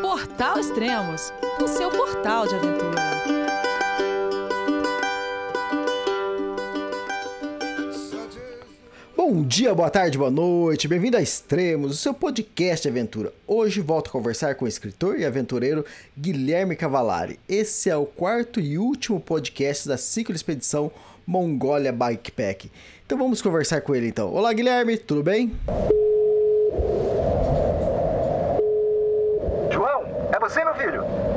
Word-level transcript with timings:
Portal 0.00 0.58
Extremos, 0.58 1.32
o 1.60 1.68
seu 1.68 1.90
portal 1.90 2.46
de 2.46 2.54
aventura. 2.54 3.02
Bom 9.16 9.42
dia, 9.42 9.74
boa 9.74 9.90
tarde, 9.90 10.16
boa 10.16 10.30
noite, 10.30 10.88
bem-vindo 10.88 11.16
a 11.16 11.22
Extremos, 11.22 11.92
o 11.92 11.96
seu 11.96 12.14
podcast 12.14 12.82
de 12.82 12.88
aventura. 12.88 13.32
Hoje 13.46 13.80
volto 13.80 14.08
a 14.08 14.12
conversar 14.12 14.54
com 14.54 14.64
o 14.64 14.68
escritor 14.68 15.18
e 15.18 15.24
aventureiro 15.24 15.84
Guilherme 16.18 16.76
Cavalari. 16.76 17.38
Esse 17.48 17.90
é 17.90 17.96
o 17.96 18.06
quarto 18.06 18.60
e 18.60 18.78
último 18.78 19.20
podcast 19.20 19.88
da 19.88 19.96
ciclo 19.96 20.34
expedição 20.34 20.90
Mongólia 21.26 21.92
Bikepack. 21.92 22.70
Então 23.04 23.18
vamos 23.18 23.42
conversar 23.42 23.80
com 23.80 23.94
ele 23.94 24.08
então. 24.08 24.32
Olá, 24.32 24.52
Guilherme, 24.52 24.96
tudo 24.96 25.22
bem? 25.22 25.52
você, 30.48 30.62
meu 30.62 30.74
filho? 30.74 31.33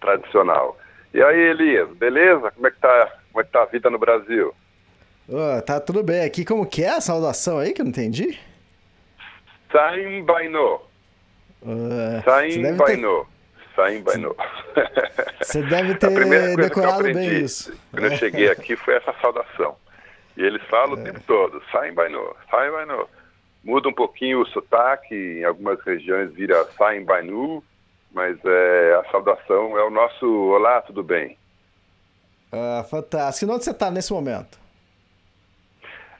tradicional. 0.00 0.78
E 1.12 1.22
aí, 1.22 1.40
Elias, 1.40 1.88
beleza? 1.96 2.50
Como 2.50 2.66
é 2.66 2.70
que 2.70 2.78
tá, 2.78 3.12
como 3.32 3.40
é 3.40 3.44
que 3.44 3.50
tá 3.50 3.62
a 3.62 3.66
vida 3.66 3.88
no 3.90 3.98
Brasil? 3.98 4.54
Oh, 5.28 5.60
tá 5.62 5.80
tudo 5.80 6.02
bem 6.02 6.24
aqui. 6.24 6.44
Como 6.44 6.66
que 6.66 6.84
é 6.84 6.90
a 6.90 7.00
saudação 7.00 7.58
aí 7.58 7.72
que 7.72 7.80
eu 7.80 7.84
não 7.84 7.90
entendi? 7.90 8.38
Saim 9.72 10.24
Baino. 10.24 10.80
Uh, 11.62 12.22
Saim 12.24 12.76
Baino. 12.76 13.24
Ter... 13.24 13.74
Saim 13.74 14.02
Baino. 14.02 14.36
Você 15.42 15.62
deve 15.62 15.94
ter 15.96 16.10
decorado 16.56 17.02
bem 17.12 17.42
isso. 17.42 17.72
Quando 17.90 18.04
eu 18.04 18.16
cheguei 18.16 18.48
aqui 18.50 18.76
foi 18.76 18.94
essa 18.94 19.12
saudação. 19.20 19.76
E 20.36 20.42
eles 20.42 20.62
falam 20.68 20.96
é. 20.98 21.00
o 21.00 21.04
tempo 21.04 21.20
todo, 21.26 21.62
Saim 21.72 21.92
Baino, 21.92 22.36
Saim 22.50 22.70
Baino. 22.70 23.08
Muda 23.64 23.88
um 23.88 23.92
pouquinho 23.92 24.42
o 24.42 24.46
sotaque, 24.46 25.14
em 25.14 25.44
algumas 25.44 25.80
regiões 25.80 26.32
vira 26.32 26.64
Saim 26.78 27.04
Bainu, 27.04 27.64
mas 28.16 28.38
é, 28.46 28.94
a 28.94 29.10
saudação 29.10 29.78
é 29.78 29.84
o 29.84 29.90
nosso 29.90 30.26
Olá, 30.26 30.80
tudo 30.80 31.02
bem? 31.02 31.36
Ah, 32.50 32.82
fantástico. 32.90 33.52
E 33.52 33.54
onde 33.54 33.62
você 33.62 33.72
está 33.72 33.90
nesse 33.90 34.10
momento? 34.10 34.58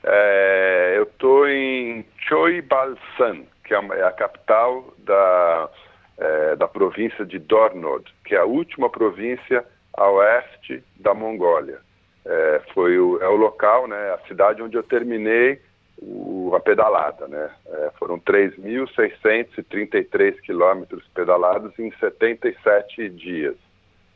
É, 0.05 0.93
eu 0.99 1.05
estou 1.05 1.49
em 1.49 2.05
Choibalsan, 2.19 3.45
que 3.65 3.73
é 3.73 3.79
a, 3.79 3.97
é 3.97 4.03
a 4.03 4.13
capital 4.13 4.93
da, 4.99 5.71
é, 6.19 6.57
da 6.57 6.69
província 6.69 7.25
de 7.25 7.39
Dornod, 7.39 8.05
que 8.27 8.35
é 8.35 8.41
a 8.41 8.45
última 8.45 8.91
província 8.91 9.65
a 9.95 10.07
oeste 10.11 10.85
da 10.97 11.15
Mongólia. 11.15 11.81
É, 12.27 12.61
foi 12.75 12.99
o, 12.99 13.19
é 13.23 13.29
o 13.29 13.37
local, 13.37 13.89
né, 13.89 13.97
a 14.13 14.19
cidade 14.29 14.61
onde 14.61 14.77
eu 14.77 14.83
terminei 14.83 15.63
o, 15.99 16.55
a 16.55 16.61
pedalada, 16.61 17.27
né? 17.29 17.51
É, 17.67 17.91
foram 17.99 18.19
3.633 18.21 20.41
quilômetros 20.41 21.07
pedalados 21.15 21.79
em 21.79 21.91
77 21.93 23.09
dias. 23.11 23.57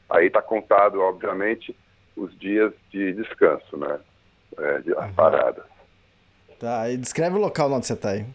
Aí 0.08 0.26
está 0.26 0.40
contado, 0.42 1.00
obviamente, 1.00 1.76
os 2.16 2.36
dias 2.38 2.72
de 2.90 3.12
descanso, 3.12 3.76
né? 3.76 4.00
É, 4.58 4.78
de, 4.80 4.92
as 4.92 5.06
uhum. 5.06 5.14
paradas. 5.14 5.64
Tá, 6.58 6.90
e 6.90 6.96
descreve 6.96 7.36
o 7.36 7.40
local 7.40 7.70
onde 7.72 7.86
você 7.86 7.92
está 7.94 8.10
aí. 8.10 8.26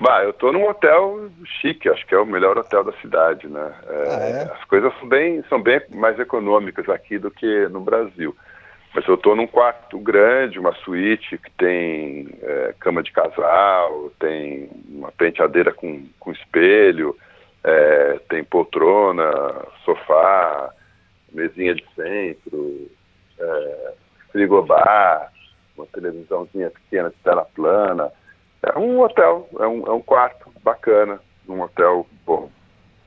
Bah, 0.00 0.22
eu 0.22 0.30
estou 0.30 0.52
num 0.52 0.68
hotel 0.68 1.28
chique, 1.60 1.88
acho 1.88 2.06
que 2.06 2.14
é 2.14 2.18
o 2.18 2.26
melhor 2.26 2.56
hotel 2.58 2.84
da 2.84 2.92
cidade, 3.00 3.48
né? 3.48 3.74
É, 3.88 4.04
ah, 4.08 4.20
é? 4.20 4.42
As 4.52 4.62
coisas 4.64 4.92
são 4.98 5.08
bem, 5.08 5.42
são 5.48 5.62
bem 5.62 5.80
mais 5.90 6.18
econômicas 6.18 6.88
aqui 6.88 7.18
do 7.18 7.30
que 7.30 7.68
no 7.68 7.80
Brasil. 7.80 8.36
Mas 8.96 9.06
eu 9.06 9.16
estou 9.16 9.36
num 9.36 9.46
quarto 9.46 9.98
grande, 9.98 10.58
uma 10.58 10.72
suíte 10.76 11.36
que 11.36 11.50
tem 11.50 12.30
é, 12.40 12.74
cama 12.80 13.02
de 13.02 13.12
casal, 13.12 14.10
tem 14.18 14.70
uma 14.88 15.12
penteadeira 15.12 15.70
com, 15.70 16.06
com 16.18 16.32
espelho, 16.32 17.14
é, 17.62 18.18
tem 18.30 18.42
poltrona, 18.42 19.30
sofá, 19.84 20.72
mesinha 21.30 21.74
de 21.74 21.84
centro, 21.94 22.90
é, 23.38 23.92
frigobar, 24.32 25.30
uma 25.76 25.86
televisãozinha 25.88 26.70
pequena 26.70 27.10
de 27.10 27.16
tela 27.16 27.46
plana. 27.54 28.10
É 28.62 28.78
um 28.78 29.02
hotel, 29.02 29.46
é 29.60 29.66
um, 29.66 29.86
é 29.86 29.92
um 29.92 30.00
quarto 30.00 30.50
bacana, 30.64 31.20
um 31.46 31.60
hotel 31.60 32.06
bom. 32.24 32.50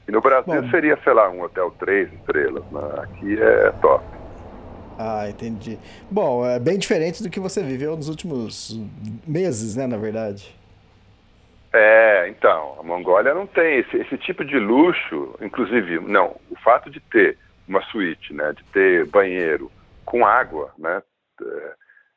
E 0.08 0.12
no 0.12 0.22
Brasil 0.22 0.62
bom. 0.62 0.70
seria, 0.70 1.00
sei 1.04 1.14
lá, 1.14 1.32
um 1.32 1.42
hotel 1.42 1.74
três 1.80 2.14
estrelas. 2.14 2.64
Né? 2.72 2.82
Aqui 3.02 3.42
é 3.42 3.72
top. 3.82 4.19
Ah, 5.02 5.30
entendi. 5.30 5.80
Bom, 6.12 6.46
é 6.46 6.60
bem 6.60 6.78
diferente 6.78 7.24
do 7.24 7.30
que 7.30 7.40
você 7.40 7.64
viveu 7.64 7.96
nos 7.96 8.10
últimos 8.10 8.78
meses, 9.26 9.78
né, 9.78 9.88
na 9.88 9.96
verdade. 9.96 10.54
É, 11.72 12.28
então, 12.28 12.76
a 12.78 12.84
Mongólia 12.84 13.34
não 13.34 13.48
tem 13.48 13.80
esse, 13.80 13.96
esse 13.96 14.18
tipo 14.18 14.44
de 14.44 14.60
luxo, 14.60 15.38
inclusive, 15.40 16.02
não, 16.02 16.36
o 16.52 16.56
fato 16.58 16.90
de 16.90 17.00
ter 17.00 17.38
uma 17.66 17.82
suíte, 17.84 18.34
né, 18.34 18.52
de 18.52 18.64
ter 18.74 19.06
banheiro 19.06 19.72
com 20.04 20.26
água, 20.26 20.74
né, 20.78 21.02
é, 21.42 21.74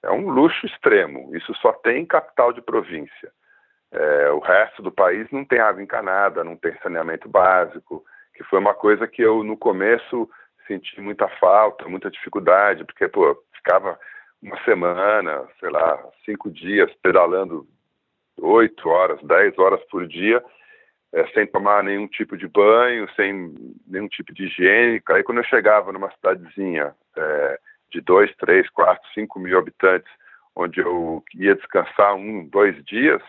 é 0.08 0.10
um 0.10 0.28
luxo 0.28 0.66
extremo. 0.66 1.30
Isso 1.36 1.54
só 1.62 1.72
tem 1.72 2.02
em 2.02 2.06
capital 2.06 2.52
de 2.52 2.60
província. 2.60 3.30
É, 3.92 4.30
o 4.30 4.40
resto 4.40 4.82
do 4.82 4.90
país 4.90 5.30
não 5.30 5.44
tem 5.44 5.60
água 5.60 5.80
encanada, 5.80 6.42
não 6.42 6.56
tem 6.56 6.74
saneamento 6.82 7.28
básico, 7.28 8.02
que 8.34 8.42
foi 8.42 8.58
uma 8.58 8.74
coisa 8.74 9.06
que 9.06 9.22
eu, 9.22 9.44
no 9.44 9.56
começo, 9.56 10.28
senti 10.66 11.00
muita 11.00 11.28
falta, 11.28 11.88
muita 11.88 12.10
dificuldade, 12.10 12.84
porque, 12.84 13.08
pô, 13.08 13.36
ficava 13.54 13.98
uma 14.42 14.58
semana, 14.64 15.46
sei 15.60 15.70
lá, 15.70 16.02
cinco 16.24 16.50
dias 16.50 16.92
pedalando 17.02 17.66
oito 18.40 18.88
horas, 18.88 19.20
dez 19.22 19.56
horas 19.58 19.80
por 19.84 20.06
dia, 20.06 20.42
é, 21.12 21.26
sem 21.28 21.46
tomar 21.46 21.84
nenhum 21.84 22.08
tipo 22.08 22.36
de 22.36 22.48
banho, 22.48 23.08
sem 23.14 23.54
nenhum 23.86 24.08
tipo 24.08 24.32
de 24.32 24.44
higiene. 24.44 25.02
Aí 25.10 25.22
quando 25.22 25.38
eu 25.38 25.44
chegava 25.44 25.92
numa 25.92 26.10
cidadezinha 26.12 26.94
é, 27.16 27.58
de 27.92 28.00
dois, 28.00 28.34
três, 28.36 28.68
quatro, 28.70 29.06
cinco 29.12 29.38
mil 29.38 29.58
habitantes, 29.58 30.10
onde 30.56 30.80
eu 30.80 31.22
ia 31.34 31.54
descansar 31.54 32.14
um, 32.14 32.46
dois 32.46 32.82
dias, 32.84 33.22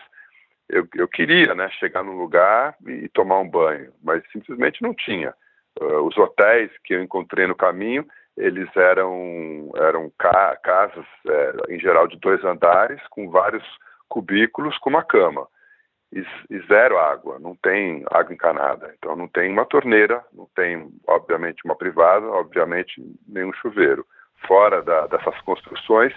eu, 0.68 0.88
eu 0.94 1.06
queria, 1.06 1.54
né, 1.54 1.68
chegar 1.70 2.02
num 2.02 2.16
lugar 2.16 2.74
e 2.86 3.08
tomar 3.10 3.38
um 3.38 3.48
banho, 3.48 3.92
mas 4.02 4.22
simplesmente 4.32 4.82
não 4.82 4.94
tinha. 4.94 5.34
Uh, 5.80 6.06
os 6.06 6.16
hotéis 6.16 6.70
que 6.84 6.94
eu 6.94 7.02
encontrei 7.02 7.46
no 7.46 7.54
caminho, 7.54 8.06
eles 8.36 8.68
eram, 8.76 9.70
eram 9.76 10.10
ca 10.18 10.56
casas, 10.62 11.06
é, 11.26 11.74
em 11.74 11.78
geral, 11.78 12.08
de 12.08 12.18
dois 12.18 12.44
andares, 12.44 13.00
com 13.08 13.30
vários 13.30 13.64
cubículos, 14.08 14.76
com 14.78 14.90
uma 14.90 15.04
cama. 15.04 15.46
E, 16.12 16.24
e, 16.50 16.60
zero 16.66 16.98
água, 16.98 17.38
não 17.38 17.56
tem 17.56 18.04
água 18.10 18.32
encanada. 18.32 18.94
Então, 18.96 19.16
não 19.16 19.28
tem 19.28 19.50
uma 19.50 19.64
torneira, 19.64 20.24
não 20.32 20.48
tem, 20.54 20.88
obviamente, 21.06 21.64
uma 21.64 21.76
privada, 21.76 22.26
obviamente, 22.26 23.02
nenhum 23.26 23.52
chuveiro. 23.54 24.06
Fora 24.46 24.82
da, 24.82 25.06
dessas 25.06 25.40
construções, 25.42 26.12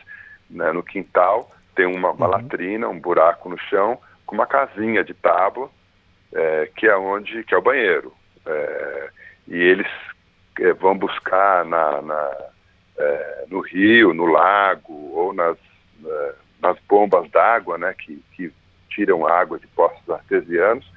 né, 0.49 0.71
no 0.71 0.83
quintal, 0.83 1.49
tem 1.75 1.85
uma, 1.85 2.11
uma 2.11 2.25
uhum. 2.25 2.31
latrina, 2.31 2.89
um 2.89 2.99
buraco 2.99 3.49
no 3.49 3.57
chão, 3.57 3.99
com 4.25 4.35
uma 4.35 4.45
casinha 4.45 5.03
de 5.03 5.13
tábua, 5.13 5.69
é, 6.33 6.69
que 6.75 6.87
é 6.87 6.95
onde 6.97 7.43
que 7.43 7.53
é 7.53 7.57
o 7.57 7.61
banheiro. 7.61 8.13
É, 8.45 9.09
e 9.47 9.55
eles 9.55 9.87
é, 10.59 10.73
vão 10.73 10.97
buscar 10.97 11.65
na, 11.65 12.01
na 12.01 12.47
é, 12.97 13.45
no 13.47 13.59
rio, 13.59 14.13
no 14.13 14.25
lago 14.25 14.93
ou 15.13 15.33
nas, 15.33 15.57
é, 16.03 16.35
nas 16.59 16.79
bombas 16.87 17.29
d'água, 17.29 17.77
né, 17.77 17.93
que, 17.93 18.23
que 18.35 18.51
tiram 18.89 19.27
água 19.27 19.59
de 19.59 19.67
poços 19.67 20.09
artesianos. 20.09 20.91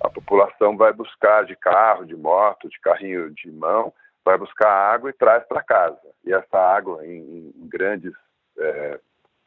A 0.00 0.08
população 0.08 0.76
vai 0.76 0.92
buscar 0.92 1.44
de 1.44 1.56
carro, 1.56 2.04
de 2.04 2.16
moto, 2.16 2.68
de 2.68 2.78
carrinho 2.80 3.30
de 3.30 3.50
mão, 3.50 3.92
vai 4.24 4.36
buscar 4.36 4.70
água 4.70 5.10
e 5.10 5.14
traz 5.14 5.44
para 5.44 5.62
casa. 5.62 5.98
E 6.24 6.32
essa 6.32 6.58
água 6.58 7.04
em, 7.06 7.52
em 7.56 7.68
grandes 7.68 8.12
é, 8.58 9.00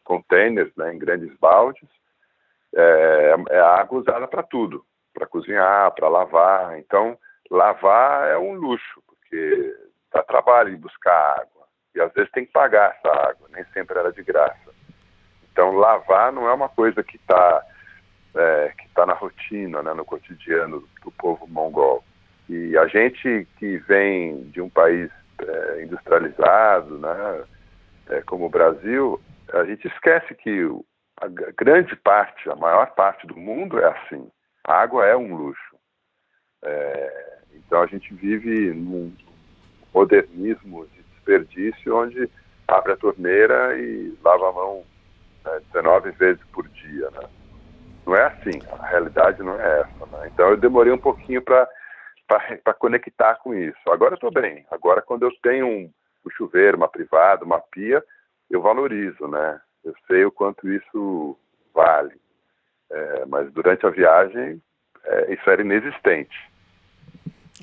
containers, 0.04 0.72
né, 0.76 0.94
em 0.94 0.98
grandes 0.98 1.34
baldes, 1.38 1.88
é, 2.74 3.36
é 3.50 3.60
água 3.60 4.00
usada 4.00 4.28
para 4.28 4.44
tudo, 4.44 4.86
para 5.14 5.28
cozinhar, 5.28 5.92
para 5.92 6.08
lavar. 6.08 6.80
Então, 6.80 7.18
lavar 7.52 8.30
é 8.30 8.38
um 8.38 8.54
luxo, 8.54 9.04
porque 9.06 9.76
dá 10.12 10.24
trabalho 10.24 10.74
em 10.74 10.78
buscar 10.78 11.42
água. 11.42 11.68
E 11.94 12.02
às 12.02 12.12
vezes 12.14 12.32
tem 12.32 12.46
que 12.46 12.52
pagar 12.52 12.96
essa 12.96 13.30
água, 13.30 13.50
nem 13.52 13.66
sempre 13.74 14.00
era 14.00 14.12
de 14.12 14.24
graça. 14.24 14.72
Então, 15.52 15.76
lavar 15.76 16.32
não 16.32 16.48
é 16.48 16.54
uma 16.54 16.70
coisa 16.70 17.04
que 17.04 17.18
está 17.18 17.66
é, 18.34 18.74
que 18.78 18.88
tá 18.94 19.06
na 19.06 19.14
rotina, 19.14 19.84
né, 19.84 19.94
no 19.94 20.06
cotidiano 20.06 20.88
do 21.04 21.12
povo 21.12 21.46
mongol. 21.48 22.02
E 22.48 22.78
a 22.78 22.88
gente 22.88 23.46
que 23.58 23.78
vem 23.80 24.44
de 24.52 24.62
um 24.62 24.70
país 24.70 25.12
é, 25.40 25.84
industrializado, 25.84 26.98
né, 26.98 27.44
é, 28.08 28.22
como 28.22 28.46
o 28.46 28.50
Brasil, 28.50 29.22
a 29.52 29.66
gente 29.66 29.88
esquece 29.88 30.34
que 30.36 30.66
a 31.18 31.28
grande 31.28 31.96
parte, 31.98 32.50
a 32.50 32.56
maior 32.56 32.92
parte 32.96 33.28
do 33.28 33.36
mundo 33.36 33.80
é 33.80 33.88
assim. 33.88 34.32
A 34.64 34.76
água 34.76 35.06
é 35.06 35.16
um 35.16 35.36
luxo. 35.36 35.76
É, 36.64 37.31
então 37.56 37.82
a 37.82 37.86
gente 37.86 38.14
vive 38.14 38.74
num 38.74 39.14
modernismo 39.94 40.88
de 40.88 41.04
desperdício 41.04 41.96
onde 41.96 42.30
abre 42.68 42.94
a 42.94 42.98
torneira 42.98 43.78
e 43.78 44.18
lava 44.24 44.50
a 44.50 44.54
mão 44.54 44.84
né, 45.46 45.62
19 45.74 46.12
vezes 46.12 46.44
por 46.54 46.68
dia. 46.70 47.10
Né? 47.12 47.30
Não 48.06 48.16
é 48.16 48.26
assim, 48.28 48.62
a 48.80 48.86
realidade 48.88 49.44
não 49.44 49.60
é 49.60 49.82
essa. 49.82 50.06
Né? 50.06 50.30
Então 50.34 50.50
eu 50.50 50.58
demorei 50.58 50.92
um 50.92 50.98
pouquinho 50.98 51.42
para 51.42 51.68
conectar 52.80 53.36
com 53.36 53.54
isso. 53.54 53.80
Agora 53.90 54.14
eu 54.14 54.16
estou 54.16 54.32
bem. 54.32 54.66
Agora, 54.72 55.02
quando 55.02 55.24
eu 55.24 55.32
tenho 55.42 55.68
um, 55.68 55.92
um 56.26 56.30
chuveiro, 56.32 56.78
uma 56.78 56.88
privada, 56.88 57.44
uma 57.44 57.60
pia, 57.60 58.04
eu 58.50 58.62
valorizo, 58.62 59.28
né? 59.28 59.60
Eu 59.84 59.96
sei 60.08 60.26
o 60.26 60.32
quanto 60.32 60.70
isso 60.70 61.38
vale. 61.74 62.20
É, 62.90 63.26
mas 63.26 63.52
durante 63.52 63.86
a 63.86 63.90
viagem, 63.90 64.62
é, 65.06 65.34
isso 65.34 65.50
era 65.50 65.62
inexistente. 65.62 66.51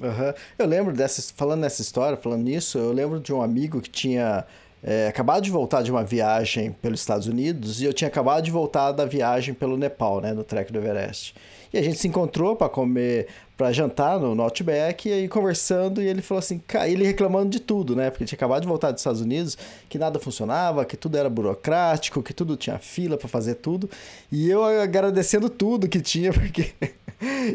Uhum. 0.00 0.32
Eu 0.58 0.66
lembro 0.66 0.94
dessa, 0.94 1.22
falando 1.36 1.60
nessa 1.60 1.82
história, 1.82 2.16
falando 2.16 2.42
nisso, 2.42 2.78
eu 2.78 2.92
lembro 2.92 3.20
de 3.20 3.32
um 3.32 3.42
amigo 3.42 3.80
que 3.80 3.90
tinha 3.90 4.44
é, 4.82 5.08
acabado 5.08 5.42
de 5.42 5.50
voltar 5.50 5.82
de 5.82 5.90
uma 5.90 6.04
viagem 6.04 6.72
pelos 6.72 7.00
Estados 7.00 7.26
Unidos 7.26 7.80
e 7.80 7.84
eu 7.84 7.92
tinha 7.92 8.08
acabado 8.08 8.44
de 8.44 8.50
voltar 8.50 8.92
da 8.92 9.04
viagem 9.04 9.54
pelo 9.54 9.76
Nepal, 9.76 10.20
né, 10.20 10.32
no 10.32 10.44
trek 10.44 10.72
do 10.72 10.78
Everest. 10.78 11.34
E 11.72 11.78
a 11.78 11.82
gente 11.82 11.98
se 11.98 12.08
encontrou 12.08 12.56
para 12.56 12.68
comer, 12.68 13.26
para 13.56 13.72
jantar 13.72 14.18
no, 14.18 14.34
no 14.34 14.42
Outback, 14.42 15.08
e 15.08 15.12
aí 15.12 15.28
conversando, 15.28 16.00
e 16.00 16.06
ele 16.06 16.22
falou 16.22 16.38
assim, 16.38 16.62
ele 16.86 17.04
reclamando 17.04 17.50
de 17.50 17.60
tudo, 17.60 17.94
né? 17.94 18.10
Porque 18.10 18.24
tinha 18.24 18.36
acabado 18.36 18.62
de 18.62 18.68
voltar 18.68 18.90
dos 18.90 19.00
Estados 19.00 19.20
Unidos, 19.20 19.58
que 19.88 19.98
nada 19.98 20.18
funcionava, 20.18 20.84
que 20.84 20.96
tudo 20.96 21.18
era 21.18 21.28
burocrático, 21.28 22.22
que 22.22 22.32
tudo 22.32 22.56
tinha 22.56 22.78
fila 22.78 23.18
para 23.18 23.28
fazer 23.28 23.56
tudo. 23.56 23.90
E 24.32 24.48
eu 24.48 24.64
agradecendo 24.64 25.50
tudo 25.50 25.88
que 25.88 26.00
tinha, 26.00 26.32
porque 26.32 26.72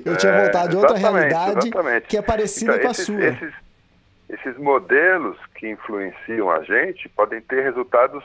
eu 0.06 0.16
tinha 0.18 0.32
é, 0.32 0.44
voltado 0.44 0.70
de 0.70 0.76
outra 0.76 0.98
realidade 0.98 1.68
exatamente. 1.68 2.08
que 2.08 2.18
é 2.18 2.22
parecida 2.22 2.74
então, 2.74 2.82
com 2.84 2.88
a 2.88 2.92
esses, 2.92 3.06
sua. 3.06 3.26
Esses, 3.26 3.54
esses 4.34 4.58
modelos 4.58 5.38
que 5.56 5.70
influenciam 5.70 6.50
a 6.50 6.64
gente 6.64 7.08
podem 7.10 7.42
ter 7.42 7.62
resultados 7.62 8.24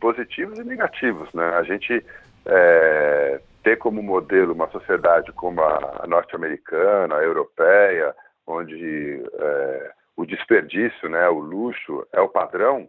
positivos 0.00 0.58
e 0.58 0.64
negativos, 0.64 1.32
né? 1.32 1.44
A 1.54 1.62
gente 1.62 2.04
é, 2.46 3.40
ter 3.62 3.76
como 3.76 4.02
modelo 4.02 4.52
uma 4.52 4.68
sociedade 4.70 5.30
como 5.32 5.60
a 5.62 6.06
norte-americana, 6.08 7.16
a 7.16 7.22
europeia, 7.22 8.14
onde 8.46 9.22
é, 9.38 9.92
o 10.16 10.26
desperdício, 10.26 11.08
né, 11.08 11.28
o 11.28 11.38
luxo 11.38 12.06
é 12.12 12.20
o 12.20 12.28
padrão, 12.28 12.88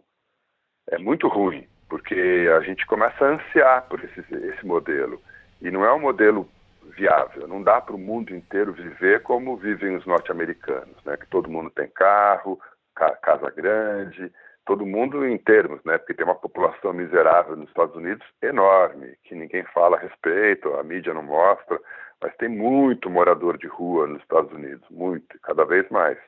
é 0.90 0.98
muito 0.98 1.28
ruim, 1.28 1.66
porque 1.88 2.48
a 2.56 2.60
gente 2.60 2.84
começa 2.86 3.24
a 3.24 3.34
ansiar 3.34 3.82
por 3.88 4.02
esse, 4.02 4.20
esse 4.20 4.66
modelo. 4.66 5.20
E 5.62 5.70
não 5.70 5.84
é 5.84 5.92
um 5.92 6.00
modelo 6.00 6.48
viável, 6.96 7.48
não 7.48 7.62
dá 7.62 7.80
para 7.80 7.94
o 7.94 7.98
mundo 7.98 8.34
inteiro 8.34 8.72
viver 8.72 9.22
como 9.22 9.56
vivem 9.56 9.96
os 9.96 10.06
norte-americanos, 10.06 10.96
né, 11.04 11.16
que 11.16 11.26
todo 11.26 11.50
mundo 11.50 11.70
tem 11.70 11.88
carro, 11.88 12.58
ca 12.94 13.10
casa 13.16 13.50
grande, 13.50 14.32
todo 14.66 14.86
mundo 14.86 15.26
em 15.26 15.38
termos, 15.38 15.82
né? 15.84 15.98
Porque 15.98 16.14
tem 16.14 16.24
uma 16.24 16.34
população 16.34 16.92
miserável 16.92 17.56
nos 17.56 17.68
Estados 17.68 17.94
Unidos 17.94 18.26
enorme, 18.42 19.16
que 19.24 19.34
ninguém 19.34 19.64
fala 19.74 19.96
a 19.96 20.00
respeito, 20.00 20.74
a 20.74 20.82
mídia 20.82 21.12
não 21.12 21.22
mostra, 21.22 21.78
mas 22.22 22.34
tem 22.36 22.48
muito 22.48 23.10
morador 23.10 23.58
de 23.58 23.66
rua 23.66 24.06
nos 24.06 24.22
Estados 24.22 24.52
Unidos, 24.52 24.88
muito, 24.90 25.38
cada 25.42 25.64
vez 25.64 25.88
mais. 25.90 26.18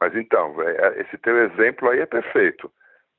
Mas 0.00 0.14
então, 0.14 0.60
é, 0.62 0.70
é, 0.70 1.00
esse 1.00 1.18
teu 1.18 1.36
exemplo 1.44 1.90
aí 1.90 2.00
é 2.00 2.06
perfeito. 2.06 2.70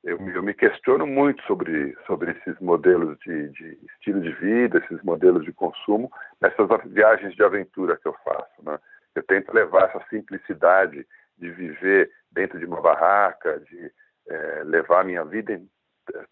Eu, 0.06 0.20
eu 0.28 0.40
me 0.40 0.54
questiono 0.54 1.04
muito 1.04 1.42
sobre, 1.42 1.96
sobre 2.06 2.30
esses 2.30 2.56
modelos 2.60 3.18
de, 3.18 3.48
de, 3.48 3.76
estilo 3.94 4.20
de 4.20 4.30
vida, 4.34 4.78
esses 4.78 5.02
modelos 5.02 5.44
de 5.44 5.52
consumo, 5.52 6.08
nessas 6.40 6.68
viagens 6.84 7.34
de 7.34 7.42
aventura 7.42 7.96
que 7.96 8.06
eu 8.06 8.14
faço. 8.24 8.62
Né? 8.62 8.78
Eu 9.16 9.24
tento 9.24 9.52
levar 9.52 9.88
essa 9.88 10.00
simplicidade 10.08 11.04
de 11.36 11.50
viver 11.50 12.08
dentro 12.30 12.56
de 12.56 12.64
uma 12.64 12.80
barraca, 12.80 13.58
de 13.58 13.92
é, 14.28 14.62
levar 14.64 15.00
a 15.00 15.04
minha 15.04 15.24
vida 15.24 15.60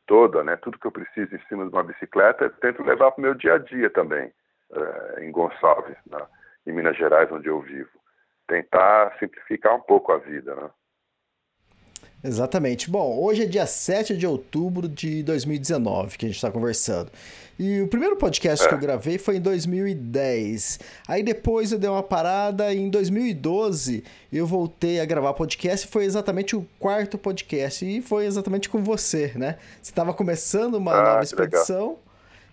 toda, 0.07 0.45
né, 0.45 0.55
tudo 0.55 0.79
que 0.79 0.87
eu 0.87 0.93
preciso 0.93 1.35
em 1.35 1.41
cima 1.49 1.65
de 1.65 1.73
uma 1.73 1.83
bicicleta, 1.83 2.45
eu 2.45 2.51
tento 2.51 2.81
levar 2.85 3.11
para 3.11 3.19
o 3.19 3.23
meu 3.23 3.35
dia 3.35 3.55
a 3.55 3.59
dia 3.59 3.91
também, 3.91 4.33
é, 4.73 5.25
em 5.25 5.33
Gonçalves, 5.33 5.97
na, 6.09 6.25
em 6.65 6.73
Minas 6.73 6.97
Gerais, 6.97 7.31
onde 7.33 7.49
eu 7.49 7.61
vivo. 7.61 7.91
Tentar 8.47 9.17
simplificar 9.19 9.75
um 9.75 9.81
pouco 9.81 10.13
a 10.13 10.19
vida, 10.19 10.55
né? 10.55 10.71
Exatamente. 12.25 12.91
Bom, 12.91 13.19
hoje 13.21 13.43
é 13.43 13.47
dia 13.47 13.67
7 13.67 14.17
de 14.17 14.27
outubro 14.27 14.89
de 14.89 15.23
2019 15.23 16.17
que 16.17 16.25
a 16.25 16.29
gente 16.29 16.37
está 16.37 16.51
conversando. 16.51 17.13
E 17.59 17.83
o 17.83 17.87
primeiro 17.87 18.17
podcast 18.17 18.65
é. 18.65 18.69
que 18.69 18.75
eu 18.75 18.79
gravei 18.79 19.19
foi 19.19 19.37
em 19.37 19.41
2010. 19.41 20.81
Aí 21.07 21.23
depois 21.23 21.71
eu 21.71 21.79
dei 21.79 21.89
uma 21.89 22.03
parada 22.03 22.73
e 22.73 22.81
em 22.81 22.89
2012 22.89 24.03
eu 24.33 24.47
voltei 24.47 25.01
a 25.01 25.05
gravar 25.05 25.35
podcast 25.35 25.87
e 25.87 25.91
foi 25.91 26.07
exatamente 26.07 26.57
o 26.57 26.67
quarto 26.81 27.19
podcast. 27.19 27.85
E 27.85 28.01
foi 28.01 28.25
exatamente 28.25 28.71
com 28.71 28.83
você, 28.83 29.33
né? 29.37 29.59
Você 29.83 29.91
estava 29.91 30.15
começando 30.15 30.77
uma 30.77 30.93
ah, 30.93 31.05
nova 31.05 31.23
expedição. 31.23 31.89
Legal. 31.89 32.05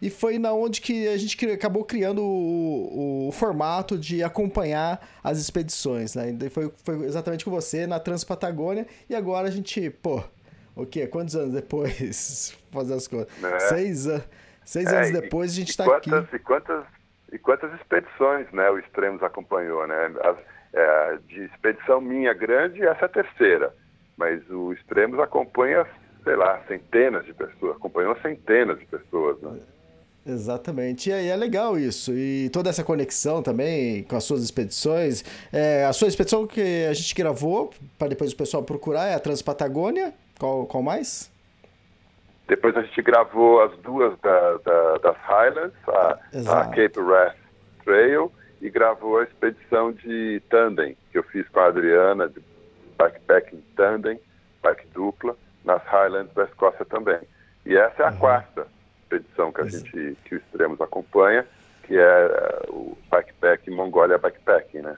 E 0.01 0.09
foi 0.09 0.39
na 0.39 0.51
onde 0.51 0.81
que 0.81 1.07
a 1.07 1.15
gente 1.15 1.45
acabou 1.51 1.86
criando 1.86 2.24
o, 2.24 3.27
o 3.27 3.31
formato 3.31 3.98
de 4.00 4.24
acompanhar 4.24 5.00
as 5.24 5.38
expedições, 5.38 6.15
né? 6.15 6.36
E 6.42 6.50
foi, 6.50 6.71
foi 6.83 6.95
exatamente 7.06 7.45
com 7.45 7.51
você 7.51 7.86
na 7.86 8.00
Transpatagônia. 8.00 8.88
E 9.07 9.13
agora 9.13 9.48
a 9.48 9.51
gente, 9.51 9.92
pô, 9.92 10.24
o 10.75 10.88
quê? 10.88 11.06
Quantos 11.06 11.36
anos 11.36 11.53
depois? 11.53 12.57
Fazer 12.74 12.95
as 12.95 13.07
coisas. 13.07 13.44
É. 13.44 13.59
Seis, 13.59 14.07
seis 14.65 14.92
é, 14.92 14.98
anos 14.98 15.12
depois 15.12 15.51
a 15.51 15.56
gente 15.56 15.69
está 15.69 15.86
aqui. 15.95 16.09
E 16.09 16.39
quantas, 16.39 16.83
e 17.31 17.38
quantas 17.38 17.71
expedições, 17.80 18.51
né? 18.51 18.71
O 18.71 18.80
Extremos 18.80 19.21
acompanhou, 19.21 19.86
né? 19.86 20.12
As, 20.24 20.38
é, 20.74 21.18
de 21.27 21.44
expedição 21.44 22.01
minha 22.01 22.33
grande, 22.33 22.81
essa 22.81 23.04
é 23.04 23.06
a 23.06 23.09
terceira. 23.09 23.71
Mas 24.18 24.42
o 24.50 24.74
Extremos 24.74 25.19
acompanha, 25.19 25.86
sei 26.24 26.36
lá, 26.36 26.59
centenas 26.68 27.24
de 27.24 27.36
pessoas. 27.36 27.75
Acompanhou 27.75 28.18
centenas 28.21 28.80
de 28.80 28.86
pessoas, 28.88 29.39
né? 29.42 29.59
Exatamente. 30.25 31.09
E 31.09 31.13
aí 31.13 31.28
é 31.28 31.35
legal 31.35 31.78
isso. 31.78 32.13
E 32.13 32.49
toda 32.51 32.69
essa 32.69 32.83
conexão 32.83 33.42
também 33.42 34.04
com 34.04 34.16
as 34.16 34.23
suas 34.23 34.44
expedições. 34.44 35.23
É, 35.51 35.85
a 35.85 35.94
sua 35.94 36.07
expedição 36.07 36.45
que 36.45 36.85
a 36.85 36.94
gente 36.94 37.13
gravou, 37.16 37.71
para 37.97 38.09
depois 38.09 38.31
o 38.31 38.37
pessoal 38.37 38.63
procurar, 38.63 39.07
é 39.07 39.16
a 39.16 39.19
Transpatagônia. 39.19 40.13
Qual, 40.40 40.66
qual 40.66 40.83
mais? 40.83 41.31
Depois 42.47 42.75
a 42.75 42.81
gente 42.81 43.01
gravou 43.01 43.61
as 43.63 43.75
duas 43.80 44.18
da, 44.19 44.57
da, 44.57 44.97
das 44.97 45.18
Highlands, 45.18 45.78
a, 45.87 46.19
a, 46.59 46.66
Cape 46.68 46.99
Wrath 46.99 47.37
Trail, 47.83 48.31
e 48.61 48.69
gravou 48.69 49.19
a 49.19 49.23
expedição 49.23 49.92
de 49.92 50.42
Tandem, 50.49 50.97
que 51.11 51.18
eu 51.18 51.23
fiz 51.23 51.47
com 51.49 51.59
a 51.61 51.68
Adriana, 51.68 52.28
de 52.28 52.44
backpacking 52.97 53.63
Tandem, 53.75 54.19
bike 54.61 54.85
dupla, 54.94 55.35
nas 55.63 55.81
Highlands 55.83 56.33
da 56.33 56.44
Escócia 56.44 56.85
também. 56.85 57.19
E 57.66 57.75
essa 57.75 58.04
é 58.04 58.06
a 58.06 58.11
uhum. 58.11 58.18
quarta 58.18 58.68
expedição 59.11 59.51
que 59.51 59.61
a 59.61 59.65
gente, 59.68 60.18
que 60.25 60.35
o 60.35 60.37
Extremos 60.37 60.80
acompanha, 60.80 61.45
que 61.83 61.97
é, 61.97 62.01
é 62.01 62.65
o 62.69 62.97
Bikepack 63.11 63.69
Mongólia 63.69 64.18
Bikepack, 64.18 64.81
né? 64.81 64.95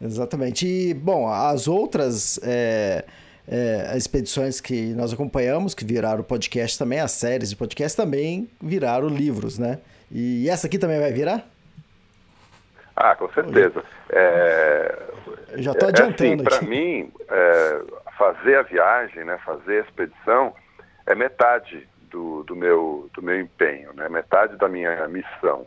Exatamente. 0.00 0.66
E, 0.66 0.94
bom, 0.94 1.28
as 1.28 1.66
outras 1.66 2.38
é, 2.42 3.04
é, 3.48 3.96
expedições 3.96 4.60
que 4.60 4.94
nós 4.94 5.12
acompanhamos, 5.12 5.74
que 5.74 5.84
viraram 5.84 6.22
podcast 6.22 6.78
também, 6.78 7.00
as 7.00 7.12
séries 7.12 7.50
de 7.50 7.56
podcast 7.56 7.96
também 7.96 8.48
viraram 8.60 9.08
livros, 9.08 9.58
né? 9.58 9.78
E 10.10 10.48
essa 10.48 10.66
aqui 10.66 10.78
também 10.78 11.00
vai 11.00 11.12
virar? 11.12 11.48
Ah, 12.96 13.16
com 13.16 13.28
certeza. 13.32 13.82
É, 14.10 15.02
Já 15.56 15.72
estou 15.72 15.88
adiantando. 15.88 16.44
É, 16.44 16.48
assim, 16.48 16.58
Para 16.58 16.62
mim, 16.62 17.12
é, 17.28 17.82
fazer 18.16 18.56
a 18.56 18.62
viagem, 18.62 19.24
né, 19.24 19.38
fazer 19.44 19.78
a 19.78 19.84
expedição, 19.84 20.54
é 21.06 21.14
metade 21.14 21.88
do, 22.14 22.44
do, 22.44 22.54
meu, 22.54 23.10
do 23.12 23.20
meu 23.20 23.40
empenho, 23.40 23.92
né? 23.92 24.08
metade 24.08 24.56
da 24.56 24.68
minha 24.68 25.08
missão. 25.08 25.66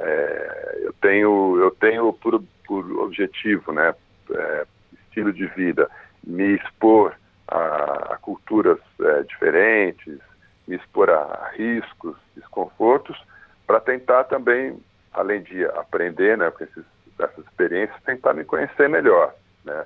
É, 0.00 0.78
eu 0.80 0.92
tenho, 0.94 1.58
eu 1.58 1.70
tenho 1.72 2.14
por, 2.14 2.42
por 2.66 2.90
objetivo, 3.00 3.72
né, 3.72 3.94
é, 4.30 4.66
estilo 5.04 5.32
de 5.32 5.46
vida, 5.48 5.88
me 6.24 6.56
expor 6.56 7.14
a, 7.46 8.14
a 8.14 8.16
culturas 8.16 8.78
é, 9.00 9.22
diferentes, 9.24 10.18
me 10.66 10.76
expor 10.76 11.10
a 11.10 11.50
riscos, 11.54 12.16
desconfortos, 12.34 13.22
para 13.66 13.78
tentar 13.78 14.24
também, 14.24 14.82
além 15.12 15.42
de 15.42 15.62
aprender 15.66 16.38
né, 16.38 16.50
com 16.50 16.64
esses, 16.64 16.84
essas 17.18 17.44
experiências, 17.44 18.02
tentar 18.02 18.32
me 18.32 18.44
conhecer 18.44 18.88
melhor. 18.88 19.34
Né? 19.62 19.84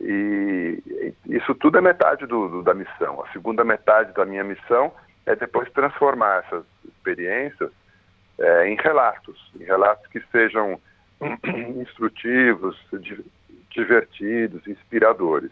E 0.00 1.12
isso 1.26 1.54
tudo 1.56 1.76
é 1.76 1.80
metade 1.80 2.24
do, 2.24 2.48
do, 2.48 2.62
da 2.62 2.72
missão. 2.72 3.22
A 3.22 3.32
segunda 3.32 3.64
metade 3.64 4.12
da 4.14 4.24
minha 4.24 4.44
missão 4.44 4.92
é 5.26 5.36
depois 5.36 5.70
transformar 5.72 6.44
essas 6.44 6.64
experiências 6.84 7.70
é, 8.38 8.68
em 8.68 8.76
relatos, 8.76 9.52
em 9.58 9.64
relatos 9.64 10.06
que 10.08 10.20
sejam 10.32 10.80
instrutivos, 11.76 12.76
divertidos, 13.70 14.66
inspiradores. 14.66 15.50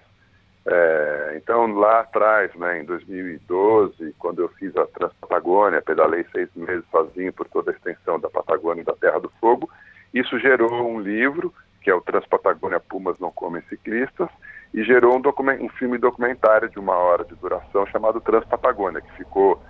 É, 0.66 1.34
então, 1.37 1.66
lá 1.75 2.00
atrás, 2.00 2.54
né, 2.54 2.80
em 2.80 2.84
2012, 2.84 4.14
quando 4.18 4.42
eu 4.42 4.48
fiz 4.50 4.76
a 4.76 4.87
Transpatagônia, 4.87 5.80
pedalei 5.80 6.25
seis 6.32 6.48
meses 6.54 6.84
sozinho 6.90 7.32
por 7.32 7.48
toda 7.48 7.70
a 7.70 7.75
extensão 7.75 8.18
da 8.20 8.28
Patagônia 8.28 8.82
e 8.82 8.84
da 8.84 8.94
Terra 8.94 9.18
do 9.18 9.30
Fogo, 9.40 9.70
isso 10.12 10.38
gerou 10.38 10.90
um 10.90 11.00
livro, 11.00 11.54
que 11.80 11.90
é 11.90 11.94
o 11.94 12.00
Transpatagônia 12.00 12.80
Pumas 12.80 13.18
Não 13.18 13.30
Comem 13.30 13.62
Ciclistas, 13.68 14.28
e 14.72 14.84
gerou 14.84 15.16
um, 15.16 15.22
um 15.64 15.68
filme 15.70 15.98
documentário 15.98 16.68
de 16.68 16.78
uma 16.78 16.94
hora 16.94 17.25
de 17.25 17.34
duração 17.37 17.87
chamado 17.87 18.20
Transpatagônia, 18.20 19.00
que 19.00 19.12
ficou 19.16 19.62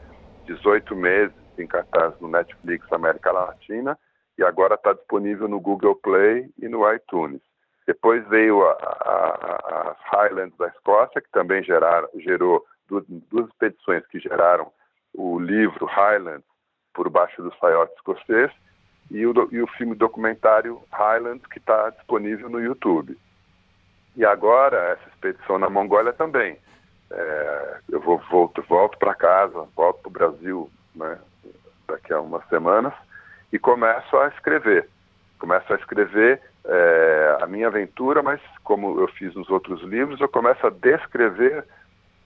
18 0.47 0.95
meses 0.97 1.37
em 1.57 1.67
cartaz 1.67 2.15
no 2.21 2.29
Netflix 2.29 2.91
América 2.93 3.33
Latina 3.33 3.99
e 4.37 4.45
agora 4.45 4.75
está 4.75 4.93
disponível 4.93 5.49
no 5.49 5.61
Google 5.61 5.97
Play 5.97 6.49
e 6.59 6.69
no 6.69 6.91
iTunes. 6.93 7.41
Depois 7.87 8.27
veio 8.29 8.63
a, 8.63 8.73
a, 8.73 9.91
a 9.91 9.97
Highlands 10.13 10.57
da 10.59 10.69
Escócia, 10.69 11.21
que 11.21 11.31
também 11.31 11.63
gerou 11.63 12.65
duas, 12.87 13.05
duas 13.09 13.49
expedições 13.49 14.07
que 14.07 14.21
geraram 14.21 14.71
o 15.15 15.39
livro 15.39 15.87
Highlands 15.87 16.45
por 16.95 17.09
baixo 17.09 17.43
do 17.43 17.53
saiote 17.57 17.95
escocês 17.95 18.53
e 19.11 19.27
o, 19.27 19.33
e 19.51 19.63
o 19.63 19.67
filme 19.69 19.95
documentário 19.95 20.83
Highlands 20.93 21.47
que 21.47 21.59
está 21.59 21.91
disponível 21.91 22.49
no 22.49 22.61
YouTube. 22.61 23.19
E 24.19 24.25
agora 24.25 24.77
essa 24.77 25.09
expedição 25.11 25.61
na 25.61 25.71
Mongólia 25.71 26.13
também. 26.13 26.59
É, 27.09 27.79
eu 27.89 28.01
vou 28.01 28.21
volto, 28.29 28.61
volto 28.69 28.99
para 28.99 29.15
casa, 29.15 29.65
volto 29.77 30.01
para 30.01 30.09
o 30.09 30.11
Brasil 30.11 30.71
né, 30.93 31.17
daqui 31.87 32.13
a 32.13 32.21
umas 32.21 32.45
semanas 32.49 32.93
e 33.53 33.61
começo 33.61 34.17
a 34.17 34.27
escrever. 34.27 34.89
Começo 35.39 35.73
a 35.73 35.77
escrever 35.77 36.43
é, 36.65 37.39
a 37.41 37.47
minha 37.47 37.69
aventura, 37.69 38.21
mas 38.21 38.41
como 38.65 39.01
eu 39.01 39.07
fiz 39.07 39.33
nos 39.37 39.49
outros 39.51 39.81
livros, 39.83 40.21
eu 40.21 40.29
começo 40.29 40.67
a 40.67 40.71
descrever 40.71 41.65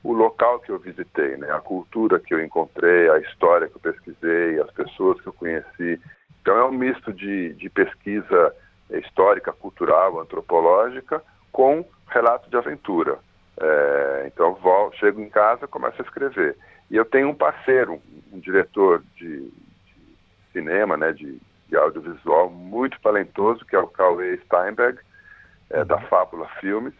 o 0.02 0.14
local 0.14 0.60
que 0.60 0.72
eu 0.72 0.78
visitei, 0.78 1.36
né? 1.36 1.52
a 1.52 1.60
cultura 1.60 2.18
que 2.18 2.32
eu 2.32 2.42
encontrei, 2.42 3.10
a 3.10 3.18
história 3.18 3.68
que 3.68 3.76
eu 3.76 3.92
pesquisei, 3.92 4.58
as 4.58 4.70
pessoas 4.70 5.20
que 5.20 5.26
eu 5.26 5.32
conheci. 5.34 6.00
Então 6.40 6.56
é 6.56 6.64
um 6.64 6.72
misto 6.72 7.12
de, 7.12 7.52
de 7.52 7.68
pesquisa 7.68 8.56
histórica, 8.90 9.52
cultural, 9.52 10.18
antropológica, 10.18 11.22
com 11.52 11.84
relato 12.08 12.48
de 12.50 12.56
aventura. 12.56 13.18
É, 13.60 14.24
então 14.26 14.54
volto, 14.54 14.96
chego 14.96 15.20
em 15.20 15.28
casa, 15.28 15.68
começo 15.68 16.00
a 16.00 16.04
escrever. 16.04 16.56
E 16.90 16.96
eu 16.96 17.04
tenho 17.04 17.28
um 17.28 17.34
parceiro, 17.34 17.94
um, 17.94 18.36
um 18.36 18.40
diretor 18.40 19.02
de, 19.16 19.40
de, 19.40 19.52
cinema, 20.52 20.96
né, 20.96 21.12
de, 21.12 21.38
de 21.68 21.76
audiovisual 21.76 22.50
muito 22.50 23.00
talentoso, 23.00 23.64
que 23.64 23.76
é 23.76 23.78
o 23.78 23.86
Cauê 23.86 24.38
Steinberg, 24.44 24.98
é, 25.70 25.84
da 25.84 25.98
Fábula 26.02 26.48
Filmes, 26.60 26.94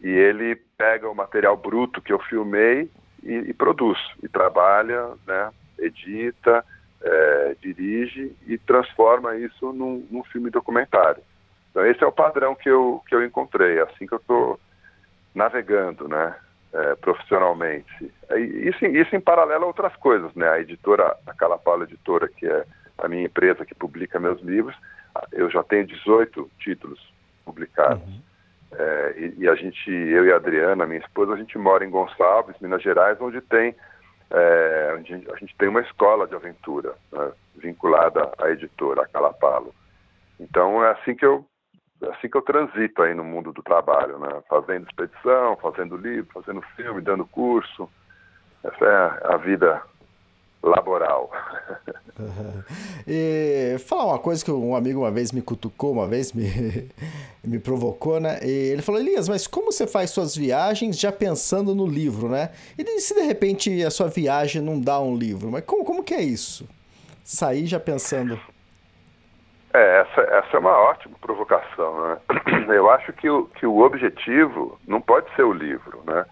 e 0.00 0.08
ele 0.08 0.56
pega 0.76 1.08
o 1.08 1.14
material 1.14 1.56
bruto 1.56 2.00
que 2.00 2.12
eu 2.12 2.18
filmei 2.18 2.90
e, 3.22 3.32
e 3.32 3.52
produz, 3.52 3.98
e 4.22 4.28
trabalha, 4.28 5.10
né, 5.26 5.50
edita, 5.78 6.64
é, 7.02 7.56
dirige 7.60 8.34
e 8.46 8.58
transforma 8.58 9.36
isso 9.36 9.72
num, 9.72 10.06
num, 10.10 10.24
filme 10.24 10.50
documentário. 10.50 11.22
Então 11.70 11.86
esse 11.86 12.02
é 12.02 12.06
o 12.06 12.12
padrão 12.12 12.54
que 12.54 12.68
eu, 12.68 13.02
que 13.08 13.14
eu 13.14 13.24
encontrei, 13.24 13.78
é 13.78 13.82
assim 13.82 14.06
que 14.06 14.12
eu 14.12 14.18
estou 14.18 14.60
navegando, 15.34 16.08
né, 16.08 16.34
é, 16.72 16.94
profissionalmente. 16.96 18.12
Isso, 18.36 18.84
isso 18.84 19.14
em 19.14 19.20
paralelo 19.20 19.64
a 19.64 19.68
outras 19.68 19.94
coisas, 19.96 20.34
né, 20.34 20.48
a 20.48 20.60
editora, 20.60 21.16
a 21.26 21.34
Calapala 21.34 21.84
Editora, 21.84 22.28
que 22.28 22.46
é 22.46 22.64
a 22.98 23.08
minha 23.08 23.24
empresa 23.24 23.64
que 23.64 23.74
publica 23.74 24.20
meus 24.20 24.40
livros, 24.42 24.76
eu 25.32 25.50
já 25.50 25.62
tenho 25.62 25.86
18 25.86 26.50
títulos 26.58 27.00
publicados. 27.44 28.06
Uhum. 28.06 28.22
É, 28.72 29.14
e, 29.16 29.34
e, 29.38 29.48
a 29.48 29.54
gente, 29.56 29.90
eu 29.90 30.24
e 30.26 30.32
a 30.32 30.36
Adriana, 30.36 30.86
minha 30.86 31.00
esposa, 31.00 31.32
a 31.32 31.36
gente 31.36 31.58
mora 31.58 31.84
em 31.84 31.90
Gonçalves, 31.90 32.54
Minas 32.60 32.82
Gerais, 32.82 33.20
onde 33.20 33.40
tem 33.40 33.74
é, 34.30 34.94
onde 34.96 35.14
a 35.14 35.36
gente 35.36 35.54
tem 35.56 35.68
uma 35.68 35.80
escola 35.80 36.26
de 36.26 36.34
aventura 36.34 36.94
né, 37.12 37.32
vinculada 37.56 38.30
à 38.38 38.50
editora, 38.50 39.02
a 39.02 39.08
Calapalo. 39.08 39.74
Então 40.38 40.84
é 40.84 40.90
assim 40.92 41.14
que 41.14 41.26
eu 41.26 41.44
assim 42.08 42.28
que 42.28 42.36
eu 42.36 42.42
transito 42.42 43.02
aí 43.02 43.14
no 43.14 43.24
mundo 43.24 43.52
do 43.52 43.62
trabalho, 43.62 44.18
né? 44.18 44.42
Fazendo 44.48 44.86
expedição, 44.86 45.56
fazendo 45.56 45.96
livro, 45.96 46.30
fazendo 46.32 46.62
filme, 46.76 47.00
dando 47.00 47.26
curso. 47.26 47.88
Essa 48.64 48.84
é 48.84 49.34
a 49.34 49.36
vida 49.36 49.82
laboral. 50.62 51.30
Uhum. 52.18 52.62
E 53.12 53.76
falar 53.86 54.04
uma 54.04 54.18
coisa 54.18 54.44
que 54.44 54.52
um 54.52 54.76
amigo 54.76 55.00
uma 55.00 55.10
vez 55.10 55.32
me 55.32 55.40
cutucou, 55.40 55.90
uma 55.90 56.06
vez 56.06 56.32
me, 56.32 56.88
me 57.42 57.58
provocou, 57.58 58.20
né? 58.20 58.38
E 58.44 58.70
ele 58.70 58.82
falou, 58.82 59.00
Elias, 59.00 59.28
mas 59.28 59.46
como 59.46 59.72
você 59.72 59.86
faz 59.86 60.10
suas 60.10 60.36
viagens 60.36 60.98
já 60.98 61.10
pensando 61.10 61.74
no 61.74 61.86
livro, 61.86 62.28
né? 62.28 62.50
E 62.78 63.00
se 63.00 63.14
de 63.14 63.22
repente 63.22 63.82
a 63.82 63.90
sua 63.90 64.06
viagem 64.06 64.62
não 64.62 64.78
dá 64.78 65.00
um 65.00 65.16
livro? 65.16 65.50
Mas 65.50 65.64
como, 65.64 65.84
como 65.84 66.04
que 66.04 66.14
é 66.14 66.22
isso? 66.22 66.68
Sair 67.24 67.66
já 67.66 67.80
pensando... 67.80 68.38
É, 69.72 70.00
essa, 70.00 70.20
essa 70.22 70.56
é 70.56 70.58
uma 70.58 70.76
ótima 70.76 71.16
provocação, 71.20 72.08
né? 72.08 72.20
Eu 72.74 72.90
acho 72.90 73.12
que 73.12 73.30
o, 73.30 73.46
que 73.46 73.66
o 73.66 73.78
objetivo 73.78 74.78
não 74.86 75.00
pode 75.00 75.32
ser 75.36 75.44
o 75.44 75.52
livro, 75.52 76.02
né? 76.04 76.24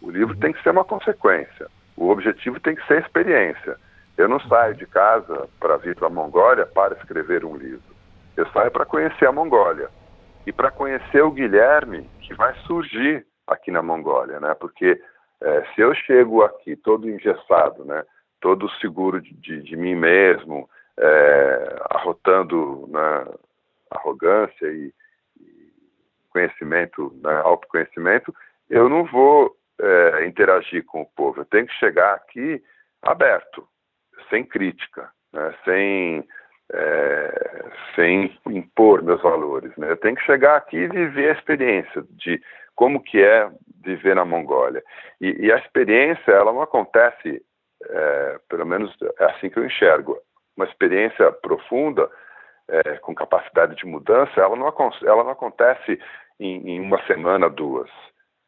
O 0.00 0.10
livro 0.10 0.36
tem 0.36 0.52
que 0.52 0.62
ser 0.62 0.70
uma 0.70 0.84
consequência. 0.84 1.68
O 1.96 2.08
objetivo 2.08 2.58
tem 2.60 2.74
que 2.74 2.86
ser 2.86 2.94
a 2.94 3.00
experiência. 3.00 3.76
Eu 4.16 4.28
não 4.28 4.40
saio 4.40 4.74
de 4.74 4.86
casa 4.86 5.48
para 5.60 5.76
vir 5.76 5.94
para 5.94 6.06
a 6.06 6.10
Mongólia 6.10 6.64
para 6.64 6.94
escrever 6.94 7.44
um 7.44 7.56
livro. 7.56 7.94
Eu 8.34 8.46
saio 8.48 8.70
para 8.70 8.86
conhecer 8.86 9.26
a 9.26 9.32
Mongólia 9.32 9.90
e 10.46 10.52
para 10.52 10.70
conhecer 10.70 11.22
o 11.22 11.30
Guilherme 11.30 12.08
que 12.20 12.34
vai 12.34 12.54
surgir 12.66 13.26
aqui 13.46 13.70
na 13.70 13.82
Mongólia, 13.82 14.40
né? 14.40 14.54
Porque 14.54 14.98
é, 15.42 15.64
se 15.74 15.82
eu 15.82 15.94
chego 15.94 16.42
aqui 16.42 16.76
todo 16.76 17.10
engessado, 17.10 17.84
né? 17.84 18.04
Todo 18.40 18.70
seguro 18.80 19.20
de, 19.20 19.34
de, 19.34 19.62
de 19.62 19.76
mim 19.76 19.94
mesmo, 19.94 20.68
é, 20.98 21.76
arrotando 21.90 22.86
né, 22.88 23.26
arrogância 23.90 24.66
e, 24.66 24.92
e 25.40 25.72
conhecimento, 26.30 27.12
né, 27.22 27.34
autoconhecimento, 27.44 28.34
eu 28.68 28.88
não 28.88 29.04
vou 29.04 29.56
é, 29.80 30.26
interagir 30.26 30.84
com 30.84 31.02
o 31.02 31.06
povo. 31.06 31.40
Eu 31.40 31.44
tenho 31.44 31.66
que 31.66 31.74
chegar 31.74 32.14
aqui 32.14 32.62
aberto, 33.02 33.66
sem 34.30 34.44
crítica, 34.44 35.10
né? 35.32 35.54
sem, 35.64 36.26
é, 36.72 37.64
sem 37.94 38.38
impor 38.46 39.02
meus 39.02 39.22
valores. 39.22 39.74
Né? 39.76 39.90
Eu 39.90 39.96
tenho 39.96 40.16
que 40.16 40.24
chegar 40.24 40.56
aqui 40.56 40.76
e 40.76 40.88
viver 40.88 41.30
a 41.30 41.38
experiência 41.38 42.04
de 42.10 42.40
como 42.74 43.02
que 43.02 43.22
é 43.22 43.50
viver 43.84 44.14
na 44.16 44.24
Mongólia. 44.24 44.82
E, 45.20 45.46
e 45.46 45.52
a 45.52 45.58
experiência, 45.58 46.32
ela 46.32 46.52
não 46.52 46.62
acontece, 46.62 47.42
é, 47.84 48.40
pelo 48.48 48.66
menos 48.66 48.94
é 49.18 49.24
assim 49.24 49.48
que 49.48 49.58
eu 49.58 49.64
enxergo, 49.64 50.18
uma 50.56 50.66
experiência 50.66 51.30
profunda, 51.32 52.10
é, 52.68 52.96
com 52.98 53.14
capacidade 53.14 53.76
de 53.76 53.86
mudança, 53.86 54.40
ela 54.40 54.56
não, 54.56 54.66
ela 55.04 55.24
não 55.24 55.30
acontece 55.30 56.00
em, 56.40 56.70
em 56.70 56.80
uma 56.80 57.00
semana, 57.06 57.48
duas 57.48 57.90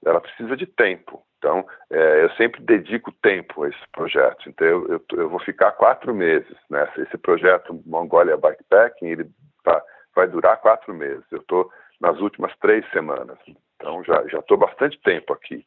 ela 0.05 0.21
precisa 0.21 0.57
de 0.57 0.67
tempo. 0.67 1.23
Então, 1.39 1.65
é, 1.91 2.25
eu 2.25 2.31
sempre 2.33 2.61
dedico 2.63 3.13
tempo 3.13 3.63
a 3.63 3.69
esse 3.69 3.89
projeto. 3.93 4.49
Então, 4.49 4.67
eu, 4.67 4.89
eu, 4.89 5.05
eu 5.13 5.29
vou 5.29 5.41
ficar 5.41 5.73
quatro 5.73 6.15
meses. 6.15 6.57
Né? 6.69 6.89
Esse 6.99 7.17
projeto 7.17 7.81
Mongolia 7.87 8.37
Bikepacking, 8.37 9.07
ele 9.07 9.31
tá, 9.63 9.83
vai 10.15 10.27
durar 10.27 10.61
quatro 10.61 10.93
meses. 10.95 11.25
Eu 11.31 11.39
estou 11.39 11.71
nas 12.01 12.19
últimas 12.21 12.55
três 12.59 12.89
semanas. 12.91 13.39
Então, 13.77 14.03
já 14.05 14.39
estou 14.39 14.57
bastante 14.57 15.01
tempo 15.03 15.33
aqui. 15.33 15.65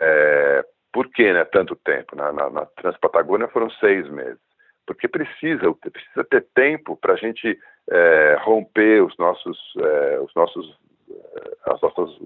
É, 0.00 0.64
por 0.92 1.08
que 1.10 1.32
né, 1.32 1.44
tanto 1.44 1.76
tempo? 1.76 2.16
Na, 2.16 2.32
na, 2.32 2.50
na 2.50 2.66
Transpatagônia 2.66 3.48
foram 3.48 3.70
seis 3.70 4.08
meses. 4.08 4.47
Porque 4.88 5.06
precisa, 5.06 5.70
precisa 5.74 6.24
ter 6.24 6.46
tempo 6.54 6.96
para 6.96 7.12
a 7.12 7.16
gente 7.16 7.58
é, 7.90 8.38
romper 8.40 9.02
os 9.02 9.14
nossos, 9.18 9.58
é, 9.78 10.18
os 10.18 10.34
nossos, 10.34 10.78
é, 11.10 11.72
as 11.72 11.80
nossas 11.82 12.18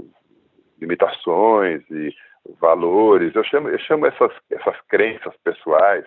limitações 0.81 1.83
e 1.91 2.15
valores. 2.61 3.35
Eu 3.35 3.43
chamo, 3.43 3.69
eu 3.69 3.79
chamo 3.81 4.07
essas, 4.07 4.31
essas 4.49 4.81
crenças 4.83 5.35
pessoais, 5.43 6.05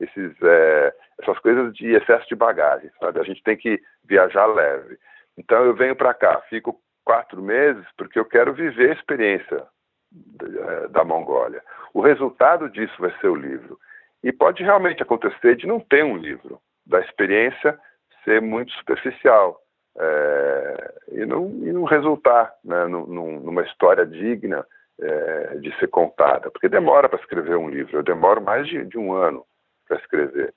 esses, 0.00 0.32
é, 0.42 0.94
essas 1.20 1.38
coisas 1.40 1.70
de 1.74 1.88
excesso 1.88 2.26
de 2.28 2.34
bagagem, 2.34 2.90
sabe? 2.98 3.20
A 3.20 3.24
gente 3.24 3.42
tem 3.42 3.58
que 3.58 3.78
viajar 4.02 4.46
leve. 4.46 4.98
Então 5.36 5.62
eu 5.66 5.74
venho 5.74 5.94
para 5.94 6.14
cá, 6.14 6.40
fico 6.48 6.80
quatro 7.04 7.42
meses 7.42 7.84
porque 7.98 8.18
eu 8.18 8.24
quero 8.24 8.54
viver 8.54 8.88
a 8.88 8.94
experiência 8.94 9.66
da, 10.10 10.86
da 10.86 11.04
Mongólia. 11.04 11.62
O 11.92 12.00
resultado 12.00 12.70
disso 12.70 12.94
vai 12.98 13.14
ser 13.20 13.28
o 13.28 13.36
livro. 13.36 13.78
E 14.22 14.32
pode 14.32 14.62
realmente 14.62 15.02
acontecer 15.02 15.56
de 15.56 15.66
não 15.66 15.80
ter 15.80 16.04
um 16.04 16.16
livro, 16.16 16.60
da 16.86 17.00
experiência 17.00 17.78
ser 18.24 18.40
muito 18.40 18.72
superficial. 18.72 19.60
É, 19.98 20.94
e, 21.12 21.26
não, 21.26 21.48
e 21.62 21.72
não 21.72 21.84
resultar 21.84 22.54
né, 22.64 22.86
num, 22.86 23.40
numa 23.40 23.62
história 23.62 24.06
digna 24.06 24.64
é, 25.00 25.56
de 25.56 25.76
ser 25.78 25.88
contada, 25.88 26.50
porque 26.50 26.68
demora 26.68 27.08
para 27.08 27.18
escrever 27.18 27.56
um 27.56 27.68
livro, 27.68 27.98
eu 27.98 28.02
demoro 28.02 28.40
mais 28.40 28.68
de, 28.68 28.84
de 28.84 28.98
um 28.98 29.12
ano 29.12 29.44
para 29.88 29.98
escrever. 29.98 30.54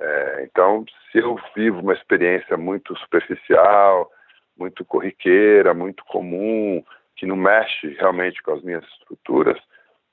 É, 0.00 0.44
então, 0.44 0.84
se 1.10 1.18
eu 1.18 1.38
vivo 1.54 1.80
uma 1.80 1.92
experiência 1.92 2.56
muito 2.56 2.96
superficial, 2.98 4.10
muito 4.56 4.84
corriqueira, 4.84 5.74
muito 5.74 6.04
comum, 6.06 6.82
que 7.16 7.26
não 7.26 7.36
mexe 7.36 7.88
realmente 7.98 8.42
com 8.42 8.52
as 8.52 8.62
minhas 8.62 8.84
estruturas, 8.84 9.60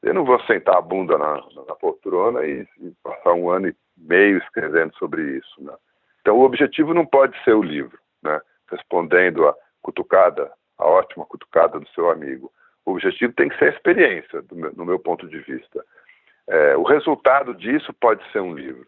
eu 0.08 0.14
não 0.14 0.24
vou 0.24 0.40
sentar 0.44 0.78
a 0.78 0.82
bunda 0.82 1.18
na, 1.18 1.36
na 1.68 1.76
poltrona 1.76 2.46
e, 2.46 2.66
e, 2.80 2.92
passar 3.04 3.34
um 3.34 3.50
ano 3.50 3.68
e 3.68 3.76
meio 3.98 4.38
escrevendo 4.38 4.96
sobre 4.96 5.22
isso. 5.38 5.62
Né? 5.62 5.74
Então, 6.22 6.38
o 6.38 6.44
objetivo 6.44 6.94
não 6.94 7.06
pode 7.06 7.38
ser 7.44 7.54
o 7.54 7.62
livro, 7.62 7.98
né? 8.24 8.40
respondendo 8.72 9.48
a 9.48 9.56
cutucada, 9.82 10.52
a 10.78 10.86
ótima 10.86 11.26
cutucada 11.26 11.80
do 11.80 11.88
seu 11.90 12.10
amigo. 12.10 12.52
O 12.86 12.92
objetivo 12.92 13.34
tem 13.34 13.50
que 13.50 13.58
ser 13.58 13.66
a 13.66 13.76
experiência, 13.76 14.44
meu, 14.52 14.72
no 14.74 14.86
meu 14.86 15.00
ponto 15.00 15.28
de 15.28 15.40
vista. 15.40 15.84
É, 16.48 16.78
o 16.78 16.84
resultado 16.84 17.54
disso 17.54 17.94
pode 17.94 18.24
ser 18.32 18.40
um 18.40 18.54
livro. 18.54 18.88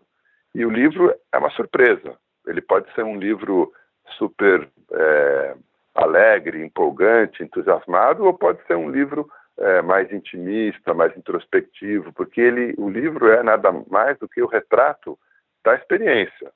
E 0.56 0.66
o 0.66 0.70
livro 0.70 1.14
é 1.32 1.38
uma 1.38 1.50
surpresa. 1.52 2.18
Ele 2.48 2.62
pode 2.62 2.92
ser 2.94 3.04
um 3.04 3.20
livro 3.20 3.74
super 4.18 4.68
é, 4.92 5.56
alegre, 5.94 6.64
empolgante, 6.64 7.44
entusiasmado, 7.44 8.26
ou 8.26 8.34
pode 8.34 8.66
ser 8.66 8.78
um 8.78 8.90
livro 8.90 9.30
é, 9.60 9.82
mais 9.82 10.12
intimista, 10.12 10.94
mais 10.94 11.16
introspectivo, 11.18 12.14
porque 12.14 12.40
ele, 12.40 12.74
o 12.78 12.90
livro 12.90 13.32
é 13.32 13.44
nada 13.44 13.72
mais 13.90 14.18
do 14.18 14.28
que 14.28 14.42
o 14.42 14.48
retrato 14.48 15.18
da 15.64 15.76
experiência. 15.76 16.52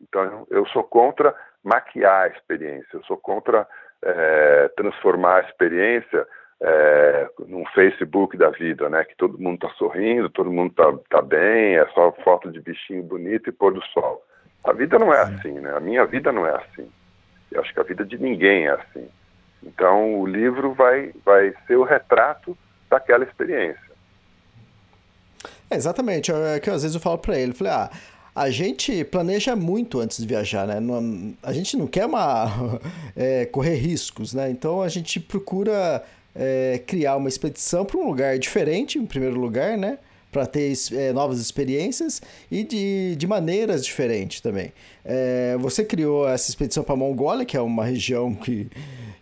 Então, 0.00 0.46
eu 0.50 0.66
sou 0.66 0.84
contra 0.84 1.34
maquiar 1.62 2.24
a 2.24 2.28
experiência, 2.28 2.88
eu 2.92 3.04
sou 3.04 3.16
contra 3.16 3.66
é, 4.02 4.68
transformar 4.76 5.36
a 5.36 5.48
experiência 5.48 6.26
é, 6.60 7.28
num 7.46 7.64
Facebook 7.66 8.36
da 8.36 8.50
vida, 8.50 8.88
né? 8.88 9.04
Que 9.04 9.16
todo 9.16 9.38
mundo 9.38 9.54
está 9.54 9.70
sorrindo, 9.76 10.30
todo 10.30 10.52
mundo 10.52 10.70
está 10.70 10.92
tá 11.10 11.22
bem, 11.22 11.76
é 11.76 11.86
só 11.88 12.12
foto 12.24 12.50
de 12.50 12.60
bichinho 12.60 13.02
bonito 13.02 13.48
e 13.48 13.52
pôr 13.52 13.72
do 13.72 13.82
sol. 13.86 14.22
A 14.64 14.72
vida 14.72 14.98
não 14.98 15.12
é 15.12 15.20
assim, 15.20 15.52
né? 15.52 15.74
A 15.76 15.80
minha 15.80 16.06
vida 16.06 16.32
não 16.32 16.46
é 16.46 16.54
assim. 16.54 16.90
Eu 17.50 17.60
acho 17.60 17.72
que 17.72 17.80
a 17.80 17.84
vida 17.84 18.04
de 18.04 18.18
ninguém 18.18 18.66
é 18.66 18.70
assim. 18.70 19.08
Então, 19.66 20.20
o 20.20 20.26
livro 20.26 20.72
vai, 20.74 21.12
vai 21.24 21.54
ser 21.66 21.76
o 21.76 21.84
retrato 21.84 22.56
daquela 22.88 23.24
experiência. 23.24 23.94
É, 25.70 25.76
exatamente. 25.76 26.30
É 26.30 26.60
que 26.60 26.70
às 26.70 26.82
vezes 26.82 26.94
eu 26.94 27.00
falo 27.00 27.18
para 27.18 27.38
ele, 27.38 27.52
falei, 27.52 27.72
ah, 27.72 27.90
a 28.34 28.50
gente 28.50 29.04
planeja 29.04 29.54
muito 29.54 30.00
antes 30.00 30.18
de 30.18 30.26
viajar, 30.26 30.66
né? 30.66 30.80
Não, 30.80 31.34
a 31.42 31.52
gente 31.52 31.76
não 31.76 31.86
quer 31.86 32.06
uma, 32.06 32.80
é, 33.16 33.46
correr 33.46 33.76
riscos, 33.76 34.34
né? 34.34 34.50
Então 34.50 34.82
a 34.82 34.88
gente 34.88 35.20
procura 35.20 36.04
é, 36.34 36.82
criar 36.86 37.16
uma 37.16 37.28
expedição 37.28 37.84
para 37.84 37.98
um 37.98 38.06
lugar 38.06 38.38
diferente, 38.38 38.98
em 38.98 39.06
primeiro 39.06 39.38
lugar, 39.38 39.78
né? 39.78 39.98
Para 40.34 40.46
ter 40.46 40.72
é, 40.92 41.12
novas 41.12 41.38
experiências 41.38 42.20
e 42.50 42.64
de, 42.64 43.14
de 43.14 43.24
maneiras 43.24 43.84
diferentes 43.84 44.40
também. 44.40 44.72
É, 45.04 45.56
você 45.60 45.84
criou 45.84 46.28
essa 46.28 46.50
expedição 46.50 46.82
para 46.82 46.94
a 46.94 46.96
Mongólia, 46.96 47.44
que 47.44 47.56
é 47.56 47.60
uma 47.60 47.84
região 47.84 48.34
que, 48.34 48.68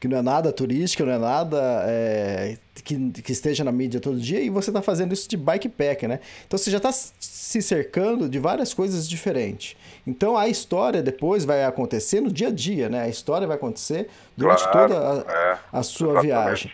que 0.01 0.09
não 0.09 0.17
é 0.17 0.23
nada 0.23 0.51
turística, 0.51 1.05
não 1.05 1.13
é 1.13 1.19
nada 1.19 1.85
é, 1.87 2.57
que, 2.83 3.11
que 3.11 3.31
esteja 3.31 3.63
na 3.63 3.71
mídia 3.71 4.01
todo 4.01 4.19
dia, 4.19 4.41
e 4.41 4.49
você 4.49 4.71
está 4.71 4.81
fazendo 4.81 5.13
isso 5.13 5.29
de 5.29 5.37
bikepack, 5.37 6.09
né? 6.09 6.19
Então 6.47 6.57
você 6.57 6.71
já 6.71 6.79
está 6.79 6.91
se 6.91 7.61
cercando 7.61 8.27
de 8.27 8.39
várias 8.39 8.73
coisas 8.73 9.07
diferentes. 9.07 9.77
Então 10.07 10.35
a 10.35 10.49
história 10.49 11.03
depois 11.03 11.45
vai 11.45 11.63
acontecer 11.63 12.23
no 12.23 12.33
dia 12.33 12.49
a 12.49 12.51
dia, 12.51 12.89
né? 12.89 13.03
A 13.03 13.09
história 13.09 13.47
vai 13.47 13.57
acontecer 13.57 14.09
durante 14.35 14.63
claro, 14.63 14.95
toda 14.95 15.25
a, 15.29 15.31
é, 15.31 15.59
a 15.71 15.83
sua 15.83 16.13
exatamente. 16.13 16.27
viagem. 16.27 16.73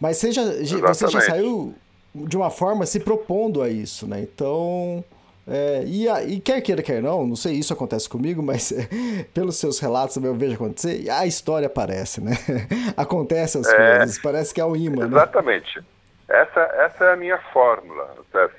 Mas 0.00 0.16
você 0.16 0.32
já, 0.32 0.42
você 0.44 1.06
já 1.06 1.20
saiu 1.20 1.76
de 2.14 2.36
uma 2.36 2.50
forma 2.50 2.86
se 2.86 3.00
propondo 3.00 3.62
a 3.62 3.68
isso, 3.68 4.06
né? 4.06 4.20
Então. 4.20 5.04
É, 5.44 5.82
e, 5.84 6.08
e, 6.08 6.40
quer 6.40 6.60
queira, 6.60 6.84
quer 6.84 7.02
não, 7.02 7.26
não 7.26 7.34
sei, 7.34 7.54
isso 7.54 7.72
acontece 7.72 8.08
comigo, 8.08 8.40
mas 8.44 8.70
é, 8.70 9.24
pelos 9.34 9.56
seus 9.56 9.80
relatos 9.80 10.16
eu 10.16 10.34
vejo 10.36 10.54
acontecer, 10.54 11.10
a 11.10 11.26
história 11.26 11.66
aparece, 11.66 12.20
né? 12.20 12.32
Acontece 12.96 13.58
as 13.58 13.68
é, 13.68 13.98
coisas, 13.98 14.18
parece 14.20 14.54
que 14.54 14.60
é 14.60 14.64
o 14.64 14.76
imã, 14.76 15.08
né? 15.08 15.16
Exatamente. 15.16 15.80
Né? 15.80 15.84
Essa, 16.28 16.60
essa 16.60 17.04
é 17.04 17.12
a 17.12 17.16
minha 17.16 17.38
fórmula. 17.52 18.14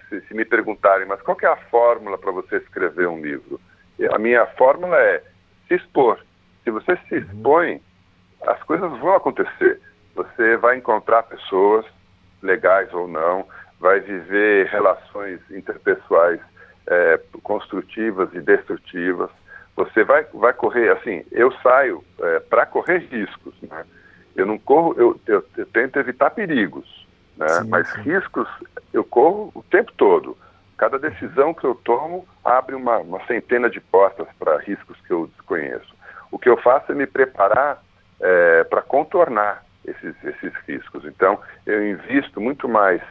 Se, 0.09 0.21
se 0.21 0.33
me 0.33 0.45
perguntarem, 0.45 1.07
mas 1.07 1.21
qual 1.21 1.37
é 1.41 1.47
a 1.47 1.55
fórmula 1.55 2.17
para 2.17 2.31
você 2.31 2.57
escrever 2.57 3.07
um 3.07 3.19
livro? 3.19 3.59
A 4.11 4.19
minha 4.19 4.45
fórmula 4.45 4.95
é 4.95 5.23
se 5.67 5.75
expor. 5.75 6.19
Se 6.63 6.69
você 6.69 6.97
se 7.07 7.15
uhum. 7.15 7.21
expõe, 7.21 7.81
as 8.45 8.61
coisas 8.63 8.91
vão 8.99 9.15
acontecer. 9.15 9.81
Você 10.15 10.57
vai 10.57 10.77
encontrar 10.77 11.23
pessoas, 11.23 11.85
legais 12.43 12.93
ou 12.93 13.07
não, 13.07 13.45
vai 13.79 13.99
viver 13.99 14.67
relações 14.67 15.39
interpessoais 15.49 16.39
é, 16.87 17.19
construtivas 17.41 18.29
e 18.33 18.39
destrutivas. 18.39 19.29
Você 19.75 20.03
vai, 20.03 20.25
vai 20.33 20.53
correr, 20.53 20.89
assim, 20.91 21.23
eu 21.31 21.51
saio 21.63 22.03
é, 22.19 22.39
para 22.39 22.65
correr 22.65 22.99
riscos, 22.99 23.55
né? 23.63 23.83
Eu 24.35 24.45
não 24.45 24.57
corro, 24.57 24.95
eu, 24.97 25.19
eu, 25.27 25.43
eu 25.57 25.65
tento 25.67 25.99
evitar 25.99 26.31
perigos, 26.31 27.07
né? 27.37 27.47
Sim, 27.47 27.69
Mas 27.69 27.87
sim. 27.89 28.01
riscos 28.01 28.47
eu 28.91 29.03
corro 29.03 29.51
o 29.55 29.63
tempo 29.63 29.91
todo. 29.97 30.37
Cada 30.77 30.99
decisão 30.99 31.53
que 31.53 31.65
eu 31.65 31.75
tomo 31.75 32.27
abre 32.43 32.75
uma, 32.75 32.97
uma 32.97 33.25
centena 33.25 33.69
de 33.69 33.79
portas 33.79 34.27
para 34.37 34.57
riscos 34.57 34.97
que 35.07 35.13
eu 35.13 35.27
desconheço. 35.27 35.93
O 36.31 36.39
que 36.39 36.49
eu 36.49 36.57
faço 36.57 36.91
é 36.91 36.95
me 36.95 37.05
preparar 37.05 37.81
é, 38.19 38.63
para 38.63 38.81
contornar 38.81 39.62
esses, 39.85 40.15
esses 40.23 40.53
riscos. 40.67 41.05
Então, 41.05 41.39
eu 41.65 41.85
invisto 41.87 42.39
muito 42.39 42.67
mais 42.67 43.01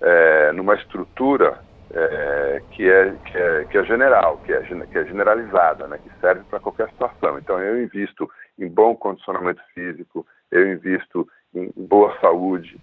é, 0.00 0.52
numa 0.52 0.74
estrutura 0.74 1.58
é, 1.92 2.62
que, 2.72 2.88
é, 2.88 3.12
que, 3.24 3.38
é, 3.38 3.64
que 3.64 3.78
é 3.78 3.84
general, 3.84 4.38
que 4.38 4.52
é, 4.52 4.60
que 4.60 4.98
é 4.98 5.04
generalizada, 5.04 5.86
né, 5.86 5.98
que 5.98 6.10
serve 6.20 6.42
para 6.50 6.60
qualquer 6.60 6.88
situação. 6.90 7.38
Então, 7.38 7.60
eu 7.60 7.82
invisto 7.82 8.30
em 8.58 8.68
bom 8.68 8.94
condicionamento 8.94 9.62
físico, 9.74 10.26
eu 10.50 10.72
invisto 10.72 11.28
em 11.54 11.70
boa 11.76 12.16
saúde, 12.20 12.78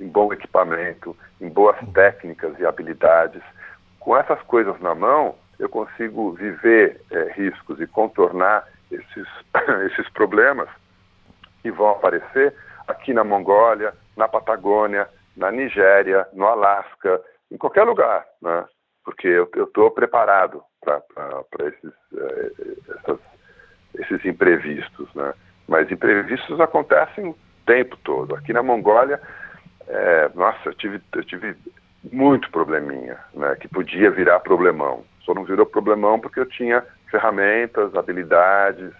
em 0.00 0.08
bom 0.08 0.32
equipamento, 0.32 1.16
em 1.40 1.48
boas 1.48 1.76
técnicas 1.92 2.58
e 2.58 2.66
habilidades. 2.66 3.42
Com 3.98 4.16
essas 4.16 4.40
coisas 4.42 4.78
na 4.80 4.94
mão, 4.94 5.34
eu 5.58 5.68
consigo 5.68 6.32
viver 6.32 7.00
é, 7.10 7.32
riscos 7.32 7.80
e 7.80 7.86
contornar 7.86 8.64
esses, 8.90 9.28
esses 9.90 10.08
problemas 10.10 10.68
que 11.62 11.70
vão 11.70 11.90
aparecer 11.90 12.54
aqui 12.86 13.12
na 13.12 13.24
Mongólia, 13.24 13.92
na 14.16 14.26
Patagônia, 14.26 15.08
na 15.36 15.52
Nigéria, 15.52 16.26
no 16.32 16.46
Alasca, 16.46 17.20
em 17.50 17.56
qualquer 17.56 17.84
lugar, 17.84 18.24
né? 18.42 18.64
porque 19.04 19.28
eu 19.28 19.48
estou 19.64 19.90
preparado 19.90 20.62
para 20.82 21.66
esses, 21.66 21.92
é, 22.16 23.14
esses 24.00 24.24
imprevistos. 24.24 25.08
Né? 25.14 25.32
Mas 25.66 25.90
imprevistos 25.90 26.60
acontecem 26.60 27.28
o 27.28 27.38
tempo 27.64 27.96
todo. 27.98 28.34
Aqui 28.34 28.52
na 28.52 28.62
Mongólia, 28.62 29.20
é, 29.86 30.30
nossa, 30.34 30.68
eu 30.68 30.74
tive, 30.74 31.00
eu 31.14 31.24
tive 31.24 31.56
muito 32.12 32.50
probleminha, 32.50 33.18
né? 33.34 33.56
que 33.56 33.68
podia 33.68 34.10
virar 34.10 34.40
problemão. 34.40 35.04
Só 35.24 35.34
não 35.34 35.44
virou 35.44 35.66
problemão 35.66 36.18
porque 36.18 36.40
eu 36.40 36.46
tinha 36.46 36.84
ferramentas, 37.10 37.94
habilidades, 37.94 38.92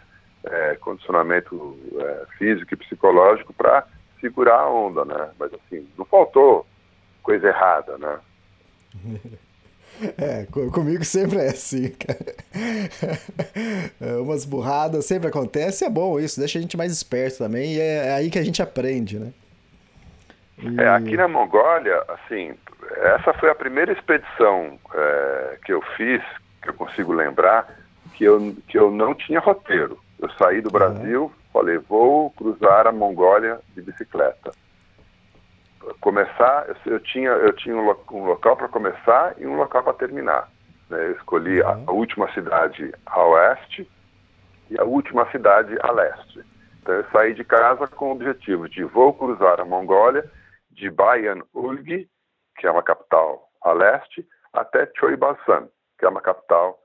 é, 0.44 0.76
condicionamento 0.76 1.78
é, 1.96 2.26
físico 2.38 2.74
e 2.74 2.76
psicológico 2.76 3.52
para 3.52 3.86
segurar 4.20 4.60
a 4.60 4.70
onda, 4.70 5.04
né? 5.04 5.30
Mas 5.38 5.52
assim, 5.54 5.86
não 5.96 6.04
faltou 6.04 6.66
coisa 7.22 7.48
errada, 7.48 7.98
né? 7.98 8.18
É, 10.16 10.46
comigo 10.46 11.04
sempre 11.04 11.38
é 11.38 11.48
assim, 11.48 11.90
cara. 11.90 12.36
É, 14.00 14.16
umas 14.18 14.44
burradas 14.44 15.04
sempre 15.04 15.28
acontece, 15.28 15.84
é 15.84 15.90
bom 15.90 16.20
isso, 16.20 16.38
deixa 16.38 16.56
a 16.56 16.62
gente 16.62 16.76
mais 16.76 16.92
esperto 16.92 17.38
também, 17.38 17.74
e 17.74 17.80
é 17.80 18.12
aí 18.12 18.30
que 18.30 18.38
a 18.38 18.44
gente 18.44 18.62
aprende, 18.62 19.18
né? 19.18 19.32
E... 20.58 20.80
É, 20.80 20.88
aqui 20.88 21.16
na 21.16 21.26
Mongólia, 21.26 22.00
assim, 22.08 22.54
essa 22.96 23.34
foi 23.34 23.50
a 23.50 23.54
primeira 23.54 23.92
expedição 23.92 24.78
é, 24.94 25.58
que 25.64 25.72
eu 25.72 25.82
fiz, 25.96 26.22
que 26.62 26.68
eu 26.68 26.74
consigo 26.74 27.12
lembrar, 27.12 27.76
que 28.14 28.24
eu, 28.24 28.54
que 28.68 28.78
eu 28.78 28.90
não 28.90 29.14
tinha 29.14 29.40
roteiro. 29.40 29.98
Eu 30.18 30.30
saí 30.32 30.60
do 30.60 30.70
Brasil, 30.70 31.24
uhum. 31.24 31.32
falei, 31.52 31.78
vou 31.78 32.30
cruzar 32.32 32.86
a 32.86 32.92
Mongólia 32.92 33.60
de 33.74 33.82
bicicleta. 33.82 34.50
Começar, 36.00 36.68
eu, 36.68 36.92
eu 36.92 37.00
tinha, 37.00 37.30
eu 37.30 37.52
tinha 37.54 37.76
um, 37.76 37.84
lo, 37.84 38.04
um 38.12 38.24
local 38.24 38.56
para 38.56 38.68
começar 38.68 39.34
e 39.38 39.46
um 39.46 39.56
local 39.56 39.82
para 39.84 39.92
terminar. 39.94 40.50
Né? 40.90 41.06
Eu 41.06 41.12
escolhi 41.12 41.60
uhum. 41.60 41.68
a, 41.68 41.90
a, 41.90 41.92
última 41.92 42.32
cidade 42.32 42.92
a 43.06 43.22
oeste 43.24 43.88
e 44.70 44.78
a 44.78 44.84
última 44.84 45.30
cidade 45.30 45.76
a 45.80 45.92
leste. 45.92 46.44
Então 46.82 46.94
eu 46.94 47.04
saí 47.12 47.34
de 47.34 47.44
casa 47.44 47.86
com 47.86 48.08
o 48.08 48.12
objetivo 48.12 48.68
de 48.68 48.82
vou 48.84 49.12
cruzar 49.12 49.60
a 49.60 49.64
Mongólia 49.64 50.28
de 50.70 50.90
Bayan 50.90 51.42
Ulgi, 51.54 52.08
que 52.56 52.66
é 52.66 52.70
uma 52.70 52.82
capital 52.82 53.48
a 53.62 53.72
leste, 53.72 54.26
até 54.52 54.90
Choibalsan, 54.96 55.68
que 55.98 56.04
é 56.04 56.08
uma 56.08 56.20
capital 56.20 56.78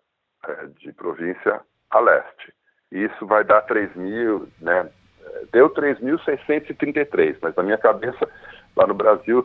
é, 0.48 0.68
de 0.80 0.92
província 0.94 1.62
a 1.90 2.00
leste. 2.00 2.54
Isso 2.94 3.26
vai 3.26 3.44
dar 3.44 3.62
3 3.64 3.96
mil, 3.96 4.48
né, 4.62 4.88
deu 5.52 5.68
3.633, 5.72 7.38
mas 7.42 7.56
na 7.56 7.64
minha 7.64 7.78
cabeça, 7.78 8.30
lá 8.76 8.86
no 8.86 8.94
Brasil, 8.94 9.44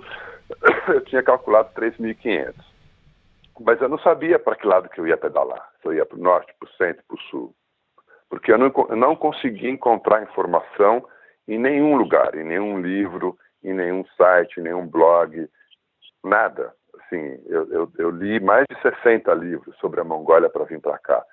eu 0.89 1.01
tinha 1.07 1.23
calculado 1.23 1.71
3.500. 1.75 2.55
Mas 3.61 3.81
eu 3.81 3.89
não 3.89 3.99
sabia 3.99 4.39
para 4.39 4.55
que 4.55 4.67
lado 4.67 4.91
que 4.91 5.01
eu 5.01 5.07
ia 5.07 5.17
pedalar. 5.17 5.67
Se 5.81 5.89
eu 5.89 5.95
ia 5.95 6.05
para 6.05 6.19
o 6.19 6.21
norte, 6.21 6.55
para 6.61 6.69
o 6.69 6.73
centro, 6.73 7.03
para 7.09 7.17
o 7.17 7.21
sul. 7.23 7.55
Porque 8.29 8.53
eu 8.53 8.59
não, 8.59 8.71
eu 8.91 8.97
não 8.97 9.17
consegui 9.17 9.69
encontrar 9.69 10.23
informação 10.23 11.05
em 11.49 11.59
nenhum 11.59 11.97
lugar, 11.97 12.35
em 12.35 12.45
nenhum 12.45 12.79
livro, 12.81 13.37
em 13.65 13.73
nenhum 13.73 14.05
site, 14.17 14.61
em 14.61 14.63
nenhum 14.63 14.87
blog, 14.87 15.49
nada. 16.23 16.73
Assim, 17.01 17.41
eu, 17.47 17.73
eu, 17.73 17.93
eu 17.99 18.11
li 18.11 18.39
mais 18.39 18.67
de 18.69 18.81
60 18.83 19.33
livros 19.35 19.75
sobre 19.79 20.01
a 20.01 20.05
Mongólia 20.05 20.51
para 20.51 20.65
vir 20.65 20.81
para 20.81 20.99
cá. 20.99 21.25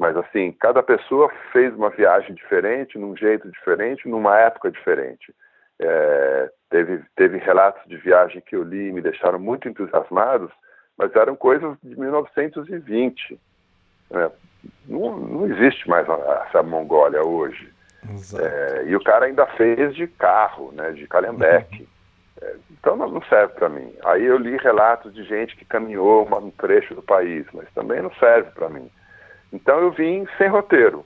Mas, 0.00 0.16
assim, 0.16 0.50
cada 0.52 0.82
pessoa 0.82 1.30
fez 1.52 1.74
uma 1.74 1.90
viagem 1.90 2.34
diferente, 2.34 2.98
num 2.98 3.14
jeito 3.14 3.50
diferente, 3.50 4.08
numa 4.08 4.34
época 4.38 4.70
diferente. 4.70 5.30
É, 5.78 6.50
teve, 6.70 7.02
teve 7.14 7.36
relatos 7.36 7.86
de 7.86 7.98
viagem 7.98 8.40
que 8.40 8.56
eu 8.56 8.62
li 8.62 8.88
e 8.88 8.92
me 8.92 9.02
deixaram 9.02 9.38
muito 9.38 9.68
entusiasmados, 9.68 10.50
mas 10.96 11.14
eram 11.14 11.36
coisas 11.36 11.76
de 11.82 12.00
1920. 12.00 13.38
É, 14.12 14.30
não, 14.88 15.18
não 15.18 15.46
existe 15.46 15.86
mais 15.86 16.06
essa 16.46 16.62
Mongólia 16.62 17.22
hoje. 17.22 17.70
É, 18.38 18.84
e 18.86 18.96
o 18.96 19.04
cara 19.04 19.26
ainda 19.26 19.44
fez 19.48 19.94
de 19.94 20.06
carro, 20.06 20.72
né, 20.72 20.92
de 20.92 21.06
Calhambeque. 21.06 21.82
Uhum. 21.82 22.48
É, 22.48 22.56
então 22.70 22.96
não 22.96 23.20
serve 23.24 23.52
para 23.52 23.68
mim. 23.68 23.94
Aí 24.06 24.24
eu 24.24 24.38
li 24.38 24.56
relatos 24.56 25.12
de 25.12 25.24
gente 25.24 25.54
que 25.56 25.64
caminhou 25.66 26.26
um 26.42 26.50
trecho 26.50 26.94
do 26.94 27.02
país, 27.02 27.44
mas 27.52 27.70
também 27.74 28.00
não 28.00 28.12
serve 28.14 28.50
para 28.52 28.70
mim. 28.70 28.90
Então 29.52 29.78
eu 29.80 29.90
vim 29.90 30.26
sem 30.38 30.48
roteiro. 30.48 31.04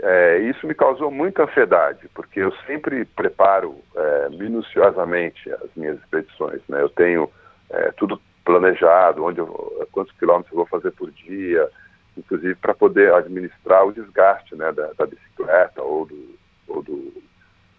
É, 0.00 0.38
isso 0.38 0.66
me 0.66 0.74
causou 0.74 1.10
muita 1.10 1.44
ansiedade, 1.44 2.08
porque 2.12 2.40
eu 2.40 2.52
sempre 2.66 3.04
preparo 3.04 3.78
é, 3.94 4.28
minuciosamente 4.30 5.50
as 5.52 5.70
minhas 5.76 5.98
expedições. 5.98 6.60
Né? 6.68 6.82
Eu 6.82 6.88
tenho 6.88 7.30
é, 7.70 7.92
tudo 7.92 8.20
planejado, 8.44 9.24
onde 9.24 9.38
eu, 9.38 9.88
quantos 9.92 10.12
quilômetros 10.16 10.52
eu 10.52 10.56
vou 10.56 10.66
fazer 10.66 10.90
por 10.92 11.10
dia, 11.12 11.68
inclusive 12.16 12.54
para 12.56 12.74
poder 12.74 13.14
administrar 13.14 13.86
o 13.86 13.92
desgaste 13.92 14.54
né, 14.56 14.72
da, 14.72 14.92
da 14.92 15.06
bicicleta 15.06 15.82
ou, 15.82 16.06
do, 16.06 16.38
ou 16.68 16.82
do, 16.82 17.22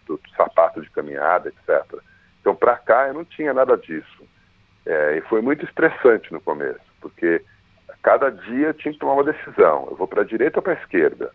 do, 0.06 0.20
sapato 0.36 0.80
de 0.80 0.90
caminhada, 0.90 1.48
etc. 1.48 1.84
Então, 2.40 2.54
para 2.54 2.76
cá, 2.76 3.08
eu 3.08 3.14
não 3.14 3.24
tinha 3.24 3.52
nada 3.52 3.76
disso. 3.76 4.24
É, 4.86 5.16
e 5.16 5.20
foi 5.22 5.40
muito 5.40 5.64
estressante 5.64 6.32
no 6.32 6.40
começo, 6.40 6.80
porque 7.00 7.42
cada 8.02 8.30
dia 8.30 8.72
tinha 8.74 8.92
que 8.92 8.98
tomar 8.98 9.14
uma 9.14 9.24
decisão. 9.24 9.88
Eu 9.90 9.96
vou 9.96 10.06
para 10.06 10.22
a 10.22 10.26
direita 10.26 10.58
ou 10.58 10.62
para 10.62 10.74
a 10.74 10.82
esquerda? 10.82 11.30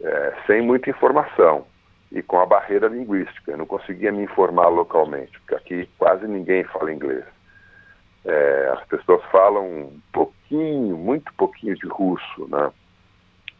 É, 0.00 0.34
sem 0.46 0.60
muita 0.60 0.90
informação 0.90 1.66
e 2.12 2.22
com 2.22 2.38
a 2.40 2.46
barreira 2.46 2.88
linguística. 2.88 3.50
Eu 3.50 3.58
não 3.58 3.66
conseguia 3.66 4.12
me 4.12 4.22
informar 4.22 4.68
localmente, 4.68 5.38
porque 5.40 5.54
aqui 5.54 5.90
quase 5.98 6.26
ninguém 6.26 6.64
fala 6.64 6.92
inglês. 6.92 7.24
É, 8.24 8.70
as 8.74 8.84
pessoas 8.86 9.22
falam 9.30 9.64
um 9.64 10.00
pouquinho, 10.12 10.96
muito 10.96 11.32
pouquinho 11.34 11.74
de 11.74 11.86
russo, 11.86 12.48
né? 12.48 12.72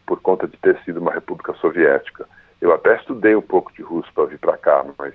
Por 0.05 0.21
conta 0.21 0.47
de 0.47 0.57
ter 0.57 0.77
sido 0.83 0.99
uma 0.99 1.13
república 1.13 1.53
soviética. 1.55 2.27
Eu 2.59 2.73
até 2.73 2.95
estudei 2.95 3.35
um 3.35 3.41
pouco 3.41 3.71
de 3.73 3.81
russo 3.81 4.11
para 4.13 4.25
vir 4.25 4.39
para 4.39 4.57
cá, 4.57 4.85
mas 4.97 5.13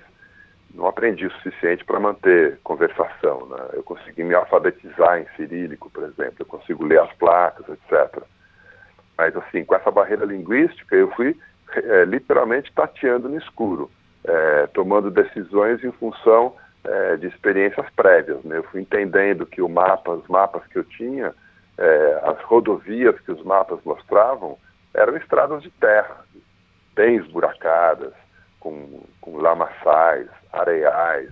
não 0.73 0.87
aprendi 0.87 1.27
o 1.27 1.31
suficiente 1.31 1.85
para 1.85 1.99
manter 1.99 2.59
conversação. 2.63 3.45
Né? 3.45 3.57
Eu 3.73 3.83
consegui 3.83 4.23
me 4.23 4.33
alfabetizar 4.33 5.19
em 5.19 5.27
cirílico, 5.35 5.89
por 5.89 6.03
exemplo, 6.03 6.35
eu 6.39 6.45
consigo 6.45 6.85
ler 6.85 6.99
as 6.99 7.13
placas, 7.13 7.65
etc. 7.69 8.23
Mas, 9.17 9.35
assim, 9.35 9.63
com 9.63 9.75
essa 9.75 9.91
barreira 9.91 10.25
linguística, 10.25 10.95
eu 10.95 11.11
fui 11.11 11.37
é, 11.75 12.05
literalmente 12.05 12.71
tateando 12.73 13.29
no 13.29 13.37
escuro, 13.37 13.89
é, 14.23 14.67
tomando 14.67 15.11
decisões 15.11 15.83
em 15.83 15.91
função 15.91 16.55
é, 16.83 17.17
de 17.17 17.27
experiências 17.27 17.85
prévias. 17.95 18.43
Né? 18.43 18.57
Eu 18.57 18.63
fui 18.63 18.81
entendendo 18.81 19.45
que 19.45 19.61
o 19.61 19.69
mapa, 19.69 20.11
os 20.11 20.27
mapas 20.27 20.65
que 20.67 20.77
eu 20.77 20.83
tinha, 20.83 21.33
é, 21.77 22.19
as 22.23 22.41
rodovias 22.41 23.19
que 23.21 23.31
os 23.31 23.43
mapas 23.43 23.79
mostravam, 23.85 24.57
eram 24.93 25.15
estradas 25.17 25.61
de 25.61 25.69
terra, 25.71 26.25
bem 26.95 27.15
esburacadas, 27.15 28.13
com, 28.63 29.03
com 29.19 29.37
lamaçais, 29.37 30.29
areais, 30.53 31.29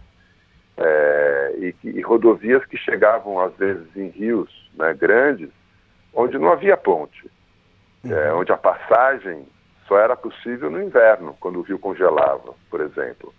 é, 0.76 1.56
e, 1.58 1.76
e, 1.86 2.02
rodovias 2.02 2.66
que 2.66 2.76
chegavam 2.76 3.40
às 3.40 3.56
vezes 3.56 3.88
em 3.96 4.10
rios 4.10 4.50
né, 4.76 4.94
grandes, 4.94 5.50
onde 6.14 6.38
não 6.38 6.52
havia 6.52 6.76
ponte, 6.76 7.32
é, 8.04 8.34
uhum. 8.34 8.42
onde 8.42 8.52
a 8.52 8.58
passagem 8.58 9.48
só 9.88 9.98
era 9.98 10.18
possível 10.18 10.70
no 10.70 10.84
inverno, 10.84 11.38
quando 11.40 11.60
o 11.60 11.62
rio 11.62 11.80
congelava, 11.80 12.54
por 12.70 12.82
exemplo. 12.82 13.34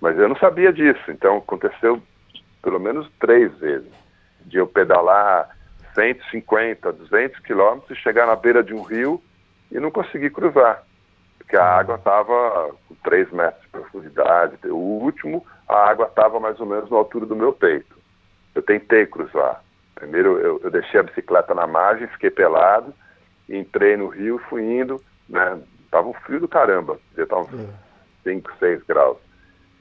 Mas 0.00 0.16
eu 0.18 0.28
não 0.28 0.36
sabia 0.36 0.72
disso, 0.72 1.10
então 1.10 1.38
aconteceu 1.38 2.00
pelo 2.62 2.78
menos 2.78 3.10
três 3.18 3.52
vezes, 3.58 3.90
de 4.42 4.58
eu 4.58 4.68
pedalar 4.68 5.48
150, 5.94 6.92
200 6.92 7.40
quilômetros 7.40 7.90
e 7.90 8.00
chegar 8.00 8.26
na 8.26 8.36
beira 8.36 8.62
de 8.62 8.72
um 8.72 8.82
rio 8.82 9.20
e 9.70 9.80
não 9.80 9.90
conseguir 9.90 10.30
cruzar, 10.30 10.84
porque 11.52 11.56
a 11.58 11.78
água 11.78 11.96
estava 11.96 12.74
com 12.88 12.94
3 13.04 13.30
metros 13.30 13.62
de 13.62 13.68
profundidade. 13.68 14.56
O 14.64 14.74
último, 14.74 15.46
a 15.68 15.90
água 15.90 16.06
estava 16.06 16.40
mais 16.40 16.58
ou 16.58 16.64
menos 16.64 16.90
na 16.90 16.96
altura 16.96 17.26
do 17.26 17.36
meu 17.36 17.52
peito. 17.52 17.94
Eu 18.54 18.62
tentei 18.62 19.04
cruzar. 19.04 19.62
Primeiro 19.94 20.38
eu, 20.38 20.60
eu 20.64 20.70
deixei 20.70 20.98
a 20.98 21.02
bicicleta 21.02 21.54
na 21.54 21.66
margem, 21.66 22.06
fiquei 22.06 22.30
pelado, 22.30 22.94
entrei 23.50 23.98
no 23.98 24.08
rio, 24.08 24.40
fui 24.48 24.62
indo, 24.62 24.98
né? 25.28 25.60
Tava 25.90 26.08
um 26.08 26.14
frio 26.14 26.40
do 26.40 26.48
caramba, 26.48 26.98
devia 27.10 27.24
estar 27.24 27.36
uns 27.36 27.68
5, 28.24 28.50
6 28.58 28.82
graus. 28.84 29.18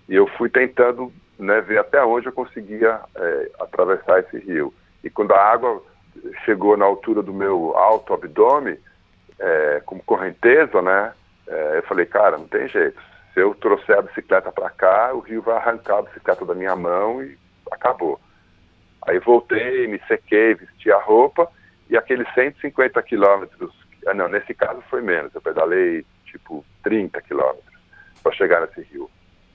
E 0.09 0.15
eu 0.15 0.27
fui 0.27 0.49
tentando 0.49 1.09
né, 1.39 1.61
ver 1.61 1.77
até 1.77 2.03
onde 2.03 2.27
eu 2.27 2.33
conseguia 2.33 2.99
é, 3.15 3.51
atravessar 3.61 4.19
esse 4.19 4.39
rio. 4.39 4.73
E 5.05 5.09
quando 5.09 5.31
a 5.31 5.39
água 5.39 5.81
chegou 6.43 6.75
na 6.75 6.83
altura 6.83 7.23
do 7.23 7.33
meu 7.33 7.77
alto 7.77 8.13
abdômen, 8.13 8.77
é, 9.39 9.81
com 9.85 9.97
correnteza, 9.99 10.81
né, 10.81 11.13
é, 11.47 11.77
eu 11.77 11.83
falei, 11.83 12.05
cara, 12.05 12.37
não 12.37 12.47
tem 12.47 12.67
jeito. 12.67 13.01
Se 13.33 13.39
eu 13.39 13.55
trouxer 13.55 13.97
a 13.97 14.01
bicicleta 14.01 14.51
para 14.51 14.69
cá, 14.69 15.13
o 15.13 15.19
rio 15.19 15.41
vai 15.41 15.55
arrancar 15.55 15.99
a 15.99 16.01
bicicleta 16.03 16.45
da 16.45 16.53
minha 16.53 16.75
mão 16.75 17.23
e 17.23 17.37
acabou. 17.71 18.19
Aí 19.07 19.19
voltei, 19.19 19.87
me 19.87 19.99
sequei, 20.07 20.53
vesti 20.53 20.91
a 20.91 20.99
roupa 20.99 21.49
e 21.89 21.97
aqueles 21.97 22.31
150 22.33 23.01
quilômetros, 23.03 23.73
ah, 24.07 24.13
não, 24.13 24.27
nesse 24.27 24.53
caso 24.53 24.81
foi 24.89 25.01
menos, 25.01 25.33
eu 25.33 25.41
pedalei 25.41 26.05
tipo 26.25 26.65
30 26.83 27.21
quilômetros 27.21 27.71
para 28.21 28.31
chegar 28.33 28.61
nesse 28.61 28.81
rio 28.81 29.09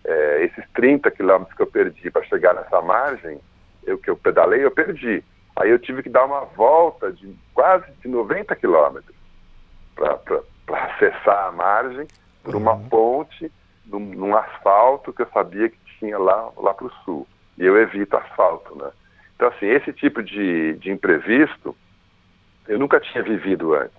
é, 0.06 0.44
esses 0.44 0.64
30 0.72 1.10
quilômetros 1.10 1.54
que 1.56 1.62
eu 1.62 1.66
perdi 1.66 2.10
para 2.10 2.24
chegar 2.24 2.54
nessa 2.54 2.80
margem, 2.80 3.40
eu 3.84 3.98
que 3.98 4.08
eu 4.08 4.16
pedalei, 4.16 4.64
eu 4.64 4.70
perdi. 4.70 5.22
Aí 5.56 5.70
eu 5.70 5.78
tive 5.78 6.02
que 6.02 6.08
dar 6.08 6.24
uma 6.24 6.44
volta 6.44 7.12
de 7.12 7.36
quase 7.52 7.90
de 8.00 8.08
90 8.08 8.54
quilômetros 8.56 9.16
para 10.66 10.84
acessar 10.84 11.46
a 11.46 11.52
margem 11.52 12.06
por 12.42 12.54
uma 12.54 12.74
uhum. 12.74 12.88
ponte 12.88 13.52
num, 13.86 14.00
num, 14.00 14.36
asfalto 14.36 15.12
que 15.12 15.22
eu 15.22 15.28
sabia 15.32 15.68
que 15.68 15.78
tinha 15.98 16.18
lá, 16.18 16.50
lá 16.56 16.74
para 16.74 16.86
o 16.86 16.92
sul. 17.04 17.26
E 17.56 17.64
eu 17.64 17.80
evito 17.80 18.16
asfalto, 18.16 18.76
né? 18.76 18.90
Então, 19.34 19.48
assim, 19.48 19.66
esse 19.66 19.92
tipo 19.92 20.22
de, 20.22 20.74
de 20.74 20.90
imprevisto 20.90 21.74
eu 22.68 22.78
nunca 22.78 23.00
tinha 23.00 23.22
vivido 23.22 23.74
antes, 23.74 23.96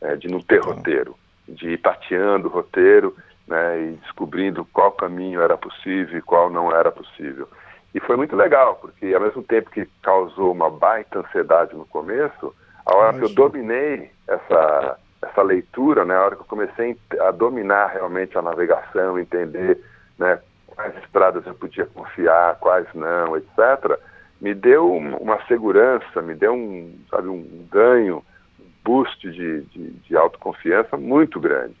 é, 0.00 0.16
de 0.16 0.28
não 0.28 0.40
ter 0.40 0.60
roteiro, 0.60 1.16
de 1.48 1.70
ir 1.70 1.78
tateando 1.78 2.48
o 2.48 2.50
roteiro 2.50 3.16
né, 3.46 3.80
e 3.80 3.92
descobrindo 4.02 4.64
qual 4.66 4.92
caminho 4.92 5.40
era 5.40 5.56
possível 5.56 6.18
e 6.18 6.22
qual 6.22 6.50
não 6.50 6.74
era 6.74 6.90
possível. 6.92 7.48
E 7.94 8.00
foi 8.00 8.16
muito 8.16 8.36
legal, 8.36 8.76
porque 8.76 9.12
ao 9.12 9.20
mesmo 9.20 9.42
tempo 9.42 9.70
que 9.70 9.88
causou 10.02 10.52
uma 10.52 10.70
baita 10.70 11.20
ansiedade 11.20 11.74
no 11.74 11.84
começo, 11.86 12.54
a 12.86 12.94
hora 12.94 13.18
que 13.18 13.24
eu 13.24 13.28
dominei 13.30 14.10
essa, 14.28 14.98
essa 15.22 15.42
leitura, 15.42 16.04
né, 16.04 16.14
a 16.14 16.22
hora 16.22 16.36
que 16.36 16.42
eu 16.42 16.46
comecei 16.46 16.96
a 17.20 17.30
dominar 17.30 17.88
realmente 17.88 18.36
a 18.36 18.42
navegação, 18.42 19.18
entender 19.18 19.78
né, 20.18 20.38
quais 20.66 20.96
estradas 21.04 21.46
eu 21.46 21.54
podia 21.54 21.86
confiar, 21.86 22.56
quais 22.58 22.86
não, 22.94 23.36
etc., 23.36 23.98
me 24.40 24.54
deu 24.54 24.90
uma 24.90 25.38
segurança, 25.46 26.22
me 26.22 26.34
deu 26.34 26.54
um, 26.54 26.98
sabe, 27.10 27.28
um 27.28 27.66
ganho, 27.70 28.24
um 28.58 28.64
boost 28.82 29.30
de, 29.30 29.60
de, 29.62 29.90
de 29.90 30.16
autoconfiança 30.16 30.96
muito 30.96 31.38
grande 31.38 31.76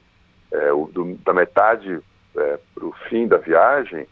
é, 0.52 0.72
o, 0.72 0.86
do, 0.86 1.16
da 1.24 1.32
metade 1.32 2.00
é, 2.36 2.58
para 2.74 2.84
o 2.84 2.92
fim 3.08 3.26
da 3.26 3.36
viagem, 3.38 4.06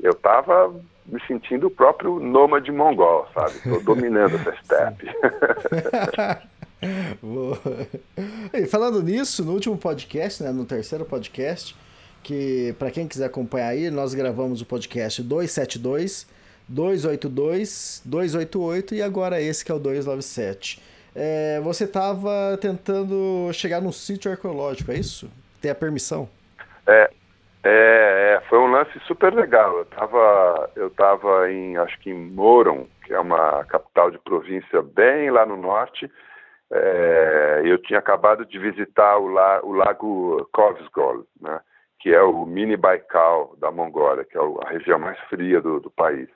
eu 0.00 0.12
estava 0.12 0.74
me 1.06 1.20
sentindo 1.26 1.68
o 1.68 1.70
próprio 1.70 2.18
nômade 2.18 2.70
mongol, 2.72 3.28
sabe? 3.32 3.52
Estou 3.52 3.82
dominando 3.82 4.34
essa 4.34 4.52
steppe. 4.62 5.08
E 8.52 8.66
falando 8.66 9.02
nisso, 9.02 9.44
no 9.44 9.52
último 9.52 9.76
podcast, 9.76 10.42
né, 10.42 10.52
no 10.52 10.64
terceiro 10.64 11.04
podcast, 11.04 11.74
que 12.22 12.74
para 12.78 12.90
quem 12.90 13.08
quiser 13.08 13.26
acompanhar 13.26 13.68
aí, 13.68 13.90
nós 13.90 14.14
gravamos 14.14 14.60
o 14.60 14.66
podcast 14.66 15.22
272, 15.22 16.26
282, 16.68 18.02
288 18.04 18.94
e 18.94 19.02
agora 19.02 19.40
esse 19.40 19.64
que 19.64 19.72
é 19.72 19.74
o 19.74 19.78
297. 19.78 20.82
É, 21.14 21.60
você 21.60 21.84
estava 21.84 22.58
tentando 22.60 23.50
chegar 23.52 23.80
num 23.80 23.92
sítio 23.92 24.30
arqueológico, 24.30 24.92
é 24.92 24.96
isso? 24.96 25.30
Tem 25.62 25.70
a 25.70 25.74
permissão? 25.74 26.28
É, 26.86 27.10
É, 27.68 28.36
é, 28.36 28.40
foi 28.48 28.58
um 28.60 28.70
lance 28.70 28.96
super 29.08 29.34
legal. 29.34 29.76
Eu 29.76 29.82
estava 29.82 30.70
eu 30.76 30.90
tava 30.90 31.50
em, 31.50 31.76
acho 31.76 31.98
que 31.98 32.10
em 32.10 32.14
Moron, 32.14 32.86
que 33.04 33.12
é 33.12 33.18
uma 33.18 33.64
capital 33.64 34.08
de 34.08 34.18
província 34.18 34.80
bem 34.82 35.30
lá 35.30 35.44
no 35.44 35.56
norte. 35.56 36.08
É, 36.72 37.62
eu 37.64 37.78
tinha 37.78 37.98
acabado 37.98 38.44
de 38.44 38.58
visitar 38.58 39.18
o, 39.18 39.28
la, 39.28 39.60
o 39.62 39.72
lago 39.72 40.48
Kovsgol, 40.52 41.24
né, 41.40 41.60
que 42.00 42.12
é 42.12 42.22
o 42.22 42.44
mini 42.44 42.76
Baikal 42.76 43.54
da 43.58 43.70
Mongólia, 43.70 44.24
que 44.24 44.36
é 44.36 44.40
a 44.40 44.68
região 44.70 44.98
mais 44.98 45.18
fria 45.28 45.60
do, 45.60 45.80
do 45.80 45.90
país. 45.90 46.28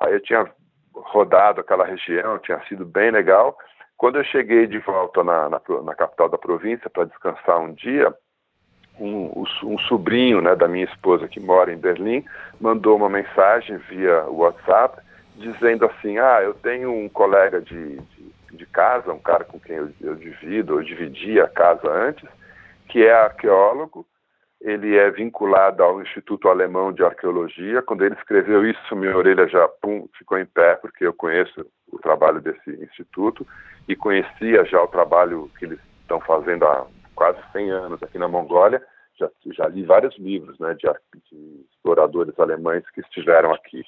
Aí 0.00 0.12
eu 0.12 0.20
tinha 0.20 0.50
rodado 0.94 1.60
aquela 1.60 1.84
região, 1.84 2.38
tinha 2.38 2.60
sido 2.66 2.84
bem 2.84 3.10
legal. 3.10 3.56
Quando 3.96 4.18
eu 4.18 4.24
cheguei 4.24 4.66
de 4.66 4.78
volta 4.78 5.22
na, 5.22 5.48
na, 5.48 5.60
na 5.84 5.94
capital 5.94 6.28
da 6.28 6.38
província 6.38 6.90
para 6.90 7.04
descansar 7.04 7.60
um 7.60 7.72
dia, 7.72 8.12
um, 8.98 9.44
um, 9.64 9.78
sobrinho 9.80 10.40
né, 10.40 10.54
da 10.54 10.68
minha 10.68 10.84
esposa 10.84 11.28
que 11.28 11.40
mora 11.40 11.72
em 11.72 11.78
Berlim 11.78 12.24
mandou 12.60 12.96
uma 12.96 13.08
mensagem 13.08 13.78
via 13.78 14.24
WhatsApp 14.24 15.00
dizendo 15.36 15.86
assim: 15.86 16.18
Ah, 16.18 16.40
eu 16.42 16.54
tenho 16.54 16.92
um 16.92 17.08
colega 17.08 17.60
de, 17.60 17.96
de, 17.96 18.32
de 18.60 18.66
casa, 18.66 19.12
um 19.12 19.18
cara 19.18 19.42
com 19.42 19.58
quem 19.58 19.76
eu, 19.76 19.90
eu 20.00 20.14
divido, 20.14 20.78
eu 20.78 20.82
dividia 20.84 21.44
a 21.44 21.48
casa 21.48 21.90
antes, 21.90 22.28
que 22.88 23.04
é 23.04 23.12
arqueólogo. 23.12 24.06
Ele 24.60 24.94
é 24.98 25.10
vinculado 25.10 25.82
ao 25.82 26.02
Instituto 26.02 26.48
Alemão 26.48 26.92
de 26.92 27.02
Arqueologia. 27.02 27.80
Quando 27.80 28.04
ele 28.04 28.14
escreveu 28.14 28.68
isso, 28.68 28.94
minha 28.94 29.16
orelha 29.16 29.48
já 29.48 29.66
pum, 29.66 30.06
ficou 30.18 30.38
em 30.38 30.44
pé, 30.44 30.74
porque 30.76 31.06
eu 31.06 31.14
conheço 31.14 31.66
o 31.90 31.98
trabalho 31.98 32.42
desse 32.42 32.70
instituto 32.84 33.46
e 33.88 33.96
conhecia 33.96 34.64
já 34.66 34.82
o 34.82 34.88
trabalho 34.88 35.50
que 35.58 35.64
eles 35.64 35.80
estão 36.02 36.20
fazendo 36.20 36.66
há 36.66 36.86
quase 37.14 37.38
100 37.52 37.70
anos 37.70 38.02
aqui 38.02 38.18
na 38.18 38.28
Mongólia. 38.28 38.82
Já, 39.18 39.30
já 39.52 39.66
li 39.68 39.82
vários 39.82 40.16
livros 40.18 40.58
né, 40.58 40.74
de, 40.74 40.86
de 41.30 41.64
exploradores 41.70 42.38
alemães 42.38 42.84
que 42.90 43.00
estiveram 43.00 43.54
aqui. 43.54 43.82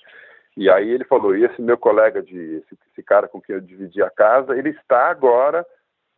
E 0.56 0.68
aí 0.68 0.90
ele 0.90 1.04
falou, 1.04 1.34
e 1.34 1.44
esse 1.44 1.60
meu 1.62 1.78
colega, 1.78 2.22
de, 2.22 2.36
esse, 2.36 2.78
esse 2.90 3.02
cara 3.02 3.26
com 3.26 3.40
quem 3.40 3.56
eu 3.56 3.60
dividi 3.60 4.02
a 4.02 4.10
casa, 4.10 4.56
ele 4.56 4.70
está 4.70 5.08
agora 5.08 5.64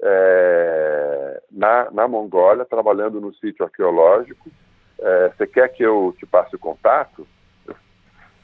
é, 0.02 1.42
na, 1.50 1.90
na 1.90 2.08
Mongólia, 2.08 2.64
trabalhando 2.64 3.20
no 3.20 3.32
sítio 3.34 3.64
arqueológico. 3.64 4.50
É, 4.98 5.28
você 5.28 5.46
quer 5.46 5.68
que 5.68 5.82
eu 5.82 6.14
te 6.18 6.26
passe 6.26 6.54
o 6.56 6.58
contato? 6.58 7.26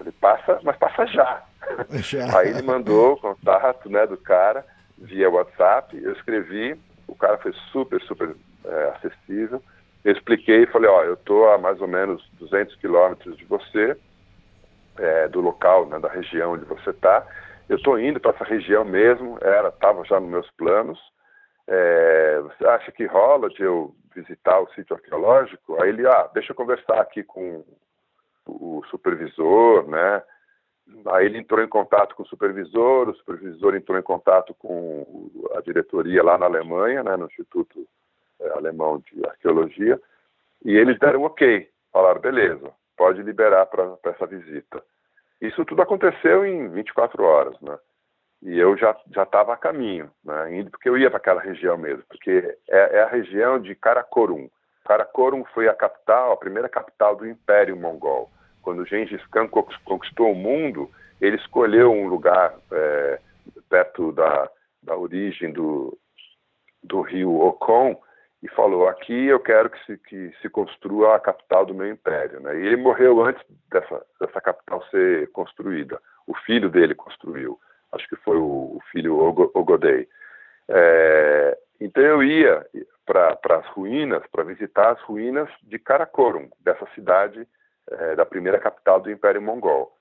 Ele 0.00 0.12
passa, 0.12 0.60
mas 0.62 0.76
passa 0.76 1.06
já. 1.06 1.42
já. 1.90 2.38
Aí 2.38 2.50
ele 2.50 2.62
mandou 2.62 3.14
o 3.14 3.20
contato 3.20 3.90
né, 3.90 4.06
do 4.06 4.16
cara 4.16 4.64
via 4.96 5.30
WhatsApp, 5.30 5.96
eu 5.96 6.12
escrevi, 6.12 6.78
o 7.08 7.14
cara 7.14 7.38
foi 7.38 7.52
super, 7.72 8.00
super 8.02 8.34
é, 8.64 8.92
acessível. 8.96 9.62
Eu 10.04 10.12
expliquei 10.12 10.62
e 10.62 10.66
falei, 10.66 10.88
ó, 10.88 11.02
eu 11.04 11.14
estou 11.14 11.50
a 11.50 11.58
mais 11.58 11.80
ou 11.80 11.88
menos 11.88 12.26
200 12.38 12.76
quilômetros 12.76 13.36
de 13.36 13.44
você, 13.44 13.96
é, 15.00 15.28
do 15.28 15.40
local, 15.40 15.86
né, 15.86 15.98
da 15.98 16.08
região 16.08 16.52
onde 16.52 16.64
você 16.66 16.90
está. 16.90 17.26
Eu 17.68 17.76
estou 17.76 17.98
indo 17.98 18.20
para 18.20 18.32
essa 18.32 18.44
região 18.44 18.84
mesmo, 18.84 19.38
era, 19.40 19.68
estava 19.68 20.04
já 20.04 20.20
nos 20.20 20.30
meus 20.30 20.50
planos. 20.52 21.00
É, 21.66 22.40
você 22.40 22.66
acha 22.66 22.92
que 22.92 23.06
rola 23.06 23.48
de 23.48 23.62
eu 23.62 23.94
visitar 24.14 24.60
o 24.60 24.68
sítio 24.74 24.96
arqueológico? 24.96 25.80
Aí 25.80 25.88
ele, 25.88 26.06
ah, 26.06 26.28
deixa 26.34 26.52
eu 26.52 26.56
conversar 26.56 27.00
aqui 27.00 27.22
com 27.22 27.64
o 28.46 28.82
supervisor, 28.90 29.88
né? 29.88 30.22
Aí 31.06 31.26
ele 31.26 31.38
entrou 31.38 31.62
em 31.62 31.68
contato 31.68 32.16
com 32.16 32.24
o 32.24 32.26
supervisor, 32.26 33.08
o 33.08 33.14
supervisor 33.14 33.76
entrou 33.76 33.96
em 33.96 34.02
contato 34.02 34.52
com 34.54 35.30
a 35.56 35.60
diretoria 35.60 36.22
lá 36.22 36.36
na 36.36 36.46
Alemanha, 36.46 37.04
né, 37.04 37.16
no 37.16 37.26
Instituto 37.26 37.86
é, 38.40 38.48
Alemão 38.50 38.98
de 38.98 39.24
Arqueologia, 39.24 40.00
e 40.64 40.76
eles 40.76 40.98
deram 40.98 41.22
ok, 41.22 41.68
falaram, 41.92 42.20
beleza, 42.20 42.72
pode 42.96 43.22
liberar 43.22 43.66
para 43.66 43.96
essa 44.06 44.26
visita. 44.26 44.82
Isso 45.40 45.64
tudo 45.64 45.82
aconteceu 45.82 46.44
em 46.44 46.68
24 46.68 47.22
horas, 47.24 47.60
né? 47.60 47.78
E 48.42 48.58
eu 48.58 48.76
já 48.76 48.96
já 49.14 49.22
estava 49.22 49.52
a 49.52 49.56
caminho, 49.56 50.10
né? 50.24 50.64
Porque 50.70 50.88
eu 50.88 50.96
ia 50.96 51.10
para 51.10 51.18
aquela 51.18 51.40
região 51.40 51.76
mesmo, 51.76 52.02
porque 52.08 52.56
é, 52.68 52.98
é, 52.98 53.02
a 53.02 53.08
região 53.08 53.58
de 53.60 53.74
Karakorum. 53.74 54.48
Karakorum 54.84 55.44
foi 55.54 55.68
a 55.68 55.74
capital, 55.74 56.32
a 56.32 56.36
primeira 56.36 56.68
capital 56.68 57.16
do 57.16 57.28
Império 57.28 57.76
Mongol. 57.76 58.30
Quando 58.62 58.86
Gengis 58.86 59.24
Khan 59.26 59.48
conquistou 59.84 60.32
o 60.32 60.34
mundo, 60.34 60.90
ele 61.20 61.36
escolheu 61.36 61.92
um 61.92 62.08
lugar 62.08 62.54
é, 62.72 63.20
perto 63.68 64.12
da, 64.12 64.50
da 64.82 64.96
origem 64.96 65.52
do, 65.52 65.96
do 66.82 67.00
rio 67.02 67.40
Okon 67.40 68.00
e 68.42 68.48
falou: 68.48 68.88
aqui 68.88 69.26
eu 69.26 69.38
quero 69.38 69.70
que 69.70 69.84
se, 69.84 69.98
que 69.98 70.32
se 70.40 70.48
construa 70.48 71.16
a 71.16 71.20
capital 71.20 71.66
do 71.66 71.74
meu 71.74 71.88
império. 71.88 72.40
Né? 72.40 72.60
E 72.60 72.66
ele 72.66 72.76
morreu 72.76 73.22
antes 73.22 73.42
dessa, 73.70 74.04
dessa 74.20 74.40
capital 74.40 74.82
ser 74.90 75.30
construída. 75.32 76.00
O 76.26 76.34
filho 76.34 76.70
dele 76.70 76.94
construiu. 76.94 77.58
Acho 77.92 78.08
que 78.08 78.16
foi 78.16 78.36
o, 78.36 78.76
o 78.76 78.80
filho 78.90 79.18
Ogodei. 79.18 80.08
É, 80.68 81.58
então 81.80 82.02
eu 82.02 82.22
ia 82.22 82.64
para 83.04 83.56
as 83.56 83.66
ruínas, 83.68 84.22
para 84.30 84.44
visitar 84.44 84.92
as 84.92 85.02
ruínas 85.02 85.48
de 85.64 85.78
Karakorum, 85.78 86.48
dessa 86.60 86.86
cidade 86.94 87.46
é, 87.90 88.14
da 88.14 88.24
primeira 88.24 88.58
capital 88.58 89.00
do 89.00 89.10
Império 89.10 89.42
Mongol. 89.42 89.92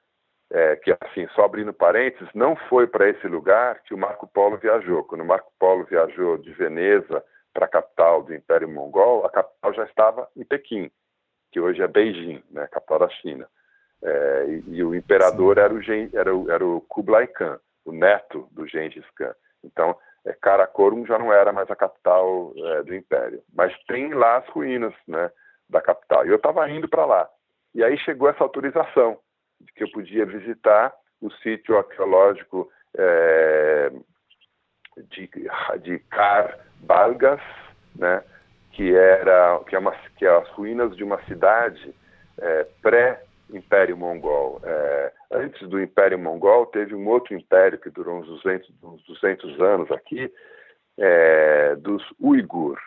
É, 0.52 0.76
que, 0.78 0.96
assim, 1.02 1.28
só 1.36 1.46
abrindo 1.46 1.72
parênteses, 1.72 2.28
não 2.34 2.56
foi 2.56 2.88
para 2.88 3.08
esse 3.08 3.28
lugar 3.28 3.82
que 3.84 3.94
o 3.94 3.98
Marco 3.98 4.28
Polo 4.28 4.58
viajou. 4.58 5.04
Quando 5.04 5.22
o 5.22 5.26
Marco 5.26 5.52
Polo 5.60 5.84
viajou 5.84 6.40
de 6.40 6.52
Veneza 6.54 7.24
para 7.60 7.66
a 7.66 7.70
capital 7.70 8.24
do 8.24 8.34
Império 8.34 8.70
Mongol, 8.70 9.26
a 9.26 9.30
capital 9.30 9.74
já 9.74 9.84
estava 9.84 10.30
em 10.34 10.46
Pequim, 10.46 10.90
que 11.52 11.60
hoje 11.60 11.82
é 11.82 11.88
Beijing, 11.88 12.42
né, 12.50 12.66
capital 12.68 13.00
da 13.00 13.10
China. 13.10 13.50
É, 14.02 14.46
e, 14.48 14.76
e, 14.78 14.84
o 14.84 14.96
imperador 14.96 15.58
era 15.58 15.74
o, 15.74 15.82
era, 16.14 16.34
o, 16.34 16.50
era 16.50 16.66
o 16.66 16.80
Kublai 16.88 17.28
Khan, 17.28 17.60
o 17.84 17.92
neto 17.92 18.48
do 18.52 18.66
Gengis 18.66 19.04
Khan. 19.12 19.36
Então, 19.62 19.94
é, 20.26 20.32
Karakorum 20.32 21.06
já 21.06 21.20
não 21.20 21.34
era 21.34 21.52
mais 21.52 21.70
a 21.70 21.76
capital 21.76 22.54
é, 22.56 22.84
do 22.84 22.96
Império. 22.96 23.44
Mas 23.54 23.78
tem 23.88 24.14
lá 24.14 24.38
as 24.38 24.48
ruínas 24.48 24.94
né, 25.06 25.30
da 25.70 25.82
capital. 25.82 26.26
E 26.26 26.30
eu 26.30 26.38
estava 26.38 26.70
indo 26.70 26.88
para 26.88 27.06
lá. 27.06 27.30
E 27.76 27.84
aí 27.84 27.98
chegou 27.98 28.30
essa 28.30 28.42
autorização 28.42 29.20
de 29.60 29.74
que 29.74 29.84
eu 29.84 29.92
podia 29.92 30.26
visitar 30.26 30.96
o 31.20 31.30
sítio 31.30 31.78
arqueológico 31.78 32.72
é, 32.96 33.92
de, 35.10 35.30
de 35.82 36.00
Kar 36.10 36.69
Balgas, 36.82 37.42
né, 37.96 38.24
que 38.72 38.96
era 38.96 39.60
que 39.68 39.76
é, 39.76 39.80
uma, 39.80 39.92
que 40.18 40.26
é 40.26 40.30
as 40.30 40.48
ruínas 40.50 40.96
de 40.96 41.04
uma 41.04 41.22
cidade 41.26 41.94
é, 42.38 42.68
pré-Império 42.82 43.98
Mongol. 43.98 44.62
É, 44.64 45.12
antes 45.32 45.68
do 45.68 45.82
Império 45.82 46.18
Mongol, 46.18 46.66
teve 46.68 46.96
um 46.96 47.08
outro 47.08 47.34
império 47.36 47.80
que 47.80 47.90
durou 47.90 48.20
uns 48.20 48.28
200, 48.28 48.70
uns 48.84 49.04
200 49.04 49.60
anos 49.62 49.92
aqui, 49.92 50.32
é, 50.98 51.76
dos 51.76 52.04
Uigur, 52.20 52.78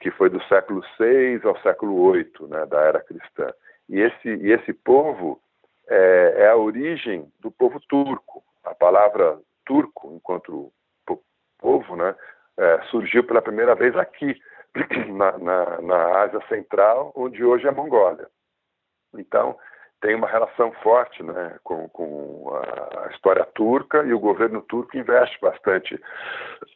que 0.00 0.10
foi 0.10 0.28
do 0.28 0.42
século 0.44 0.82
VI 0.98 1.40
ao 1.44 1.58
século 1.60 2.12
VIII, 2.12 2.48
né, 2.48 2.66
da 2.66 2.80
era 2.80 3.00
cristã. 3.00 3.52
E 3.88 4.00
esse, 4.00 4.28
e 4.28 4.52
esse 4.52 4.72
povo 4.72 5.40
é, 5.88 6.34
é 6.38 6.48
a 6.48 6.56
origem 6.56 7.30
do 7.40 7.50
povo 7.50 7.80
turco. 7.88 8.42
A 8.64 8.74
palavra 8.74 9.38
turco, 9.64 10.12
enquanto 10.14 10.72
povo, 11.58 11.96
né, 11.96 12.14
é, 12.58 12.80
surgiu 12.90 13.24
pela 13.24 13.42
primeira 13.42 13.74
vez 13.74 13.96
aqui, 13.96 14.38
na, 15.12 15.38
na, 15.38 15.80
na, 15.82 16.20
Ásia 16.22 16.40
Central, 16.48 17.12
onde 17.14 17.44
hoje 17.44 17.66
é 17.66 17.68
a 17.68 17.72
Mongólia. 17.72 18.28
Então, 19.14 19.56
tem 20.00 20.14
uma 20.14 20.28
relação 20.28 20.72
forte 20.82 21.22
né, 21.22 21.58
com, 21.64 21.88
com 21.88 22.50
a 23.04 23.08
história 23.10 23.44
turca 23.54 24.04
e 24.04 24.12
o 24.12 24.20
governo 24.20 24.60
turco 24.62 24.96
investe 24.96 25.38
bastante 25.40 25.98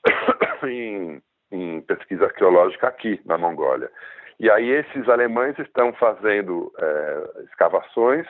em, 0.65 1.23
em 1.53 1.81
pesquisa 1.83 2.25
arqueológica 2.25 2.89
aqui 2.89 3.21
na 3.25 3.37
Mongólia. 3.37 3.91
E 4.39 4.51
aí 4.51 4.71
esses 4.71 5.07
alemães 5.09 5.59
estão 5.59 5.93
fazendo 5.93 6.73
é, 6.79 7.43
escavações 7.45 8.27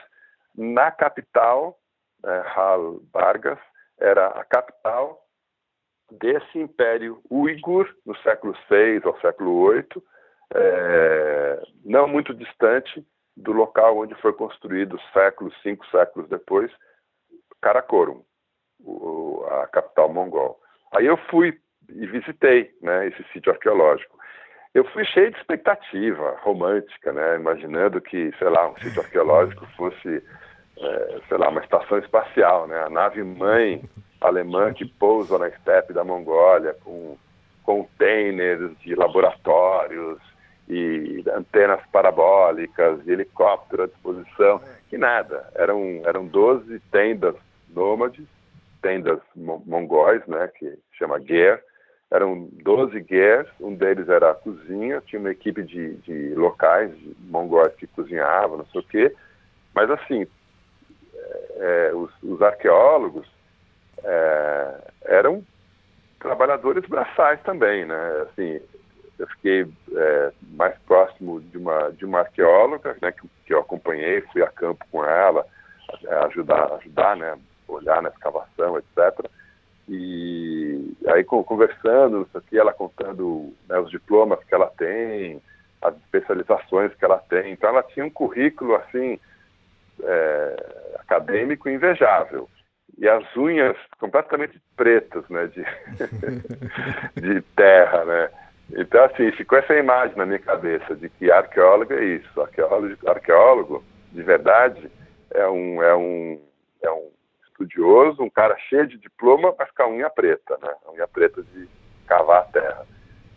na 0.55 0.91
capital, 0.91 1.77
é, 2.25 2.43
Hal 2.53 2.99
Bargas, 3.13 3.59
era 3.97 4.27
a 4.27 4.43
capital 4.43 5.21
desse 6.11 6.59
império 6.59 7.21
uigur 7.29 7.89
no 8.05 8.15
século 8.17 8.53
VI 8.69 9.01
ao 9.03 9.19
século 9.21 9.71
VIII, 9.71 10.03
é, 10.53 11.61
não 11.85 12.07
muito 12.07 12.33
distante 12.33 13.05
do 13.37 13.53
local 13.53 13.99
onde 13.99 14.13
foi 14.15 14.33
construído 14.33 14.99
séculos, 15.13 15.55
cinco 15.63 15.85
séculos 15.87 16.29
depois, 16.29 16.71
Karakorum, 17.61 18.23
o, 18.83 19.45
a 19.49 19.67
capital 19.67 20.09
mongol. 20.09 20.59
Aí 20.93 21.05
eu 21.05 21.15
fui 21.29 21.57
e 21.89 22.05
visitei 22.05 22.71
né, 22.81 23.07
esse 23.07 23.23
sítio 23.31 23.51
arqueológico. 23.51 24.19
Eu 24.73 24.85
fui 24.85 25.05
cheio 25.05 25.31
de 25.31 25.37
expectativa 25.37 26.37
romântica, 26.41 27.11
né, 27.11 27.35
imaginando 27.35 28.01
que, 28.01 28.33
sei 28.37 28.49
lá, 28.49 28.69
um 28.69 28.77
sítio 28.77 29.01
arqueológico 29.01 29.65
fosse, 29.77 30.23
é, 30.77 31.19
sei 31.27 31.37
lá, 31.37 31.49
uma 31.49 31.61
estação 31.61 31.97
espacial, 31.99 32.67
né, 32.67 32.81
a 32.83 32.89
nave 32.89 33.23
mãe 33.23 33.81
alemã 34.21 34.73
que 34.73 34.85
pousa 34.85 35.37
na 35.37 35.47
estepe 35.49 35.93
da 35.93 36.03
Mongólia 36.03 36.75
com 36.83 37.17
containers 37.63 38.77
de 38.79 38.95
laboratórios 38.95 40.19
e 40.69 41.23
antenas 41.35 41.81
parabólicas, 41.91 43.05
e 43.05 43.11
helicóptero 43.11 43.83
à 43.83 43.87
disposição, 43.87 44.61
que 44.89 44.97
nada. 44.97 45.49
Eram, 45.55 46.01
eram 46.05 46.25
12 46.25 46.79
tendas 46.91 47.35
nômades, 47.69 48.25
tendas 48.81 49.19
mongóis, 49.35 50.25
né, 50.27 50.49
que 50.57 50.77
chama 50.93 51.19
Ger. 51.19 51.61
Eram 52.09 52.49
12 52.63 53.05
Gers, 53.09 53.49
um 53.59 53.73
deles 53.73 54.09
era 54.09 54.31
a 54.31 54.35
cozinha, 54.35 55.01
tinha 55.05 55.19
uma 55.19 55.31
equipe 55.31 55.63
de, 55.63 55.95
de 55.97 56.35
locais, 56.35 56.93
de 56.97 57.15
mongóis 57.21 57.73
que 57.75 57.87
cozinhavam, 57.87 58.57
não 58.57 58.65
sei 58.65 58.81
o 58.81 58.83
quê. 58.83 59.15
Mas, 59.73 59.89
assim, 59.89 60.27
é, 61.55 61.91
os, 61.93 62.11
os, 62.21 62.41
arqueólogos 62.41 63.25
é, 64.03 64.91
eram 65.05 65.43
trabalhadores 66.19 66.85
braçais 66.87 67.41
também, 67.43 67.85
né? 67.85 68.25
Assim, 68.29 68.61
eu 69.17 69.27
fiquei 69.27 69.67
é, 69.95 70.31
mais 70.53 70.77
próximo 70.87 71.41
de 71.41 71.57
uma 71.57 71.91
de 71.91 72.05
uma 72.05 72.19
arqueóloga, 72.19 72.95
né, 73.01 73.11
que, 73.11 73.27
que 73.45 73.53
eu 73.53 73.59
acompanhei, 73.59 74.21
fui 74.33 74.41
a 74.43 74.47
campo 74.47 74.85
com 74.91 75.03
ela, 75.03 75.45
ajudar 76.25 76.73
ajudar, 76.73 77.15
né, 77.15 77.37
olhar 77.67 78.01
na 78.01 78.09
escavação, 78.09 78.77
etc. 78.77 79.29
E 79.89 80.95
aí 81.07 81.23
conversando, 81.23 82.23
isso 82.23 82.37
aqui, 82.37 82.57
ela 82.57 82.73
contando 82.73 83.53
né, 83.67 83.77
os 83.79 83.89
diplomas 83.91 84.43
que 84.43 84.53
ela 84.55 84.67
tem, 84.77 85.41
as 85.81 85.95
especializações 85.97 86.93
que 86.95 87.03
ela 87.03 87.17
tem. 87.17 87.51
Então 87.51 87.69
ela 87.69 87.83
tinha 87.83 88.05
um 88.05 88.09
currículo 88.09 88.75
assim 88.75 89.19
é, 90.03 90.95
acadêmico 90.99 91.69
invejável 91.69 92.47
e 93.01 93.09
as 93.09 93.35
unhas 93.35 93.75
completamente 93.99 94.61
pretas, 94.77 95.27
né, 95.27 95.47
de, 95.47 95.65
de 97.19 97.41
terra, 97.55 98.05
né. 98.05 98.29
Então, 98.73 99.03
assim, 99.03 99.31
ficou 99.31 99.57
essa 99.57 99.73
imagem 99.73 100.15
na 100.15 100.25
minha 100.25 100.37
cabeça 100.37 100.95
de 100.95 101.09
que 101.09 101.31
arqueólogo 101.31 101.93
é 101.93 102.03
isso. 102.05 102.39
Arqueólogo, 102.39 103.09
arqueólogo 103.09 103.83
de 104.11 104.21
verdade, 104.21 104.89
é 105.31 105.47
um, 105.47 105.81
é, 105.81 105.95
um, 105.95 106.41
é 106.83 106.91
um 106.91 107.09
estudioso, 107.43 108.21
um 108.21 108.29
cara 108.29 108.55
cheio 108.69 108.87
de 108.87 108.99
diploma, 108.99 109.53
mas 109.57 109.71
com 109.71 109.83
a 109.83 109.89
unha 109.89 110.09
preta, 110.09 110.57
né? 110.61 110.73
A 110.85 110.91
unha 110.91 111.07
preta 111.07 111.41
de 111.41 111.67
cavar 112.05 112.43
a 112.43 112.45
terra. 112.45 112.85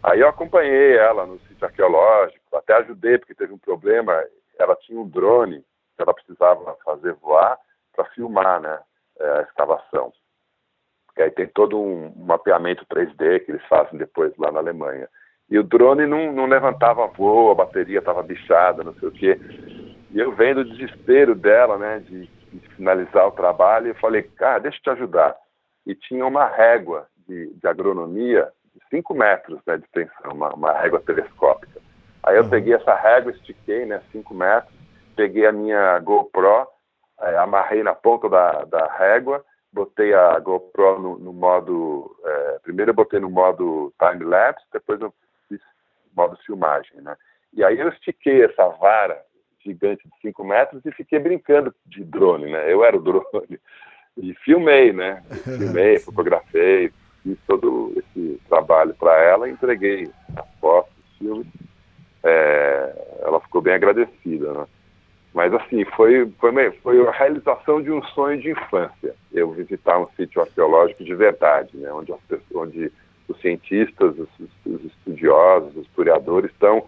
Aí 0.03 0.21
eu 0.21 0.29
acompanhei 0.29 0.99
ela 0.99 1.25
no 1.25 1.41
sítio 1.49 1.65
arqueológico, 1.65 2.55
até 2.55 2.75
ajudei, 2.75 3.17
porque 3.17 3.35
teve 3.35 3.55
um 3.55 3.59
problema. 3.59 4.13
Ela 4.59 4.77
tinha 4.77 5.01
um 5.01 5.09
drone 5.09 5.65
que 5.97 6.03
ela 6.03 6.13
precisava 6.13 6.77
fazer 6.85 7.15
voar 7.15 7.59
para 7.97 8.05
filmar 8.07 8.61
né, 8.61 8.79
é, 9.19 9.39
a 9.39 9.43
escavação. 9.43 10.13
E 11.17 11.23
aí 11.23 11.31
tem 11.31 11.47
todo 11.47 11.81
um 11.81 12.13
mapeamento 12.17 12.85
3D 12.87 13.45
que 13.45 13.53
eles 13.53 13.65
fazem 13.69 13.99
depois 13.99 14.33
lá 14.37 14.51
na 14.51 14.59
Alemanha. 14.59 15.09
E 15.49 15.59
o 15.59 15.63
drone 15.63 16.07
não, 16.07 16.33
não 16.33 16.47
levantava 16.47 17.07
voo, 17.07 17.51
a 17.51 17.55
bateria 17.55 17.99
estava 17.99 18.23
bichada, 18.23 18.83
não 18.83 18.95
sei 18.95 19.09
o 19.09 19.13
quê. 19.13 19.39
E 20.11 20.19
eu 20.19 20.33
vendo 20.33 20.59
o 20.59 20.65
desespero 20.65 21.35
dela, 21.35 21.79
né, 21.79 21.99
de, 22.01 22.27
de, 22.27 22.69
finalizar 22.77 23.27
o 23.27 23.33
trabalho, 23.33 23.89
eu 23.89 23.95
falei, 23.97 24.23
cara, 24.23 24.61
deixa 24.61 24.79
eu 24.79 24.83
te 24.83 24.91
ajudar. 24.91 25.37
E 25.87 25.95
tinha 25.95 26.25
uma 26.27 26.47
régua 26.47 27.07
de, 27.29 27.53
de 27.55 27.67
agronomia 27.69 28.49
de 28.75 28.81
5 28.91 29.15
metros 29.15 29.61
né, 29.67 29.77
de 29.77 29.85
extensão, 29.85 30.33
uma, 30.33 30.55
uma, 30.55 30.73
régua 30.73 31.01
telescópica. 31.01 31.81
Aí 32.23 32.37
eu 32.37 32.45
uhum. 32.45 32.51
peguei 32.51 32.75
essa 32.75 32.95
régua, 32.95 33.33
estiquei, 33.33 33.85
né, 33.85 34.01
5 34.13 34.35
metros, 34.35 34.73
peguei 35.15 35.47
a 35.47 35.53
minha 35.53 35.99
GoPro, 36.01 36.67
é, 37.21 37.37
amarrei 37.39 37.83
na 37.83 37.95
ponta 37.95 38.29
da, 38.29 38.65
da 38.65 38.87
régua, 38.87 39.45
botei 39.73 40.15
a 40.15 40.39
GoPro 40.39 41.01
no, 41.01 41.19
no 41.19 41.33
modo. 41.33 42.17
É, 42.25 42.59
primeiro 42.63 42.91
eu 42.91 42.95
botei 42.95 43.21
no 43.21 43.31
modo 43.31 43.93
time-lapse, 43.99 44.65
depois 44.73 45.01
eu 45.01 45.13
modo 46.15 46.37
filmagem, 46.47 47.01
né? 47.01 47.17
E 47.53 47.63
aí 47.63 47.79
eu 47.79 47.89
estiquei 47.89 48.45
essa 48.45 48.69
vara 48.69 49.21
gigante 49.65 50.07
de 50.07 50.15
5 50.21 50.45
metros 50.45 50.85
e 50.85 50.93
fiquei 50.93 51.19
brincando 51.19 51.75
de 51.87 52.05
drone, 52.05 52.51
né? 52.51 52.73
Eu 52.73 52.85
era 52.85 52.97
o 52.97 53.01
drone. 53.01 53.61
E 54.17 54.33
filmei, 54.45 54.93
né? 54.93 55.23
Filmei, 55.43 55.99
fotografei, 55.99 56.93
fiz 57.23 57.37
todo 57.49 57.93
esse 57.97 58.41
trabalho 58.49 58.95
para 58.95 59.21
ela, 59.21 59.49
entreguei 59.49 60.09
as 60.37 60.47
fotos, 60.61 60.93
os 60.99 61.19
filmes. 61.19 61.47
É, 62.23 63.19
ela 63.23 63.41
ficou 63.41 63.61
bem 63.61 63.75
agradecida, 63.75 64.53
né? 64.53 64.67
Mas 65.35 65.53
assim, 65.53 65.85
foi, 65.97 66.33
foi, 66.39 66.71
foi 66.81 67.07
a 67.07 67.11
realização 67.11 67.83
de 67.83 67.91
um 67.91 68.01
sonho 68.05 68.41
de 68.41 68.53
infância. 68.53 69.15
Eu 69.33 69.51
visitar 69.51 69.99
um 69.99 70.07
sítio 70.17 70.41
arqueológico 70.41 71.03
de 71.03 71.15
verdade, 71.15 71.77
né? 71.77 71.93
Onde, 71.93 72.13
as 72.13 72.21
onde 72.55 72.93
os 73.29 73.41
cientistas, 73.41 74.17
os, 74.17 74.29
os 74.65 74.85
estudiosos, 74.85 75.75
os 75.77 75.87
historiadores 75.87 76.53
estão 76.53 76.87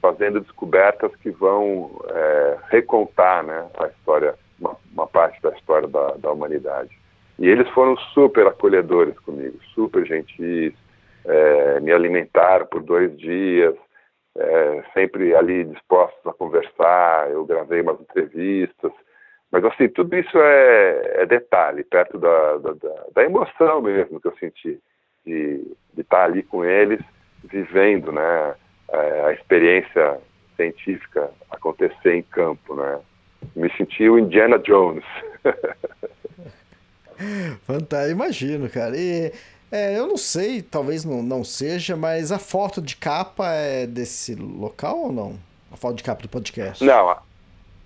fazendo 0.00 0.40
descobertas 0.40 1.14
que 1.16 1.30
vão 1.30 2.00
é, 2.08 2.58
recontar 2.70 3.42
né, 3.42 3.66
a 3.78 3.88
história, 3.88 4.34
uma, 4.60 4.76
uma, 4.92 5.06
parte 5.08 5.42
da 5.42 5.50
história 5.50 5.88
da, 5.88 6.12
da, 6.12 6.30
humanidade. 6.30 6.96
E 7.36 7.48
eles 7.48 7.68
foram 7.70 7.96
super 8.14 8.46
acolhedores 8.46 9.18
comigo, 9.20 9.58
super 9.74 10.06
gentis, 10.06 10.72
é, 11.24 11.80
me 11.80 11.90
alimentaram 11.90 12.66
por 12.66 12.80
dois 12.80 13.16
dias, 13.18 13.74
é, 14.36 14.84
sempre 14.94 15.34
ali 15.34 15.64
dispostos 15.64 16.26
a 16.26 16.32
conversar, 16.32 17.30
eu 17.30 17.44
gravei 17.44 17.80
umas 17.80 18.00
entrevistas, 18.00 18.92
mas 19.50 19.64
assim, 19.64 19.88
tudo 19.88 20.14
isso 20.16 20.38
é, 20.38 21.22
é 21.22 21.26
detalhe, 21.26 21.82
perto 21.84 22.18
da, 22.18 22.58
da, 22.58 22.74
da, 23.14 23.24
emoção 23.24 23.80
mesmo 23.80 24.20
que 24.20 24.28
eu 24.28 24.36
senti 24.38 24.78
de, 25.24 25.64
de 25.94 26.00
estar 26.00 26.24
ali 26.24 26.42
com 26.42 26.64
eles, 26.64 27.00
vivendo 27.44 28.12
né, 28.12 28.54
é, 28.90 29.24
a 29.26 29.32
experiência 29.32 30.18
científica 30.56 31.30
acontecer 31.50 32.14
em 32.14 32.22
campo. 32.22 32.74
Né? 32.74 33.00
Me 33.56 33.70
senti 33.76 34.08
o 34.08 34.18
Indiana 34.18 34.58
Jones. 34.58 35.04
Fantástico, 37.64 38.12
imagino, 38.12 38.68
cara. 38.68 38.96
E 38.96 39.32
é, 39.70 39.98
eu 39.98 40.06
não 40.06 40.16
sei, 40.16 40.62
talvez 40.62 41.04
não, 41.04 41.22
não 41.22 41.44
seja, 41.44 41.96
mas 41.96 42.32
a 42.32 42.38
foto 42.38 42.80
de 42.80 42.96
capa 42.96 43.50
é 43.52 43.86
desse 43.86 44.34
local 44.34 44.98
ou 44.98 45.12
não? 45.12 45.38
A 45.72 45.76
foto 45.76 45.96
de 45.96 46.02
capa 46.02 46.22
do 46.22 46.28
podcast? 46.28 46.84
Não, 46.84 47.16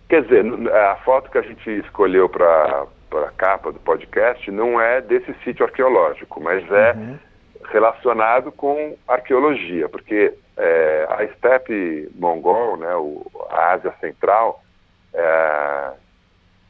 quer 0.09 0.23
dizer, 0.23 0.45
a 0.73 0.97
foto 1.05 1.31
que 1.31 1.39
a 1.39 1.43
gente 1.43 1.69
escolheu 1.81 2.29
para 2.29 2.87
a 3.13 3.31
capa 3.37 3.73
do 3.73 3.81
podcast 3.81 4.51
não 4.51 4.81
é 4.81 5.01
desse 5.01 5.35
sítio 5.45 5.65
arqueológico, 5.65 6.41
mas 6.41 6.63
é 6.71 6.93
uhum 6.93 7.19
relacionado 7.71 8.51
com 8.53 8.97
arqueologia, 9.07 9.89
porque 9.89 10.35
é, 10.57 11.07
a 11.09 11.25
estepe 11.25 12.11
mongol, 12.15 12.77
né, 12.77 12.95
o, 12.97 13.25
a 13.51 13.73
Ásia 13.73 13.95
Central, 14.01 14.63
é, 15.15 15.93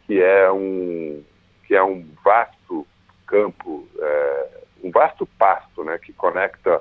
que 0.06 0.22
é 0.22 0.50
um 0.50 1.22
que 1.66 1.74
é 1.74 1.82
um 1.82 2.04
vasto 2.24 2.86
campo, 3.26 3.88
é, 3.98 4.46
um 4.82 4.90
vasto 4.90 5.26
pasto, 5.38 5.84
né, 5.84 5.98
que 5.98 6.12
conecta 6.12 6.80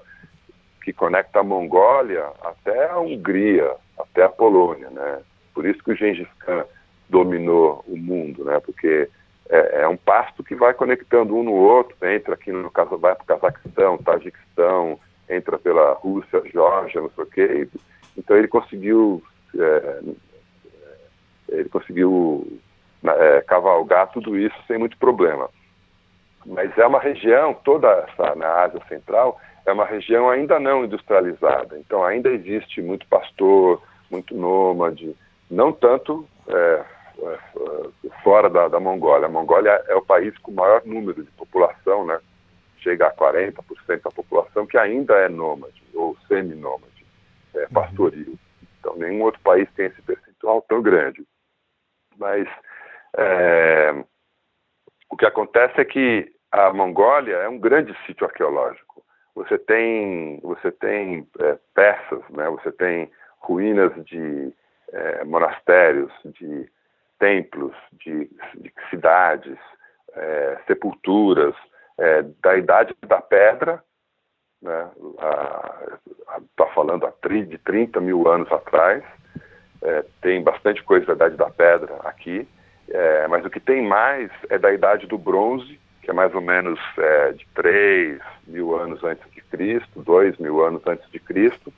que 0.83 0.91
conecta 0.91 1.39
a 1.39 1.43
Mongólia 1.43 2.25
até 2.41 2.89
a 2.89 2.99
Hungria, 2.99 3.75
até 3.99 4.23
a 4.23 4.29
Polônia, 4.29 4.89
né? 4.89 5.21
Por 5.53 5.65
isso 5.65 5.83
que 5.83 5.91
o 5.91 5.95
Gengis 5.95 6.27
Khan 6.39 6.65
dominou 7.07 7.83
o 7.87 7.95
mundo, 7.95 8.43
né? 8.43 8.59
Porque 8.59 9.07
é, 9.49 9.81
é, 9.81 9.87
um 9.87 9.97
pasto 9.97 10.43
que 10.43 10.55
vai 10.55 10.73
conectando 10.73 11.35
um 11.35 11.43
no 11.43 11.53
outro, 11.53 11.95
entra 12.07 12.33
aqui 12.33 12.51
no 12.51 12.71
caso, 12.71 12.97
vai 12.97 13.13
para 13.13 13.23
o 13.23 13.27
Cazaquistão, 13.27 13.97
Tajiquistão, 13.99 14.99
entra 15.29 15.59
pela 15.59 15.93
Rússia, 15.93 16.41
Geórgia, 16.51 17.01
não 17.01 17.11
sei 17.11 17.23
o 17.23 17.27
quê. 17.27 17.67
Então 18.17 18.35
ele 18.35 18.47
conseguiu, 18.47 19.21
é, 19.55 19.99
ele 21.49 21.69
conseguiu 21.69 22.59
é, 23.05 23.41
cavalgar 23.41 24.09
tudo 24.11 24.37
isso 24.37 24.55
sem 24.67 24.77
muito 24.77 24.97
problema. 24.97 25.49
Mas 26.45 26.75
é 26.77 26.85
uma 26.85 26.99
região, 26.99 27.53
toda 27.53 27.87
essa 27.87 28.35
na 28.35 28.63
Ásia 28.63 28.81
Central, 28.87 29.39
é 29.65 29.71
uma 29.71 29.85
região 29.85 30.29
ainda 30.29 30.59
não 30.59 30.85
industrializada. 30.85 31.77
Então 31.77 32.03
ainda 32.03 32.29
existe 32.29 32.81
muito 32.81 33.05
pastor, 33.07 33.81
muito 34.09 34.35
nômade, 34.35 35.15
não 35.49 35.71
tanto 35.71 36.27
é, 36.47 36.85
é, 37.23 37.39
fora 38.23 38.49
da, 38.49 38.67
da 38.67 38.79
Mongólia. 38.79 39.27
A 39.27 39.31
Mongólia 39.31 39.83
é 39.87 39.95
o 39.95 40.05
país 40.05 40.37
com 40.39 40.51
o 40.51 40.55
maior 40.55 40.81
número 40.85 41.23
de 41.23 41.31
população, 41.31 42.05
né? 42.05 42.19
chega 42.81 43.07
a 43.07 43.13
40% 43.13 44.01
da 44.01 44.09
população 44.09 44.65
que 44.65 44.77
ainda 44.77 45.13
é 45.15 45.29
nômade 45.29 45.81
ou 45.93 46.17
semi-nômade, 46.27 47.05
é, 47.55 47.67
pastoril. 47.67 48.37
Então, 48.79 48.95
nenhum 48.95 49.21
outro 49.21 49.39
país 49.41 49.69
tem 49.75 49.85
esse 49.85 50.01
percentual 50.01 50.63
tão 50.67 50.81
grande. 50.81 51.23
Mas 52.17 52.47
é, 53.17 54.03
o 55.09 55.15
que 55.15 55.25
acontece 55.25 55.79
é 55.79 55.85
que 55.85 56.31
a 56.51 56.73
Mongólia 56.73 57.35
é 57.37 57.49
um 57.49 57.59
grande 57.59 57.95
sítio 58.05 58.25
arqueológico. 58.25 59.03
Você 59.35 59.57
tem, 59.57 60.39
você 60.43 60.71
tem 60.71 61.27
é, 61.39 61.57
peças, 61.73 62.21
né? 62.29 62.49
você 62.49 62.71
tem 62.71 63.09
ruínas 63.39 63.93
de 64.05 64.53
é, 64.91 65.23
monastérios, 65.23 66.11
de 66.25 66.69
templos, 67.17 67.73
de, 67.93 68.29
de 68.55 68.73
cidades, 68.89 69.57
é, 70.13 70.57
sepulturas, 70.67 71.55
é, 71.97 72.23
da 72.41 72.57
idade 72.57 72.95
da 73.07 73.21
pedra, 73.21 73.83
né, 74.61 74.91
está 76.51 76.67
falando 76.73 77.11
de 77.47 77.57
30 77.59 77.99
mil 77.99 78.27
anos 78.27 78.51
atrás. 78.51 79.03
É, 79.81 80.05
tem 80.21 80.43
bastante 80.43 80.83
coisa 80.83 81.07
da 81.07 81.25
Idade 81.25 81.37
da 81.37 81.49
Pedra 81.49 81.95
aqui, 82.03 82.47
é, 82.87 83.27
mas 83.27 83.43
o 83.43 83.49
que 83.49 83.59
tem 83.59 83.81
mais 83.81 84.29
é 84.49 84.59
da 84.59 84.71
Idade 84.71 85.07
do 85.07 85.17
Bronze, 85.17 85.79
que 86.01 86.09
é 86.09 86.13
mais 86.13 86.33
ou 86.33 86.41
menos 86.41 86.79
é, 86.97 87.31
de 87.33 87.45
3 87.53 88.19
mil 88.47 88.75
anos 88.75 89.03
antes 89.03 89.23
de 89.31 89.41
Cristo, 89.41 90.01
2 90.01 90.37
mil 90.37 90.63
anos 90.63 90.81
antes 90.85 91.09
de 91.11 91.19
Cristo, 91.19 91.71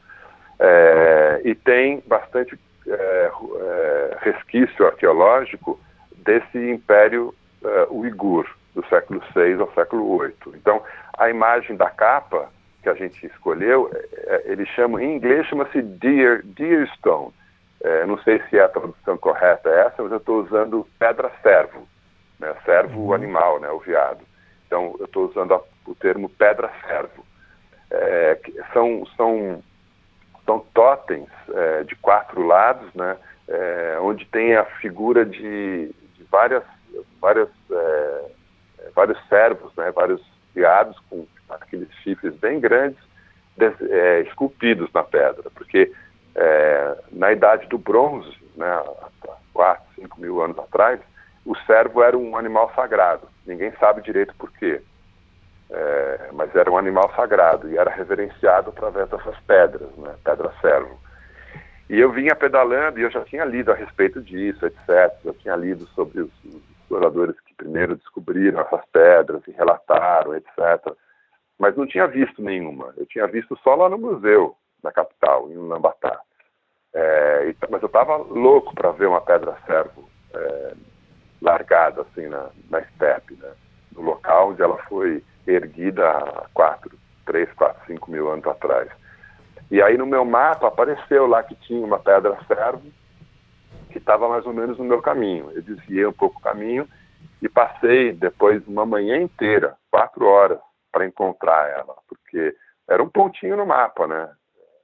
é, 0.60 1.42
e 1.44 1.56
tem 1.56 2.02
bastante 2.06 2.58
é, 2.88 2.92
é, 2.92 4.18
resquício 4.22 4.86
arqueológico 4.86 5.80
desse 6.18 6.58
império 6.58 7.34
uigur, 7.90 8.46
do 8.76 8.86
século 8.88 9.22
VI 9.34 9.54
ao 9.54 9.72
século 9.74 10.20
VIII. 10.20 10.56
Então, 10.56 10.82
a 11.18 11.30
imagem 11.30 11.78
da 11.78 11.90
capa 11.90 12.50
que 12.82 12.90
a 12.90 12.94
gente 12.94 13.26
escolheu, 13.26 13.90
ele 14.44 14.66
chama, 14.66 15.02
em 15.02 15.16
inglês 15.16 15.48
chama-se 15.48 15.82
Deer, 15.82 16.42
Deerstone, 16.44 17.32
é, 17.84 18.06
não 18.06 18.18
sei 18.20 18.42
se 18.50 18.58
é 18.58 18.64
a 18.64 18.70
tradução 18.70 19.18
correta 19.18 19.70
é 19.70 19.88
essa, 19.88 20.02
mas 20.02 20.12
eu 20.12 20.18
estou 20.18 20.42
usando 20.42 20.88
pedra-servo, 20.98 21.86
né? 22.40 22.54
servo 22.66 23.00
uhum. 23.00 23.14
animal, 23.14 23.60
né? 23.60 23.70
o 23.70 23.80
veado. 23.80 24.24
Então, 24.68 24.96
eu 25.00 25.06
estou 25.06 25.30
usando 25.30 25.54
a, 25.54 25.62
o 25.88 25.96
termo 25.96 26.30
pedra-servo. 26.30 27.26
É, 27.92 28.40
são, 28.74 29.06
são, 29.16 29.64
são 30.46 30.60
totens 30.74 31.30
é, 31.54 31.84
de 31.84 31.96
quatro 31.98 32.46
lados, 32.46 32.92
né? 32.94 33.18
É, 33.48 33.98
onde 34.00 34.26
tem 34.26 34.56
a 34.56 34.64
figura 34.64 35.26
de, 35.26 35.94
de 36.16 36.24
várias, 36.32 36.64
várias, 37.20 37.50
é, 37.70 38.32
vários 38.96 39.20
servos, 39.28 39.72
né? 39.76 39.92
vários 39.92 40.22
veados 40.56 40.98
com 41.10 41.28
aqueles 41.50 41.90
chifres 42.04 42.34
bem 42.36 42.60
grandes, 42.60 43.00
des, 43.58 43.74
é, 43.82 44.22
esculpidos 44.22 44.92
na 44.94 45.04
pedra, 45.04 45.50
porque 45.54 45.92
é, 46.36 46.98
na 47.12 47.32
idade 47.32 47.68
do 47.68 47.78
bronze, 47.78 48.36
né, 48.56 48.84
4, 49.54 49.84
5 49.96 50.22
mil 50.22 50.42
anos 50.42 50.58
atrás, 50.58 51.00
o 51.46 51.56
servo 51.66 52.02
era 52.02 52.18
um 52.18 52.38
animal 52.38 52.72
sagrado. 52.76 53.28
Ninguém 53.46 53.72
sabe 53.80 54.02
direito 54.02 54.34
por 54.36 54.52
quê. 54.54 54.82
É, 55.70 56.30
mas 56.34 56.56
era 56.56 56.70
um 56.72 56.78
animal 56.78 57.12
sagrado 57.16 57.70
e 57.70 57.78
era 57.78 57.90
reverenciado 57.90 58.70
através 58.70 59.10
dessas 59.10 59.38
pedras, 59.42 59.90
né, 59.98 60.16
pedra-servo. 60.24 61.00
E 61.90 62.00
eu 62.00 62.12
vinha 62.12 62.36
pedalando 62.36 63.00
e 63.00 63.04
eu 63.04 63.12
já 63.12 63.22
tinha 63.26 63.44
lido 63.44 63.72
a 63.72 63.76
respeito 63.76 64.22
disso, 64.22 64.66
etc. 64.66 65.14
Eu 65.26 65.34
tinha 65.34 65.56
lido 65.56 65.86
sobre 65.88 66.22
os, 66.22 66.32
os 66.46 66.62
exploradores 66.70 67.40
que 67.42 67.56
primeiro 67.56 67.96
descobriram 67.96 68.62
essas 68.62 68.86
pedras 68.92 69.42
e 69.48 69.52
relataram, 69.52 70.36
etc. 70.36 70.94
Mas 71.58 71.76
não 71.76 71.88
tinha 71.88 72.08
visto 72.08 72.42
nenhuma. 72.42 72.94
Eu 72.96 73.06
tinha 73.06 73.28
visto 73.28 73.58
só 73.64 73.76
lá 73.76 73.90
no 73.90 73.98
museu 73.98 74.56
na 74.84 74.92
capital, 74.92 75.50
em 75.50 75.58
Ulaanbaatar. 75.58 76.20
É, 76.94 77.56
mas 77.70 77.82
eu 77.82 77.88
estava 77.88 78.18
louco 78.18 78.76
para 78.76 78.92
ver 78.92 79.08
uma 79.08 79.22
pedra-servo 79.22 80.08
é, 80.34 80.74
largada 81.44 82.02
assim 82.02 82.28
na, 82.28 82.50
na 82.70 82.80
estepe, 82.80 83.36
né? 83.36 83.52
no 83.92 84.02
local 84.02 84.50
onde 84.50 84.62
ela 84.62 84.78
foi 84.90 85.24
erguida 85.46 86.10
há 86.10 86.48
quatro, 86.54 86.98
três, 87.26 87.52
quatro, 87.54 87.86
cinco 87.86 88.10
mil 88.10 88.32
anos 88.32 88.48
atrás. 88.48 88.90
E 89.70 89.82
aí 89.82 89.98
no 89.98 90.06
meu 90.06 90.26
mapa 90.26 90.68
apareceu 90.68 91.28
lá 91.28 91.44
que 91.44 91.56
tinha 91.56 91.86
uma 91.86 92.00
pedra-servo 92.00 92.82
que 93.92 94.00
estava 94.00 94.28
mais 94.28 94.46
ou 94.46 94.54
menos 94.54 94.78
no 94.78 94.86
meu 94.86 95.02
caminho. 95.02 95.52
Eu 95.54 95.62
desviei 95.62 96.06
um 96.06 96.14
pouco 96.14 96.40
o 96.40 96.44
caminho 96.44 96.88
e 97.42 97.50
passei 97.50 98.14
depois 98.14 98.66
uma 98.68 98.86
manhã 98.86 99.22
inteira, 99.22 99.76
quatro 99.92 100.26
horas, 100.26 100.60
para 100.92 101.06
encontrar 101.06 101.70
ela, 101.70 101.96
porque 102.08 102.56
era 102.88 103.04
um 103.04 103.10
pontinho 103.10 103.58
no 103.58 103.66
mapa, 103.66 104.08
né? 104.08 104.30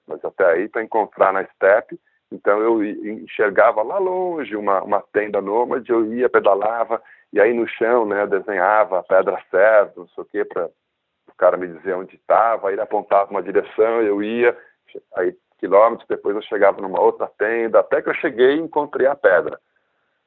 mas 0.10 0.24
até 0.26 0.45
aí 0.45 0.68
para 0.68 0.84
encontrar 0.84 1.32
na 1.32 1.43
estepe. 1.43 1.99
Então 2.32 2.59
eu 2.59 2.84
enxergava 2.84 3.82
lá 3.82 3.97
longe 3.97 4.55
uma, 4.55 4.84
uma 4.84 5.01
tenda 5.11 5.41
nômade, 5.41 5.89
eu 5.89 6.13
ia, 6.13 6.30
pedalava, 6.30 7.01
e 7.34 7.39
aí 7.39 7.53
no 7.53 7.67
chão, 7.67 8.05
né, 8.05 8.27
desenhava 8.27 9.03
pedra 9.03 9.41
certa, 9.49 9.99
não 9.99 10.07
sei 10.09 10.23
o 10.23 10.25
quê, 10.25 10.45
para 10.45 10.65
o 10.65 11.36
cara 11.38 11.57
me 11.57 11.67
dizer 11.67 11.95
onde 11.95 12.15
estava, 12.15 12.67
aí 12.67 12.75
ele 12.75 12.82
apontava 12.82 13.32
uma 13.32 13.41
direção, 13.41 14.01
eu 14.01 14.21
ia, 14.21 14.55
aí 15.15 15.36
quilômetros 15.57 16.07
depois 16.07 16.36
eu 16.36 16.41
chegava 16.43 16.82
numa 16.82 17.01
outra 17.01 17.27
tenda, 17.38 17.80
até 17.80 18.01
que 18.01 18.09
eu 18.09 18.15
cheguei 18.15 18.55
e 18.55 18.61
encontrei 18.61 19.07
a 19.07 19.15
pedra. 19.15 19.59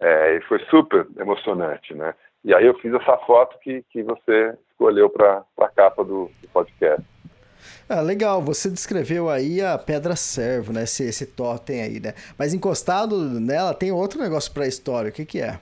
É, 0.00 0.34
e 0.34 0.40
foi 0.42 0.59
super 0.66 1.07
emocionante, 1.16 1.94
né? 1.94 2.14
E 2.44 2.53
aí 2.53 2.66
eu 2.66 2.74
fiz 2.80 2.92
essa 2.92 3.16
foto 3.18 3.57
que, 3.61 3.82
que 3.84 4.03
você 4.03 4.59
escolheu 4.70 5.09
para 5.09 5.44
a 5.61 5.68
capa 5.68 6.05
do, 6.05 6.28
do 6.40 6.48
podcast. 6.53 7.12
Ah, 7.89 8.01
legal, 8.01 8.41
você 8.41 8.69
descreveu 8.71 9.29
aí 9.29 9.61
a 9.61 9.77
pedra 9.79 10.17
servo, 10.17 10.73
né? 10.73 10.85
Esse, 10.85 11.05
esse 11.05 11.27
totem 11.27 11.83
aí, 11.83 12.01
né? 12.01 12.15
Mas 12.39 12.55
encostado 12.55 13.17
nela 13.19 13.75
tem 13.75 13.93
outro 13.93 14.21
negócio 14.21 14.53
para 14.53 14.65
a 14.65 14.69
história. 14.69 15.11
O 15.11 15.13
que, 15.13 15.25
que 15.25 15.41
é? 15.41 15.59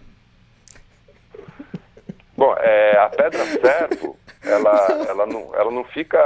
Bom, 2.37 2.55
é, 2.59 2.97
a 2.99 3.09
pedra 3.11 3.45
servo, 3.45 4.17
ela, 4.43 5.07
ela, 5.09 5.27
não, 5.27 5.55
ela 5.55 5.71
não 5.71 5.85
fica 5.85 6.19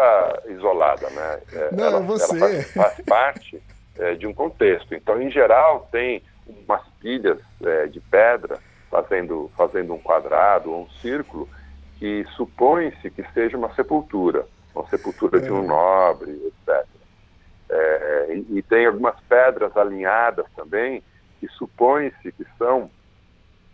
isolada, 0.49 1.11
né? 1.11 1.41
É, 1.53 1.75
não, 1.75 1.85
ela, 1.85 2.01
você. 2.01 2.37
Ela 2.37 2.49
faz, 2.49 2.73
faz 2.73 3.01
parte 3.07 3.63
é, 3.99 4.15
de 4.15 4.27
um 4.27 4.33
contexto. 4.33 4.95
Então, 4.95 5.21
em 5.21 5.31
geral, 5.31 5.89
tem 5.91 6.23
umas 6.47 6.83
pilhas 7.01 7.39
é, 7.65 7.87
de 7.87 8.01
pedra 8.01 8.59
fazendo, 8.91 9.51
fazendo 9.57 9.93
um 9.93 9.99
quadrado 9.99 10.71
ou 10.71 10.83
um 10.83 10.91
círculo 11.01 11.49
que 11.99 12.25
supõe-se 12.37 13.11
que 13.11 13.25
seja 13.33 13.57
uma 13.57 13.75
sepultura 13.75 14.47
uma 14.75 14.89
sepultura 14.89 15.41
de 15.41 15.51
um 15.51 15.65
é. 15.65 15.67
nobre, 15.67 16.31
etc. 16.47 16.87
É, 17.71 18.35
e, 18.35 18.59
e, 18.59 18.63
tem 18.63 18.87
algumas 18.87 19.19
pedras 19.23 19.77
alinhadas 19.77 20.47
também, 20.55 21.03
que 21.41 21.49
supõe-se 21.49 22.33
que 22.33 22.45
são 22.59 22.91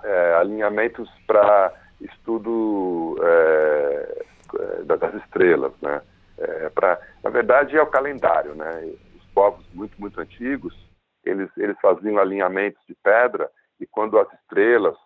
é, 0.02 0.34
alinhamentos 0.34 1.10
para 1.26 1.72
estudo 2.00 3.16
é, 3.22 4.24
é, 4.58 4.82
das 4.84 5.14
estrelas, 5.14 5.72
né? 5.80 6.02
É, 6.38 6.70
pra, 6.70 6.98
na 7.22 7.30
verdade, 7.30 7.76
é 7.76 7.82
o 7.82 7.86
calendário, 7.86 8.54
né? 8.54 8.92
Os 9.16 9.26
povos 9.34 9.66
muito, 9.74 10.00
muito 10.00 10.20
antigos, 10.20 10.74
eles, 11.24 11.50
eles 11.56 11.76
faziam 11.80 12.18
alinhamentos 12.18 12.82
de 12.86 12.94
pedra 13.02 13.50
e 13.78 13.86
quando 13.86 14.18
as 14.18 14.32
estrelas 14.34 14.96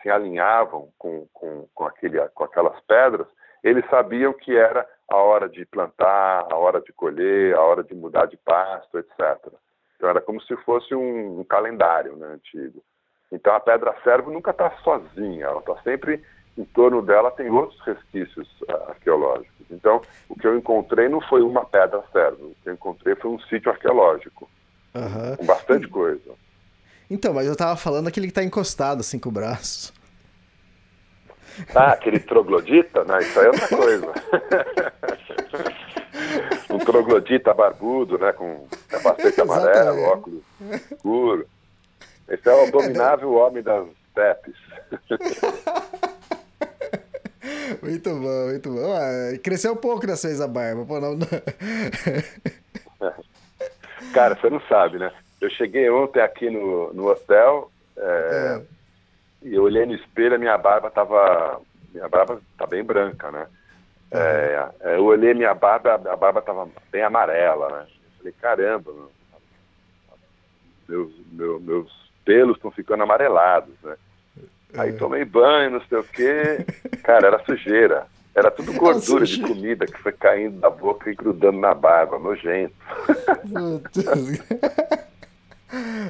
se 0.00 0.08
alinhavam 0.08 0.92
com, 0.96 1.26
com, 1.32 1.66
com, 1.74 1.86
aquele, 1.86 2.20
com 2.28 2.44
aquelas 2.44 2.78
pedras, 2.82 3.26
eles 3.66 3.84
sabiam 3.90 4.32
que 4.32 4.56
era 4.56 4.86
a 5.10 5.16
hora 5.16 5.48
de 5.48 5.66
plantar, 5.66 6.46
a 6.50 6.56
hora 6.56 6.80
de 6.80 6.92
colher, 6.92 7.54
a 7.54 7.60
hora 7.60 7.82
de 7.82 7.94
mudar 7.94 8.26
de 8.26 8.36
pasto, 8.36 8.96
etc. 8.96 9.18
Então 9.96 10.08
era 10.08 10.20
como 10.20 10.40
se 10.42 10.56
fosse 10.58 10.94
um, 10.94 11.40
um 11.40 11.44
calendário 11.44 12.14
né, 12.16 12.28
antigo. 12.28 12.80
Então 13.32 13.52
a 13.54 13.60
pedra 13.60 13.92
servo 14.04 14.30
nunca 14.30 14.52
está 14.52 14.70
sozinha, 14.84 15.46
ela 15.46 15.58
está 15.58 15.76
sempre 15.82 16.22
em 16.56 16.64
torno 16.64 17.02
dela 17.02 17.30
tem 17.32 17.50
outros 17.50 17.78
resquícios 17.80 18.48
uh, 18.62 18.90
arqueológicos. 18.90 19.66
Então 19.68 20.00
o 20.28 20.36
que 20.36 20.46
eu 20.46 20.56
encontrei 20.56 21.08
não 21.08 21.20
foi 21.20 21.42
uma 21.42 21.64
pedra 21.64 22.04
servo, 22.12 22.46
o 22.46 22.56
que 22.62 22.68
eu 22.68 22.74
encontrei 22.74 23.16
foi 23.16 23.32
um 23.32 23.40
sítio 23.40 23.70
arqueológico 23.70 24.48
uhum. 24.94 25.36
com 25.36 25.44
bastante 25.44 25.88
coisa. 25.88 26.34
Então, 27.10 27.34
mas 27.34 27.46
eu 27.46 27.52
estava 27.52 27.76
falando 27.76 28.06
aquele 28.06 28.26
que 28.26 28.30
está 28.30 28.44
encostado 28.44 29.00
assim 29.00 29.18
com 29.18 29.28
o 29.28 29.32
braço. 29.32 29.92
Ah, 31.74 31.92
aquele 31.92 32.18
troglodita? 32.18 33.04
Não, 33.04 33.18
isso 33.18 33.38
aí 33.38 33.46
é 33.46 33.48
outra 33.48 33.68
coisa. 33.68 34.12
um 36.70 36.78
troglodita 36.78 37.54
barbudo, 37.54 38.18
né? 38.18 38.32
Com 38.32 38.66
capacete 38.88 39.40
amarelo, 39.40 40.02
óculos 40.02 40.42
escuro. 41.06 41.46
Esse 42.28 42.48
é 42.48 42.52
o 42.52 42.66
abominável 42.66 43.34
homem 43.34 43.62
das 43.62 43.86
stepes. 44.10 44.56
Muito 47.80 48.10
bom, 48.10 48.46
muito 48.46 48.70
bom. 48.70 48.92
Ah, 48.92 49.38
cresceu 49.42 49.72
um 49.72 49.76
pouco 49.76 50.04
nessa 50.06 50.26
vez 50.26 50.40
a 50.40 50.48
barba. 50.48 50.84
Pô, 50.84 50.98
não... 50.98 51.16
Cara, 54.12 54.34
você 54.34 54.50
não 54.50 54.60
sabe, 54.62 54.98
né? 54.98 55.12
Eu 55.40 55.48
cheguei 55.50 55.88
ontem 55.90 56.20
aqui 56.20 56.50
no, 56.50 56.92
no 56.92 57.08
hotel, 57.08 57.70
é, 57.96 58.02
é. 58.02 58.62
E 59.46 59.54
eu 59.54 59.62
olhei 59.62 59.86
no 59.86 59.94
espelho, 59.94 60.34
a 60.34 60.38
minha 60.38 60.58
barba 60.58 60.90
tava. 60.90 61.60
Minha 61.94 62.08
barba 62.08 62.40
tá 62.58 62.66
bem 62.66 62.82
branca, 62.82 63.30
né? 63.30 63.46
É, 64.10 64.68
é 64.80 64.96
eu 64.96 65.04
olhei 65.04 65.34
minha 65.34 65.54
barba, 65.54 65.94
a 65.94 66.16
barba 66.16 66.42
tava 66.42 66.68
bem 66.90 67.02
amarela, 67.02 67.68
né? 67.68 67.86
Eu 67.86 68.18
falei, 68.18 68.34
caramba, 68.40 68.92
meus, 70.88 71.12
meus, 71.30 71.62
meus 71.62 72.10
pelos 72.24 72.56
estão 72.56 72.72
ficando 72.72 73.04
amarelados, 73.04 73.72
né? 73.84 73.96
Aí 74.76 74.90
é. 74.90 74.94
tomei 74.94 75.24
banho, 75.24 75.70
não 75.70 75.80
sei 75.82 75.98
o 75.98 76.04
quê. 76.04 76.66
Cara, 77.04 77.28
era 77.28 77.44
sujeira. 77.44 78.08
Era 78.34 78.50
tudo 78.50 78.72
gordura 78.72 79.24
de 79.24 79.40
comida 79.40 79.86
que 79.86 79.96
foi 79.98 80.12
caindo 80.12 80.58
da 80.58 80.68
boca 80.68 81.08
e 81.08 81.14
grudando 81.14 81.60
na 81.60 81.72
barba, 81.72 82.18
nojento. 82.18 82.74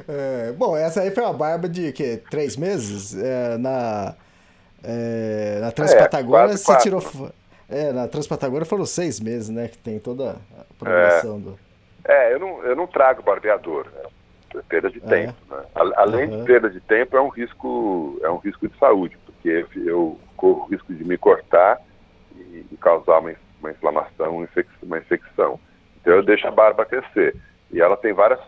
É, 0.08 0.52
bom, 0.52 0.76
essa 0.76 1.00
aí 1.00 1.10
foi 1.10 1.22
uma 1.22 1.32
barba 1.32 1.68
de 1.68 1.92
que, 1.92 2.18
três 2.30 2.56
meses? 2.56 3.16
É, 3.16 3.58
na, 3.58 4.14
é, 4.82 5.58
na 5.60 5.72
Transpatagônia 5.72 6.54
é, 6.54 6.56
você 6.56 6.78
tirou. 6.78 7.02
É, 7.68 7.92
na 7.92 8.06
Transpatagônia 8.06 8.64
foram 8.64 8.86
seis 8.86 9.18
meses, 9.20 9.48
né? 9.48 9.68
Que 9.68 9.78
tem 9.78 9.98
toda 9.98 10.36
a 10.58 10.74
progressão 10.78 11.40
do. 11.40 11.58
É, 12.04 12.32
eu 12.32 12.38
não, 12.38 12.62
eu 12.62 12.76
não 12.76 12.86
trago 12.86 13.22
barbeador, 13.22 13.86
né? 13.94 14.02
É 14.54 14.62
perda 14.62 14.90
de 14.90 14.98
é. 14.98 15.08
tempo. 15.08 15.34
Né? 15.50 15.64
Além 15.96 16.30
uhum. 16.30 16.38
de 16.38 16.46
perda 16.46 16.70
de 16.70 16.80
tempo, 16.80 17.16
é 17.16 17.20
um 17.20 17.28
risco, 17.28 18.18
é 18.22 18.30
um 18.30 18.38
risco 18.38 18.68
de 18.68 18.78
saúde, 18.78 19.18
porque 19.26 19.66
eu 19.76 20.18
corro 20.36 20.62
o 20.62 20.66
risco 20.66 20.94
de 20.94 21.04
me 21.04 21.18
cortar 21.18 21.80
e, 22.34 22.64
e 22.70 22.76
causar 22.80 23.18
uma, 23.18 23.34
uma 23.60 23.70
inflamação, 23.70 24.36
uma 24.36 24.44
infecção, 24.44 24.78
uma 24.82 24.98
infecção. 24.98 25.60
Então 26.00 26.14
eu 26.14 26.22
deixo 26.22 26.46
a 26.46 26.50
barba 26.50 26.86
crescer. 26.86 27.36
E 27.70 27.80
ela 27.80 27.96
tem 27.96 28.12
várias 28.12 28.40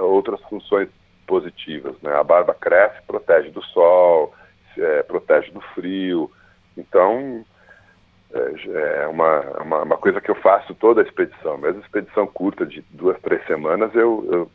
outras 0.00 0.40
funções 0.42 0.88
positivas. 1.26 1.94
Né? 2.02 2.12
A 2.14 2.24
barba 2.24 2.54
cresce, 2.54 3.02
protege 3.06 3.50
do 3.50 3.62
sol, 3.62 4.34
é, 4.76 5.02
protege 5.02 5.50
do 5.50 5.60
frio. 5.74 6.30
Então, 6.76 7.44
é, 8.32 9.02
é 9.02 9.06
uma, 9.06 9.40
uma, 9.62 9.82
uma, 9.82 9.96
coisa 9.96 10.20
que 10.20 10.30
eu 10.30 10.34
faço 10.36 10.74
toda 10.74 11.00
a 11.00 11.04
expedição. 11.04 11.58
Mesmo 11.58 11.80
expedição 11.80 12.26
curta 12.26 12.64
de 12.64 12.84
duas, 12.90 13.18
três 13.20 13.44
semanas, 13.46 13.94
eu, 13.94 14.26
eu 14.30 14.50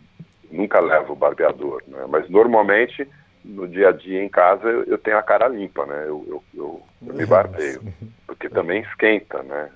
nunca 0.51 0.79
levo 0.79 1.15
barbeador. 1.15 1.83
Né? 1.87 2.05
Mas 2.07 2.29
normalmente, 2.29 3.07
no 3.43 3.67
dia 3.67 3.89
a 3.89 3.91
dia 3.91 4.23
em 4.23 4.29
casa, 4.29 4.67
eu, 4.67 4.83
eu 4.83 4.97
tenho 4.97 5.17
a 5.17 5.23
cara 5.23 5.47
limpa, 5.47 5.85
né? 5.85 6.03
Eu, 6.05 6.25
eu, 6.27 6.43
eu, 6.53 6.83
eu 7.07 7.13
me 7.13 7.25
barbeio. 7.25 7.81
Porque 8.25 8.49
também 8.49 8.81
esquenta, 8.81 9.41
né? 9.43 9.69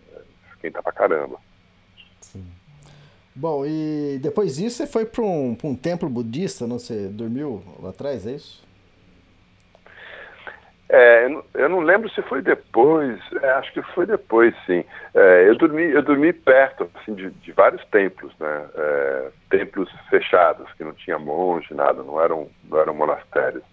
Esquenta 0.54 0.82
pra 0.82 0.92
caramba. 0.92 1.38
Sim. 2.20 2.61
Bom, 3.34 3.66
e 3.66 4.20
depois 4.22 4.58
disso 4.58 4.78
você 4.78 4.88
foi 4.88 5.06
para 5.06 5.24
um, 5.24 5.58
um 5.64 5.76
templo 5.76 6.10
budista, 6.10 6.68
não? 6.68 6.78
Você 6.78 7.08
dormiu 7.08 7.64
lá 7.82 7.90
atrás, 7.90 8.28
é 8.28 8.32
isso? 8.32 8.62
É, 10.94 11.26
eu 11.54 11.70
não 11.70 11.80
lembro 11.80 12.10
se 12.10 12.22
foi 12.24 12.42
depois, 12.42 13.18
é, 13.42 13.52
acho 13.52 13.72
que 13.72 13.82
foi 13.94 14.06
depois, 14.06 14.54
sim. 14.66 14.84
É, 15.14 15.48
eu, 15.48 15.56
dormi, 15.56 15.84
eu 15.84 16.02
dormi 16.02 16.34
perto 16.34 16.92
assim, 16.96 17.14
de, 17.14 17.30
de 17.30 17.54
vários 17.54 17.82
templos, 17.86 18.34
né? 18.38 18.66
É, 18.76 19.32
templos 19.50 19.90
fechados, 20.10 20.68
que 20.74 20.84
não 20.84 20.92
tinha 20.92 21.18
monge, 21.18 21.74
nada, 21.74 22.04
não 22.04 22.22
eram, 22.22 22.50
não 22.70 22.78
eram 22.78 22.94
monastérios. 22.94 23.64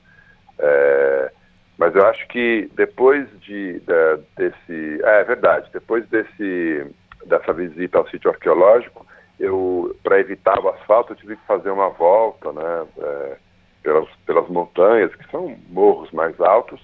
É, 0.61 1.33
mas 1.77 1.93
eu 1.97 2.07
acho 2.07 2.25
que 2.29 2.71
depois 2.77 3.27
de, 3.41 3.81
de 3.81 4.19
desse. 4.37 5.03
É, 5.03 5.21
é 5.21 5.25
verdade, 5.25 5.69
depois 5.73 6.07
desse, 6.09 6.87
dessa 7.27 7.53
visita 7.53 7.99
ao 7.99 8.09
sítio 8.09 8.31
arqueológico, 8.31 9.05
eu, 9.39 9.97
para 10.03 10.20
evitar 10.20 10.59
o 10.59 10.68
asfalto, 10.68 11.12
eu 11.12 11.16
tive 11.16 11.36
que 11.36 11.47
fazer 11.47 11.70
uma 11.70 11.91
volta, 11.91 12.53
né? 12.53 12.86
É, 12.99 13.36
pelas, 13.82 14.09
pelas 14.26 14.49
montanhas, 14.49 15.14
que 15.14 15.30
são 15.30 15.57
morros 15.68 16.11
mais 16.11 16.39
altos 16.41 16.80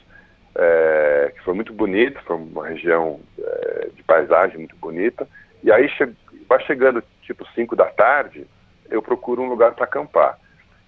é, 0.57 1.33
que 1.35 1.43
foi 1.43 1.55
muito 1.55 1.73
bonito, 1.73 2.21
foi 2.25 2.37
uma 2.37 2.69
região 2.69 3.21
é, 3.39 3.89
de 3.95 4.03
paisagem 4.05 4.59
muito 4.59 4.77
bonita. 4.77 5.29
E 5.63 5.73
aí 5.73 5.89
che 5.89 6.09
vai 6.49 6.61
chegando 6.65 7.03
tipo 7.23 7.47
5 7.55 7.75
da 7.75 7.87
tarde, 7.87 8.47
eu 8.91 9.03
procuro 9.03 9.43
um 9.43 9.49
lugar 9.49 9.73
para 9.75 9.85
acampar. 9.85 10.39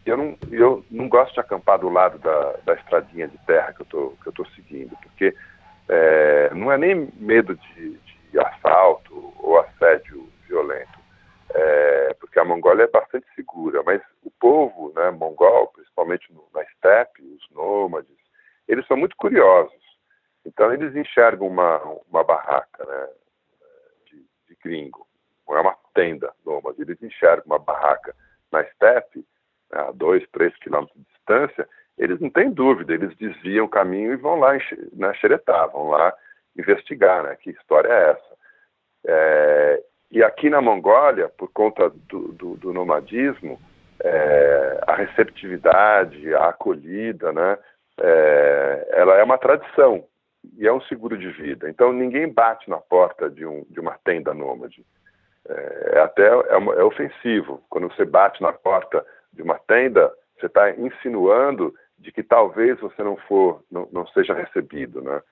Eu 0.04 0.16
não, 0.16 0.38
eu 0.52 0.84
não 0.90 1.08
gosto 1.08 1.34
de 1.34 1.40
acampar 1.40 1.78
do 1.78 1.88
lado 1.88 2.18
da, 2.18 2.54
da 2.64 2.74
estradinha 2.74 3.26
de 3.26 3.38
terra 3.38 3.72
que 3.72 3.82
eu 3.82 3.86
tô, 3.86 4.14
que 4.22 4.28
eu 4.28 4.32
tô 4.32 4.44
seguindo, 4.54 4.96
porque 5.02 5.34
é, 5.88 6.50
não 6.54 6.70
é 6.70 6.78
nem 6.78 7.08
medo 7.16 7.56
de, 7.56 7.98
de 8.30 8.38
assalto 8.38 9.32
ou 9.38 9.58
assédio 9.58 10.28
violento, 10.46 10.95
é, 11.58 12.14
porque 12.20 12.38
a 12.38 12.44
Mongólia 12.44 12.84
é 12.84 12.88
bastante 12.88 13.26
segura, 13.34 13.82
mas 13.82 14.02
o 14.22 14.30
povo 14.30 14.92
né, 14.94 15.10
mongol, 15.10 15.68
principalmente 15.68 16.30
no, 16.30 16.46
na 16.54 16.62
estepe, 16.62 17.22
os 17.22 17.48
nômades, 17.50 18.14
eles 18.68 18.86
são 18.86 18.96
muito 18.96 19.16
curiosos. 19.16 19.72
Então, 20.44 20.70
eles 20.72 20.94
enxergam 20.94 21.46
uma, 21.46 21.78
uma 22.10 22.22
barraca 22.22 22.84
né, 22.84 23.08
de, 24.04 24.18
de 24.48 24.56
gringo, 24.62 25.06
não 25.48 25.56
é 25.56 25.60
uma 25.62 25.76
tenda 25.94 26.30
nômade, 26.44 26.82
eles 26.82 27.02
enxergam 27.02 27.46
uma 27.46 27.58
barraca 27.58 28.14
na 28.52 28.60
estepe, 28.60 29.24
né, 29.72 29.80
a 29.80 29.92
dois, 29.92 30.28
três 30.32 30.54
quilômetros 30.58 30.98
de 30.98 31.04
distância, 31.04 31.66
eles 31.96 32.20
não 32.20 32.28
têm 32.28 32.50
dúvida, 32.50 32.92
eles 32.92 33.16
desviam 33.16 33.64
o 33.64 33.70
caminho 33.70 34.12
e 34.12 34.16
vão 34.16 34.38
lá 34.38 34.52
né, 34.92 35.14
xeretar, 35.14 35.70
vão 35.70 35.88
lá 35.88 36.14
investigar, 36.54 37.22
né, 37.22 37.34
que 37.36 37.48
história 37.50 37.88
é 37.88 38.10
essa. 38.10 38.36
É, 39.06 39.82
e 40.10 40.22
aqui 40.22 40.48
na 40.48 40.60
Mongólia, 40.60 41.28
por 41.28 41.50
conta 41.52 41.90
do, 42.08 42.32
do, 42.32 42.56
do 42.56 42.72
nomadismo, 42.72 43.60
é, 44.02 44.80
a 44.86 44.94
receptividade, 44.94 46.34
a 46.34 46.48
acolhida, 46.48 47.32
né, 47.32 47.58
é, 47.98 48.88
ela 48.92 49.16
é 49.16 49.22
uma 49.22 49.38
tradição 49.38 50.04
e 50.56 50.66
é 50.66 50.72
um 50.72 50.80
seguro 50.82 51.16
de 51.16 51.28
vida. 51.30 51.68
Então 51.68 51.92
ninguém 51.92 52.32
bate 52.32 52.68
na 52.70 52.78
porta 52.78 53.28
de, 53.28 53.44
um, 53.44 53.64
de 53.68 53.80
uma 53.80 53.98
tenda 54.04 54.32
nômade. 54.32 54.84
É, 55.48 55.90
é 55.94 56.00
até 56.00 56.26
é, 56.26 56.54
é, 56.54 56.84
ofensivo. 56.84 57.62
Quando 57.68 57.88
você 57.88 58.04
bate 58.04 58.42
na 58.42 58.52
porta 58.52 59.04
de 59.32 59.42
uma 59.42 59.58
tenda, 59.58 60.12
você 60.38 60.46
está 60.46 60.70
insinuando 60.70 61.74
de 61.98 62.12
que 62.12 62.22
talvez 62.22 62.78
você 62.80 63.02
não 63.02 63.16
for, 63.16 63.62
não, 63.70 63.88
não 63.90 64.06
seja 64.08 64.34
recebido, 64.34 65.00
né? 65.00 65.22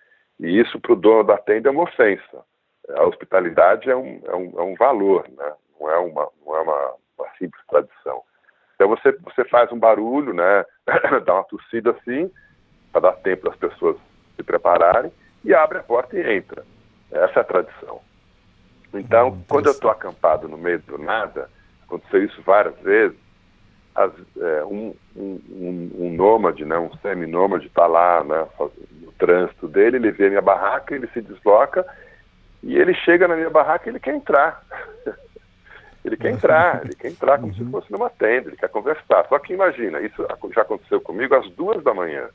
E 0.40 0.58
isso 0.58 0.80
para 0.80 0.92
o 0.92 0.96
dono 0.96 1.22
da 1.22 1.38
tenda 1.38 1.68
é 1.68 1.72
uma 1.72 1.84
ofensa. 1.84 2.44
A 2.90 3.04
hospitalidade 3.04 3.90
é 3.90 3.96
um, 3.96 4.20
é 4.24 4.34
um, 4.34 4.52
é 4.58 4.62
um 4.62 4.74
valor, 4.74 5.26
né? 5.36 5.52
Não 5.80 5.90
é 5.90 5.98
uma, 5.98 6.28
não 6.44 6.56
é 6.56 6.60
uma, 6.60 6.94
uma 7.18 7.28
simples 7.38 7.62
tradição. 7.68 8.22
Então 8.74 8.88
você, 8.88 9.12
você 9.12 9.44
faz 9.46 9.70
um 9.72 9.78
barulho, 9.78 10.32
né? 10.34 10.64
Dá 11.24 11.34
uma 11.34 11.44
tossida 11.44 11.92
assim, 11.92 12.30
para 12.92 13.02
dar 13.02 13.12
tempo 13.12 13.48
das 13.48 13.56
pessoas 13.56 13.96
se 14.36 14.42
prepararem, 14.42 15.12
e 15.44 15.54
abre 15.54 15.78
a 15.78 15.82
porta 15.82 16.16
e 16.16 16.36
entra. 16.36 16.64
Essa 17.10 17.40
é 17.40 17.42
a 17.42 17.44
tradição. 17.44 18.00
Então, 18.92 19.28
hum, 19.28 19.44
quando 19.48 19.66
eu 19.66 19.72
estou 19.72 19.90
acampado 19.90 20.48
no 20.48 20.56
meio 20.56 20.80
do 20.80 20.98
nada, 20.98 21.48
aconteceu 21.86 22.24
isso 22.24 22.42
várias 22.42 22.76
vezes, 22.80 23.16
as, 23.94 24.12
é, 24.40 24.64
um, 24.64 24.94
um, 25.14 25.40
um, 25.50 25.90
um, 26.06 26.10
nômade, 26.14 26.64
né, 26.64 26.76
um 26.76 26.92
semi-nômade 26.98 27.66
está 27.66 27.86
lá 27.86 28.24
né, 28.24 28.46
no 29.00 29.12
trânsito 29.12 29.68
dele, 29.68 29.96
ele 29.96 30.10
vê 30.10 30.28
minha 30.28 30.42
barraca, 30.42 30.94
ele 30.94 31.06
se 31.08 31.20
desloca 31.20 31.86
e 32.64 32.76
ele 32.76 32.94
chega 32.94 33.28
na 33.28 33.36
minha 33.36 33.50
barraca 33.50 33.86
e 33.86 33.92
ele 33.92 34.00
quer 34.00 34.14
entrar. 34.14 34.64
ele 36.04 36.16
quer 36.16 36.30
entrar, 36.30 36.84
ele 36.84 36.94
quer 36.94 37.08
entrar 37.08 37.38
como 37.38 37.52
uhum. 37.52 37.54
se 37.54 37.70
fosse 37.70 37.92
numa 37.92 38.08
tenda, 38.08 38.48
ele 38.48 38.56
quer 38.56 38.68
conversar. 38.68 39.26
Só 39.28 39.38
que 39.38 39.52
imagina, 39.52 40.00
isso 40.00 40.26
já 40.54 40.62
aconteceu 40.62 41.00
comigo 41.00 41.34
às 41.34 41.48
duas 41.50 41.82
da 41.84 41.92
manhã. 41.92 42.28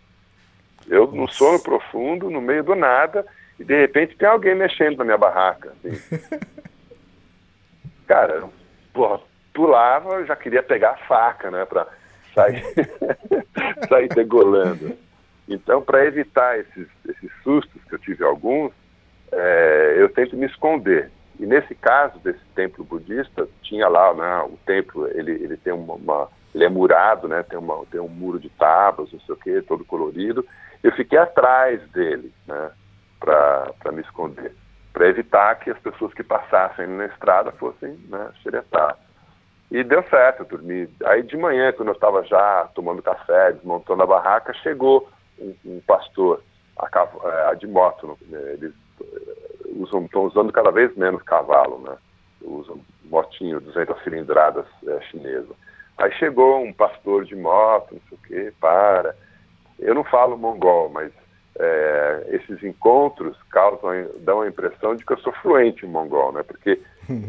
Eu, 0.87 1.07
no 1.07 1.27
sono 1.27 1.61
profundo, 1.61 2.29
no 2.29 2.41
meio 2.41 2.63
do 2.63 2.75
nada, 2.75 3.25
e 3.59 3.63
de 3.63 3.79
repente 3.79 4.15
tem 4.15 4.27
alguém 4.27 4.55
mexendo 4.55 4.97
na 4.97 5.03
minha 5.03 5.17
barraca. 5.17 5.73
Assim. 5.83 6.19
Cara, 8.07 8.43
porra, 8.93 9.19
pulava, 9.53 10.25
já 10.25 10.35
queria 10.35 10.63
pegar 10.63 10.91
a 10.91 11.07
faca, 11.07 11.51
né, 11.51 11.65
para 11.65 11.87
sair, 12.33 12.63
sair 13.89 14.09
degolando. 14.09 14.95
Então, 15.47 15.81
para 15.81 16.05
evitar 16.05 16.59
esses, 16.59 16.87
esses 17.07 17.31
sustos, 17.43 17.83
que 17.87 17.95
eu 17.95 17.99
tive 17.99 18.23
alguns, 18.23 18.71
é, 19.31 19.95
eu 19.97 20.09
tento 20.09 20.35
me 20.35 20.45
esconder. 20.45 21.11
E 21.39 21.45
nesse 21.45 21.73
caso 21.73 22.19
desse 22.19 22.43
templo 22.53 22.83
budista, 22.83 23.47
tinha 23.61 23.87
lá, 23.87 24.13
né, 24.13 24.41
o 24.43 24.57
templo, 24.65 25.07
ele, 25.07 25.31
ele 25.31 25.55
tem 25.57 25.71
uma, 25.71 25.93
uma 25.93 26.27
ele 26.53 26.65
é 26.65 26.69
murado, 26.69 27.27
né, 27.27 27.43
tem, 27.43 27.57
uma, 27.57 27.85
tem 27.85 27.99
um 27.99 28.09
muro 28.09 28.39
de 28.39 28.49
tábuas, 28.49 29.11
não 29.13 29.19
sei 29.21 29.35
o 29.35 29.37
que, 29.37 29.61
todo 29.61 29.85
colorido, 29.85 30.45
eu 30.83 30.91
fiquei 30.93 31.17
atrás 31.17 31.81
dele, 31.91 32.33
né, 32.47 32.71
para 33.19 33.91
me 33.91 34.01
esconder, 34.01 34.53
para 34.91 35.07
evitar 35.07 35.59
que 35.59 35.69
as 35.69 35.79
pessoas 35.79 36.13
que 36.13 36.23
passassem 36.23 36.87
na 36.87 37.05
estrada 37.05 37.51
fossem 37.53 37.93
né, 38.09 38.31
xeretar. 38.41 38.97
E 39.71 39.83
deu 39.83 40.03
certo, 40.09 40.41
eu 40.41 40.45
dormi. 40.45 40.89
Aí 41.05 41.21
de 41.21 41.37
manhã, 41.37 41.71
quando 41.71 41.89
eu 41.89 41.93
estava 41.93 42.23
já 42.23 42.67
tomando 42.73 43.03
café, 43.03 43.51
desmontando 43.51 44.01
a 44.01 44.07
barraca, 44.07 44.51
chegou 44.55 45.07
um, 45.37 45.53
um 45.63 45.81
pastor 45.85 46.41
a, 46.75 47.49
a, 47.49 47.53
de 47.53 47.67
moto. 47.67 48.17
É, 48.33 48.57
usam, 49.75 50.05
estão 50.05 50.23
usando 50.23 50.51
cada 50.51 50.71
vez 50.71 50.95
menos 50.95 51.21
cavalo, 51.23 51.79
né? 51.79 51.97
Usam 52.41 52.79
motinho, 53.05 53.59
200 53.59 54.01
cilindradas 54.03 54.65
é, 54.87 55.01
chinesa. 55.01 55.53
Aí 55.97 56.11
chegou 56.13 56.63
um 56.63 56.71
pastor 56.71 57.25
de 57.25 57.35
moto, 57.35 57.95
não 57.95 58.01
sei 58.07 58.17
o 58.17 58.21
quê, 58.27 58.53
para 58.59 59.13
eu 59.79 59.95
não 59.95 60.03
falo 60.03 60.37
mongol, 60.37 60.89
mas 60.89 61.11
é, 61.57 62.27
esses 62.29 62.63
encontros 62.63 63.37
causam, 63.49 63.89
dão 64.19 64.41
a 64.41 64.47
impressão 64.47 64.95
de 64.95 65.05
que 65.05 65.13
eu 65.13 65.19
sou 65.19 65.33
fluente 65.33 65.85
em 65.85 65.89
mongol, 65.89 66.31
né? 66.31 66.43
Porque 66.43 66.79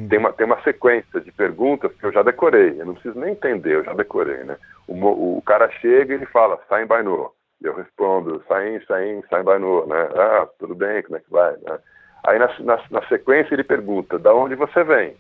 tem 0.09 0.18
uma, 0.18 0.32
tem 0.32 0.47
uma 0.47 0.61
sequência 0.62 1.20
de 1.20 1.32
perguntas 1.32 1.93
que 1.95 2.05
eu 2.05 2.12
já 2.12 2.22
decorei, 2.22 2.80
eu 2.80 2.86
não 2.86 2.95
preciso 2.95 3.18
nem 3.18 3.32
entender, 3.32 3.76
eu 3.76 3.84
já 3.84 3.95
decorei, 3.95 4.45
né? 4.45 4.57
O, 4.86 5.38
o 5.38 5.43
cara 5.43 5.70
chega 5.80 6.12
e 6.12 6.16
ele 6.16 6.26
fala, 6.26 6.61
sai 6.68 6.84
em 6.84 6.86
Bainô. 6.86 7.32
Eu 7.62 7.74
respondo, 7.74 8.43
sai, 8.49 8.80
sai, 8.86 9.22
sai 9.28 9.41
em 9.41 9.45
Bainô, 9.45 9.84
né? 9.86 10.09
Ah, 10.14 10.49
tudo 10.59 10.74
bem, 10.74 11.03
como 11.03 11.16
é 11.16 11.20
que 11.20 11.30
vai? 11.30 11.53
Né? 11.53 11.78
Aí 12.24 12.38
na, 12.38 12.48
na, 12.60 12.80
na 12.90 13.06
sequência 13.08 13.54
ele 13.54 13.64
pergunta, 13.64 14.18
da 14.18 14.34
onde 14.34 14.54
você 14.54 14.84
vem? 14.84 15.16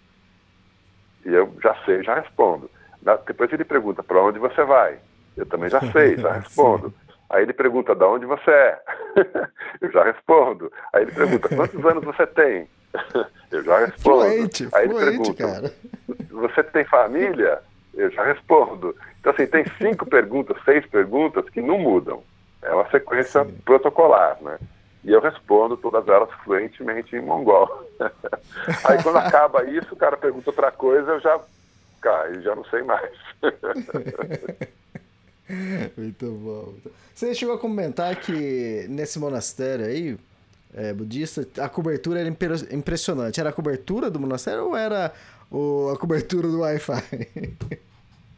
E 1.24 1.32
eu 1.32 1.52
já 1.62 1.74
sei, 1.84 2.02
já 2.02 2.14
respondo. 2.14 2.70
Na, 3.02 3.16
depois 3.16 3.52
ele 3.52 3.64
pergunta, 3.64 4.02
para 4.02 4.22
onde 4.22 4.38
você 4.38 4.62
vai? 4.64 4.98
Eu 5.36 5.46
também 5.46 5.70
já 5.70 5.80
sei, 5.92 6.16
já 6.16 6.32
respondo. 6.34 6.92
Aí 7.30 7.42
ele 7.42 7.52
pergunta, 7.52 7.94
de 7.94 8.04
onde 8.04 8.26
você 8.26 8.50
é? 8.50 8.80
eu 9.80 9.90
já 9.92 10.04
respondo. 10.04 10.70
Aí 10.92 11.02
ele 11.02 11.12
pergunta, 11.12 11.48
quantos 11.48 11.84
anos 11.86 12.04
você 12.04 12.26
tem? 12.26 12.68
eu 13.50 13.62
já 13.62 13.78
respondo. 13.78 14.20
Fluente, 14.20 14.68
Aí 14.72 14.84
ele 14.84 14.94
fluente, 14.94 15.34
pergunta, 15.34 15.46
cara. 15.46 15.72
você 16.30 16.62
tem 16.64 16.84
família? 16.84 17.60
Eu 17.94 18.10
já 18.10 18.24
respondo. 18.24 18.94
Então, 19.20 19.32
assim, 19.32 19.46
tem 19.46 19.64
cinco 19.78 20.06
perguntas, 20.06 20.56
seis 20.64 20.84
perguntas 20.86 21.48
que 21.50 21.60
não 21.60 21.78
mudam. 21.78 22.22
É 22.62 22.72
uma 22.72 22.88
sequência 22.90 23.44
Sim. 23.44 23.52
protocolar, 23.64 24.38
né? 24.42 24.58
E 25.02 25.10
eu 25.10 25.20
respondo 25.20 25.76
todas 25.76 26.06
elas 26.06 26.30
fluentemente 26.44 27.16
em 27.16 27.20
mongol. 27.20 27.88
Aí 28.84 29.02
quando 29.02 29.16
acaba 29.16 29.64
isso, 29.64 29.94
o 29.94 29.96
cara 29.96 30.16
pergunta 30.16 30.50
outra 30.50 30.70
coisa, 30.70 31.12
eu 31.12 31.20
já, 31.20 31.40
eu 32.32 32.42
já 32.42 32.54
não 32.54 32.64
sei 32.64 32.82
mais. 32.82 33.10
Muito 35.96 36.30
bom. 36.32 36.74
Você 37.14 37.34
chegou 37.34 37.54
a 37.54 37.58
comentar 37.58 38.14
que 38.16 38.86
nesse 38.88 39.18
monastério 39.18 39.86
aí, 39.86 40.18
é, 40.74 40.92
budista, 40.92 41.46
a 41.62 41.68
cobertura 41.68 42.20
era 42.20 42.28
impressionante. 42.28 43.40
Era 43.40 43.50
a 43.50 43.52
cobertura 43.52 44.10
do 44.10 44.20
monastério 44.20 44.66
ou 44.66 44.76
era 44.76 45.12
o, 45.50 45.90
a 45.92 45.98
cobertura 45.98 46.46
do 46.46 46.60
Wi-Fi? 46.60 47.28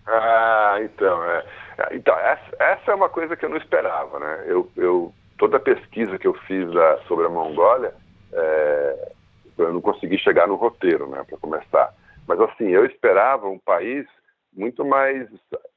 ah, 0.07 0.79
então, 0.83 1.25
é. 1.25 1.45
Então, 1.93 2.19
essa, 2.19 2.57
essa, 2.59 2.93
é 2.93 2.95
uma 2.95 3.09
coisa 3.09 3.37
que 3.37 3.45
eu 3.45 3.51
não 3.51 3.57
esperava, 3.57 4.19
né? 4.19 4.45
Eu, 4.47 4.71
eu 4.77 5.13
toda 5.43 5.57
a 5.57 5.61
pesquisa 5.61 6.17
que 6.21 6.27
eu 6.29 6.35
fiz 6.47 6.71
da, 6.73 6.99
sobre 7.09 7.27
a 7.27 7.29
Mongólia, 7.29 7.93
é, 8.33 9.13
eu 9.59 9.73
não 9.73 9.81
consegui 9.81 10.17
chegar 10.17 10.47
no 10.47 10.55
roteiro, 10.55 11.09
né, 11.09 11.25
para 11.29 11.37
começar. 11.37 11.93
Mas 12.29 12.41
assim, 12.43 12.69
eu 12.69 12.87
esperava 12.87 13.49
um 13.49 13.59
país 13.59 14.07
muito 14.55 14.85
mais 14.85 15.29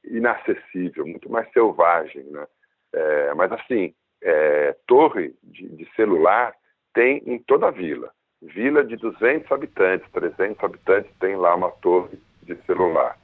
inacessível, 0.04 1.04
muito 1.04 1.28
mais 1.28 1.50
selvagem, 1.50 2.22
né? 2.30 2.46
É, 2.94 3.34
mas 3.34 3.50
assim, 3.50 3.92
é, 4.22 4.76
torre 4.86 5.34
de, 5.42 5.68
de, 5.70 5.84
celular 5.96 6.54
tem 6.94 7.20
em 7.26 7.36
toda 7.40 7.66
a 7.66 7.72
vila. 7.72 8.12
Vila 8.40 8.84
de 8.84 8.94
200 8.94 9.50
habitantes, 9.50 10.08
300 10.12 10.62
habitantes 10.62 11.10
tem 11.18 11.34
lá 11.34 11.56
uma 11.56 11.72
torre 11.72 12.20
de 12.44 12.54
celular. 12.66 13.18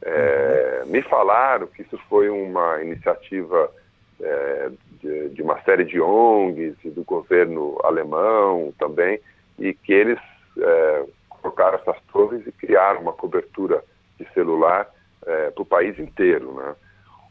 É, 0.00 0.84
me 0.86 1.02
falaram 1.02 1.66
que 1.66 1.82
isso 1.82 1.98
foi 2.08 2.30
uma 2.30 2.82
iniciativa 2.82 3.70
é, 4.22 4.70
de, 5.00 5.28
de, 5.30 5.42
uma 5.42 5.60
série 5.62 5.84
de 5.84 6.00
ONGs 6.00 6.76
e 6.84 6.90
do 6.90 7.04
governo 7.04 7.78
alemão 7.82 8.72
também, 8.78 9.20
e 9.58 9.74
que 9.74 9.92
eles 9.92 10.18
é, 10.58 11.06
colocaram 11.28 11.78
essas 11.78 12.00
torres 12.12 12.46
e 12.46 12.52
criaram 12.52 13.00
uma 13.00 13.12
cobertura 13.12 13.82
de 14.18 14.26
celular 14.32 14.88
é, 15.26 15.50
para 15.50 15.62
o 15.62 15.66
país 15.66 15.98
inteiro, 15.98 16.54
né? 16.54 16.74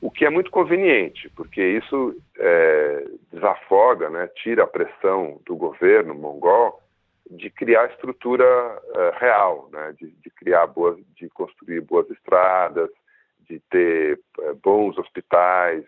O 0.01 0.09
que 0.09 0.25
é 0.25 0.31
muito 0.31 0.49
conveniente, 0.49 1.29
porque 1.35 1.61
isso 1.61 2.15
é, 2.39 3.05
desafoga, 3.31 4.09
né, 4.09 4.27
tira 4.35 4.63
a 4.63 4.67
pressão 4.67 5.39
do 5.45 5.55
governo 5.55 6.15
mongol 6.15 6.81
de 7.29 7.51
criar 7.51 7.85
estrutura 7.91 8.43
é, 8.43 9.13
real, 9.19 9.69
né, 9.71 9.93
de, 9.99 10.09
de, 10.09 10.29
criar 10.31 10.65
boas, 10.65 10.97
de 11.15 11.29
construir 11.29 11.81
boas 11.81 12.09
estradas, 12.09 12.89
de 13.47 13.59
ter 13.69 14.19
é, 14.39 14.53
bons 14.53 14.97
hospitais, 14.97 15.85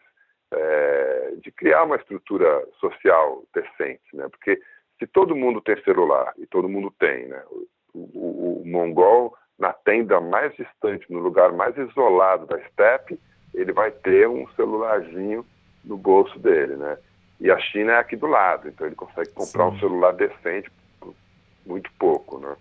é, 0.54 1.34
de 1.42 1.52
criar 1.52 1.84
uma 1.84 1.96
estrutura 1.96 2.66
social 2.80 3.44
decente, 3.54 4.04
né, 4.14 4.28
porque 4.30 4.60
se 5.00 5.08
todo 5.08 5.36
mundo 5.36 5.62
tem 5.62 5.82
celular 5.84 6.34
e 6.38 6.46
todo 6.46 6.70
mundo 6.70 6.94
tem, 7.00 7.28
né, 7.28 7.42
o, 7.94 8.00
o, 8.00 8.62
o 8.62 8.64
mongol 8.66 9.36
na 9.58 9.72
tenda 9.72 10.20
mais 10.20 10.56
distante, 10.56 11.06
no 11.12 11.20
lugar 11.20 11.52
mais 11.52 11.78
isolado 11.78 12.46
da 12.46 12.60
steppe, 12.70 13.20
ele 13.54 13.72
vai 13.72 13.92
ter 13.92 14.28
um 14.28 14.48
celularzinho 14.56 15.46
no 15.86 15.98
bolso 15.98 16.38
dele, 16.40 16.76
né? 16.76 16.98
E 17.40 17.52
a 17.52 17.60
China 17.60 17.94
é 17.94 17.98
aqui 17.98 18.16
do 18.16 18.28
lado, 18.28 18.68
então 18.68 18.88
ele 18.88 18.96
consegue 18.96 19.32
comprar 19.32 19.70
Sim. 19.70 19.76
um 19.76 19.80
celular 19.80 20.14
decente 20.14 20.72
por 21.00 21.14
muito 21.66 21.92
pouco, 22.00 22.40
né? 22.40 22.56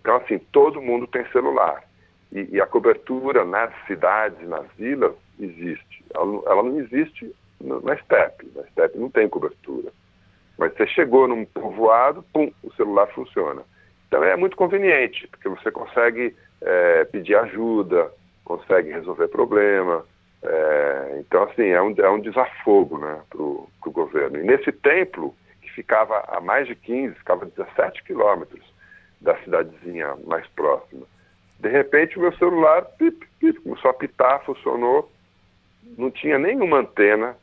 Então, 0.00 0.16
assim, 0.16 0.38
todo 0.38 0.80
mundo 0.80 1.06
tem 1.06 1.26
celular. 1.30 1.82
E, 2.30 2.56
e 2.56 2.60
a 2.60 2.66
cobertura 2.66 3.44
nas 3.44 3.72
cidades, 3.86 4.46
nas 4.48 4.66
vilas, 4.76 5.14
existe. 5.38 6.04
Ela, 6.14 6.42
ela 6.46 6.62
não 6.62 6.78
existe 6.80 7.34
na 7.60 7.96
steppe. 7.98 8.50
Na 8.54 8.64
steppe 8.64 8.98
não 8.98 9.10
tem 9.10 9.28
cobertura. 9.28 9.92
Mas 10.56 10.72
você 10.74 10.86
chegou 10.88 11.28
num 11.28 11.44
povoado, 11.44 12.24
pum, 12.32 12.50
o 12.62 12.72
celular 12.74 13.06
funciona. 13.08 13.62
Então 14.06 14.24
é 14.24 14.36
muito 14.36 14.56
conveniente, 14.56 15.26
porque 15.28 15.48
você 15.48 15.70
consegue 15.70 16.34
é, 16.60 17.04
pedir 17.04 17.36
ajuda, 17.36 18.10
consegue 18.44 18.90
resolver 18.90 19.28
problema. 19.28 20.04
É, 20.42 21.16
então, 21.20 21.42
assim, 21.44 21.66
é 21.68 21.82
um, 21.82 21.94
é 21.96 22.10
um 22.10 22.20
desafogo 22.20 22.98
né, 22.98 23.20
para 23.28 23.42
o 23.42 23.68
governo. 23.86 24.38
E 24.38 24.42
nesse 24.42 24.72
templo, 24.72 25.34
que 25.60 25.70
ficava 25.70 26.24
a 26.28 26.40
mais 26.40 26.66
de 26.66 26.74
15, 26.74 27.14
ficava 27.16 27.44
a 27.44 27.48
17 27.48 28.02
quilômetros 28.04 28.64
da 29.20 29.36
cidadezinha 29.38 30.16
mais 30.26 30.46
próxima, 30.48 31.06
de 31.58 31.68
repente 31.68 32.16
o 32.16 32.20
meu 32.20 32.32
celular 32.36 32.82
pip, 32.98 33.26
pip, 33.40 33.60
começou 33.60 33.88
a 33.88 33.92
apitar, 33.92 34.44
funcionou, 34.44 35.10
não 35.96 36.10
tinha 36.10 36.38
nenhuma 36.38 36.80
antena 36.80 37.36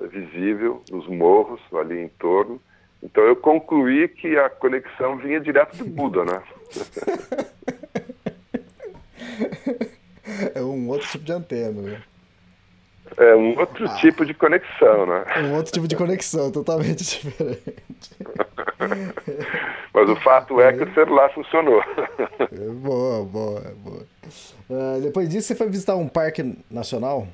visível 0.00 0.82
nos 0.90 1.06
morros 1.08 1.60
ali 1.74 2.00
em 2.00 2.08
torno. 2.08 2.60
Então 3.02 3.22
eu 3.24 3.36
concluí 3.36 4.08
que 4.08 4.36
a 4.38 4.48
conexão 4.48 5.16
vinha 5.18 5.40
direto 5.40 5.76
do 5.76 5.84
Buda, 5.84 6.24
né? 6.24 6.42
É 10.54 10.62
um 10.62 10.88
outro 10.88 11.08
tipo 11.08 11.24
de 11.24 11.32
antena, 11.32 11.82
né? 11.82 12.02
É 13.16 13.34
um 13.36 13.58
outro 13.58 13.84
ah. 13.86 13.94
tipo 13.96 14.24
de 14.24 14.34
conexão, 14.34 15.06
né? 15.06 15.24
É 15.36 15.40
um 15.40 15.54
outro 15.54 15.72
tipo 15.72 15.86
de 15.86 15.94
conexão, 15.94 16.50
totalmente 16.50 17.04
diferente. 17.04 18.10
Mas 19.92 20.08
o 20.08 20.16
fato 20.16 20.60
é 20.60 20.72
que 20.72 20.82
o 20.82 20.94
celular 20.94 21.32
funcionou. 21.32 21.80
É 21.80 22.70
boa, 22.72 23.24
boa, 23.24 23.60
boa. 23.76 24.06
Uh, 24.68 25.00
depois 25.02 25.28
disso, 25.28 25.48
você 25.48 25.54
foi 25.54 25.68
visitar 25.68 25.94
um 25.94 26.08
parque 26.08 26.56
nacional? 26.70 27.28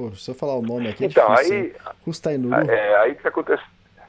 Pô, 0.00 0.14
se 0.14 0.30
eu 0.30 0.34
falar 0.34 0.54
o 0.54 0.62
nome 0.62 0.88
aqui, 0.88 1.04
é 1.04 1.08
então, 1.08 1.34
difícil. 1.34 1.56
aí, 1.56 1.74
Rustainuru. 2.06 2.70
É, 2.70 2.96
aí 3.00 3.14
que 3.14 3.28
acontece. 3.28 3.62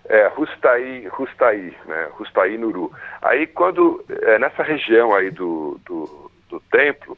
É, 0.06 0.28
Rustai, 0.28 1.06
Rustai, 1.08 1.76
né? 1.86 2.10
Rustai 2.14 2.58
Nuru. 2.58 2.94
Aí 3.22 3.46
quando, 3.46 4.04
é, 4.10 4.40
nessa 4.40 4.64
região 4.64 5.14
aí 5.14 5.30
do, 5.30 5.78
do, 5.86 6.32
do 6.50 6.60
templo, 6.72 7.18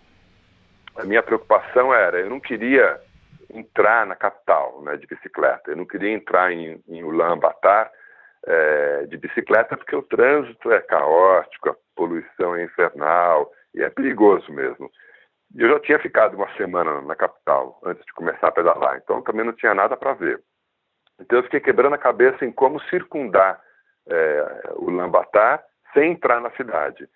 a 0.96 1.04
minha 1.04 1.22
preocupação 1.22 1.94
era, 1.94 2.20
eu 2.20 2.30
não 2.32 2.40
queria 2.40 3.00
entrar 3.54 4.08
na 4.08 4.16
capital 4.16 4.82
né, 4.82 4.98
de 4.98 5.06
bicicleta. 5.06 5.70
Eu 5.70 5.78
não 5.78 5.86
queria 5.86 6.12
entrar 6.12 6.52
em, 6.52 6.84
em 6.88 7.04
Ulaanbaatar 7.04 7.92
é, 8.48 9.06
de 9.06 9.18
bicicleta 9.18 9.78
porque 9.78 9.96
o 9.96 10.02
trânsito 10.02 10.72
é 10.72 10.80
caótico, 10.80 11.70
a 11.70 11.76
poluição 11.96 12.56
é 12.56 12.64
infernal 12.64 13.52
e 13.76 13.84
é 13.84 13.90
perigoso 13.92 14.52
mesmo. 14.52 14.90
Eu 15.56 15.70
já 15.70 15.80
tinha 15.80 15.99
ficado 15.99 16.36
uma 16.36 16.51
semana 16.56 17.01
na 17.01 17.16
capital 17.16 17.80
antes 17.84 18.04
de 18.06 18.14
começar 18.14 18.47
a 18.47 18.51
pedalar, 18.51 18.97
então 18.97 19.22
também 19.22 19.45
não 19.45 19.54
tinha 19.54 19.74
nada 19.74 19.95
para 19.95 20.14
ver. 20.14 20.41
Então 21.20 21.39
eu 21.39 21.43
fiquei 21.43 21.60
quebrando 21.60 21.93
a 21.93 21.99
cabeça 21.99 22.43
em 22.43 22.51
como 22.51 22.82
circundar 22.84 23.62
é, 24.08 24.74
o 24.76 24.89
Lambatar 24.89 25.64
sem 25.93 26.14
entrar 26.14 26.41
na 26.41 26.49
cidade. 26.51 27.08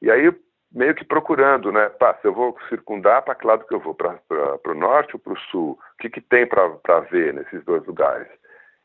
E 0.00 0.10
aí 0.10 0.32
meio 0.72 0.94
que 0.94 1.04
procurando, 1.04 1.72
né? 1.72 1.88
Pá, 1.88 2.14
se 2.14 2.26
eu 2.26 2.32
vou 2.32 2.56
circundar, 2.68 3.22
para 3.22 3.34
que 3.34 3.46
lado 3.46 3.66
que 3.66 3.74
eu 3.74 3.80
vou? 3.80 3.94
Para 3.94 4.20
o 4.66 4.74
norte 4.74 5.14
ou 5.14 5.20
para 5.20 5.32
o 5.32 5.38
sul? 5.50 5.72
O 5.72 5.96
que, 5.98 6.08
que 6.08 6.20
tem 6.20 6.46
para 6.46 7.00
ver 7.10 7.34
nesses 7.34 7.64
dois 7.64 7.84
lugares? 7.84 8.28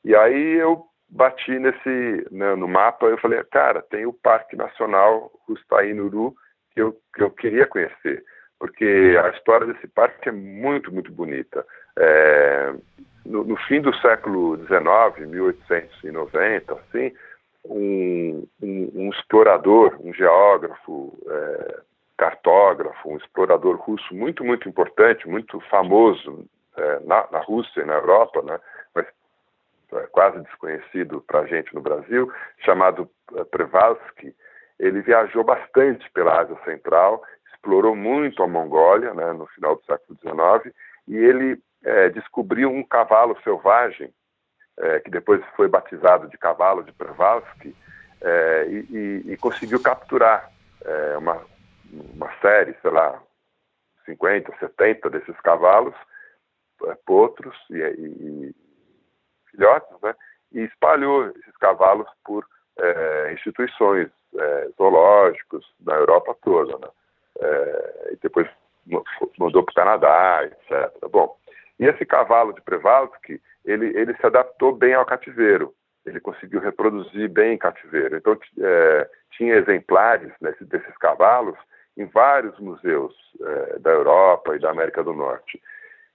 E 0.04 0.16
aí 0.16 0.56
eu 0.56 0.86
bati 1.08 1.60
nesse, 1.60 2.28
né, 2.32 2.56
no 2.56 2.68
mapa, 2.68 3.06
eu 3.06 3.18
falei, 3.20 3.44
cara, 3.46 3.82
tem 3.84 4.06
o 4.06 4.14
Parque 4.14 4.56
Nacional 4.56 5.32
Rustaí-Nuru 5.48 6.34
que 6.72 6.82
eu, 6.82 6.94
que 7.14 7.24
eu 7.24 7.32
queria 7.32 7.68
conhecer, 7.68 8.24
porque 8.66 9.16
a 9.24 9.30
história 9.30 9.68
desse 9.68 9.88
parque 9.88 10.28
é 10.28 10.32
muito, 10.32 10.92
muito 10.92 11.12
bonita. 11.12 11.64
É, 11.96 12.74
no, 13.24 13.44
no, 13.44 13.56
fim 13.68 13.80
do 13.80 13.96
século 13.98 14.58
XIX, 14.58 15.30
1890, 15.30 16.74
assim, 16.74 17.14
um, 17.64 18.48
um, 18.64 18.92
um 18.96 19.10
explorador, 19.12 19.96
um 20.04 20.12
geógrafo, 20.12 21.16
é, 21.28 21.80
cartógrafo, 22.18 23.08
um 23.08 23.18
explorador 23.18 23.76
russo 23.76 24.16
muito, 24.16 24.44
muito 24.44 24.68
importante, 24.68 25.28
muito 25.28 25.60
famoso 25.70 26.44
é, 26.76 27.00
na, 27.02 27.28
na, 27.32 27.40
Rússia 27.42 27.82
e 27.82 27.86
na 27.86 27.94
Europa, 27.94 28.42
né, 28.42 28.60
mas 28.96 29.06
é, 29.94 30.08
quase 30.08 30.40
desconhecido 30.40 31.22
para 31.28 31.42
a 31.42 31.46
gente 31.46 31.74
no 31.76 31.82
Brasil, 31.82 32.32
chamado 32.66 33.08
é, 33.36 33.44
Prevalsky. 33.44 34.36
Ele 34.80 35.02
viajou 35.02 35.44
bastante 35.44 36.10
pela 36.12 36.42
Ásia 36.42 36.58
Central, 36.66 37.24
explorou 37.66 37.96
muito 37.96 38.44
a 38.44 38.48
Mongólia 38.48 39.12
né, 39.16 39.34
no 39.34 39.48
final 39.48 39.76
do 39.76 39.84
século 39.86 40.20
XIX 40.20 40.74
e 41.08 41.18
ele 41.18 41.60
é, 41.84 42.10
descobriu 42.10 42.70
um 42.70 42.84
cavalo 42.84 43.36
selvagem 43.44 44.14
é, 44.78 45.00
que 45.00 45.10
depois 45.10 45.44
foi 45.56 45.68
batizado 45.68 46.30
de 46.30 46.38
cavalo 46.38 46.84
de 46.84 46.92
Przewalski, 46.92 47.76
é, 48.22 48.66
e, 48.68 48.78
e, 48.90 49.34
e, 49.34 49.38
conseguiu 49.38 49.82
capturar 49.82 50.52
é, 50.84 51.18
uma, 51.18 51.42
uma 52.14 52.30
série, 52.42 52.76
sei 52.82 52.92
lá, 52.92 53.22
50, 54.06 54.54
70 54.60 55.10
desses 55.10 55.40
cavalos, 55.42 55.96
é, 56.84 56.96
potros 57.06 57.56
e, 57.70 57.78
e, 57.78 58.56
filhotes, 59.50 59.96
né? 60.02 60.14
e 60.52 60.62
espalhou 60.62 61.28
esses 61.30 61.58
cavalos 61.58 62.08
por 62.24 62.46
é, 62.78 63.34
instituições 63.34 64.10
zoológicos 64.78 65.66
da 65.80 65.96
Europa 65.96 66.36
toda. 66.42 66.78
Né? 66.78 66.90
É, 67.40 68.10
e 68.14 68.18
depois 68.22 68.48
mandou 69.38 69.64
para 69.64 69.72
o 69.72 69.76
Canadá, 69.76 70.44
etc. 70.44 71.10
Bom, 71.10 71.36
e 71.80 71.86
esse 71.86 72.06
cavalo 72.06 72.54
de 72.54 72.62
Przewalski, 72.62 73.42
ele, 73.66 73.88
ele 73.98 74.16
se 74.16 74.26
adaptou 74.26 74.74
bem 74.74 74.94
ao 74.94 75.06
cativeiro, 75.06 75.74
ele 76.06 76.20
conseguiu 76.20 76.60
reproduzir 76.60 77.30
bem 77.30 77.54
em 77.54 77.58
cativeiro. 77.58 78.16
Então, 78.16 78.38
é, 78.60 79.10
tinha 79.32 79.56
exemplares 79.56 80.32
nesse, 80.40 80.64
desses 80.66 80.96
cavalos 80.98 81.58
em 81.98 82.06
vários 82.06 82.58
museus 82.60 83.14
é, 83.42 83.80
da 83.80 83.92
Europa 83.92 84.56
e 84.56 84.60
da 84.60 84.70
América 84.70 85.04
do 85.04 85.14
Norte. 85.14 85.62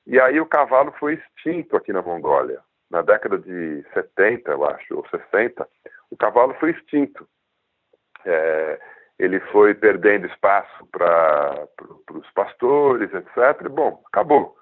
E 0.06 0.18
aí 0.20 0.40
o 0.40 0.46
cavalo 0.46 0.92
foi 0.98 1.14
extinto 1.14 1.76
aqui 1.76 1.92
na 1.92 2.02
Mongólia. 2.02 2.60
Na 2.90 3.02
década 3.02 3.38
de 3.38 3.84
70, 3.94 4.50
eu 4.50 4.64
acho, 4.64 4.96
ou 4.96 5.06
60, 5.08 5.66
o 6.10 6.16
cavalo 6.16 6.54
foi 6.54 6.70
extinto. 6.70 7.26
É, 8.24 8.80
ele 9.20 9.38
foi 9.52 9.74
perdendo 9.74 10.26
espaço 10.26 10.86
para 10.86 11.68
os 12.14 12.30
pastores, 12.30 13.12
etc. 13.12 13.68
Bom, 13.68 14.02
acabou. 14.06 14.56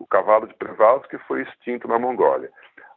O 0.00 0.06
cavalo 0.06 0.48
de 0.48 0.54
Przewalski 0.54 1.16
foi 1.28 1.42
extinto 1.42 1.86
na 1.86 1.96
Mongólia. 1.96 2.50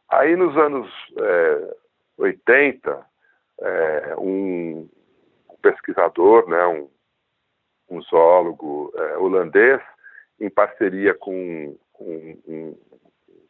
Aí, 0.08 0.34
nos 0.34 0.56
anos 0.56 0.90
é, 1.16 1.74
80, 2.18 3.06
é, 3.60 4.14
um, 4.18 4.88
um, 5.48 5.56
pesquisador, 5.62 6.48
né, 6.48 6.66
um, 6.66 6.90
um 7.88 8.02
zoólogo 8.02 8.92
é, 8.96 9.16
holandês, 9.16 9.80
em 10.40 10.50
parceria 10.50 11.14
com 11.14 11.76
um, 12.00 12.42
um 12.48 12.76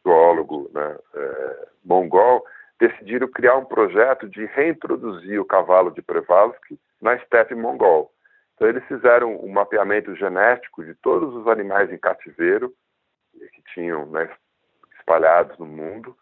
zoólogo 0.03 0.69
né, 0.71 0.97
é, 1.15 1.67
mongol, 1.83 2.45
decidiram 2.79 3.27
criar 3.27 3.55
um 3.57 3.65
projeto 3.65 4.27
de 4.27 4.45
reintroduzir 4.45 5.39
o 5.39 5.45
cavalo 5.45 5.91
de 5.91 6.01
Przewalski 6.01 6.79
na 7.01 7.15
estepe 7.15 7.55
mongol. 7.55 8.11
Então, 8.55 8.67
eles 8.67 8.83
fizeram 8.85 9.35
um 9.37 9.49
mapeamento 9.49 10.15
genético 10.15 10.83
de 10.83 10.93
todos 10.95 11.33
os 11.35 11.47
animais 11.47 11.91
em 11.91 11.97
cativeiro 11.97 12.73
que 13.51 13.61
tinham 13.73 14.05
né, 14.07 14.29
espalhados 14.97 15.57
no 15.57 15.65
mundo, 15.65 16.15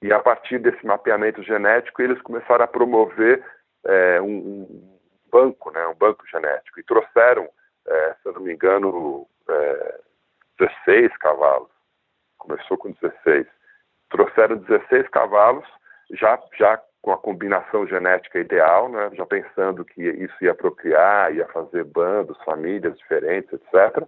e 0.00 0.12
a 0.12 0.18
partir 0.18 0.58
desse 0.58 0.84
mapeamento 0.84 1.42
genético, 1.42 2.02
eles 2.02 2.20
começaram 2.22 2.64
a 2.64 2.68
promover 2.68 3.44
é, 3.84 4.20
um, 4.20 4.26
um, 4.26 4.98
banco, 5.30 5.70
né, 5.70 5.86
um 5.86 5.94
banco 5.94 6.26
genético, 6.26 6.80
e 6.80 6.82
trouxeram, 6.82 7.48
é, 7.86 8.14
se 8.14 8.28
eu 8.28 8.32
não 8.32 8.40
me 8.42 8.52
engano, 8.52 9.26
é, 9.48 10.00
16 10.58 11.16
cavalos. 11.18 11.70
Começou 12.38 12.76
com 12.76 12.90
16. 12.90 13.46
Trouxeram 14.10 14.56
16 14.56 15.08
cavalos, 15.08 15.66
já, 16.12 16.38
já 16.58 16.80
com 17.00 17.12
a 17.12 17.18
combinação 17.18 17.86
genética 17.86 18.38
ideal, 18.38 18.88
né, 18.88 19.10
já 19.14 19.26
pensando 19.26 19.84
que 19.84 20.02
isso 20.02 20.34
ia 20.40 20.54
procriar, 20.54 21.34
ia 21.34 21.46
fazer 21.48 21.84
bandos, 21.84 22.40
famílias 22.44 22.96
diferentes, 22.96 23.52
etc. 23.52 24.06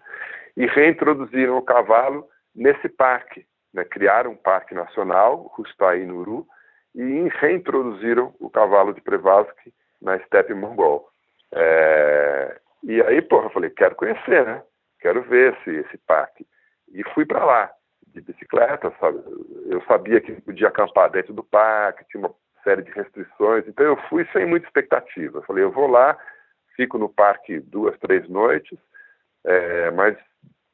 E 0.56 0.66
reintroduziram 0.66 1.58
o 1.58 1.62
cavalo 1.62 2.28
nesse 2.54 2.88
parque. 2.88 3.44
Né, 3.72 3.84
criaram 3.84 4.30
um 4.30 4.36
parque 4.36 4.72
nacional, 4.72 5.50
Rustai 5.56 6.04
Nuru, 6.04 6.46
e 6.94 7.28
reintroduziram 7.40 8.32
o 8.38 8.48
cavalo 8.48 8.94
de 8.94 9.00
Przewalski 9.00 9.74
na 10.00 10.16
estepe 10.16 10.54
mongol. 10.54 11.08
É, 11.50 12.60
e 12.84 13.02
aí, 13.02 13.20
porra, 13.22 13.46
eu 13.46 13.50
falei, 13.50 13.70
quero 13.70 13.96
conhecer, 13.96 14.46
né? 14.46 14.62
Quero 15.00 15.22
ver 15.22 15.54
esse, 15.54 15.70
esse 15.70 15.98
parque. 16.06 16.46
E 16.92 17.02
fui 17.14 17.26
para 17.26 17.44
lá, 17.44 17.72
de 18.14 18.20
bicicleta, 18.20 18.92
sabe? 19.00 19.18
Eu 19.66 19.82
sabia 19.82 20.20
que 20.20 20.32
podia 20.40 20.68
acampar 20.68 21.10
dentro 21.10 21.34
do 21.34 21.42
parque, 21.42 22.04
tinha 22.08 22.20
uma 22.20 22.34
série 22.62 22.82
de 22.82 22.90
restrições, 22.92 23.66
então 23.68 23.84
eu 23.84 23.96
fui 24.08 24.26
sem 24.32 24.46
muita 24.46 24.66
expectativa. 24.66 25.38
Eu 25.38 25.42
falei, 25.42 25.64
eu 25.64 25.70
vou 25.70 25.86
lá, 25.86 26.16
fico 26.76 26.96
no 26.96 27.08
parque 27.08 27.60
duas, 27.60 27.98
três 27.98 28.26
noites, 28.28 28.78
é, 29.44 29.90
mas 29.90 30.16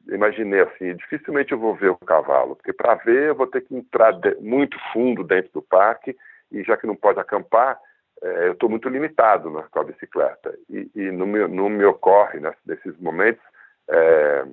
imaginei 0.08 0.60
assim, 0.60 0.94
dificilmente 0.96 1.52
eu 1.52 1.58
vou 1.58 1.74
ver 1.74 1.90
o 1.90 1.96
cavalo, 1.96 2.56
porque 2.56 2.72
para 2.72 2.94
ver 2.96 3.28
eu 3.28 3.34
vou 3.34 3.46
ter 3.46 3.62
que 3.62 3.74
entrar 3.74 4.12
de, 4.12 4.34
muito 4.36 4.78
fundo 4.92 5.24
dentro 5.24 5.50
do 5.52 5.62
parque 5.62 6.16
e 6.50 6.62
já 6.62 6.76
que 6.76 6.86
não 6.86 6.96
pode 6.96 7.20
acampar, 7.20 7.78
é, 8.22 8.48
eu 8.48 8.52
estou 8.52 8.68
muito 8.68 8.88
limitado 8.88 9.50
né, 9.50 9.64
com 9.70 9.80
a 9.80 9.84
bicicleta 9.84 10.56
e, 10.68 10.90
e 10.94 11.10
não, 11.10 11.26
me, 11.26 11.46
não, 11.48 11.68
me, 11.68 11.84
ocorre 11.84 12.38
né, 12.38 12.52
nesses 12.66 12.96
momentos 12.98 13.42
é, 13.88 14.44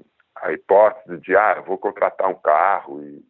a 0.41 0.51
hipótese 0.51 1.19
de 1.21 1.35
ah, 1.35 1.61
vou 1.65 1.77
contratar 1.77 2.29
um 2.29 2.35
carro 2.35 3.01
e 3.03 3.23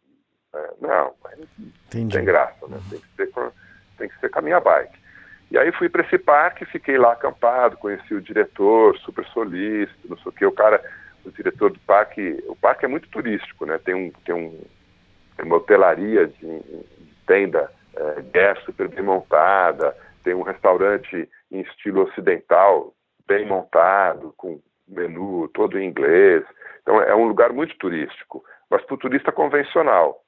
é, 0.54 0.70
não, 0.80 1.14
Entendi. 1.58 2.16
tem 2.16 2.24
graça, 2.24 2.66
né? 2.68 2.80
tem, 2.88 2.98
que 2.98 3.08
ser 3.16 3.30
com, 3.30 3.50
tem 3.98 4.08
que 4.08 4.18
ser 4.18 4.30
com 4.30 4.38
a 4.38 4.42
minha 4.42 4.60
bike. 4.60 4.98
E 5.50 5.58
aí 5.58 5.72
fui 5.72 5.88
para 5.88 6.02
esse 6.02 6.18
parque, 6.18 6.64
fiquei 6.66 6.98
lá 6.98 7.12
acampado, 7.12 7.76
conheci 7.76 8.14
o 8.14 8.20
diretor, 8.20 8.96
super 8.98 9.24
solícito, 9.26 10.08
não 10.08 10.16
sei 10.18 10.30
o 10.30 10.32
que, 10.32 10.46
o 10.46 10.52
cara 10.52 10.82
o 11.24 11.30
diretor 11.30 11.70
do 11.70 11.78
parque, 11.80 12.42
o 12.48 12.56
parque 12.56 12.84
é 12.84 12.88
muito 12.88 13.08
turístico, 13.08 13.66
né? 13.66 13.78
Tem, 13.78 13.94
um, 13.94 14.10
tem, 14.24 14.34
um, 14.34 14.60
tem 15.36 15.46
uma 15.46 15.56
hotelaria 15.56 16.26
de, 16.26 16.60
de 16.60 17.14
tenda 17.26 17.70
é, 17.94 18.22
guest 18.22 18.64
super 18.64 18.88
bem 18.88 19.02
montada, 19.02 19.96
tem 20.24 20.34
um 20.34 20.42
restaurante 20.42 21.28
em 21.50 21.60
estilo 21.60 22.02
ocidental 22.02 22.94
bem 23.26 23.46
montado, 23.46 24.32
com 24.36 24.60
menu 24.86 25.48
todo 25.48 25.78
em 25.78 25.88
inglês. 25.88 26.44
Então 26.88 27.02
é 27.02 27.14
um 27.14 27.28
lugar 27.28 27.52
muito 27.52 27.76
turístico, 27.76 28.42
mas 28.70 28.82
para 28.82 28.94
o 28.94 28.98
turista 28.98 29.30
convencional. 29.30 30.22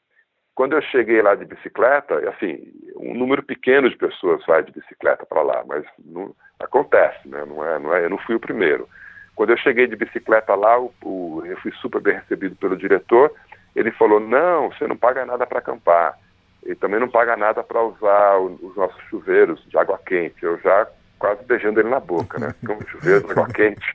Quando 0.54 0.74
eu 0.74 0.82
cheguei 0.82 1.22
lá 1.22 1.34
de 1.34 1.46
bicicleta, 1.46 2.18
assim, 2.28 2.70
um 2.96 3.14
número 3.14 3.42
pequeno 3.42 3.88
de 3.88 3.96
pessoas 3.96 4.44
vai 4.44 4.62
de 4.62 4.70
bicicleta 4.70 5.24
para 5.24 5.40
lá, 5.40 5.64
mas 5.66 5.86
não, 6.04 6.34
acontece, 6.60 7.26
né? 7.26 7.46
Não 7.46 7.64
é, 7.64 7.78
não 7.78 7.94
é, 7.94 8.04
eu 8.04 8.10
não 8.10 8.18
fui 8.18 8.34
o 8.34 8.40
primeiro. 8.40 8.86
Quando 9.34 9.50
eu 9.50 9.56
cheguei 9.56 9.86
de 9.86 9.96
bicicleta 9.96 10.54
lá, 10.54 10.78
o, 10.78 10.92
o, 11.02 11.42
eu 11.46 11.56
fui 11.62 11.72
super 11.80 12.02
bem 12.02 12.16
recebido 12.16 12.54
pelo 12.56 12.76
diretor. 12.76 13.32
Ele 13.74 13.90
falou: 13.92 14.20
Não, 14.20 14.70
você 14.70 14.86
não 14.86 14.98
paga 14.98 15.24
nada 15.24 15.46
para 15.46 15.60
acampar. 15.60 16.18
E 16.66 16.74
também 16.74 17.00
não 17.00 17.08
paga 17.08 17.38
nada 17.38 17.62
para 17.62 17.82
usar 17.82 18.36
os 18.38 18.76
nossos 18.76 19.02
chuveiros 19.04 19.64
de 19.66 19.78
água 19.78 19.98
quente. 20.04 20.42
Eu 20.42 20.58
já 20.58 20.86
quase 21.20 21.44
beijando 21.44 21.78
ele 21.78 21.90
na 21.90 22.00
boca, 22.00 22.38
né? 22.38 22.54
Como 22.66 22.84
chuveiro 22.88 23.30
água 23.30 23.46
quente. 23.54 23.94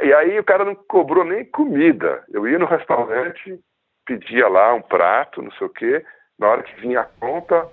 e 0.00 0.14
aí 0.14 0.38
o 0.38 0.44
cara 0.44 0.64
não 0.64 0.74
cobrou 0.74 1.24
nem 1.24 1.44
comida. 1.44 2.24
Eu 2.32 2.48
ia 2.48 2.58
no 2.58 2.64
restaurante, 2.64 3.60
pedia 4.06 4.48
lá 4.48 4.72
um 4.72 4.80
prato, 4.80 5.42
não 5.42 5.50
sei 5.52 5.66
o 5.66 5.70
quê. 5.70 6.02
Na 6.38 6.48
hora 6.48 6.62
que 6.62 6.80
vinha 6.80 7.00
a 7.00 7.04
conta, 7.04 7.68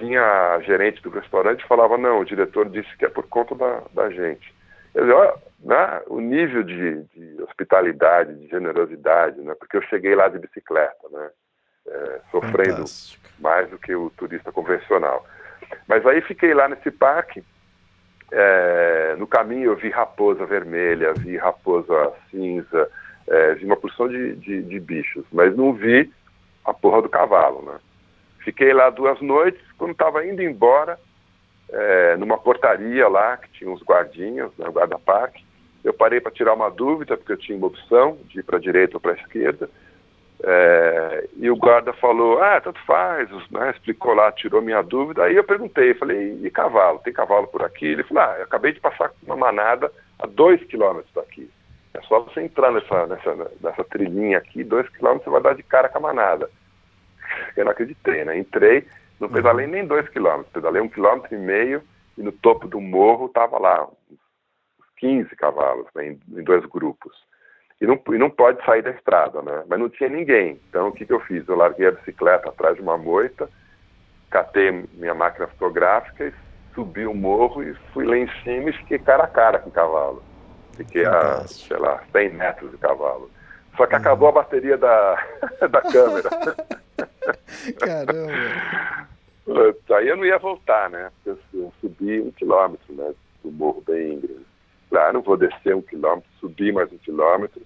vinha 0.00 0.22
a 0.54 0.60
gerente 0.60 1.02
do 1.02 1.10
restaurante 1.10 1.62
e 1.62 1.68
falava: 1.68 1.98
Não, 1.98 2.20
o 2.20 2.24
diretor 2.24 2.70
disse 2.70 2.96
que 2.96 3.04
é 3.04 3.10
por 3.10 3.26
conta 3.26 3.54
da, 3.54 3.82
da 3.92 4.10
gente. 4.10 4.54
Quer 4.92 5.00
dizer, 5.02 5.12
olha, 5.12 5.34
né, 5.60 6.02
o 6.06 6.20
nível 6.20 6.62
de, 6.62 7.02
de, 7.02 7.42
hospitalidade, 7.42 8.34
de 8.34 8.48
generosidade, 8.48 9.38
né, 9.42 9.54
porque 9.58 9.76
eu 9.76 9.82
cheguei 9.82 10.14
lá 10.14 10.26
de 10.28 10.38
bicicleta, 10.38 11.06
né, 11.10 11.30
é, 11.86 12.20
sofrendo 12.30 12.76
Fantástico. 12.76 13.28
mais 13.38 13.68
do 13.68 13.78
que 13.78 13.94
o 13.94 14.08
turista 14.08 14.50
convencional. 14.50 15.26
Mas 15.86 16.06
aí 16.06 16.22
fiquei 16.22 16.54
lá 16.54 16.66
nesse 16.66 16.90
parque, 16.90 17.44
é, 18.32 19.14
no 19.18 19.26
caminho 19.26 19.72
eu 19.72 19.76
vi 19.76 19.88
raposa 19.88 20.44
vermelha, 20.46 21.14
vi 21.14 21.36
raposa 21.36 22.12
cinza, 22.30 22.90
é, 23.26 23.54
vi 23.54 23.64
uma 23.64 23.76
porção 23.76 24.08
de, 24.08 24.34
de, 24.36 24.62
de, 24.62 24.80
bichos, 24.80 25.24
mas 25.32 25.56
não 25.56 25.72
vi 25.72 26.12
a 26.64 26.74
porra 26.74 27.02
do 27.02 27.08
cavalo, 27.08 27.62
né. 27.62 27.78
Fiquei 28.40 28.72
lá 28.72 28.90
duas 28.90 29.20
noites, 29.20 29.60
quando 29.76 29.92
estava 29.92 30.24
indo 30.24 30.42
embora, 30.42 30.98
é, 31.68 32.16
numa 32.16 32.38
portaria 32.38 33.08
lá, 33.08 33.36
que 33.36 33.50
tinha 33.50 33.70
uns 33.70 33.82
guardinhas, 33.82 34.50
né, 34.56 34.68
guarda-parque. 34.68 35.44
Eu 35.82 35.92
parei 35.92 36.20
para 36.20 36.32
tirar 36.32 36.54
uma 36.54 36.70
dúvida, 36.70 37.16
porque 37.16 37.32
eu 37.32 37.36
tinha 37.36 37.58
uma 37.58 37.66
opção 37.66 38.18
de 38.26 38.40
ir 38.40 38.42
para 38.42 38.56
a 38.56 38.60
direita 38.60 38.96
ou 38.96 39.00
para 39.00 39.12
a 39.12 39.16
esquerda. 39.16 39.68
É, 40.42 41.28
e 41.36 41.50
o 41.50 41.56
guarda 41.56 41.92
falou, 41.94 42.42
ah, 42.42 42.60
tanto 42.60 42.78
faz, 42.84 43.28
né, 43.50 43.70
explicou 43.70 44.14
lá, 44.14 44.30
tirou 44.32 44.60
minha 44.60 44.82
dúvida. 44.82 45.24
Aí 45.24 45.34
eu 45.34 45.44
perguntei, 45.44 45.94
falei, 45.94 46.38
e 46.42 46.50
cavalo? 46.50 47.00
Tem 47.00 47.12
cavalo 47.12 47.46
por 47.48 47.62
aqui? 47.62 47.86
Ele 47.86 48.04
falou, 48.04 48.22
ah, 48.22 48.36
eu 48.38 48.44
acabei 48.44 48.72
de 48.72 48.80
passar 48.80 49.10
uma 49.22 49.36
manada 49.36 49.90
a 50.18 50.26
dois 50.26 50.62
quilômetros 50.64 51.12
daqui. 51.14 51.50
É 51.94 52.00
só 52.02 52.20
você 52.20 52.42
entrar 52.42 52.70
nessa, 52.70 53.06
nessa, 53.06 53.50
nessa 53.62 53.84
trilhinha 53.84 54.38
aqui, 54.38 54.62
dois 54.62 54.88
quilômetros 54.90 55.24
você 55.24 55.30
vai 55.30 55.42
dar 55.42 55.54
de 55.54 55.62
cara 55.62 55.88
com 55.88 55.98
a 55.98 56.02
manada. 56.02 56.50
Eu 57.56 57.64
não 57.64 57.72
acreditei, 57.72 58.24
né? 58.24 58.38
Entrei, 58.38 58.86
não 59.18 59.28
pedalei 59.28 59.66
nem 59.66 59.86
dois 59.86 60.08
quilômetros, 60.08 60.52
pedalei 60.52 60.82
um 60.82 60.88
quilômetro 60.88 61.34
e 61.34 61.38
meio 61.38 61.82
e 62.18 62.22
no 62.22 62.32
topo 62.32 62.68
do 62.68 62.80
morro 62.80 63.28
tava 63.28 63.58
lá 63.58 63.86
uns 64.10 64.18
15 64.98 65.34
cavalos, 65.36 65.86
né, 65.94 66.08
em, 66.08 66.20
em, 66.38 66.42
dois 66.42 66.64
grupos. 66.66 67.14
E 67.80 67.86
não, 67.86 68.00
e 68.08 68.18
não 68.18 68.30
pode 68.30 68.64
sair 68.64 68.82
da 68.82 68.90
estrada, 68.90 69.42
né? 69.42 69.64
Mas 69.68 69.78
não 69.78 69.88
tinha 69.88 70.08
ninguém. 70.08 70.58
Então 70.68 70.88
o 70.88 70.92
que, 70.92 71.04
que 71.04 71.12
eu 71.12 71.20
fiz? 71.20 71.46
Eu 71.46 71.56
larguei 71.56 71.86
a 71.86 71.92
bicicleta 71.92 72.48
atrás 72.48 72.76
de 72.76 72.82
uma 72.82 72.96
moita, 72.96 73.48
catei 74.30 74.86
minha 74.94 75.14
máquina 75.14 75.46
fotográfica 75.48 76.24
e 76.24 76.32
subi 76.74 77.06
o 77.06 77.14
morro 77.14 77.62
e 77.62 77.74
fui 77.92 78.06
lá 78.06 78.16
em 78.16 78.28
cima 78.42 78.70
e 78.70 78.72
fiquei 78.72 78.98
cara 78.98 79.24
a 79.24 79.28
cara 79.28 79.58
com 79.58 79.68
o 79.68 79.72
cavalo. 79.72 80.22
Fiquei 80.74 81.04
a, 81.06 81.46
sei 81.46 81.78
lá, 81.78 82.02
100 82.12 82.34
metros 82.34 82.70
de 82.70 82.78
cavalo. 82.78 83.30
Só 83.76 83.86
que 83.86 83.94
uhum. 83.94 84.00
acabou 84.00 84.28
a 84.28 84.32
bateria 84.32 84.76
da, 84.78 85.22
da 85.70 85.80
câmera. 85.82 86.30
Caramba. 87.80 89.06
Aí 89.96 90.08
eu 90.08 90.16
não 90.16 90.24
ia 90.24 90.38
voltar, 90.38 90.90
né? 90.90 91.10
Porque 91.24 91.40
eu 91.54 91.72
subi 91.80 92.20
um 92.20 92.30
quilômetro, 92.30 92.94
né? 92.94 93.14
Do 93.42 93.50
morro 93.50 93.82
bem 93.86 94.14
íngreme. 94.14 94.45
Não 95.12 95.22
vou 95.22 95.36
descer 95.36 95.74
um 95.74 95.82
quilômetro, 95.82 96.28
subir 96.40 96.72
mais 96.72 96.92
um 96.92 96.98
quilômetro 96.98 97.62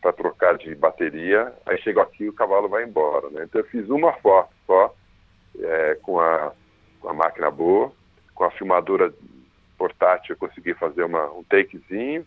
para 0.00 0.12
trocar 0.12 0.58
de 0.58 0.74
bateria. 0.74 1.52
Aí 1.64 1.78
chego 1.78 2.00
aqui 2.00 2.24
e 2.24 2.28
o 2.28 2.32
cavalo 2.32 2.68
vai 2.68 2.84
embora, 2.84 3.30
né? 3.30 3.44
Então 3.44 3.60
eu 3.60 3.66
fiz 3.68 3.88
uma 3.88 4.12
foto 4.14 4.50
só 4.66 4.94
é, 5.58 5.94
com, 6.02 6.20
a, 6.20 6.52
com 7.00 7.08
a 7.08 7.14
máquina 7.14 7.50
boa, 7.50 7.92
com 8.34 8.44
a 8.44 8.50
filmadora 8.50 9.12
portátil 9.78 10.34
eu 10.34 10.48
consegui 10.48 10.74
fazer 10.74 11.04
uma, 11.04 11.30
um 11.32 11.42
takezinho, 11.44 12.26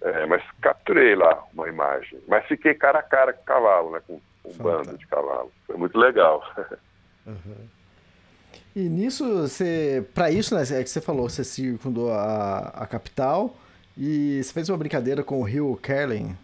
é, 0.00 0.26
mas 0.26 0.42
capturei 0.60 1.14
lá 1.14 1.44
uma 1.52 1.68
imagem. 1.68 2.18
Mas 2.26 2.46
fiquei 2.46 2.74
cara 2.74 2.98
a 2.98 3.02
cara 3.02 3.32
com 3.32 3.42
o 3.42 3.44
cavalo, 3.44 3.90
né? 3.92 4.02
Com 4.06 4.20
um 4.44 4.52
bando 4.54 4.96
de 4.96 5.06
cavalo. 5.06 5.52
Foi 5.66 5.76
muito 5.76 5.98
legal. 5.98 6.42
Uhum. 7.26 7.68
E 8.74 8.88
nisso, 8.88 9.42
você, 9.42 10.02
para 10.14 10.30
isso, 10.30 10.54
né, 10.54 10.62
é 10.62 10.82
que 10.82 10.88
você 10.88 10.98
falou, 10.98 11.28
você 11.28 11.44
circundou 11.44 12.10
a, 12.10 12.68
a 12.68 12.86
capital 12.86 13.54
e 13.98 14.40
você 14.42 14.54
fez 14.54 14.68
uma 14.68 14.78
brincadeira 14.78 15.24
com 15.24 15.40
o 15.40 15.42
rio 15.42 15.76
Kerlin. 15.82 16.36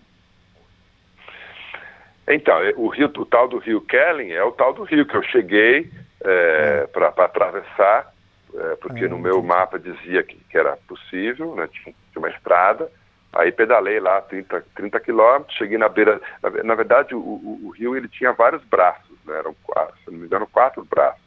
Então, 2.27 2.59
é, 2.59 2.75
o 2.77 2.89
rio, 2.89 3.07
o 3.17 3.25
tal 3.25 3.47
do 3.47 3.59
rio 3.59 3.81
Kerlin 3.81 4.31
é 4.31 4.43
o 4.43 4.51
tal 4.51 4.75
do 4.75 4.83
rio 4.83 5.07
que 5.07 5.17
eu 5.17 5.23
cheguei 5.23 5.89
é, 6.25 6.83
é. 6.83 6.87
para 6.89 7.09
atravessar, 7.09 8.13
é, 8.53 8.77
porque 8.77 9.07
no 9.07 9.19
meu 9.19 9.41
mapa 9.41 9.79
dizia 9.79 10.23
que, 10.25 10.37
que 10.51 10.59
era 10.59 10.77
possível, 10.89 11.55
né, 11.55 11.69
tinha, 11.69 11.95
tinha, 12.11 12.19
uma 12.19 12.31
estrada. 12.31 12.91
Aí 13.33 13.53
pedalei 13.53 14.01
lá 14.01 14.21
30, 14.21 14.65
30 14.75 15.01
quilômetros, 15.01 15.57
cheguei 15.57 15.79
na 15.79 15.89
beira. 15.89 16.21
Na, 16.43 16.51
na 16.51 16.75
verdade, 16.75 17.15
o, 17.15 17.21
o, 17.21 17.61
o, 17.65 17.71
rio 17.71 17.97
ele 17.97 18.09
tinha 18.09 18.33
vários 18.33 18.65
braços, 18.65 19.17
né, 19.25 19.39
eram, 19.39 19.55
se 20.03 20.11
não 20.11 20.19
me 20.19 20.27
engano, 20.27 20.47
quatro 20.47 20.85
braços. 20.85 21.23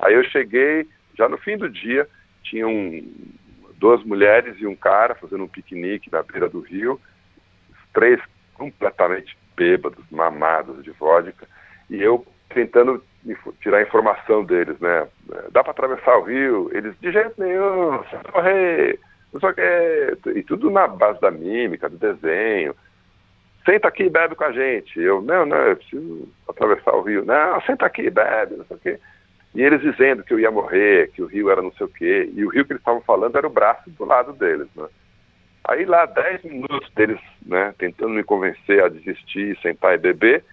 Aí 0.00 0.14
eu 0.14 0.24
cheguei, 0.24 0.88
já 1.16 1.28
no 1.28 1.38
fim 1.38 1.56
do 1.56 1.68
dia, 1.68 2.08
tinham 2.42 2.70
duas 3.78 4.02
mulheres 4.04 4.56
e 4.58 4.66
um 4.66 4.76
cara 4.76 5.14
fazendo 5.14 5.44
um 5.44 5.48
piquenique 5.48 6.10
na 6.10 6.22
beira 6.22 6.48
do 6.48 6.60
rio, 6.60 7.00
três 7.92 8.20
completamente 8.54 9.36
bêbados, 9.56 10.04
mamados 10.10 10.82
de 10.82 10.90
vodka, 10.92 11.46
e 11.88 12.02
eu 12.02 12.26
tentando 12.48 13.02
tirar 13.60 13.82
informação 13.82 14.44
deles, 14.44 14.78
né? 14.80 15.08
Dá 15.50 15.62
para 15.62 15.72
atravessar 15.72 16.18
o 16.18 16.24
rio? 16.24 16.70
Eles, 16.72 16.94
de 17.00 17.10
jeito 17.10 17.34
nenhum, 17.40 18.02
morrer, 18.32 18.98
não 19.32 19.40
sei 19.40 19.48
o 19.50 19.54
que, 19.54 20.30
e 20.38 20.42
tudo 20.42 20.70
na 20.70 20.86
base 20.86 21.20
da 21.20 21.30
mímica, 21.30 21.88
do 21.88 21.96
desenho. 21.96 22.74
Senta 23.64 23.88
aqui 23.88 24.04
e 24.04 24.10
bebe 24.10 24.34
com 24.34 24.44
a 24.44 24.52
gente. 24.52 25.00
Eu, 25.00 25.22
não, 25.22 25.46
não, 25.46 25.56
eu 25.56 25.76
preciso 25.76 26.28
atravessar 26.48 26.92
o 26.92 27.02
rio. 27.02 27.24
Não, 27.24 27.60
senta 27.62 27.86
aqui 27.86 28.02
e 28.02 28.10
bebe, 28.10 28.56
não 28.56 28.64
sei 28.66 28.76
o 28.76 28.80
quê. 28.80 29.00
E 29.54 29.62
eles 29.62 29.80
dizendo 29.80 30.24
que 30.24 30.34
eu 30.34 30.40
ia 30.40 30.50
morrer, 30.50 31.10
que 31.12 31.22
o 31.22 31.26
rio 31.26 31.50
era 31.50 31.62
não 31.62 31.72
sei 31.72 31.86
o 31.86 31.90
quê. 31.90 32.30
E 32.34 32.44
o 32.44 32.48
rio 32.48 32.64
que 32.64 32.72
eles 32.72 32.80
estavam 32.80 33.00
falando 33.02 33.36
era 33.36 33.46
o 33.46 33.50
braço 33.50 33.88
do 33.90 34.04
lado 34.04 34.32
deles, 34.32 34.68
né? 34.74 34.88
Aí 35.66 35.84
lá, 35.86 36.04
10 36.04 36.44
minutos 36.44 36.90
deles, 36.94 37.20
né, 37.46 37.74
tentando 37.78 38.10
me 38.10 38.22
convencer 38.22 38.84
a 38.84 38.88
desistir, 38.88 39.58
sentar 39.62 39.94
e 39.94 39.98
beber, 39.98 40.44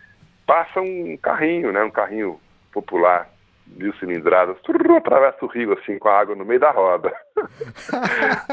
passa 0.47 0.79
um 0.79 1.17
carrinho, 1.17 1.69
né, 1.73 1.83
um 1.83 1.91
carrinho 1.91 2.39
popular, 2.71 3.27
mil 3.67 3.93
cilindradas, 3.95 4.55
atravessa 4.97 5.43
o 5.43 5.49
rio 5.49 5.73
assim 5.73 5.99
com 5.99 6.07
a 6.07 6.17
água 6.17 6.33
no 6.33 6.45
meio 6.45 6.61
da 6.61 6.71
roda. 6.71 7.13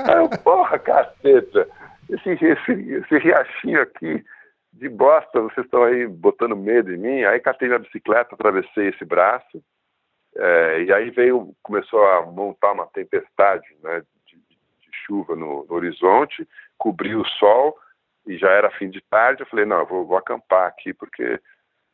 Aí 0.04 0.16
eu, 0.16 0.28
porra, 0.42 0.80
caceta, 0.80 1.68
esse, 2.10 2.30
esse, 2.30 2.72
esse 2.72 3.18
riachinho 3.18 3.80
aqui 3.80 4.24
de 4.72 4.88
bosta, 4.88 5.40
vocês 5.40 5.64
estão 5.64 5.82
aí 5.82 6.06
botando 6.06 6.56
medo 6.56 6.92
em 6.92 6.96
mim. 6.96 7.24
Aí 7.24 7.40
catei 7.40 7.68
minha 7.68 7.80
bicicleta, 7.80 8.34
atravessei 8.34 8.88
esse 8.88 9.04
braço, 9.04 9.62
é, 10.38 10.82
e 10.82 10.92
aí 10.92 11.10
veio, 11.10 11.52
começou 11.62 12.06
a 12.06 12.22
montar 12.22 12.72
uma 12.72 12.86
tempestade 12.86 13.66
né, 13.82 14.02
de, 14.24 14.36
de 14.36 14.88
chuva 15.04 15.34
no, 15.34 15.66
no, 15.66 15.74
horizonte, 15.74 16.48
cobriu 16.78 17.20
o 17.20 17.28
sol 17.28 17.76
e 18.24 18.38
já 18.38 18.48
era 18.50 18.70
fim 18.70 18.88
de 18.88 19.00
tarde. 19.10 19.42
Eu 19.42 19.46
falei, 19.46 19.64
não, 19.64 19.80
eu 19.80 19.86
vou, 19.86 20.06
vou 20.06 20.16
acampar 20.16 20.68
aqui 20.68 20.94
porque 20.94 21.40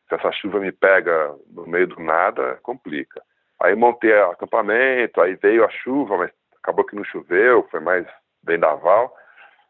se 0.07 0.15
essa 0.15 0.31
chuva 0.31 0.59
me 0.59 0.71
pega 0.71 1.35
no 1.49 1.65
meio 1.65 1.87
do 1.87 1.99
nada, 1.99 2.59
complica. 2.61 3.19
Aí 3.59 3.73
montei 3.73 4.13
o 4.13 4.31
acampamento, 4.31 5.21
aí 5.21 5.35
veio 5.35 5.65
a 5.65 5.69
chuva, 5.69 6.17
mas 6.17 6.31
acabou 6.61 6.85
que 6.85 6.95
não 6.95 7.03
choveu, 7.03 7.67
foi 7.71 7.79
mais 7.79 8.05
vendaval. 8.43 9.11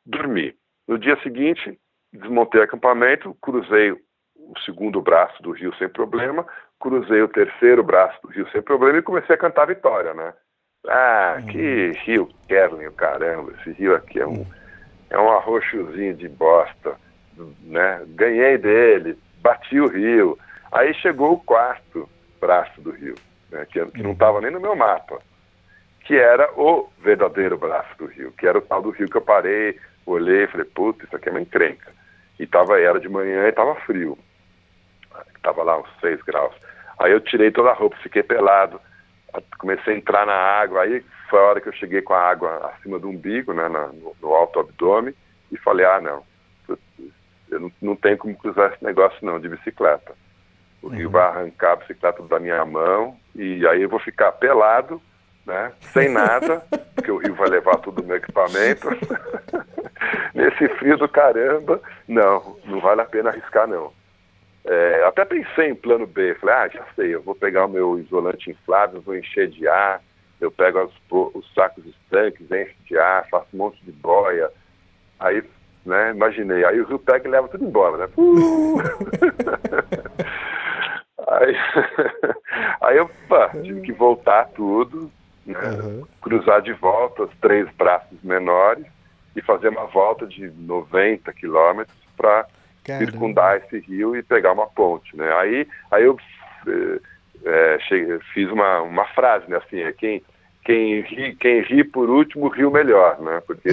Dormi. 0.05 0.53
No 0.85 0.99
dia 0.99 1.17
seguinte, 1.21 1.79
desmontei 2.11 2.59
o 2.59 2.63
acampamento, 2.63 3.33
cruzei 3.41 3.91
o 3.91 4.59
segundo 4.65 5.01
braço 5.01 5.41
do 5.41 5.51
rio 5.51 5.73
sem 5.75 5.87
problema, 5.87 6.45
cruzei 6.79 7.21
o 7.21 7.27
terceiro 7.27 7.83
braço 7.83 8.19
do 8.21 8.29
rio 8.29 8.47
sem 8.51 8.61
problema 8.61 8.99
e 8.99 9.03
comecei 9.03 9.35
a 9.35 9.39
cantar 9.39 9.67
vitória, 9.67 10.13
né? 10.13 10.33
Ah, 10.87 11.37
uhum. 11.39 11.45
que 11.47 11.91
rio 12.05 12.29
Kerlin, 12.47 12.91
caramba, 12.91 13.51
esse 13.53 13.71
rio 13.71 13.95
aqui 13.95 14.19
é 14.19 14.27
um, 14.27 14.45
é 15.09 15.17
um 15.17 15.31
arroxozinho 15.31 16.15
de 16.15 16.29
bosta, 16.29 16.95
né? 17.63 18.03
Ganhei 18.09 18.57
dele, 18.57 19.17
bati 19.41 19.79
o 19.79 19.87
rio. 19.87 20.37
Aí 20.71 20.93
chegou 20.95 21.33
o 21.33 21.39
quarto 21.39 22.07
braço 22.39 22.79
do 22.81 22.91
rio, 22.91 23.15
né? 23.51 23.65
que, 23.65 23.83
que 23.87 24.03
não 24.03 24.11
estava 24.11 24.41
nem 24.41 24.51
no 24.51 24.59
meu 24.59 24.75
mapa, 24.75 25.19
que 26.01 26.15
era 26.15 26.51
o 26.55 26.89
verdadeiro 26.99 27.57
braço 27.57 27.97
do 27.97 28.05
rio, 28.05 28.31
que 28.33 28.45
era 28.45 28.57
o 28.57 28.61
tal 28.61 28.81
do 28.81 28.91
rio 28.91 29.09
que 29.09 29.17
eu 29.17 29.21
parei, 29.21 29.79
olhei 30.05 30.43
e 30.43 30.47
falei, 30.47 30.65
puta, 30.65 31.03
isso 31.03 31.15
aqui 31.15 31.29
é 31.29 31.31
uma 31.31 31.41
encrenca. 31.41 31.91
E 32.37 32.45
tava, 32.45 32.79
era 32.79 32.99
de 32.99 33.09
manhã 33.09 33.45
e 33.45 33.49
estava 33.49 33.73
frio 33.75 34.17
estava 35.45 35.63
lá 35.63 35.79
uns 35.79 35.89
6 36.01 36.21
graus. 36.23 36.55
Aí 36.99 37.11
eu 37.11 37.21
tirei 37.21 37.51
toda 37.51 37.69
a 37.69 37.73
roupa, 37.73 37.95
fiquei 38.01 38.23
pelado, 38.23 38.81
comecei 39.59 39.93
a 39.93 39.97
entrar 39.97 40.25
na 40.25 40.33
água, 40.33 40.81
aí 40.81 41.03
foi 41.29 41.39
a 41.39 41.43
hora 41.43 41.61
que 41.61 41.69
eu 41.69 41.73
cheguei 41.73 42.01
com 42.01 42.13
a 42.13 42.21
água 42.21 42.73
acima 42.73 42.97
do 42.97 43.09
umbigo, 43.09 43.53
né, 43.53 43.67
no, 43.67 44.15
no 44.21 44.33
alto 44.33 44.59
abdômen, 44.59 45.13
e 45.51 45.57
falei, 45.57 45.85
ah, 45.85 46.01
não, 46.01 46.23
eu 47.49 47.59
não, 47.59 47.71
não 47.81 47.95
tenho 47.95 48.17
como 48.17 48.35
cruzar 48.35 48.73
esse 48.73 48.83
negócio 48.83 49.17
não, 49.21 49.39
de 49.39 49.49
bicicleta. 49.49 50.13
O 50.81 50.87
rio 50.87 51.07
uhum. 51.07 51.11
vai 51.11 51.23
arrancar 51.23 51.73
a 51.73 51.75
bicicleta 51.77 52.23
da 52.23 52.39
minha 52.39 52.63
mão, 52.65 53.17
e 53.35 53.67
aí 53.67 53.81
eu 53.81 53.89
vou 53.89 53.99
ficar 53.99 54.31
pelado, 54.33 55.01
né, 55.45 55.73
sem 55.81 56.09
nada, 56.09 56.65
porque 56.95 57.11
o 57.11 57.17
rio 57.17 57.35
vai 57.35 57.49
levar 57.49 57.77
todo 57.77 57.99
o 57.99 58.05
meu 58.05 58.15
equipamento. 58.15 58.87
Nesse 60.33 60.67
frio 60.75 60.97
do 60.97 61.07
caramba, 61.07 61.81
não, 62.07 62.57
não 62.65 62.79
vale 62.79 63.01
a 63.01 63.05
pena 63.05 63.29
arriscar 63.29 63.67
não. 63.67 63.91
É, 64.67 65.03
até 65.05 65.23
pensei 65.25 65.69
em 65.69 65.75
plano 65.75 66.07
B, 66.07 66.33
falei, 66.35 66.55
ah, 66.55 66.67
já 66.67 66.83
sei, 66.95 67.13
eu 67.13 67.21
vou 67.21 67.35
pegar 67.35 67.65
o 67.65 67.69
meu 67.69 67.99
isolante 67.99 68.49
inflável, 68.49 68.99
vou 68.99 69.15
encher 69.15 69.47
de 69.47 69.67
ar, 69.67 70.01
eu 70.41 70.51
pego 70.51 70.83
os, 70.83 70.93
os 71.35 71.53
sacos 71.53 71.85
estanques, 71.85 72.49
encho 72.49 72.73
de 72.85 72.97
ar, 72.97 73.27
faço 73.29 73.45
um 73.53 73.57
monte 73.57 73.79
de 73.85 73.91
boia. 73.91 74.49
Aí, 75.19 75.43
né, 75.85 76.09
imaginei, 76.09 76.65
aí 76.65 76.81
o 76.81 76.85
rio 76.85 76.97
pega 76.97 77.27
e 77.27 77.31
leva 77.31 77.47
tudo 77.47 77.63
embora, 77.63 77.97
né? 77.97 78.09
Uh! 78.17 78.77
aí, 81.27 81.55
aí 82.81 82.97
eu 82.97 83.07
pá, 83.29 83.49
tive 83.61 83.81
que 83.81 83.93
voltar 83.93 84.45
tudo, 84.55 85.11
né, 85.45 85.59
uhum. 85.59 86.07
cruzar 86.23 86.63
de 86.63 86.73
volta 86.73 87.21
os 87.23 87.37
três 87.37 87.69
braços 87.75 88.17
menores 88.23 88.87
e 89.35 89.43
fazer 89.43 89.69
uma 89.69 89.85
volta 89.85 90.25
de 90.25 90.49
90 90.49 91.31
quilômetros 91.33 91.95
para 92.17 92.47
Caramba. 92.85 93.05
circundar 93.05 93.57
esse 93.57 93.79
rio 93.79 94.15
e 94.15 94.21
pegar 94.21 94.51
uma 94.53 94.67
ponte, 94.67 95.17
né? 95.17 95.31
Aí, 95.33 95.67
aí 95.91 96.03
eu 96.03 96.17
é, 97.43 97.79
cheguei, 97.87 98.19
fiz 98.33 98.49
uma, 98.51 98.81
uma 98.81 99.05
frase, 99.05 99.49
né? 99.49 99.57
Assim, 99.57 99.79
é 99.79 99.91
quem 99.91 100.21
quem 100.63 101.01
ri, 101.01 101.35
quem 101.35 101.61
ri 101.61 101.83
por 101.83 102.09
último 102.09 102.47
riu 102.47 102.71
melhor, 102.71 103.19
né? 103.21 103.41
Porque 103.45 103.69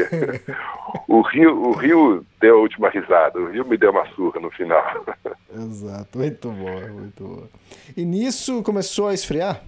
o 1.08 1.22
rio 1.22 1.58
o 1.58 1.72
rio 1.72 2.24
deu 2.40 2.56
a 2.56 2.60
última 2.60 2.90
risada, 2.90 3.38
o 3.38 3.50
rio 3.50 3.66
me 3.66 3.78
deu 3.78 3.90
uma 3.90 4.06
surra 4.08 4.40
no 4.40 4.50
final. 4.50 5.04
Exato, 5.54 6.18
muito 6.18 6.50
bom, 6.50 6.88
muito 6.88 7.24
bom. 7.24 7.48
E 7.96 8.04
nisso 8.04 8.62
começou 8.62 9.08
a 9.08 9.14
esfriar? 9.14 9.62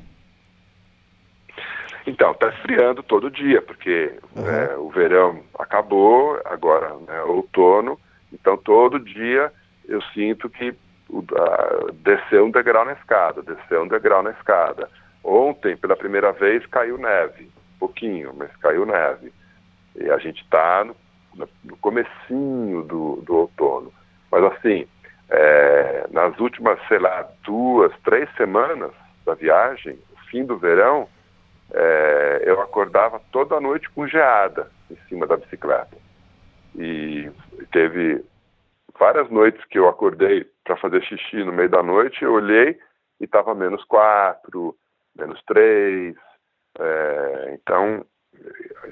Então, 2.06 2.32
está 2.32 2.48
esfriando 2.48 3.02
todo 3.02 3.30
dia, 3.30 3.62
porque 3.62 4.12
uhum. 4.36 4.86
o 4.86 4.90
verão 4.90 5.40
acabou, 5.58 6.38
agora 6.44 6.94
né, 7.06 7.22
outono, 7.22 7.98
então, 8.34 8.56
todo 8.56 8.98
dia 8.98 9.52
eu 9.86 10.02
sinto 10.12 10.50
que 10.50 10.74
uh, 11.10 11.92
desceu 12.02 12.46
um 12.46 12.50
degrau 12.50 12.84
na 12.84 12.92
escada, 12.92 13.42
desceu 13.42 13.82
um 13.82 13.88
degrau 13.88 14.22
na 14.22 14.30
escada. 14.30 14.88
Ontem, 15.22 15.76
pela 15.76 15.96
primeira 15.96 16.32
vez, 16.32 16.66
caiu 16.66 16.98
neve, 16.98 17.50
pouquinho, 17.78 18.34
mas 18.36 18.54
caiu 18.56 18.84
neve. 18.84 19.32
E 19.96 20.10
a 20.10 20.18
gente 20.18 20.42
está 20.42 20.84
no, 20.84 20.96
no 21.62 21.76
comecinho 21.78 22.82
do, 22.82 23.22
do 23.22 23.36
outono. 23.36 23.92
Mas 24.30 24.44
assim, 24.44 24.86
é, 25.30 26.06
nas 26.10 26.38
últimas, 26.38 26.78
sei 26.88 26.98
lá, 26.98 27.26
duas, 27.44 27.92
três 28.04 28.28
semanas 28.36 28.90
da 29.24 29.34
viagem, 29.34 29.98
fim 30.28 30.44
do 30.44 30.58
verão, 30.58 31.08
é, 31.72 32.42
eu 32.44 32.60
acordava 32.60 33.20
toda 33.30 33.60
noite 33.60 33.88
com 33.90 34.06
geada 34.06 34.70
em 34.90 34.96
cima 35.08 35.26
da 35.26 35.36
bicicleta. 35.36 35.96
E 36.76 37.30
teve 37.66 38.24
várias 38.98 39.28
noites 39.30 39.64
que 39.66 39.78
eu 39.78 39.88
acordei 39.88 40.46
para 40.64 40.76
fazer 40.76 41.02
xixi 41.02 41.42
no 41.44 41.52
meio 41.52 41.68
da 41.68 41.82
noite, 41.82 42.22
eu 42.22 42.32
olhei 42.32 42.78
e 43.20 43.24
estava 43.24 43.54
menos 43.54 43.84
quatro, 43.84 44.76
menos 45.16 45.42
três. 45.44 46.16
É, 46.78 47.54
então 47.54 48.04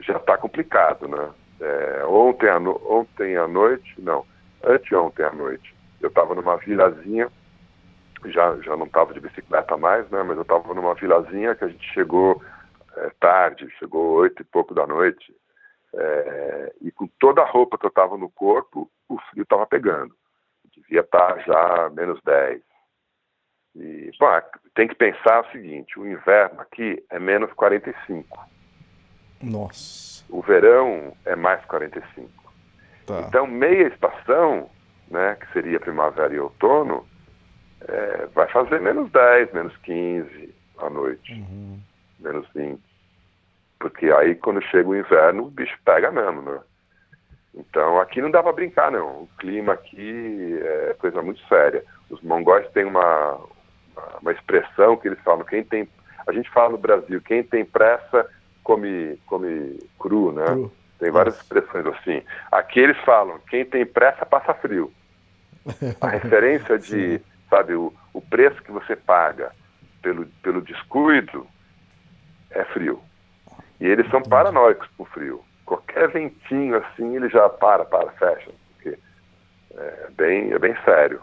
já 0.01 0.17
está 0.17 0.37
complicado, 0.37 1.09
né? 1.09 1.31
É, 1.61 2.05
ontem, 2.07 2.49
à 2.49 2.59
no, 2.59 2.81
ontem 2.91 3.37
à 3.37 3.47
noite, 3.47 3.95
não, 3.99 4.27
anteontem 4.65 5.25
à 5.25 5.33
noite, 5.33 5.75
eu 6.01 6.09
estava 6.09 6.35
numa 6.35 6.57
vilazinha, 6.57 7.31
já, 8.27 8.57
já 8.59 8.77
não 8.77 8.87
estava 8.87 9.15
de 9.15 9.21
bicicleta 9.21 9.77
mais, 9.77 10.09
né, 10.11 10.23
mas 10.25 10.37
eu 10.37 10.43
estava 10.43 10.75
numa 10.75 10.95
vilazinha 10.95 11.55
que 11.55 11.65
a 11.65 11.69
gente 11.69 11.85
chegou 11.93 12.43
é, 12.97 13.11
tarde, 13.21 13.69
chegou 13.79 14.15
oito 14.15 14.43
e 14.43 14.45
pouco 14.45 14.75
da 14.75 14.87
noite, 14.87 15.33
é, 15.95 16.73
e 16.81 16.91
com 16.91 17.07
toda 17.19 17.43
a 17.43 17.47
roupa 17.49 17.77
que 17.79 17.85
eu 17.85 17.91
estava 17.91 18.17
no 18.17 18.31
corpo, 18.31 18.91
o 19.09 19.19
frio 19.31 19.43
estava 19.43 19.67
pegando. 19.67 20.15
Devia 20.75 21.01
estar 21.01 21.35
tá 21.35 21.39
já 21.41 21.91
menos 21.91 22.21
10. 22.25 22.63
E, 23.77 24.11
bom, 24.19 24.29
tem 24.75 24.89
que 24.89 24.95
pensar 24.95 25.45
o 25.45 25.51
seguinte, 25.51 25.99
o 25.99 26.07
inverno 26.07 26.61
aqui 26.61 27.03
é 27.11 27.19
menos 27.19 27.53
45. 27.55 28.39
Nossa. 29.43 30.25
O 30.29 30.41
verão 30.41 31.17
é 31.25 31.35
mais 31.35 31.65
45. 31.67 32.31
Tá. 33.07 33.25
Então, 33.27 33.47
meia 33.47 33.89
estação, 33.89 34.71
né, 35.11 35.37
que 35.37 35.53
seria 35.53 35.81
primavera 35.81 36.33
e 36.33 36.39
outono, 36.39 37.07
é, 37.89 38.27
vai 38.27 38.49
fazer 38.49 38.81
menos 38.81 39.11
10, 39.11 39.53
menos 39.53 39.77
15 39.79 40.55
à 40.79 40.89
noite, 40.89 41.33
uhum. 41.33 41.81
menos 42.21 42.49
20. 42.55 42.81
Porque 43.83 44.13
aí, 44.13 44.37
quando 44.37 44.63
chega 44.63 44.89
o 44.89 44.95
inverno, 44.95 45.43
o 45.43 45.51
bicho 45.51 45.77
pega 45.85 46.13
mesmo, 46.13 46.41
né? 46.41 46.61
Então, 47.53 48.01
aqui 48.01 48.23
não 48.23 48.31
dá 48.31 48.41
para 48.41 48.53
brincar, 48.53 48.93
não. 48.93 49.23
O 49.23 49.29
clima 49.41 49.73
aqui 49.73 50.57
é 50.63 50.95
coisa 51.01 51.21
muito 51.21 51.45
séria. 51.49 51.85
Os 52.09 52.23
mongóis 52.23 52.71
têm 52.71 52.85
uma, 52.85 53.41
uma 54.21 54.31
expressão 54.31 54.97
que 54.97 55.09
eles 55.09 55.19
falam, 55.25 55.45
quem 55.45 55.65
tem... 55.65 55.89
A 56.25 56.33
gente 56.33 56.49
fala 56.51 56.71
no 56.71 56.79
Brasil, 56.79 57.21
quem 57.23 57.43
tem 57.43 57.65
pressa 57.65 58.25
come, 58.63 59.19
come 59.27 59.81
cru, 59.99 60.31
né? 60.31 60.47
Cru. 60.47 60.73
Tem 61.01 61.11
várias 61.11 61.37
expressões 61.39 61.85
assim. 61.87 62.23
Aqui 62.53 62.79
eles 62.79 62.99
falam, 62.99 63.41
quem 63.51 63.65
tem 63.65 63.85
pressa 63.85 64.25
passa 64.25 64.55
frio. 64.55 64.93
A 66.01 66.07
referência 66.15 66.79
de, 66.79 67.21
sabe, 67.51 67.75
o, 67.75 67.93
o 68.15 68.21
preço 68.21 68.63
que 68.63 68.71
você 68.71 68.95
paga 68.95 69.51
pelo, 70.01 70.25
pelo 70.41 70.63
descuido 70.63 71.45
é 72.53 72.65
frio. 72.67 73.03
E 73.83 73.87
eles 73.89 74.09
são 74.11 74.23
paranoicos 74.23 74.87
com 74.97 75.05
frio. 75.05 75.43
Qualquer 75.67 76.09
ventinho 76.09 76.77
assim, 76.77 77.17
ele 77.17 77.29
já 77.29 77.49
para, 77.49 77.85
para, 77.85 78.13
fecha. 78.13 78.53
Porque 78.75 78.97
é 79.75 80.09
bem, 80.17 80.53
é 80.53 80.59
bem 80.61 80.73
sério. 80.85 81.21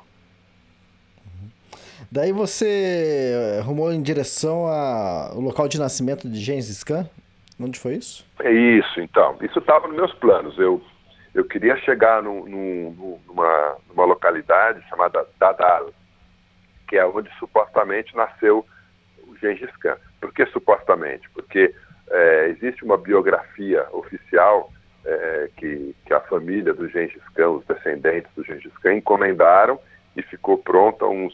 Daí 2.11 2.33
você 2.33 3.61
rumou 3.63 3.93
em 3.93 4.01
direção 4.01 4.65
ao 4.67 5.39
local 5.39 5.69
de 5.69 5.79
nascimento 5.79 6.29
de 6.29 6.37
Gengis 6.37 6.83
Khan? 6.83 7.09
Onde 7.57 7.79
foi 7.79 7.93
isso? 7.93 8.25
É 8.41 8.51
isso, 8.51 8.99
então. 8.99 9.37
Isso 9.41 9.59
estava 9.59 9.87
nos 9.87 9.95
meus 9.95 10.13
planos. 10.15 10.57
Eu, 10.59 10.81
eu 11.33 11.45
queria 11.45 11.77
chegar 11.77 12.21
num, 12.21 12.43
num, 12.45 13.19
numa, 13.25 13.77
numa 13.87 14.03
localidade 14.03 14.85
chamada 14.89 15.25
Dadal, 15.39 15.91
que 16.89 16.97
é 16.97 17.05
onde 17.05 17.29
supostamente 17.39 18.13
nasceu 18.17 18.65
o 19.25 19.37
Gengis 19.37 19.73
Khan. 19.77 19.95
Por 20.19 20.33
que 20.33 20.45
supostamente? 20.47 21.29
Porque 21.29 21.73
é, 22.11 22.47
existe 22.49 22.83
uma 22.83 22.97
biografia 22.97 23.87
oficial 23.91 24.71
é, 25.05 25.49
que, 25.57 25.95
que 26.05 26.13
a 26.13 26.19
família 26.21 26.73
do 26.73 26.87
Gengis 26.89 27.23
Khan, 27.35 27.49
os 27.49 27.65
descendentes 27.65 28.31
do 28.35 28.43
Gengis 28.43 28.75
Khan, 28.79 28.95
encomendaram 28.95 29.79
e 30.15 30.21
ficou 30.21 30.57
pronta 30.57 31.05
uns 31.05 31.33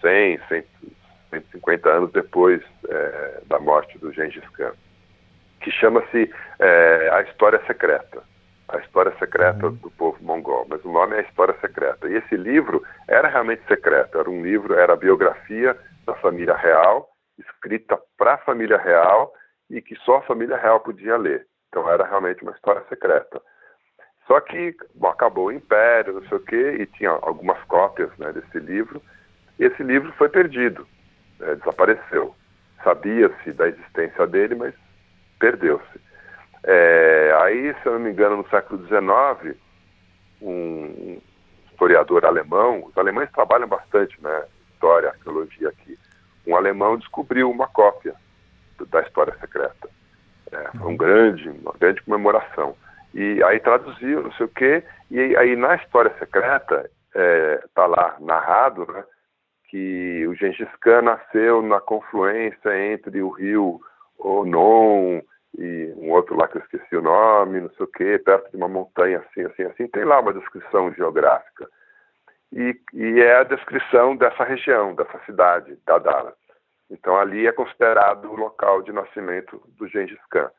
100, 0.00 0.40
100 0.48 0.64
150 1.30 1.88
anos 1.88 2.10
depois 2.12 2.60
é, 2.88 3.40
da 3.46 3.60
morte 3.60 3.96
do 3.98 4.12
Gengis 4.12 4.48
Khan 4.50 4.72
que 5.60 5.70
chama-se 5.70 6.32
é, 6.58 7.10
A 7.12 7.22
História 7.22 7.60
Secreta. 7.66 8.22
A 8.68 8.78
História 8.78 9.12
Secreta 9.18 9.66
uhum. 9.66 9.74
do 9.74 9.90
Povo 9.90 10.18
Mongol. 10.22 10.66
Mas 10.68 10.84
o 10.84 10.92
nome 10.92 11.16
é 11.16 11.18
A 11.20 11.22
História 11.22 11.54
Secreta. 11.60 12.08
E 12.08 12.14
esse 12.14 12.36
livro 12.36 12.82
era 13.08 13.28
realmente 13.28 13.62
secreto. 13.68 14.18
Era 14.18 14.30
um 14.30 14.42
livro, 14.42 14.74
era 14.74 14.94
a 14.94 14.96
biografia 14.96 15.76
da 16.06 16.14
família 16.14 16.56
real, 16.56 17.08
escrita 17.38 17.98
para 18.16 18.34
a 18.34 18.38
família 18.38 18.78
real 18.78 19.32
e 19.70 19.80
que 19.80 19.94
só 20.04 20.16
a 20.16 20.22
família 20.22 20.56
real 20.56 20.80
podia 20.80 21.16
ler. 21.16 21.46
Então 21.68 21.88
era 21.88 22.04
realmente 22.04 22.42
uma 22.42 22.52
história 22.52 22.82
secreta. 22.88 23.40
Só 24.26 24.40
que 24.40 24.76
bom, 24.94 25.08
acabou 25.08 25.46
o 25.46 25.52
Império, 25.52 26.14
não 26.14 26.28
sei 26.28 26.36
o 26.36 26.40
quê, 26.40 26.76
e 26.80 26.86
tinha 26.86 27.10
algumas 27.10 27.62
cópias 27.64 28.10
né, 28.18 28.32
desse 28.32 28.58
livro. 28.58 29.00
E 29.58 29.64
esse 29.64 29.82
livro 29.82 30.12
foi 30.12 30.28
perdido, 30.28 30.86
né, 31.38 31.54
desapareceu. 31.54 32.34
Sabia-se 32.82 33.52
da 33.52 33.68
existência 33.68 34.26
dele, 34.26 34.54
mas 34.56 34.74
perdeu-se. 35.38 36.00
É, 36.64 37.34
aí, 37.42 37.74
se 37.74 37.86
eu 37.86 37.92
não 37.92 38.00
me 38.00 38.10
engano, 38.10 38.38
no 38.38 38.48
século 38.48 38.84
XIX, 38.86 39.56
um 40.42 41.20
historiador 41.70 42.24
alemão, 42.24 42.84
os 42.84 42.96
alemães 42.98 43.30
trabalham 43.32 43.68
bastante 43.68 44.20
na 44.22 44.30
né, 44.30 44.44
história, 44.72 45.10
arqueologia 45.10 45.68
aqui, 45.68 45.98
um 46.46 46.56
alemão 46.56 46.96
descobriu 46.96 47.50
uma 47.50 47.68
cópia 47.68 48.14
da 48.86 49.00
história 49.02 49.34
secreta. 49.40 49.88
É, 50.52 50.78
foi 50.78 50.92
um 50.92 50.96
grande, 50.96 51.48
uma 51.48 51.72
grande 51.78 52.02
comemoração. 52.02 52.76
E 53.14 53.42
aí 53.42 53.60
traduziu, 53.60 54.22
não 54.22 54.32
sei 54.32 54.46
o 54.46 54.48
quê, 54.50 54.84
e 55.10 55.36
aí 55.36 55.56
na 55.56 55.74
história 55.76 56.12
secreta 56.18 56.88
está 57.08 57.20
é, 57.20 57.64
tá 57.74 57.86
lá 57.86 58.16
narrado 58.20 58.86
né, 58.92 59.04
que 59.68 60.26
o 60.28 60.34
Gengis 60.34 60.68
Khan 60.80 61.02
nasceu 61.02 61.62
na 61.62 61.80
confluência 61.80 62.92
entre 62.92 63.20
o 63.22 63.30
rio 63.30 63.80
Onon 64.18 65.22
e 65.58 65.92
um 65.96 66.10
outro 66.12 66.36
lá 66.36 66.46
que 66.46 66.58
eu 66.58 66.62
esqueci 66.62 66.96
o 66.96 67.02
nome, 67.02 67.60
não 67.60 67.70
sei 67.70 67.84
o 67.84 67.88
quê, 67.88 68.18
perto 68.18 68.50
de 68.50 68.56
uma 68.56 68.68
montanha 68.68 69.18
assim, 69.18 69.42
assim, 69.42 69.62
assim. 69.64 69.88
Tem 69.88 70.04
lá 70.04 70.20
uma 70.20 70.32
descrição 70.32 70.92
geográfica. 70.94 71.68
E, 72.52 72.76
e 72.92 73.20
é 73.20 73.36
a 73.36 73.44
descrição 73.44 74.16
dessa 74.16 74.44
região, 74.44 74.94
dessa 74.94 75.18
cidade, 75.24 75.76
da 75.86 75.98
Dallas. 75.98 76.39
Então 76.90 77.16
ali 77.16 77.46
é 77.46 77.52
considerado 77.52 78.30
o 78.30 78.36
local 78.36 78.82
de 78.82 78.92
nascimento 78.92 79.62
do 79.78 79.86
Gengis 79.86 80.18
Khan. 80.30 80.50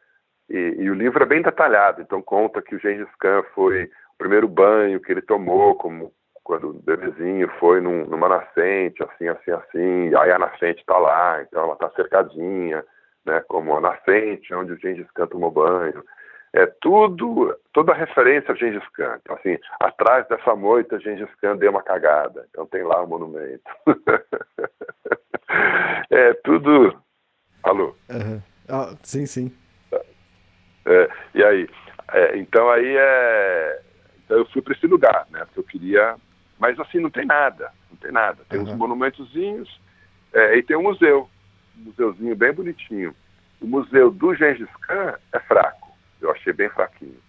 E, 0.50 0.76
e, 0.80 0.90
o 0.90 0.94
livro 0.94 1.24
é 1.24 1.26
bem 1.26 1.42
detalhado, 1.42 2.02
então 2.02 2.22
conta 2.22 2.62
que 2.62 2.76
o 2.76 2.80
Gengis 2.80 3.14
Khan 3.20 3.44
foi 3.54 3.86
o 3.86 4.18
primeiro 4.18 4.48
banho 4.48 5.00
que 5.00 5.12
ele 5.12 5.22
tomou, 5.22 5.76
como 5.76 6.12
quando 6.44 6.70
o 6.70 6.74
bebezinho 6.74 7.48
foi 7.60 7.80
num, 7.80 8.06
numa 8.06 8.28
nascente, 8.28 9.02
assim, 9.04 9.28
assim, 9.28 9.52
assim, 9.52 10.16
aí 10.16 10.32
a 10.32 10.40
nascente 10.40 10.80
está 10.80 10.98
lá, 10.98 11.42
então 11.42 11.64
ela 11.64 11.74
está 11.74 11.90
cercadinha, 11.92 12.84
né, 13.26 13.42
como 13.48 13.76
a 13.78 13.82
nascente, 13.82 14.54
onde 14.54 14.74
o 14.74 14.80
Gengis 14.80 15.10
Khan 15.12 15.28
tomou 15.28 15.52
banho. 15.52 16.04
É 16.54 16.66
tudo, 16.82 17.56
toda 17.72 17.94
referência 17.94 18.52
a 18.52 18.56
Gengis 18.56 18.86
Khan. 18.90 19.18
Então, 19.22 19.38
assim, 19.38 19.58
atrás 19.80 20.28
dessa 20.28 20.54
moita, 20.54 21.00
Gengis 21.00 21.34
Khan 21.36 21.56
deu 21.56 21.72
uma 21.72 21.82
cagada. 21.82 22.46
Então 22.50 22.66
tem 22.66 22.84
lá 22.84 23.02
o 23.02 23.08
monumento. 23.08 23.64
é 26.10 26.34
tudo. 26.44 27.02
Alô? 27.64 27.96
Uhum. 28.10 28.42
Ah, 28.68 28.96
sim, 29.04 29.26
sim. 29.26 29.52
É, 30.86 31.10
e 31.36 31.44
aí? 31.44 31.70
É, 32.14 32.38
então 32.38 32.70
aí 32.70 32.96
é. 32.98 33.82
Então 34.26 34.38
eu 34.38 34.46
fui 34.48 34.62
para 34.62 34.74
esse 34.74 34.88
lugar, 34.88 35.28
né? 35.30 35.46
Porque 35.46 35.60
eu 35.60 35.64
queria. 35.64 36.16
Mas 36.60 36.80
assim, 36.80 37.00
não 37.00 37.10
tem 37.10 37.26
nada. 37.26 37.72
Não 37.90 37.98
tem 37.98 38.12
nada. 38.12 38.44
Tem 38.50 38.60
uhum. 38.60 38.66
uns 38.66 38.74
monumentozinhos 38.74 39.80
é, 40.34 40.58
e 40.58 40.64
tem 40.64 40.76
um 40.76 40.84
museu 40.84 41.30
um 41.78 41.86
museuzinho 41.86 42.36
bem 42.36 42.54
bonitinho. 42.54 43.16
O 43.60 43.68
museu 43.68 44.12
do 44.12 44.34
Gengis 44.36 44.70
Khan 44.82 45.16
é 45.32 45.40
fraco, 45.40 45.92
eu 46.22 46.32
achei 46.32 46.54
bem 46.54 46.70
fraquinho. 46.70 47.20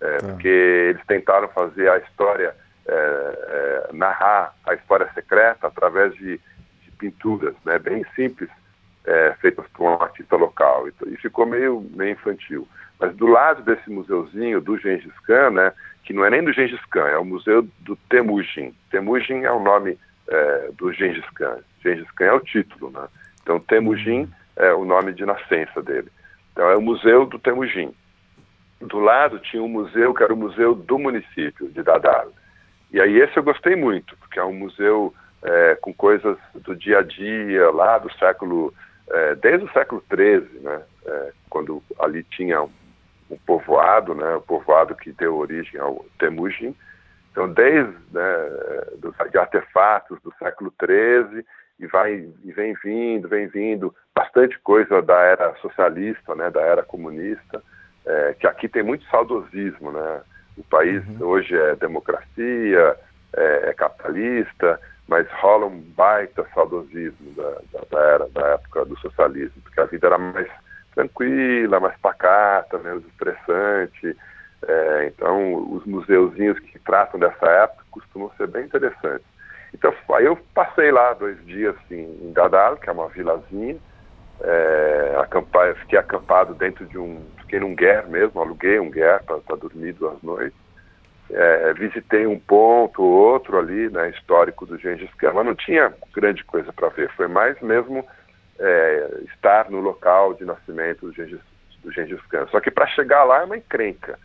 É, 0.00 0.18
tá. 0.18 0.28
Porque 0.28 0.48
eles 0.48 1.04
tentaram 1.06 1.48
fazer 1.48 1.90
a 1.90 1.98
história, 1.98 2.54
é, 2.86 2.92
é, 2.92 3.92
narrar 3.92 4.54
a 4.66 4.74
história 4.74 5.10
secreta 5.14 5.66
através 5.66 6.14
de, 6.14 6.36
de 6.36 6.42
pinturas, 7.00 7.54
né, 7.64 7.78
bem 7.78 8.04
simples, 8.14 8.50
é, 9.06 9.34
feitas 9.40 9.66
por 9.72 9.84
um 9.84 10.02
artista 10.02 10.36
local. 10.36 10.86
E, 10.86 10.92
e, 11.08 11.16
ficou 11.16 11.46
meio, 11.46 11.84
meio 11.94 12.12
infantil. 12.12 12.68
Mas 12.98 13.16
do 13.16 13.26
lado 13.26 13.62
desse 13.62 13.88
museuzinho 13.90 14.60
do 14.60 14.76
Gengis 14.78 15.18
Khan, 15.20 15.50
né, 15.50 15.72
que 16.04 16.12
não 16.12 16.24
é 16.24 16.30
nem 16.30 16.44
do 16.44 16.52
Gengis 16.52 16.84
Khan, 16.90 17.08
é 17.08 17.16
o 17.16 17.24
museu 17.24 17.66
do 17.80 17.96
Temujin. 18.08 18.74
Temujin 18.90 19.44
é 19.44 19.50
o 19.50 19.60
nome 19.60 19.98
é, 20.28 20.70
do 20.76 20.92
Gengis 20.92 21.28
Khan. 21.30 21.58
Gengis 21.82 22.10
Khan 22.12 22.26
é 22.26 22.32
o 22.32 22.40
título, 22.40 22.90
né? 22.90 23.08
Então, 23.42 23.58
Temujin 23.58 24.30
é 24.56 24.72
o 24.74 24.84
nome 24.84 25.14
de 25.14 25.24
nascença 25.24 25.82
dele. 25.82 26.08
Então, 26.52 26.68
é 26.68 26.76
o 26.76 26.82
Museu 26.82 27.24
do 27.24 27.38
Temujin. 27.38 27.94
Do 28.80 28.98
lado 28.98 29.38
tinha 29.38 29.62
um 29.62 29.68
museu 29.68 30.14
que 30.14 30.22
era 30.22 30.32
o 30.32 30.36
Museu 30.36 30.74
do 30.74 30.98
Município 30.98 31.68
de 31.68 31.82
Dadar. 31.82 32.26
E 32.90 33.00
aí 33.00 33.20
esse 33.20 33.36
eu 33.36 33.42
gostei 33.42 33.76
muito, 33.76 34.16
porque 34.16 34.38
é 34.38 34.44
um 34.44 34.54
museu 34.54 35.14
é, 35.42 35.74
com 35.80 35.92
coisas 35.92 36.36
do 36.54 36.74
dia 36.74 36.98
a 36.98 37.02
dia, 37.02 37.70
lá 37.70 37.98
do 37.98 38.12
século, 38.14 38.72
é, 39.08 39.34
desde 39.36 39.64
o 39.64 39.72
século 39.72 40.02
XIII, 40.12 40.60
né, 40.60 40.82
é, 41.06 41.32
quando 41.48 41.82
ali 41.98 42.22
tinha 42.24 42.62
um, 42.62 42.70
um, 43.30 43.38
povoado, 43.46 44.14
né, 44.14 44.36
o 44.36 44.40
povoado 44.40 44.94
que 44.94 45.12
deu 45.12 45.36
origem 45.36 45.80
ao 45.80 46.04
Temujin. 46.18 46.74
Então, 47.30 47.50
desde 47.52 47.94
né, 48.12 48.50
dos, 48.98 49.14
de 49.30 49.38
artefatos 49.38 50.20
do 50.22 50.32
século 50.38 50.72
XIII 50.78 51.44
e 51.78 51.86
vai 51.86 52.28
e 52.44 52.52
vem 52.52 52.74
vindo, 52.82 53.28
vem 53.28 53.46
vindo 53.46 53.94
bastante 54.14 54.58
coisa 54.58 55.00
da 55.00 55.18
era 55.20 55.54
socialista, 55.56 56.34
né, 56.34 56.50
da 56.50 56.60
era 56.60 56.82
comunista. 56.82 57.62
é, 58.06 58.34
que 58.38 58.46
aqui 58.46 58.68
tem 58.68 58.82
muito 58.82 59.04
saudosismo, 59.06 59.92
né? 59.92 60.22
O 60.56 60.64
país 60.64 61.06
uhum. 61.08 61.26
hoje 61.26 61.56
é 61.56 61.76
democracia, 61.76 62.96
é, 63.36 63.70
é, 63.70 63.72
capitalista, 63.74 64.80
mas 65.10 65.26
rola 65.40 65.66
um 65.66 65.80
baita 65.96 66.46
saudosismo 66.54 67.32
da, 67.32 67.50
da, 67.72 67.80
da, 67.90 68.00
era, 68.00 68.28
da 68.28 68.46
época 68.50 68.84
do 68.84 68.96
socialismo, 69.00 69.60
porque 69.64 69.80
a 69.80 69.84
vida 69.86 70.06
era 70.06 70.16
mais 70.16 70.48
tranquila, 70.94 71.80
mais 71.80 71.98
pacata, 71.98 72.78
menos 72.78 73.04
estressante. 73.06 74.16
É, 74.68 75.06
então, 75.08 75.72
os 75.72 75.84
museuzinhos 75.84 76.60
que 76.60 76.78
tratam 76.78 77.18
dessa 77.18 77.44
época 77.44 77.82
costumam 77.90 78.30
ser 78.36 78.46
bem 78.46 78.66
interessantes. 78.66 79.26
Então, 79.74 79.92
aí 80.14 80.26
eu 80.26 80.36
passei 80.54 80.92
lá 80.92 81.12
dois 81.14 81.44
dias 81.44 81.74
assim, 81.84 82.02
em 82.22 82.32
Dadal, 82.32 82.76
que 82.76 82.88
é 82.88 82.92
uma 82.92 83.08
vilazinha, 83.08 83.78
é, 84.42 85.16
acampar, 85.20 85.74
fiquei 85.74 85.98
acampado 85.98 86.54
dentro 86.54 86.86
de 86.86 86.96
um, 86.96 87.20
fiquei 87.38 87.58
num 87.58 87.74
guer 87.74 88.06
mesmo, 88.06 88.40
aluguei 88.40 88.78
um 88.78 88.90
guer 88.90 89.20
para 89.24 89.56
dormir 89.56 89.92
duas 89.94 90.22
noites. 90.22 90.56
É, 91.32 91.72
visitei 91.74 92.26
um 92.26 92.38
ponto 92.38 93.02
ou 93.02 93.10
outro 93.10 93.58
ali, 93.58 93.88
né, 93.88 94.10
histórico 94.10 94.66
do 94.66 94.76
Gengis 94.76 95.12
Khan, 95.14 95.32
mas 95.32 95.46
não 95.46 95.54
tinha 95.54 95.94
grande 96.12 96.44
coisa 96.44 96.72
para 96.72 96.88
ver, 96.88 97.08
foi 97.12 97.28
mais 97.28 97.60
mesmo 97.60 98.04
é, 98.58 99.10
estar 99.26 99.70
no 99.70 99.80
local 99.80 100.34
de 100.34 100.44
nascimento 100.44 101.06
do 101.06 101.12
Gengis, 101.12 101.40
do 101.82 101.92
Gengis 101.92 102.20
Khan. 102.26 102.46
Só 102.50 102.60
que 102.60 102.70
para 102.70 102.86
chegar 102.88 103.24
lá 103.24 103.40
é 103.40 103.44
uma 103.44 103.56
encrenca. 103.56 104.18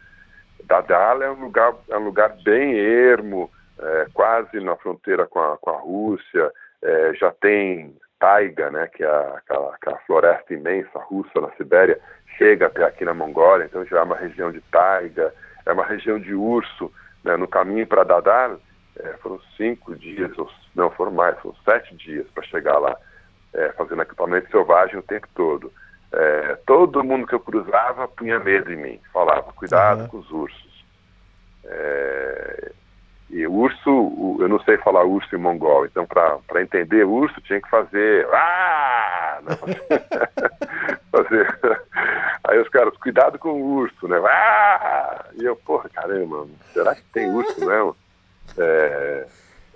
Dadal 0.64 1.22
é 1.22 1.30
um 1.30 1.45
lugar, 1.45 1.76
é 1.89 1.97
um 1.97 2.06
lugar 2.06 2.36
bem 2.43 2.76
ermo, 2.78 3.51
é, 3.80 4.08
quase 4.14 4.60
na 4.60 4.76
fronteira 4.76 5.28
com 5.28 5.39
a, 5.39 5.58
com 5.58 5.70
a 5.70 5.80
Rússia, 5.80 6.51
é, 6.82 7.14
já 7.14 7.32
tem 7.32 7.95
taiga, 8.20 8.72
né, 8.72 8.88
que 8.88 9.03
é 9.03 9.08
aquela, 9.08 9.76
aquela, 9.76 9.97
floresta 9.99 10.53
imensa 10.53 10.99
russa 10.99 11.41
na 11.41 11.51
Sibéria, 11.51 11.99
chega 12.38 12.68
até 12.68 12.84
aqui 12.84 13.06
na 13.06 13.14
Mongólia, 13.14 13.66
então 13.66 13.86
já 13.86 13.99
é 13.99 14.03
uma 14.03 14.16
região 14.16 14.51
de 14.51 14.62
taiga, 14.72 15.34
é 15.66 15.74
uma 15.74 15.86
região 15.86 16.20
de 16.20 16.34
urso. 16.34 16.91
Né, 17.24 17.36
no 17.38 17.47
caminho 17.47 17.88
para 17.88 18.03
Dadar, 18.03 18.55
é, 18.97 19.13
foram 19.18 19.39
cinco 19.57 19.95
dias, 19.95 20.38
ou, 20.38 20.49
não, 20.76 20.91
foram 20.91 21.11
mais, 21.11 21.38
foram 21.39 21.55
sete 21.66 21.95
dias 21.95 22.28
para 22.34 22.43
chegar 22.43 22.78
lá, 22.78 22.95
é, 23.53 23.70
fazendo 23.70 24.01
acampamento 24.01 24.49
selvagem 24.51 24.97
o 24.97 25.03
tempo 25.03 25.28
todo. 25.34 25.72
É, 26.13 26.55
todo 26.68 27.03
mundo 27.03 27.26
que 27.26 27.34
eu 27.34 27.39
cruzava 27.39 28.07
punha 28.07 28.39
medo 28.39 28.72
em 28.72 28.78
mim, 28.78 28.99
falava, 29.11 29.51
cuidado 29.53 30.01
uhum. 30.01 30.07
com 30.07 30.18
os 30.20 30.32
ursos. 30.32 30.86
É, 31.63 32.72
e 33.32 33.47
urso, 33.47 34.38
eu 34.39 34.47
não 34.47 34.59
sei 34.59 34.78
falar 34.78 35.03
urso 35.03 35.36
em 35.36 35.39
mongol, 35.39 35.86
então 35.86 36.05
para 36.05 36.61
entender 36.61 37.03
urso 37.05 37.41
tinha 37.41 37.59
que 37.59 37.70
fazer. 37.70 38.28
Ah! 38.32 39.24
fazer. 41.11 41.59
Aí 42.43 42.59
os 42.59 42.69
caras, 42.69 42.95
cuidado 42.97 43.39
com 43.39 43.49
o 43.49 43.75
urso, 43.77 44.07
né? 44.07 44.17
Ah! 44.17 45.25
E 45.33 45.43
eu, 45.43 45.55
porra, 45.55 45.89
caramba, 45.89 46.47
será 46.73 46.95
que 46.95 47.03
tem 47.13 47.29
urso 47.29 47.59
mesmo? 47.59 47.95
É, 48.57 49.27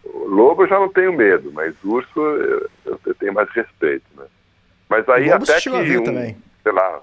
lobo 0.06 0.64
eu 0.64 0.68
já 0.68 0.80
não 0.80 0.90
tenho 0.90 1.14
medo, 1.14 1.52
mas 1.52 1.74
urso 1.84 2.20
eu, 2.20 2.70
eu 2.86 3.16
tenho 3.16 3.34
mais 3.34 3.50
respeito, 3.52 4.06
né? 4.16 4.26
Mas 4.88 5.08
aí 5.10 5.32
até 5.32 5.60
que, 5.60 5.70
um, 5.70 6.36
sei 6.64 6.72
lá, 6.72 7.02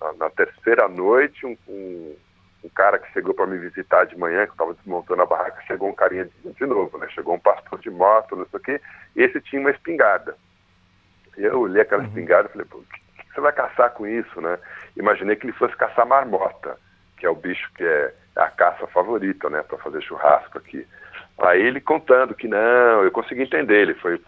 na, 0.00 0.12
na 0.14 0.30
terceira 0.30 0.88
noite, 0.88 1.46
um, 1.46 1.56
um 1.68 2.16
um 2.64 2.68
cara 2.70 2.98
que 2.98 3.12
chegou 3.12 3.34
para 3.34 3.46
me 3.46 3.58
visitar 3.58 4.04
de 4.06 4.16
manhã, 4.16 4.44
que 4.44 4.50
eu 4.50 4.54
estava 4.54 4.74
desmontando 4.74 5.22
a 5.22 5.26
barraca, 5.26 5.62
chegou 5.66 5.88
um 5.88 5.94
carinha 5.94 6.24
de, 6.24 6.52
de, 6.52 6.66
novo, 6.66 6.96
né? 6.96 7.06
Chegou 7.10 7.34
um 7.34 7.38
pastor 7.38 7.78
de 7.78 7.90
moto, 7.90 8.34
não 8.34 8.46
sei 8.46 8.58
o 8.58 8.62
quê, 8.62 8.80
e 9.14 9.22
esse 9.22 9.40
tinha 9.42 9.60
uma 9.60 9.70
espingarda. 9.70 10.34
Eu 11.36 11.60
olhei 11.60 11.82
aquela 11.82 12.02
uhum. 12.02 12.08
espingarda 12.08 12.48
e 12.48 12.52
falei, 12.52 12.66
pô, 12.68 12.78
o 12.78 12.82
que, 12.82 13.24
que, 13.24 13.34
você 13.34 13.40
vai 13.40 13.52
caçar 13.52 13.90
com 13.90 14.06
isso, 14.06 14.40
né? 14.40 14.58
Imaginei 14.96 15.36
que 15.36 15.46
ele 15.46 15.52
fosse 15.52 15.76
caçar 15.76 16.06
marmota, 16.06 16.76
que 17.18 17.26
é 17.26 17.30
o 17.30 17.34
bicho 17.34 17.70
que 17.74 17.84
é, 17.84 18.14
é 18.36 18.40
a 18.40 18.50
caça 18.50 18.86
favorita, 18.88 19.48
né, 19.50 19.62
para 19.62 19.78
fazer 19.78 20.02
churrasco 20.02 20.58
aqui. 20.58 20.86
Aí 21.38 21.60
ele 21.60 21.80
contando 21.80 22.34
que 22.34 22.46
não, 22.46 23.02
eu 23.02 23.10
consegui 23.10 23.42
entender, 23.42 23.82
ele 23.82 23.94
foi 23.94 24.20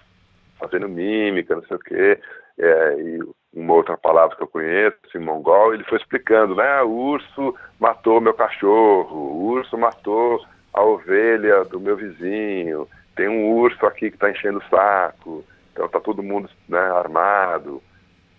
fazendo 0.58 0.88
mímica, 0.88 1.54
não 1.54 1.62
sei 1.64 1.76
o 1.76 1.80
quê, 1.80 2.20
é, 2.58 2.94
e 2.98 3.20
uma 3.54 3.74
outra 3.74 3.96
palavra 3.96 4.36
que 4.36 4.42
eu 4.42 4.48
conheço, 4.48 4.96
em 5.14 5.18
mongol, 5.18 5.72
ele 5.72 5.84
foi 5.84 5.98
explicando, 5.98 6.54
né? 6.54 6.82
O 6.82 6.90
urso 6.90 7.54
matou 7.78 8.20
meu 8.20 8.34
cachorro, 8.34 9.16
o 9.16 9.46
urso 9.46 9.78
matou 9.78 10.44
a 10.72 10.82
ovelha 10.82 11.64
do 11.64 11.80
meu 11.80 11.96
vizinho, 11.96 12.86
tem 13.14 13.28
um 13.28 13.50
urso 13.50 13.86
aqui 13.86 14.10
que 14.10 14.16
está 14.16 14.30
enchendo 14.30 14.58
o 14.58 14.68
saco, 14.68 15.42
então 15.76 15.88
tá 15.88 16.00
todo 16.00 16.22
mundo 16.22 16.48
né, 16.66 16.78
armado. 16.78 17.82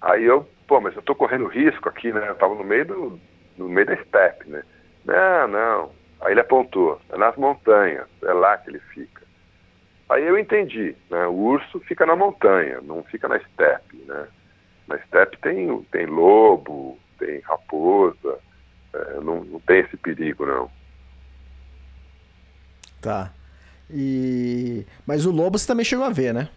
Aí 0.02 0.26
eu, 0.26 0.50
pô, 0.68 0.82
mas 0.82 0.96
eu 0.96 1.04
tô 1.04 1.14
correndo 1.14 1.46
risco 1.46 1.88
aqui, 1.88 2.12
né? 2.12 2.28
Eu 2.28 2.36
tava 2.36 2.56
no 2.56 2.64
meio 2.64 2.86
do, 2.86 3.20
no 3.58 3.70
meio 3.70 3.86
da 3.86 3.96
steppe, 3.98 4.50
né? 4.50 4.64
Não, 5.06 5.48
não. 5.48 5.92
Aí 6.20 6.34
ele 6.34 6.40
apontou, 6.40 7.00
é 7.10 7.18
nas 7.18 7.36
montanhas, 7.38 8.08
é 8.24 8.34
lá 8.34 8.58
que 8.58 8.72
ele 8.72 8.80
fica. 8.92 9.22
Aí 10.10 10.26
eu 10.26 10.38
entendi, 10.38 10.96
né? 11.12 11.28
O 11.28 11.34
urso 11.34 11.80
fica 11.82 12.08
na 12.08 12.16
montanha, 12.16 12.82
não 12.82 13.04
fica 13.04 13.28
na 13.28 13.40
steppe, 13.40 13.98
né? 14.08 14.28
Na 14.88 14.98
steppe 15.00 15.38
tem, 15.38 15.84
tem 15.92 16.08
lobo, 16.08 16.98
tem 17.20 17.40
raposa, 17.42 18.40
é, 18.94 19.20
não, 19.20 19.44
não 19.44 19.60
tem 19.60 19.82
esse 19.82 19.96
perigo, 19.98 20.44
não. 20.44 20.72
Tá. 23.00 23.32
E... 23.92 24.86
Mas 25.06 25.26
o 25.26 25.32
lobo 25.32 25.58
você 25.58 25.68
também 25.68 25.86
chegou 25.86 26.06
a 26.06 26.10
ver, 26.10 26.34
né? 26.34 26.50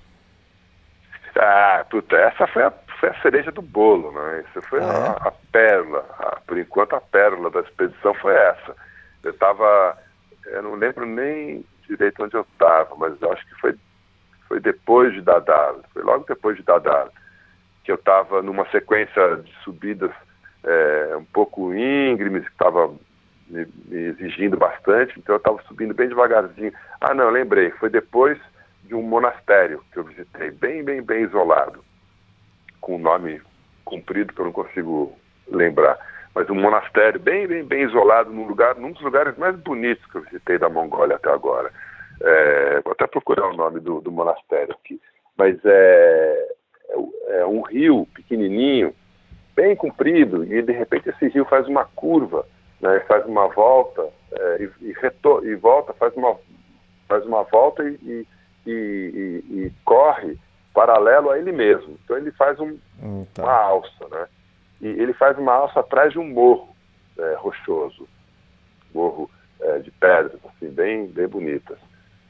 Ah, 1.42 1.86
puta, 1.88 2.16
essa 2.16 2.46
foi 2.48 2.62
a, 2.62 2.70
foi 2.98 3.08
a 3.08 3.22
cereja 3.22 3.50
do 3.50 3.62
bolo, 3.62 4.12
né? 4.12 4.44
Essa 4.46 4.60
foi 4.60 4.78
ah, 4.80 4.84
a, 4.84 5.24
é? 5.24 5.28
a, 5.28 5.32
pérola. 5.50 6.04
A, 6.18 6.40
por 6.46 6.58
enquanto, 6.58 6.94
a 6.94 7.00
pérola 7.00 7.50
da 7.50 7.60
expedição 7.60 8.12
foi 8.14 8.34
essa. 8.34 8.76
Eu 9.24 9.32
tava. 9.38 9.96
Eu 10.44 10.62
não 10.62 10.74
lembro 10.74 11.06
nem 11.06 11.64
direito 11.88 12.22
onde 12.22 12.34
eu 12.36 12.42
estava, 12.42 12.94
mas 12.96 13.22
acho 13.22 13.46
que 13.46 13.54
foi, 13.58 13.74
foi 14.48 14.60
depois 14.60 15.14
de 15.14 15.22
Dadar, 15.22 15.76
foi 15.94 16.02
logo 16.02 16.26
depois 16.28 16.58
de 16.58 16.62
Dadar, 16.62 17.08
que 17.84 17.90
eu 17.90 17.96
estava 17.96 18.42
numa 18.42 18.68
sequência 18.70 19.36
de 19.36 19.52
subidas 19.64 20.12
é, 20.62 21.16
um 21.16 21.24
pouco 21.24 21.74
íngremes, 21.74 22.44
que 22.44 22.52
estava 22.52 22.88
me, 23.48 23.66
me, 23.86 23.98
exigindo 24.08 24.56
bastante, 24.58 25.18
então 25.18 25.34
eu 25.34 25.38
estava 25.38 25.62
subindo 25.62 25.94
bem 25.94 26.08
devagarzinho. 26.08 26.72
Ah, 27.00 27.14
não, 27.14 27.30
lembrei, 27.30 27.70
foi 27.72 27.88
depois 27.88 28.38
de 28.90 28.96
um 28.96 29.02
monastério 29.02 29.82
que 29.92 29.98
eu 29.98 30.04
visitei, 30.04 30.50
bem, 30.50 30.82
bem, 30.82 31.00
bem 31.00 31.22
isolado, 31.22 31.82
com 32.80 32.96
um 32.96 32.98
nome 32.98 33.40
comprido 33.84 34.34
que 34.34 34.40
eu 34.40 34.46
não 34.46 34.52
consigo 34.52 35.16
lembrar 35.48 35.98
mas 36.34 36.48
um 36.48 36.54
monastério 36.54 37.18
bem, 37.18 37.46
bem, 37.46 37.64
bem 37.64 37.82
isolado, 37.82 38.30
num 38.30 38.46
lugar, 38.46 38.76
num 38.76 38.92
dos 38.92 39.02
lugares 39.02 39.36
mais 39.36 39.56
bonitos 39.56 40.04
que 40.06 40.16
eu 40.16 40.22
visitei 40.22 40.58
da 40.58 40.68
Mongólia 40.68 41.16
até 41.16 41.30
agora. 41.30 41.72
É, 42.22 42.80
vou 42.82 42.92
até 42.92 43.06
procurar 43.06 43.48
o 43.48 43.56
nome 43.56 43.80
do, 43.80 44.00
do 44.00 44.12
monastério 44.12 44.74
aqui. 44.74 45.00
Mas 45.36 45.58
é, 45.64 46.48
é, 46.88 47.40
é, 47.40 47.46
um 47.46 47.62
rio 47.62 48.06
pequenininho, 48.14 48.94
bem 49.56 49.74
comprido, 49.74 50.44
e 50.44 50.62
de 50.62 50.72
repente 50.72 51.08
esse 51.08 51.28
rio 51.28 51.44
faz 51.46 51.66
uma 51.66 51.84
curva, 51.84 52.46
né, 52.80 53.00
faz 53.00 53.26
uma 53.26 53.48
volta 53.48 54.08
é, 54.32 54.62
e, 54.62 54.92
e, 54.92 55.50
e 55.50 55.54
volta, 55.56 55.92
faz 55.94 56.14
uma, 56.16 56.36
faz 57.08 57.26
uma 57.26 57.42
volta 57.42 57.82
e, 57.82 57.98
e, 58.02 58.26
e, 58.66 59.72
corre 59.84 60.38
paralelo 60.72 61.30
a 61.30 61.38
ele 61.38 61.52
mesmo. 61.52 61.98
Então 62.04 62.16
ele 62.16 62.30
faz 62.32 62.58
um, 62.60 62.78
tá. 63.34 63.42
uma 63.42 63.52
alça, 63.52 64.08
né? 64.10 64.28
E 64.80 64.86
ele 64.86 65.12
faz 65.12 65.36
uma 65.38 65.52
alça 65.52 65.80
atrás 65.80 66.12
de 66.12 66.18
um 66.18 66.28
morro 66.28 66.74
é, 67.18 67.34
rochoso, 67.34 68.08
morro 68.94 69.30
é, 69.60 69.78
de 69.78 69.90
pedras, 69.90 70.40
assim, 70.46 70.70
bem, 70.70 71.06
bem 71.06 71.28
bonitas. 71.28 71.78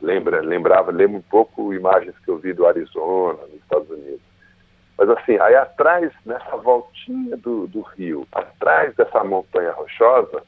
Lembra, 0.01 0.41
lembrava, 0.41 0.91
lembra 0.91 1.19
um 1.19 1.23
pouco 1.23 1.73
imagens 1.75 2.19
que 2.25 2.31
eu 2.31 2.39
vi 2.39 2.53
do 2.53 2.67
Arizona, 2.67 3.39
nos 3.43 3.61
Estados 3.61 3.91
Unidos. 3.91 4.21
Mas 4.97 5.09
assim, 5.11 5.39
aí 5.39 5.55
atrás, 5.55 6.13
nessa 6.27 6.57
voltinha 6.57 7.37
do, 7.37 7.67
do 7.67 7.81
rio, 7.83 8.27
atrás 8.33 8.95
dessa 8.97 9.23
montanha 9.23 9.73
rochosa, 9.73 10.43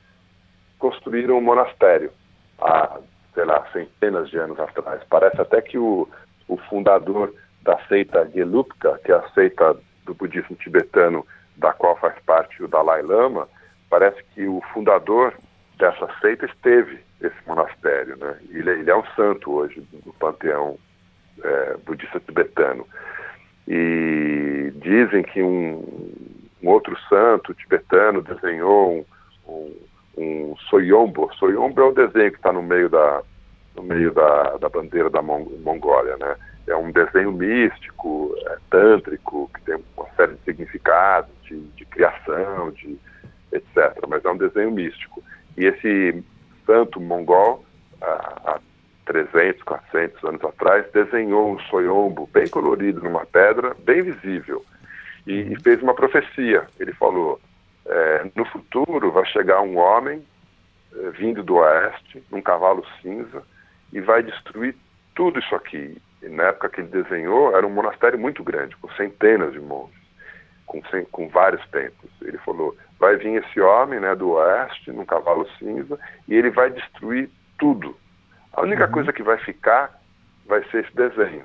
construíram 0.79 1.39
um 1.39 1.41
monastério 1.41 2.11
há, 2.59 2.99
sei 3.35 3.45
lá, 3.45 3.67
centenas 3.73 4.29
de 4.31 4.39
anos 4.39 4.59
atrás. 4.59 5.03
Parece 5.09 5.41
até 5.41 5.61
que 5.61 5.79
o, 5.79 6.09
o 6.49 6.57
fundador 6.57 7.33
da 7.63 7.79
seita 7.87 8.29
Gelupka, 8.35 8.99
que 9.05 9.13
é 9.13 9.15
a 9.15 9.29
seita 9.31 9.77
do 10.05 10.15
budismo 10.15 10.57
tibetano 10.57 11.27
da 11.57 11.73
qual 11.73 11.97
faz 11.97 12.15
parte 12.25 12.63
o 12.63 12.69
Dalai 12.69 13.03
Lama, 13.03 13.49
parece 13.89 14.23
que 14.35 14.47
o 14.47 14.61
fundador 14.73 15.35
dessa 15.79 16.09
seita 16.21 16.47
esteve 16.47 17.01
esse 17.21 17.37
monastério, 17.47 18.17
né? 18.17 18.37
Ele, 18.51 18.71
ele 18.71 18.91
é 18.91 18.97
um 18.97 19.05
santo 19.15 19.53
hoje 19.53 19.87
no 20.05 20.13
panteão 20.15 20.79
é, 21.43 21.77
budista 21.85 22.21
tibetano. 22.21 22.87
E 23.67 24.73
dizem 24.77 25.23
que 25.23 25.43
um, 25.43 25.85
um, 26.63 26.69
outro 26.69 26.99
santo 27.09 27.55
tibetano 27.55 28.23
desenhou 28.23 29.07
um, 29.47 29.53
um, 29.53 29.77
um 30.17 30.55
soyombo. 30.69 31.33
Soyombo 31.35 31.81
é 31.81 31.85
o 31.85 31.93
desenho 31.93 32.31
que 32.31 32.39
está 32.39 32.53
no 32.53 32.63
meio 32.63 32.89
da 32.89 33.23
no 33.75 33.83
meio 33.83 34.13
da, 34.13 34.59
da 34.59 34.69
bandeira 34.69 35.09
da 35.09 35.23
Mongólia, 35.23 36.17
né? 36.19 36.37
É 36.67 36.77
um 36.77 36.93
desenho 36.93 37.33
místico, 37.33 38.35
é, 38.47 38.59
tântrico, 38.71 39.51
que 39.55 39.63
tem 39.63 39.83
uma 39.97 40.07
série 40.15 40.35
de 40.35 40.45
significados, 40.45 41.31
de, 41.43 41.59
de 41.59 41.85
criação, 41.87 42.71
de, 42.73 42.99
etc. 43.51 43.99
Mas 44.07 44.25
é 44.25 44.31
um 44.31 44.37
desenho 44.37 44.71
místico. 44.71 45.23
E 45.57 45.65
esse 45.65 46.23
santo 46.67 47.01
mongol, 47.01 47.65
há 48.01 48.61
300, 49.07 49.63
400 49.63 50.25
anos 50.25 50.45
atrás, 50.45 50.87
desenhou 50.93 51.53
um 51.53 51.59
soiombo 51.61 52.29
bem 52.33 52.47
colorido 52.49 53.03
numa 53.03 53.27
pedra, 53.27 53.75
bem 53.85 54.03
visível, 54.03 54.65
e, 55.27 55.53
e 55.53 55.61
fez 55.63 55.83
uma 55.83 55.95
profecia. 55.95 56.67
Ele 56.79 56.93
falou: 56.93 57.41
é, 57.87 58.31
no 58.35 58.45
futuro 58.47 59.11
vai 59.11 59.25
chegar 59.27 59.61
um 59.61 59.77
homem 59.77 60.25
é, 60.95 61.11
vindo 61.11 61.43
do 61.43 61.57
oeste, 61.57 62.23
num 62.31 62.43
cavalo 62.43 62.85
cinza, 63.01 63.43
e 63.93 64.01
vai 64.01 64.23
destruir 64.23 64.75
tudo 65.15 65.39
isso 65.39 65.55
aqui. 65.55 66.01
E 66.23 66.29
na 66.29 66.45
época 66.45 66.69
que 66.69 66.81
ele 66.81 66.89
desenhou, 66.89 67.57
era 67.57 67.67
um 67.67 67.71
monastério 67.71 68.19
muito 68.19 68.43
grande, 68.45 68.77
com 68.77 68.89
centenas 68.93 69.53
de 69.53 69.61
monges, 69.61 70.01
com, 70.67 70.81
com 71.11 71.29
vários 71.29 71.67
templos. 71.69 72.11
Ele 72.23 72.39
falou: 72.39 72.77
vai 72.99 73.17
vir 73.17 73.43
esse 73.43 73.61
homem 73.61 74.01
né, 74.01 74.15
do 74.15 74.31
oeste, 74.31 74.93
num 74.93 75.05
cavalo 75.05 75.49
cinza, 75.59 75.99
e 76.29 76.35
ele 76.35 76.51
vai 76.51 76.71
destruir 76.71 77.29
tudo. 77.59 77.97
A 78.53 78.63
única 78.63 78.87
uhum. 78.87 78.93
coisa 78.93 79.13
que 79.13 79.23
vai 79.23 79.39
ficar 79.39 80.01
vai 80.47 80.63
ser 80.71 80.85
esse 80.85 80.95
desenho. 80.95 81.45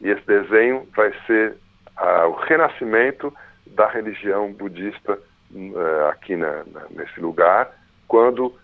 E 0.00 0.08
esse 0.08 0.24
desenho 0.26 0.88
vai 0.94 1.12
ser 1.26 1.56
uh, 1.98 2.28
o 2.28 2.34
renascimento 2.34 3.34
da 3.66 3.88
religião 3.88 4.52
budista 4.52 5.18
uh, 5.52 6.08
aqui 6.10 6.36
na, 6.36 6.64
na, 6.64 6.82
nesse 6.90 7.20
lugar, 7.20 7.70
quando 8.06 8.54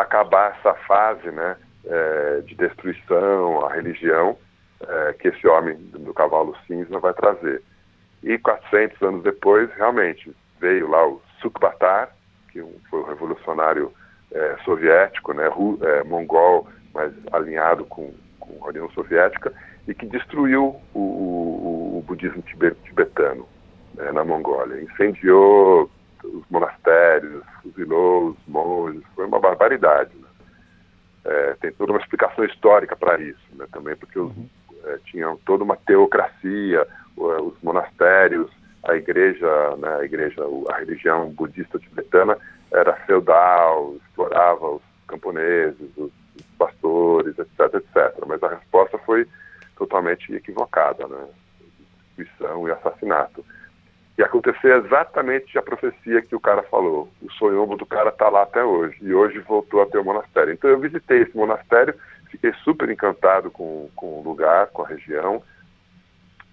acabar 0.00 0.56
essa 0.58 0.74
fase 0.86 1.30
né, 1.30 1.56
uh, 1.84 2.42
de 2.42 2.54
destruição, 2.54 3.66
a 3.66 3.72
religião 3.72 4.36
eh, 4.80 5.14
que 5.18 5.28
esse 5.28 5.46
homem 5.46 5.76
do 5.76 6.12
cavalo 6.12 6.54
cinza 6.66 6.98
vai 6.98 7.14
trazer. 7.14 7.62
E 8.22 8.36
400 8.38 9.00
anos 9.02 9.22
depois, 9.22 9.70
realmente, 9.76 10.34
veio 10.60 10.90
lá 10.90 11.06
o 11.06 11.22
Sukbatar, 11.40 12.10
que 12.50 12.62
foi 12.90 13.00
o 13.00 13.04
revolucionário 13.04 13.92
soviético, 14.64 15.32
né, 15.32 15.46
ru, 15.46 15.78
mongol, 16.06 16.66
mas 16.92 17.12
alinhado 17.32 17.84
com, 17.84 18.12
com, 18.40 18.64
a 18.64 18.68
União 18.68 18.90
Soviética, 18.90 19.52
e 19.86 19.94
que 19.94 20.06
destruiu 20.06 20.76
o, 20.92 20.98
o, 20.98 21.98
o 21.98 22.04
budismo 22.04 22.42
tibetano 22.42 23.46
né, 23.94 24.10
na 24.12 24.24
Mongólia. 24.24 24.82
Incendiou 24.82 25.88
os 26.24 26.44
monastérios, 26.50 27.44
fuzilou 27.62 28.30
os 28.30 28.36
monges, 28.46 29.02
foi 29.14 29.26
uma 29.26 29.38
barbaridade. 29.38 30.10
Né? 30.14 30.28
É, 31.24 31.56
tem 31.60 31.72
toda 31.72 31.92
uma 31.92 32.00
explicação 32.00 32.44
histórica 32.44 32.96
para 32.96 33.20
isso, 33.20 33.46
né, 33.52 33.66
também 33.72 33.96
porque 33.96 34.18
os, 34.18 34.34
uhum. 34.36 34.48
é, 34.84 34.98
tinham 35.04 35.36
toda 35.44 35.64
uma 35.64 35.76
teocracia, 35.76 36.86
os 37.16 37.54
monastérios, 37.62 38.50
a 38.82 38.96
igreja, 38.96 39.76
né, 39.78 39.96
a 40.00 40.04
igreja, 40.04 40.42
a 40.70 40.76
religião 40.78 41.30
budista 41.30 41.78
tibetana 41.78 42.36
era 42.72 42.92
feudal, 43.06 43.94
explorava 43.96 44.72
os 44.72 44.82
camponeses, 45.06 45.90
os, 45.96 46.10
pastores, 46.58 47.38
etc, 47.38 47.74
etc. 47.74 48.24
Mas 48.26 48.42
a 48.42 48.48
resposta 48.48 48.98
foi 48.98 49.26
totalmente 49.76 50.32
equivocada, 50.34 51.06
né? 51.06 51.26
Destruição 52.16 52.68
e 52.68 52.70
assassinato. 52.70 53.44
Aconteceu 54.44 54.76
exatamente 54.84 55.56
a 55.56 55.62
profecia 55.62 56.20
que 56.20 56.36
o 56.36 56.40
cara 56.40 56.62
falou. 56.64 57.08
O 57.22 57.32
sonhombo 57.32 57.78
do 57.78 57.86
cara 57.86 58.10
está 58.10 58.28
lá 58.28 58.42
até 58.42 58.62
hoje. 58.62 58.94
E 59.00 59.14
hoje 59.14 59.38
voltou 59.38 59.80
a 59.80 59.86
ter 59.86 59.96
o 59.96 60.04
monastério. 60.04 60.52
Então 60.52 60.68
eu 60.68 60.78
visitei 60.78 61.22
esse 61.22 61.34
monastério, 61.34 61.94
fiquei 62.30 62.52
super 62.62 62.90
encantado 62.90 63.50
com, 63.50 63.88
com 63.96 64.20
o 64.20 64.22
lugar, 64.22 64.66
com 64.66 64.82
a 64.82 64.86
região. 64.86 65.42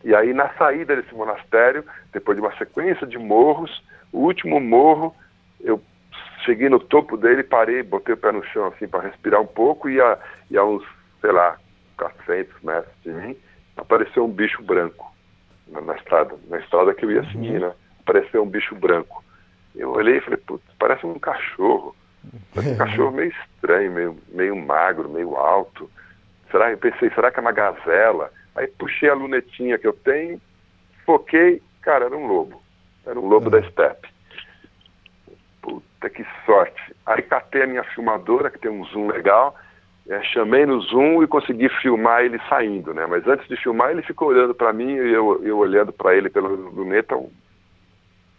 E 0.05 0.15
aí, 0.15 0.33
na 0.33 0.47
saída 0.53 0.95
desse 0.95 1.13
monastério, 1.13 1.83
depois 2.13 2.37
de 2.37 2.41
uma 2.41 2.55
sequência 2.57 3.05
de 3.05 3.17
morros, 3.17 3.83
o 4.13 4.19
último 4.19 4.61
morro, 4.61 5.13
eu 5.59 5.81
cheguei 6.45 6.69
no 6.69 6.79
topo 6.79 7.17
dele, 7.17 7.43
parei, 7.43 7.83
botei 7.83 8.15
o 8.15 8.17
pé 8.17 8.31
no 8.31 8.43
chão 8.45 8.67
assim 8.67 8.87
para 8.87 9.01
respirar 9.01 9.41
um 9.41 9.47
pouco 9.47 9.89
e 9.89 9.99
a, 9.99 10.17
e 10.49 10.57
a 10.57 10.63
uns, 10.63 10.83
sei 11.19 11.33
lá, 11.33 11.57
400 11.97 12.61
metros 12.63 12.93
de 13.03 13.11
mim, 13.11 13.37
apareceu 13.75 14.23
um 14.23 14.31
bicho 14.31 14.63
branco 14.63 15.13
na, 15.67 15.81
na 15.81 15.95
estrada, 15.97 16.35
na 16.47 16.57
estrada 16.57 16.93
que 16.93 17.03
eu 17.03 17.11
ia 17.11 17.23
seguir, 17.25 17.59
né? 17.59 17.73
Apareceu 18.01 18.43
um 18.43 18.49
bicho 18.49 18.75
branco. 18.75 19.23
Eu 19.75 19.91
olhei 19.91 20.17
e 20.17 20.21
falei, 20.21 20.37
putz, 20.37 20.63
parece 20.77 21.05
um 21.05 21.17
cachorro. 21.17 21.95
Parece 22.53 22.73
um 22.73 22.77
cachorro 22.77 23.11
meio 23.11 23.31
estranho, 23.31 23.91
meio, 23.91 24.17
meio 24.29 24.55
magro, 24.55 25.09
meio 25.09 25.35
alto. 25.35 25.89
Será, 26.49 26.71
eu 26.71 26.77
pensei, 26.77 27.09
será 27.11 27.31
que 27.31 27.39
é 27.39 27.41
uma 27.41 27.51
gazela? 27.51 28.31
Aí 28.55 28.67
puxei 28.67 29.09
a 29.09 29.13
lunetinha 29.13 29.77
que 29.77 29.87
eu 29.87 29.93
tenho, 29.93 30.41
foquei, 31.05 31.61
cara, 31.81 32.05
era 32.05 32.17
um 32.17 32.27
lobo. 32.27 32.61
Era 33.05 33.19
um 33.19 33.27
lobo 33.27 33.49
da 33.49 33.63
steppe. 33.63 34.09
Puta 35.61 36.09
que 36.09 36.25
sorte. 36.45 36.95
Aí 37.05 37.21
catei 37.21 37.63
a 37.63 37.67
minha 37.67 37.83
filmadora, 37.83 38.49
que 38.49 38.59
tem 38.59 38.69
um 38.69 38.83
zoom 38.85 39.07
legal, 39.07 39.55
é, 40.09 40.21
chamei 40.23 40.65
no 40.65 40.81
zoom 40.81 41.23
e 41.23 41.27
consegui 41.27 41.69
filmar 41.81 42.23
ele 42.23 42.39
saindo, 42.49 42.93
né? 42.93 43.05
Mas 43.07 43.25
antes 43.27 43.47
de 43.47 43.55
filmar, 43.55 43.91
ele 43.91 44.01
ficou 44.01 44.29
olhando 44.29 44.53
para 44.53 44.73
mim 44.73 44.91
e 44.91 45.13
eu, 45.13 45.41
eu 45.43 45.57
olhando 45.57 45.93
para 45.93 46.15
ele 46.15 46.29
pela 46.29 46.49
luneta 46.49 47.15
um 47.15 47.29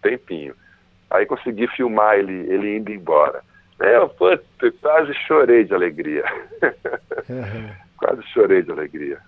tempinho. 0.03 0.55
Aí 1.11 1.27
consegui 1.27 1.67
filmar 1.69 2.19
ele, 2.19 2.33
ele 2.53 2.77
indo 2.77 2.91
embora. 2.91 3.43
Eu, 3.79 4.09
puta, 4.09 4.43
quase 4.81 5.13
chorei 5.27 5.65
de 5.65 5.75
alegria. 5.75 6.25
quase 7.99 8.23
chorei 8.29 8.63
de 8.63 8.71
alegria. 8.71 9.19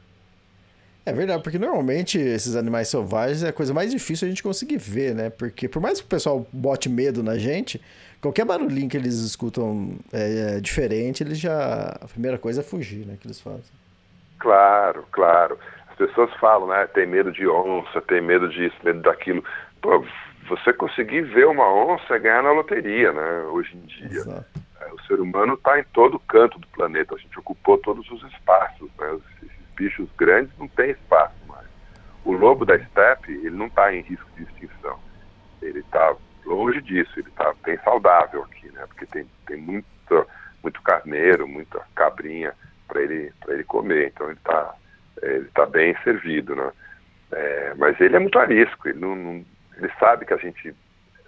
É 1.06 1.12
verdade, 1.12 1.42
porque 1.42 1.58
normalmente 1.58 2.18
esses 2.18 2.56
animais 2.56 2.88
selvagens 2.88 3.42
é 3.42 3.48
a 3.48 3.52
coisa 3.52 3.74
mais 3.74 3.90
difícil 3.90 4.26
a 4.26 4.28
gente 4.28 4.42
conseguir 4.42 4.78
ver, 4.78 5.14
né? 5.14 5.28
Porque 5.28 5.68
por 5.68 5.82
mais 5.82 6.00
que 6.00 6.06
o 6.06 6.08
pessoal 6.08 6.46
bote 6.50 6.88
medo 6.88 7.22
na 7.22 7.36
gente, 7.36 7.80
qualquer 8.22 8.46
barulhinho 8.46 8.88
que 8.88 8.96
eles 8.96 9.16
escutam 9.16 9.98
é, 10.10 10.56
é 10.56 10.60
diferente, 10.60 11.22
eles 11.22 11.38
já. 11.38 11.94
A 12.00 12.06
primeira 12.06 12.38
coisa 12.38 12.62
é 12.62 12.64
fugir, 12.64 13.04
né? 13.06 13.18
Que 13.20 13.26
eles 13.26 13.38
fazem. 13.38 13.64
Claro, 14.38 15.04
claro. 15.12 15.58
As 15.90 15.96
pessoas 15.96 16.32
falam, 16.40 16.68
né? 16.68 16.86
Tem 16.86 17.06
medo 17.06 17.30
de 17.30 17.46
onça, 17.46 18.00
tem 18.00 18.22
medo 18.22 18.48
disso, 18.48 18.76
medo 18.82 19.02
daquilo. 19.02 19.44
Pô, 19.82 20.02
você 20.48 20.72
conseguir 20.72 21.22
ver 21.22 21.46
uma 21.46 21.72
onça 21.72 22.14
é 22.14 22.18
ganhar 22.18 22.42
na 22.42 22.52
loteria, 22.52 23.12
né? 23.12 23.42
Hoje 23.50 23.76
em 23.76 23.80
dia. 23.80 24.06
Exato. 24.06 24.46
É, 24.80 24.92
o 24.92 25.00
ser 25.02 25.20
humano 25.20 25.54
está 25.54 25.78
em 25.78 25.84
todo 25.92 26.18
canto 26.18 26.58
do 26.58 26.66
planeta. 26.68 27.14
A 27.14 27.18
gente 27.18 27.38
ocupou 27.38 27.78
todos 27.78 28.08
os 28.10 28.22
espaços, 28.32 28.90
né? 28.98 29.18
bichos 29.76 30.08
grandes 30.16 30.56
não 30.58 30.68
tem 30.68 30.90
espaço 30.90 31.34
mais. 31.48 31.66
O 32.24 32.32
lobo 32.32 32.64
da 32.64 32.78
steppe, 32.78 33.32
ele 33.32 33.56
não 33.56 33.66
está 33.66 33.92
em 33.92 34.02
risco 34.02 34.30
de 34.36 34.44
extinção. 34.44 34.98
Ele 35.60 35.80
está 35.80 36.14
longe 36.44 36.80
disso, 36.80 37.12
ele 37.18 37.28
está 37.28 37.52
bem 37.64 37.78
saudável 37.78 38.44
aqui, 38.44 38.70
né? 38.72 38.84
Porque 38.86 39.06
tem, 39.06 39.26
tem 39.46 39.56
muito, 39.56 40.26
muito 40.62 40.80
carneiro, 40.82 41.48
muita 41.48 41.80
cabrinha 41.94 42.54
para 42.86 43.02
ele, 43.02 43.32
ele 43.48 43.64
comer. 43.64 44.08
Então 44.08 44.28
ele 44.28 44.38
está 44.38 44.74
ele 45.22 45.48
tá 45.54 45.66
bem 45.66 45.96
servido, 46.02 46.54
né? 46.54 46.72
É, 47.32 47.74
mas 47.76 48.00
ele 48.00 48.16
é 48.16 48.18
muito 48.18 48.38
arisco, 48.38 48.88
ele, 48.88 48.98
não, 48.98 49.16
não, 49.16 49.44
ele 49.76 49.90
sabe 49.98 50.24
que 50.24 50.34
a 50.34 50.36
gente, 50.36 50.74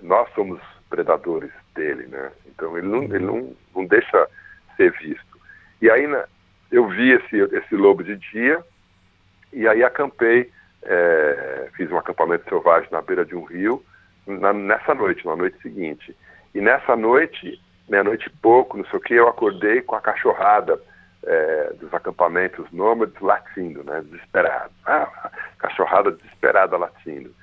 nós 0.02 0.28
somos 0.34 0.60
predadores 0.88 1.50
dele, 1.74 2.06
né? 2.06 2.30
Então 2.46 2.76
ele 2.76 2.86
não, 2.86 3.02
ele 3.02 3.18
não, 3.18 3.56
não 3.74 3.84
deixa 3.86 4.28
ser 4.76 4.92
visto. 4.92 5.36
E 5.80 5.90
aí, 5.90 6.06
né, 6.06 6.24
eu 6.70 6.88
vi 6.88 7.12
esse, 7.12 7.36
esse 7.36 7.74
lobo 7.74 8.02
de 8.02 8.16
dia 8.16 8.62
e 9.52 9.66
aí 9.66 9.82
acampei, 9.82 10.50
é, 10.82 11.68
fiz 11.76 11.90
um 11.90 11.98
acampamento 11.98 12.48
selvagem 12.48 12.88
na 12.90 13.02
beira 13.02 13.24
de 13.24 13.34
um 13.34 13.44
rio 13.44 13.84
na, 14.26 14.52
nessa 14.52 14.94
noite, 14.94 15.24
na 15.24 15.36
noite 15.36 15.60
seguinte. 15.62 16.16
E 16.54 16.60
nessa 16.60 16.96
noite, 16.96 17.60
meia-noite 17.88 18.26
e 18.28 18.40
pouco, 18.40 18.76
não 18.76 18.84
sei 18.86 18.98
o 18.98 19.02
que, 19.02 19.14
eu 19.14 19.28
acordei 19.28 19.82
com 19.82 19.94
a 19.94 20.00
cachorrada 20.00 20.80
é, 21.24 21.72
dos 21.78 21.92
acampamentos 21.92 22.70
nômades 22.72 23.20
latindo, 23.20 23.84
né, 23.84 24.02
desesperado. 24.02 24.72
Ah, 24.84 25.30
cachorrada 25.58 26.12
desesperada 26.12 26.76
latindo. 26.76 27.34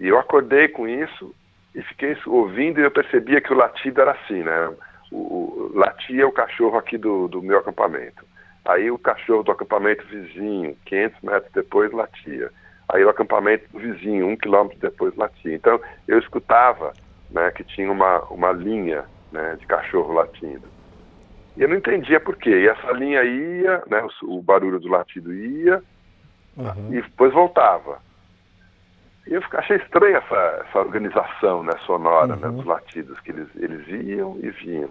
E 0.00 0.08
eu 0.08 0.18
acordei 0.18 0.68
com 0.68 0.88
isso 0.88 1.34
e 1.74 1.82
fiquei 1.82 2.16
ouvindo 2.26 2.80
e 2.80 2.84
eu 2.84 2.90
percebia 2.90 3.40
que 3.40 3.52
o 3.52 3.56
latido 3.56 4.00
era 4.00 4.12
assim, 4.12 4.42
né? 4.42 4.74
O, 5.10 5.16
o, 5.16 5.72
latia 5.74 6.26
o 6.26 6.32
cachorro 6.32 6.76
aqui 6.76 6.96
do, 6.98 7.28
do 7.28 7.42
meu 7.42 7.58
acampamento. 7.58 8.24
Aí 8.64 8.90
o 8.90 8.98
cachorro 8.98 9.42
do 9.42 9.52
acampamento 9.52 10.04
vizinho, 10.06 10.76
500 10.86 11.22
metros 11.22 11.52
depois, 11.52 11.92
latia. 11.92 12.50
Aí 12.88 13.04
o 13.04 13.08
acampamento 13.08 13.64
do 13.72 13.78
vizinho, 13.78 14.28
um 14.28 14.36
quilômetro 14.36 14.78
depois, 14.78 15.14
latia. 15.16 15.54
Então 15.54 15.80
eu 16.06 16.18
escutava 16.18 16.92
né, 17.30 17.50
que 17.50 17.64
tinha 17.64 17.90
uma, 17.90 18.20
uma 18.24 18.52
linha 18.52 19.04
né, 19.32 19.56
de 19.58 19.66
cachorro 19.66 20.12
latindo. 20.12 20.68
E 21.56 21.62
eu 21.62 21.68
não 21.68 21.76
entendia 21.76 22.20
por 22.20 22.36
quê. 22.36 22.50
E 22.50 22.68
essa 22.68 22.92
linha 22.92 23.22
ia, 23.24 23.82
né, 23.88 24.06
o, 24.22 24.38
o 24.38 24.42
barulho 24.42 24.78
do 24.78 24.88
latido 24.88 25.32
ia, 25.32 25.82
uhum. 26.56 26.88
e 26.90 27.02
depois 27.02 27.32
voltava. 27.32 27.98
E 29.26 29.34
eu 29.34 29.42
achei 29.52 29.76
estranha 29.76 30.18
essa, 30.18 30.64
essa 30.66 30.78
organização 30.78 31.62
né, 31.62 31.72
sonora 31.86 32.28
né, 32.28 32.34
uhum. 32.34 32.40
né, 32.40 32.56
dos 32.56 32.66
latidos, 32.66 33.18
que 33.20 33.30
eles, 33.30 33.48
eles 33.56 33.86
iam 33.88 34.38
e 34.42 34.50
vinham. 34.50 34.90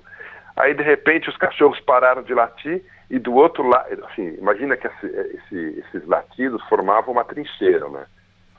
Aí, 0.56 0.74
de 0.74 0.84
repente, 0.84 1.30
os 1.30 1.38
cachorros 1.38 1.80
pararam 1.82 2.24
de 2.24 2.34
latir 2.34 2.84
e 3.10 3.20
do 3.20 3.34
outro 3.34 3.68
lado, 3.68 4.06
assim, 4.06 4.36
imagina 4.38 4.78
que 4.78 4.88
esse, 4.88 5.06
esse, 5.08 5.80
esses 5.80 6.08
latidos 6.08 6.62
formavam 6.68 7.14
uma 7.14 7.26
trincheira, 7.26 7.88
né, 7.90 8.06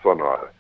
sonora. 0.03 0.51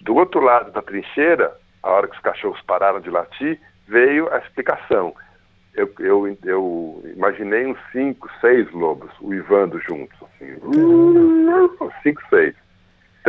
Do 0.00 0.14
outro 0.16 0.40
lado 0.40 0.70
da 0.72 0.82
trincheira 0.82 1.52
a 1.82 1.90
hora 1.90 2.08
que 2.08 2.16
os 2.16 2.22
cachorros 2.22 2.60
pararam 2.62 3.00
de 3.00 3.10
latir, 3.10 3.60
veio 3.86 4.32
a 4.32 4.38
explicação. 4.38 5.14
Eu, 5.74 5.90
eu, 6.00 6.36
eu 6.44 7.02
imaginei 7.16 7.66
uns 7.66 7.78
cinco, 7.92 8.28
seis 8.40 8.70
lobos 8.72 9.10
uivando 9.20 9.78
juntos, 9.80 10.18
assim, 10.22 10.56
cinco, 12.02 12.20
seis. 12.28 12.54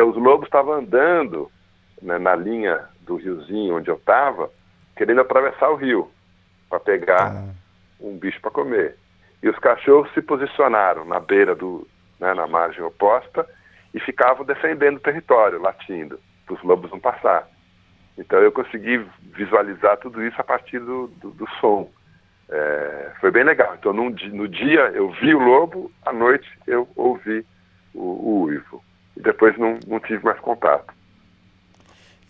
Os 0.03 0.15
lobos 0.15 0.47
estavam 0.47 0.73
andando 0.73 1.51
né, 2.01 2.17
na 2.17 2.35
linha 2.35 2.85
do 3.01 3.15
riozinho 3.15 3.77
onde 3.77 3.89
eu 3.89 3.95
estava, 3.95 4.49
querendo 4.95 5.21
atravessar 5.21 5.69
o 5.69 5.75
rio 5.75 6.09
para 6.69 6.79
pegar 6.79 7.31
ah. 7.31 7.53
um 7.99 8.17
bicho 8.17 8.39
para 8.41 8.51
comer. 8.51 8.95
E 9.41 9.49
os 9.49 9.57
cachorros 9.59 10.11
se 10.13 10.21
posicionaram 10.21 11.05
na 11.05 11.19
beira 11.19 11.55
do, 11.55 11.87
né, 12.19 12.33
na 12.33 12.47
margem 12.47 12.83
oposta 12.83 13.47
e 13.93 13.99
ficavam 13.99 14.45
defendendo 14.45 14.97
o 14.97 15.01
território, 15.01 15.61
latindo, 15.61 16.19
para 16.45 16.55
os 16.55 16.63
lobos 16.63 16.91
não 16.91 16.99
passar. 16.99 17.47
Então 18.17 18.39
eu 18.39 18.51
consegui 18.51 19.05
visualizar 19.33 19.97
tudo 19.97 20.23
isso 20.23 20.39
a 20.39 20.43
partir 20.43 20.79
do, 20.79 21.07
do, 21.07 21.31
do 21.31 21.49
som. 21.61 21.89
É, 22.49 23.11
foi 23.21 23.31
bem 23.31 23.43
legal. 23.43 23.75
Então 23.79 23.93
num, 23.93 24.09
no 24.09 24.47
dia 24.47 24.81
eu 24.93 25.09
vi 25.11 25.33
o 25.33 25.39
lobo, 25.39 25.91
à 26.05 26.11
noite 26.11 26.49
eu 26.67 26.87
ouvi 26.95 27.45
o, 27.93 28.03
o 28.03 28.41
uivo. 28.43 28.83
E 29.19 29.21
depois 29.21 29.57
não, 29.57 29.77
não 29.85 29.99
tive 29.99 30.23
mais 30.23 30.39
contato. 30.39 30.93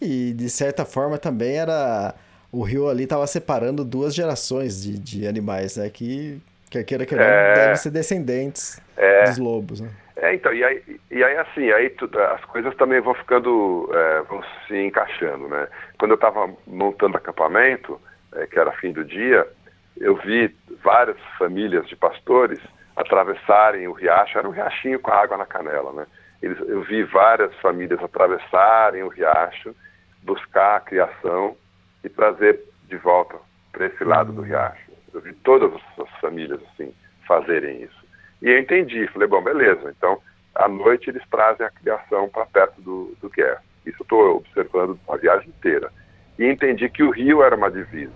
E 0.01 0.33
de 0.33 0.49
certa 0.49 0.83
forma 0.83 1.17
também 1.17 1.57
era. 1.57 2.15
O 2.51 2.63
rio 2.63 2.89
ali 2.89 3.03
estava 3.03 3.27
separando 3.27 3.85
duas 3.85 4.15
gerações 4.15 4.81
de, 4.81 4.97
de 4.97 5.27
animais, 5.27 5.77
né? 5.77 5.87
Que, 5.89 6.41
quer 6.71 6.83
queira 6.83 7.05
que 7.05 7.13
é... 7.13 7.53
devem 7.53 7.75
ser 7.75 7.91
descendentes 7.91 8.81
é... 8.97 9.25
dos 9.25 9.37
lobos, 9.37 9.81
né? 9.81 9.89
É, 10.15 10.33
então, 10.33 10.53
e 10.53 10.63
aí, 10.63 10.83
e 11.09 11.23
aí 11.23 11.37
assim, 11.37 11.71
aí 11.71 11.89
tu, 11.91 12.09
as 12.19 12.43
coisas 12.45 12.75
também 12.75 12.99
vão 12.99 13.13
ficando, 13.13 13.89
é, 13.93 14.21
vão 14.23 14.43
se 14.67 14.75
encaixando, 14.77 15.47
né? 15.47 15.67
Quando 15.97 16.11
eu 16.11 16.15
estava 16.15 16.49
montando 16.67 17.15
acampamento, 17.15 18.01
é, 18.33 18.45
que 18.45 18.59
era 18.59 18.71
fim 18.73 18.91
do 18.91 19.05
dia, 19.05 19.47
eu 19.95 20.17
vi 20.17 20.53
várias 20.83 21.17
famílias 21.37 21.87
de 21.87 21.95
pastores 21.95 22.59
atravessarem 22.97 23.87
o 23.87 23.93
riacho, 23.93 24.37
era 24.37 24.47
um 24.47 24.51
riachinho 24.51 24.99
com 24.99 25.11
água 25.11 25.37
na 25.37 25.45
canela, 25.45 25.93
né? 25.93 26.05
Eles, 26.41 26.57
eu 26.67 26.81
vi 26.83 27.03
várias 27.03 27.53
famílias 27.57 28.01
atravessarem 28.01 29.03
o 29.03 29.09
riacho, 29.09 29.75
buscar 30.23 30.77
a 30.77 30.79
criação 30.79 31.55
e 32.03 32.09
trazer 32.09 32.61
de 32.87 32.97
volta 32.97 33.37
para 33.71 33.87
esse 33.87 34.03
lado 34.03 34.31
do 34.31 34.41
riacho. 34.41 34.91
Eu 35.13 35.21
vi 35.21 35.33
todas 35.33 35.71
as 35.97 36.19
famílias 36.19 36.59
assim 36.71 36.93
fazerem 37.27 37.83
isso. 37.83 38.07
E 38.41 38.49
eu 38.49 38.59
entendi, 38.59 39.07
falei, 39.07 39.27
bom, 39.27 39.41
beleza, 39.41 39.93
então 39.95 40.21
à 40.55 40.67
noite 40.67 41.09
eles 41.09 41.23
trazem 41.29 41.65
a 41.65 41.71
criação 41.71 42.29
para 42.29 42.45
perto 42.45 42.81
do, 42.81 43.15
do 43.21 43.29
Guerra. 43.29 43.61
Isso 43.85 43.97
eu 43.99 44.03
estou 44.03 44.37
observando 44.37 44.99
a 45.09 45.17
viagem 45.17 45.49
inteira. 45.49 45.91
E 46.37 46.45
entendi 46.45 46.89
que 46.89 47.03
o 47.03 47.11
rio 47.11 47.43
era 47.43 47.55
uma 47.55 47.69
divisa. 47.69 48.13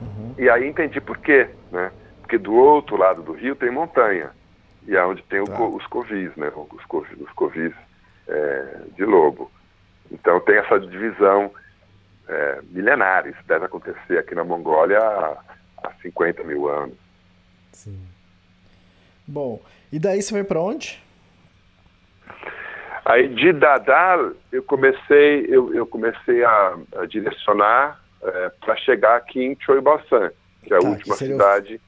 Uhum. 0.00 0.34
E 0.38 0.48
aí 0.48 0.66
entendi 0.66 1.00
por 1.00 1.18
quê, 1.18 1.48
né? 1.70 1.92
Porque 2.20 2.38
do 2.38 2.54
outro 2.54 2.96
lado 2.96 3.22
do 3.22 3.32
rio 3.32 3.54
tem 3.54 3.70
montanha. 3.70 4.30
E 4.86 4.96
é 4.96 5.04
onde 5.04 5.22
tem 5.24 5.44
tá. 5.44 5.60
o, 5.60 5.76
os 5.76 5.86
covis, 5.86 6.34
né? 6.36 6.50
Os 6.54 6.84
covis, 6.84 7.20
os 7.20 7.30
covis 7.32 7.72
é, 8.28 8.76
de 8.96 9.04
lobo. 9.04 9.50
Então 10.10 10.40
tem 10.40 10.56
essa 10.56 10.78
divisão 10.80 11.52
é, 12.28 12.60
milenares, 12.70 13.34
deve 13.46 13.66
acontecer 13.66 14.18
aqui 14.18 14.34
na 14.34 14.44
Mongólia 14.44 14.98
há, 14.98 15.38
há 15.84 15.92
50 16.02 16.42
mil 16.44 16.68
anos. 16.68 16.96
Sim. 17.72 18.00
Bom, 19.26 19.62
e 19.92 19.98
daí 19.98 20.22
você 20.22 20.30
foi 20.30 20.44
para 20.44 20.60
onde? 20.60 21.02
Aí 23.04 23.28
de 23.28 23.52
Dadal 23.52 24.32
eu 24.52 24.62
comecei, 24.62 25.46
eu, 25.48 25.74
eu 25.74 25.86
comecei 25.86 26.44
a, 26.44 26.76
a 26.96 27.06
direcionar 27.06 28.00
é, 28.22 28.48
para 28.60 28.76
chegar 28.76 29.16
aqui 29.16 29.42
em 29.42 29.56
Choibalsan, 29.60 30.30
que 30.62 30.72
é 30.72 30.76
a 30.76 30.80
tá, 30.80 30.88
última 30.88 31.16
cidade 31.16 31.80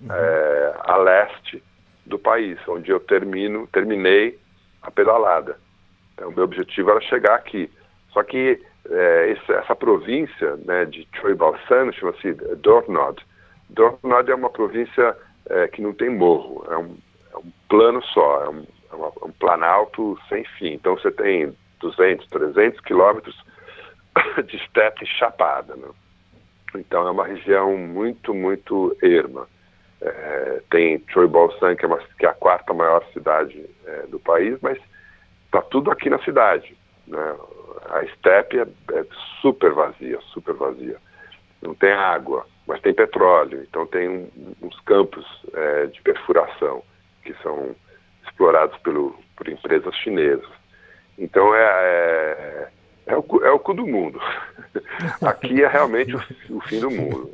o... 0.00 0.04
uhum. 0.04 0.12
é, 0.12 0.74
a 0.80 0.96
leste 0.96 1.62
do 2.06 2.18
país, 2.18 2.58
onde 2.68 2.90
eu 2.90 3.00
termino, 3.00 3.66
terminei 3.68 4.38
a 4.82 4.90
pedalada. 4.90 5.58
Então, 6.14 6.30
meu 6.30 6.44
objetivo 6.44 6.90
era 6.90 7.00
chegar 7.00 7.34
aqui. 7.34 7.70
Só 8.12 8.22
que 8.22 8.60
é, 8.90 9.36
essa, 9.48 9.74
província 9.74 10.56
né, 10.64 10.84
de 10.84 11.08
Choibalsan 11.20 11.92
chama-se 11.92 12.32
Dornod. 12.56 13.20
Dornod 13.70 14.30
é 14.30 14.34
uma 14.34 14.50
província 14.50 15.16
é, 15.46 15.68
que 15.68 15.82
não 15.82 15.92
tem 15.92 16.10
morro, 16.10 16.64
é 16.70 16.76
um, 16.76 16.96
é 17.32 17.36
um 17.38 17.52
plano 17.68 18.02
só, 18.04 18.44
é 18.44 18.48
um, 18.50 18.66
é, 18.92 18.94
uma, 18.94 19.06
é 19.06 19.24
um, 19.24 19.32
planalto 19.32 20.18
sem 20.28 20.44
fim. 20.58 20.74
Então 20.74 20.96
você 20.96 21.10
tem 21.10 21.54
200, 21.80 22.26
300 22.28 22.80
quilômetros 22.80 23.36
de 24.46 24.56
estepe 24.56 25.06
chapada. 25.06 25.74
Né? 25.74 25.88
Então 26.76 27.06
é 27.06 27.10
uma 27.10 27.26
região 27.26 27.76
muito, 27.76 28.34
muito 28.34 28.96
erma. 29.02 29.48
É, 30.04 30.60
tem 30.70 31.02
Choibalsan, 31.08 31.74
que, 31.76 31.86
é 31.86 31.98
que 32.18 32.26
é 32.26 32.28
a 32.28 32.34
quarta 32.34 32.74
maior 32.74 33.02
cidade 33.12 33.64
é, 33.86 34.06
do 34.08 34.20
país, 34.20 34.58
mas 34.60 34.78
está 35.46 35.62
tudo 35.62 35.90
aqui 35.90 36.10
na 36.10 36.18
cidade. 36.18 36.76
Né? 37.06 37.36
A 37.90 38.02
estepe 38.02 38.58
é, 38.58 38.66
é 38.92 39.06
super 39.40 39.72
vazia, 39.72 40.18
super 40.32 40.54
vazia. 40.54 40.98
Não 41.62 41.74
tem 41.74 41.92
água, 41.92 42.46
mas 42.66 42.80
tem 42.82 42.92
petróleo, 42.92 43.62
então 43.62 43.86
tem 43.86 44.08
um, 44.08 44.28
uns 44.60 44.78
campos 44.80 45.24
é, 45.54 45.86
de 45.86 46.02
perfuração 46.02 46.82
que 47.22 47.34
são 47.42 47.74
explorados 48.26 48.76
pelo, 48.78 49.16
por 49.36 49.48
empresas 49.48 49.94
chinesas. 49.96 50.48
Então 51.16 51.54
é, 51.54 51.62
é, 51.62 52.68
é, 53.06 53.16
o, 53.16 53.20
o 53.20 53.58
cu 53.58 53.72
do 53.72 53.86
mundo. 53.86 54.20
Aqui 55.24 55.62
é 55.62 55.68
realmente 55.68 56.14
o, 56.14 56.22
o 56.50 56.60
fim 56.62 56.80
do 56.80 56.90
mundo. 56.90 57.30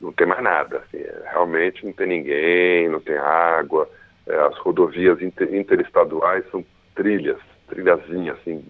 Não 0.00 0.12
tem 0.12 0.26
mais 0.26 0.42
nada. 0.42 0.78
Assim, 0.78 1.02
realmente 1.30 1.84
não 1.84 1.92
tem 1.92 2.06
ninguém, 2.06 2.88
não 2.88 3.00
tem 3.00 3.16
água. 3.16 3.88
É, 4.26 4.34
as 4.46 4.56
rodovias 4.58 5.20
inter, 5.22 5.54
interestaduais 5.54 6.44
são 6.50 6.64
trilhas, 6.94 7.38
trilhazinhas, 7.68 8.36
assim, 8.38 8.64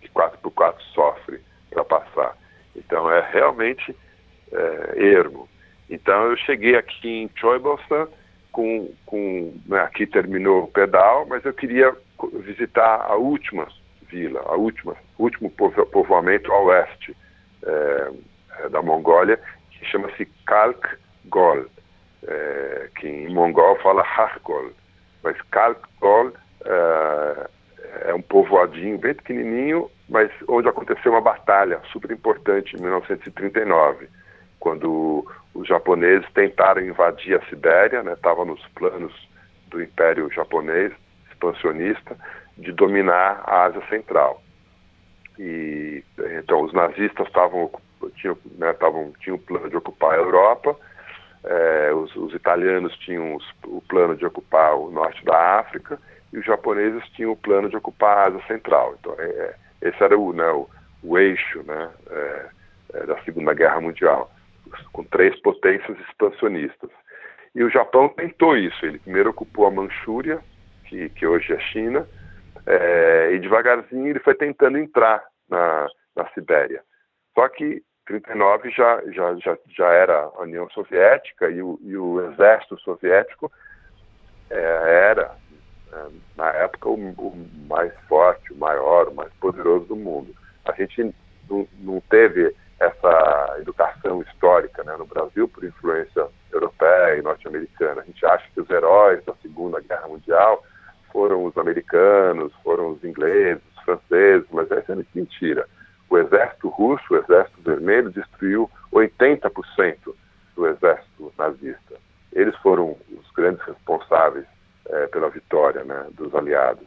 que 0.00 0.08
4x4 0.08 0.74
sofre 0.94 1.40
para 1.70 1.84
passar. 1.84 2.36
Então 2.74 3.10
é 3.10 3.28
realmente 3.30 3.94
é, 4.52 4.92
ermo. 4.96 5.48
Então 5.88 6.30
eu 6.30 6.36
cheguei 6.36 6.76
aqui 6.76 7.08
em 7.08 7.30
Choibalsan, 7.34 8.08
com, 8.52 8.92
com 9.06 9.54
né, 9.66 9.80
aqui 9.80 10.06
terminou 10.06 10.64
o 10.64 10.68
pedal, 10.68 11.26
mas 11.26 11.44
eu 11.44 11.52
queria 11.52 11.94
visitar 12.40 13.06
a 13.08 13.14
última 13.14 13.68
vila, 14.10 14.40
a 14.46 14.56
última, 14.56 14.96
último 15.18 15.50
povoamento 15.50 16.50
a 16.52 16.60
oeste 16.62 17.16
é, 17.64 18.10
é, 18.58 18.68
da 18.68 18.82
Mongólia, 18.82 19.38
que 19.70 19.84
chama-se 19.86 20.26
Kalk 20.46 20.88
Gol, 21.26 21.66
é, 22.26 22.88
que 22.96 23.08
em 23.08 23.32
mongol 23.32 23.76
fala 23.76 24.02
Hargol, 24.02 24.70
mas 25.22 25.40
Kalk 25.50 25.80
Gol 26.00 26.32
é, 26.64 27.50
é 28.06 28.14
um 28.14 28.22
povoadinho 28.22 28.98
bem 28.98 29.14
pequenininho, 29.14 29.90
mas 30.08 30.30
onde 30.48 30.68
aconteceu 30.68 31.12
uma 31.12 31.20
batalha 31.20 31.80
super 31.92 32.10
importante 32.10 32.76
em 32.76 32.80
1939 32.80 34.08
quando 34.58 35.24
os 35.54 35.66
japoneses 35.66 36.28
tentaram 36.32 36.82
invadir 36.82 37.36
a 37.36 37.44
Sibéria, 37.46 38.02
estava 38.12 38.44
né, 38.44 38.50
nos 38.50 38.66
planos 38.68 39.28
do 39.68 39.82
Império 39.82 40.30
Japonês 40.32 40.92
expansionista 41.30 42.16
de 42.56 42.72
dominar 42.72 43.42
a 43.46 43.64
Ásia 43.64 43.82
Central. 43.88 44.42
E 45.38 46.02
então 46.38 46.62
os 46.62 46.72
nazistas 46.72 47.26
estavam 47.26 47.70
tinham, 48.16 48.36
né, 48.56 48.74
tinham 49.20 49.36
o 49.36 49.40
plano 49.40 49.68
de 49.68 49.76
ocupar 49.76 50.14
a 50.14 50.22
Europa, 50.22 50.76
é, 51.44 51.92
os, 51.92 52.14
os, 52.16 52.34
italianos 52.34 52.96
tinham 52.98 53.36
os, 53.36 53.44
o 53.64 53.80
plano 53.82 54.16
de 54.16 54.26
ocupar 54.26 54.76
o 54.76 54.90
norte 54.90 55.24
da 55.24 55.58
África 55.58 55.98
e 56.32 56.38
os 56.38 56.44
japoneses 56.44 57.02
tinham 57.10 57.32
o 57.32 57.36
plano 57.36 57.68
de 57.68 57.76
ocupar 57.76 58.18
a 58.18 58.24
Ásia 58.26 58.46
Central. 58.46 58.96
Então 58.98 59.14
é, 59.18 59.24
é 59.24 59.54
esse 59.80 60.02
era 60.02 60.18
o, 60.18 60.32
né, 60.32 60.50
o, 60.50 60.68
o 61.02 61.18
eixo 61.18 61.62
né, 61.62 61.90
é, 62.10 63.06
da 63.06 63.22
Segunda 63.22 63.54
Guerra 63.54 63.80
Mundial 63.80 64.30
com 64.92 65.04
três 65.04 65.38
potências 65.40 65.98
expansionistas. 66.08 66.90
E 67.54 67.62
o 67.62 67.70
Japão 67.70 68.08
tentou 68.08 68.56
isso. 68.56 68.84
Ele 68.84 68.98
primeiro 68.98 69.30
ocupou 69.30 69.66
a 69.66 69.70
Manchúria, 69.70 70.40
que, 70.84 71.08
que 71.10 71.26
hoje 71.26 71.52
é 71.52 71.58
China, 71.58 72.06
é, 72.66 73.32
e 73.32 73.38
devagarzinho 73.38 74.08
ele 74.08 74.18
foi 74.20 74.34
tentando 74.34 74.78
entrar 74.78 75.24
na, 75.48 75.86
na 76.14 76.28
Sibéria. 76.30 76.82
Só 77.34 77.48
que 77.48 77.82
39 78.08 78.70
já, 78.70 79.02
já, 79.12 79.34
já, 79.36 79.58
já 79.68 79.86
era 79.92 80.30
a 80.34 80.42
União 80.42 80.68
Soviética 80.70 81.50
e 81.50 81.62
o, 81.62 81.78
e 81.82 81.94
o 81.94 82.32
exército 82.32 82.80
soviético 82.80 83.52
é, 84.48 85.10
era, 85.10 85.36
é, 85.92 86.06
na 86.34 86.48
época, 86.48 86.88
o, 86.88 86.94
o, 86.94 87.48
mais 87.68 87.92
forte, 88.08 88.50
o 88.54 88.56
maior, 88.56 89.08
o 89.08 89.14
mais 89.14 89.30
poderoso 89.34 89.84
do 89.84 89.96
mundo. 89.96 90.34
A 90.64 90.72
gente 90.72 91.14
não, 91.50 91.68
não 91.80 92.00
teve 92.08 92.54
essa 92.80 93.56
educação 93.58 94.22
histórica 94.22 94.82
né, 94.84 94.96
no 94.96 95.04
Brasil 95.04 95.46
por 95.46 95.62
influência 95.64 96.28
europeia 96.50 97.18
e 97.18 97.22
norte-americana. 97.22 98.00
A 98.00 98.04
gente 98.04 98.24
acha 98.24 98.48
que 98.54 98.60
os 98.60 98.70
heróis 98.70 99.22
da 99.26 99.34
Segunda 99.42 99.80
Guerra 99.80 100.08
Mundial 100.08 100.64
foram 101.12 101.44
os 101.44 101.56
americanos, 101.58 102.54
foram 102.64 102.92
os 102.92 103.04
ingleses, 103.04 103.62
os 103.76 103.82
franceses, 103.82 104.48
mas 104.50 104.70
essa 104.70 104.94
é 104.94 104.96
mentira. 105.14 105.68
O 106.10 106.18
exército 106.18 106.68
russo, 106.68 107.04
o 107.10 107.16
exército 107.16 107.60
vermelho, 107.62 108.10
destruiu 108.10 108.70
80% 108.92 110.14
do 110.56 110.66
exército 110.66 111.32
nazista. 111.38 111.96
Eles 112.32 112.56
foram 112.56 112.96
os 113.10 113.30
grandes 113.32 113.62
responsáveis 113.64 114.46
é, 114.88 115.06
pela 115.08 115.28
vitória 115.28 115.84
né, 115.84 116.06
dos 116.12 116.34
aliados. 116.34 116.86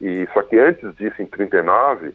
E 0.00 0.28
só 0.32 0.42
que 0.42 0.58
antes 0.58 0.94
disso, 0.96 1.20
em 1.20 1.26
39, 1.26 2.14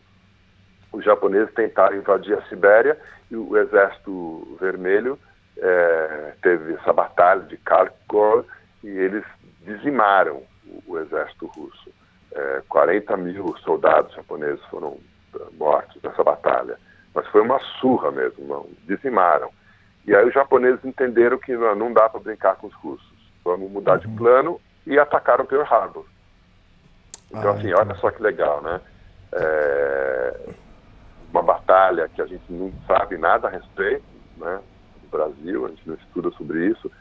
os 0.92 1.04
japoneses 1.04 1.54
tentaram 1.54 1.98
invadir 1.98 2.38
a 2.38 2.42
Sibéria 2.44 2.98
e 3.30 3.36
o 3.36 3.58
exército 3.58 4.58
vermelho 4.60 5.20
é, 5.58 6.34
teve 6.42 6.74
essa 6.74 6.94
batalha 6.94 7.42
de 7.42 7.58
Kharkov 7.58 8.46
e 8.84 8.88
eles 8.88 9.24
dizimaram 9.62 10.44
o, 10.66 10.94
o 10.94 11.00
exército 11.00 11.48
russo. 11.48 11.92
É, 12.32 12.62
40 12.70 13.18
mil 13.18 13.56
soldados 13.58 14.14
japoneses 14.14 14.64
foram 14.66 14.98
mortos 15.58 16.02
nessa 16.02 16.24
batalha. 16.24 16.78
Mas 17.14 17.28
foi 17.28 17.42
uma 17.42 17.60
surra 17.80 18.12
mesmo, 18.12 18.46
não, 18.48 18.68
dizimaram. 18.88 19.50
E 20.06 20.16
aí 20.16 20.26
os 20.26 20.34
japoneses 20.34 20.84
entenderam 20.84 21.38
que 21.38 21.56
não, 21.56 21.76
não 21.76 21.94
dá 21.94 22.10
para 22.10 22.20
brincar 22.20 22.56
com 22.56 22.68
os 22.68 22.74
russos. 22.76 23.08
Vamos 23.44 23.72
mudar 23.72 23.94
uhum. 23.94 24.00
de 24.00 24.08
plano 24.18 24.62
e 24.86 24.98
atacaram 24.98 25.46
Pearl 25.46 25.64
Harbor. 25.64 26.06
Então, 27.30 27.52
ah, 27.52 27.54
assim, 27.54 27.68
então. 27.68 27.80
olha 27.80 27.96
só 27.96 28.10
que 28.12 28.22
legal, 28.22 28.62
né? 28.62 28.82
É, 29.32 30.50
uma 31.32 31.44
batalha 31.44 32.10
que 32.10 32.22
a 32.22 32.26
gente 32.26 32.44
não 32.50 32.74
sabe 32.88 33.18
nada 33.18 33.48
a 33.48 33.52
respeito, 33.52 34.04
né? 34.38 34.60
No 35.04 35.10
Brasil, 35.10 35.66
a 35.66 35.70
gente 35.70 35.88
não 35.88 35.96
estuda 35.96 36.32
sobre 36.32 36.66
isso, 36.68 36.92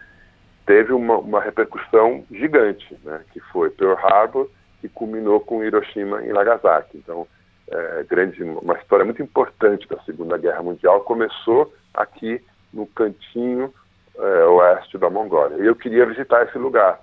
teve 0.67 0.93
uma, 0.93 1.17
uma 1.17 1.41
repercussão 1.41 2.25
gigante, 2.31 2.95
né? 3.03 3.25
Que 3.33 3.41
foi 3.41 3.71
Pearl 3.71 3.95
Harbor 3.95 4.51
e 4.83 4.89
culminou 4.89 5.41
com 5.41 5.65
Hiroshima 5.65 6.23
e 6.23 6.33
Nagasaki. 6.33 6.99
Então, 6.99 7.27
é, 7.71 8.05
grande, 8.09 8.43
uma 8.43 8.75
história 8.75 9.05
muito 9.05 9.23
importante 9.23 9.87
da 9.89 10.01
Segunda 10.03 10.39
Guerra 10.39 10.63
Mundial 10.63 11.01
começou 11.03 11.73
aqui 11.95 12.43
no 12.73 12.87
cantinho 12.87 13.73
é, 14.17 14.45
oeste 14.45 14.99
da 14.99 15.11
Mongólia. 15.11 15.63
E 15.63 15.67
eu 15.67 15.77
queria 15.77 16.07
visitar 16.07 16.45
esse 16.47 16.59
lugar. 16.59 17.01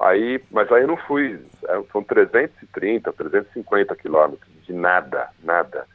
Aí, 0.00 0.42
mas 0.50 0.70
aí 0.70 0.82
eu 0.82 0.88
não 0.88 0.96
fui, 0.96 1.40
é, 1.66 1.82
são 1.92 2.02
330, 2.02 3.12
350 3.12 3.96
quilômetros 3.96 4.48
de 4.64 4.72
nada, 4.72 5.28
nada, 5.42 5.86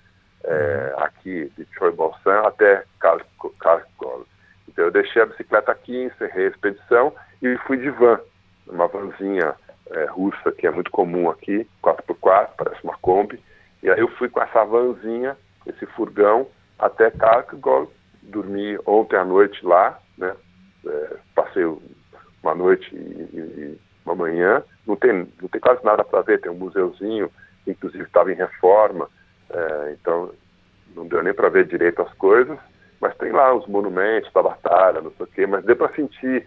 é, 0.43 0.93
aqui 0.97 1.51
de 1.57 1.67
Choibolsan 1.77 2.41
até 2.41 2.83
Kharkov. 2.99 4.25
Então 4.67 4.85
eu 4.85 4.91
deixei 4.91 5.21
a 5.21 5.25
bicicleta 5.25 5.71
aqui, 5.71 6.05
encerrei 6.05 6.47
a 6.47 6.49
expedição 6.49 7.13
e 7.41 7.57
fui 7.67 7.77
de 7.77 7.89
van, 7.89 8.19
uma 8.67 8.87
vanzinha 8.87 9.55
é, 9.91 10.05
russa 10.05 10.51
que 10.51 10.65
é 10.65 10.71
muito 10.71 10.89
comum 10.91 11.29
aqui, 11.29 11.67
4x4, 11.81 12.49
parece 12.57 12.83
uma 12.83 12.97
Kombi. 12.97 13.39
E 13.83 13.89
aí 13.89 13.99
eu 13.99 14.07
fui 14.07 14.29
com 14.29 14.41
essa 14.41 14.63
vanzinha, 14.63 15.37
esse 15.67 15.85
furgão, 15.87 16.47
até 16.79 17.11
Kharkov, 17.11 17.89
dormi 18.21 18.79
ontem 18.85 19.17
à 19.17 19.25
noite 19.25 19.63
lá, 19.65 19.99
né? 20.17 20.33
É, 20.87 21.17
passei 21.35 21.65
uma 22.41 22.55
noite 22.55 22.89
e, 22.95 22.97
e, 22.97 23.79
uma 24.05 24.15
manhã. 24.15 24.63
Não 24.87 24.95
tem, 24.95 25.27
não 25.41 25.49
tem 25.49 25.59
quase 25.59 25.83
nada 25.83 26.03
para 26.03 26.21
ver, 26.21 26.39
tem 26.39 26.51
um 26.51 26.55
museuzinho, 26.55 27.29
inclusive 27.67 28.03
estava 28.03 28.31
em 28.31 28.35
reforma, 28.35 29.09
é, 29.49 29.95
então 29.99 30.31
não 30.95 31.05
deu 31.05 31.21
nem 31.21 31.33
para 31.33 31.49
ver 31.49 31.65
direito 31.65 32.01
as 32.01 32.13
coisas, 32.13 32.57
mas 33.01 33.15
tem 33.17 33.31
lá 33.31 33.53
os 33.53 33.67
monumentos 33.67 34.31
da 34.31 34.41
batalha, 34.41 35.01
não 35.01 35.11
sei 35.11 35.25
o 35.25 35.29
quê, 35.29 35.45
mas 35.45 35.65
deu 35.65 35.75
para 35.75 35.93
sentir 35.93 36.45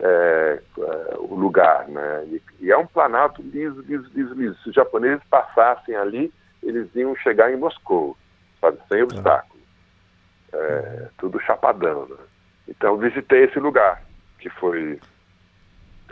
é, 0.00 0.60
é, 0.78 1.16
o 1.18 1.34
lugar, 1.34 1.86
né? 1.88 2.24
E, 2.26 2.42
e, 2.60 2.70
é 2.70 2.76
um 2.78 2.86
planalto 2.86 3.42
liso, 3.42 3.82
liso, 3.82 4.10
liso, 4.14 4.34
liso. 4.34 4.62
Se 4.62 4.70
os 4.70 4.74
japoneses 4.74 5.22
passassem 5.28 5.94
ali, 5.94 6.32
eles 6.62 6.94
iam 6.94 7.14
chegar 7.16 7.52
em 7.52 7.56
Moscou, 7.56 8.16
sabe, 8.60 8.78
sem 8.88 9.02
obstáculo. 9.02 9.60
É, 10.52 11.08
tudo 11.18 11.40
chapadão, 11.40 12.06
né? 12.06 12.16
Então 12.66 12.96
visitei 12.96 13.44
esse 13.44 13.58
lugar, 13.58 14.02
que 14.38 14.48
foi 14.50 14.98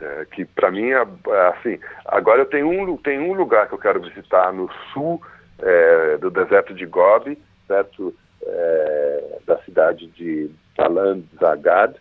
é, 0.01 0.27
que 0.31 0.45
para 0.45 0.71
mim 0.71 0.91
é, 0.91 1.03
é, 1.03 1.47
assim. 1.49 1.79
Agora 2.05 2.43
eu 2.43 2.47
tenho 2.47 2.69
um, 2.69 2.97
tenho 2.99 3.23
um 3.23 3.33
lugar 3.33 3.69
que 3.69 3.75
eu 3.75 3.79
quero 3.79 4.01
visitar 4.01 4.53
no 4.53 4.71
sul 4.93 5.23
é, 5.59 6.19
do 6.19 6.31
deserto 6.31 6.75
de 6.75 6.85
Gobi, 6.85 7.39
certo? 7.67 8.15
É, 8.43 9.39
da 9.47 9.59
cidade 9.63 10.07
de 10.09 10.51
Talan 10.77 11.23
Zagad, 11.41 11.97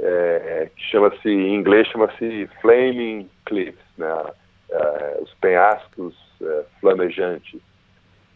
é, 0.00 0.70
que 0.74 0.82
chama-se, 0.90 1.28
em 1.28 1.54
inglês 1.54 1.86
chama-se 1.88 2.48
Flaming 2.60 3.28
Cliffs, 3.46 3.84
né? 3.98 4.08
Os 5.20 5.32
penhascos 5.34 6.16
flamejantes, 6.80 7.60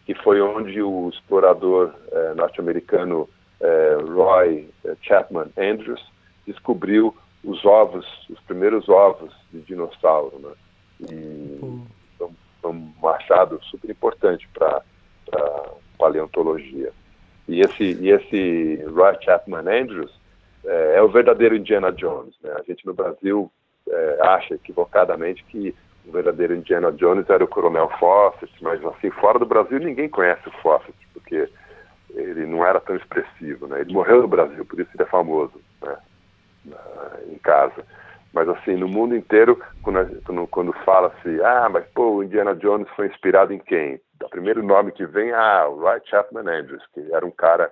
que 0.09 0.15
foi 0.23 0.41
onde 0.41 0.81
o 0.81 1.07
explorador 1.09 1.93
norte-americano 2.35 3.29
Roy 4.15 4.67
Chapman 5.03 5.51
Andrews 5.55 6.03
descobriu 6.47 7.15
os 7.43 7.63
ovos, 7.63 8.07
os 8.27 8.39
primeiros 8.39 8.89
ovos 8.89 9.31
de 9.53 9.61
dinossauro, 9.61 10.39
né? 10.39 10.49
E 11.11 11.59
uhum. 11.61 11.85
um, 12.65 12.91
um 12.99 13.07
achado 13.07 13.63
super 13.65 13.91
importante 13.91 14.49
para 14.51 14.81
paleontologia. 15.95 16.91
E 17.47 17.61
esse, 17.61 17.83
e 17.83 18.09
esse 18.09 18.83
Roy 18.91 19.15
Chapman 19.21 19.59
Andrews 19.59 20.11
é, 20.65 20.95
é, 20.95 21.01
o 21.03 21.09
verdadeiro 21.09 21.55
Indiana 21.55 21.91
Jones. 21.91 22.33
Né? 22.41 22.51
A 22.59 22.63
gente 22.63 22.83
no 22.83 22.95
Brasil 22.95 23.51
é, 23.87 24.17
acha 24.21 24.55
equivocadamente 24.55 25.43
que 25.43 25.75
o 26.09 26.11
verdadeiro 26.11 26.55
Indiana 26.55 26.91
Jones 26.91 27.29
era 27.29 27.43
o 27.43 27.47
Coronel 27.47 27.89
Fawcett, 27.99 28.51
mas 28.61 28.83
assim, 28.83 29.09
fora 29.11 29.39
do 29.39 29.45
Brasil 29.45 29.79
ninguém 29.79 30.09
conhece 30.09 30.47
o 30.47 30.61
Fawcett, 30.61 30.97
porque 31.13 31.47
ele 32.13 32.45
não 32.45 32.65
era 32.65 32.79
tão 32.79 32.95
expressivo, 32.95 33.67
né? 33.67 33.81
Ele 33.81 33.93
morreu 33.93 34.21
no 34.21 34.27
Brasil, 34.27 34.65
por 34.65 34.79
isso 34.79 34.89
ele 34.93 35.03
é 35.03 35.05
famoso, 35.05 35.53
né? 35.81 35.97
em 37.27 37.37
casa. 37.37 37.85
Mas 38.33 38.47
assim, 38.49 38.75
no 38.75 38.87
mundo 38.87 39.15
inteiro, 39.15 39.59
quando, 39.81 40.47
quando 40.47 40.73
fala-se, 40.85 41.41
ah, 41.43 41.69
mas 41.71 41.85
pô, 41.93 42.15
o 42.15 42.23
Indiana 42.23 42.55
Jones 42.55 42.87
foi 42.95 43.07
inspirado 43.07 43.53
em 43.53 43.59
quem? 43.59 43.99
O 44.23 44.29
primeiro 44.29 44.61
nome 44.61 44.91
que 44.91 45.05
vem, 45.05 45.31
ah, 45.31 45.67
o 45.67 45.77
Wright 45.77 46.07
Chapman 46.09 46.47
Andrews, 46.47 46.83
que 46.93 47.11
era 47.11 47.25
um 47.25 47.31
cara 47.31 47.71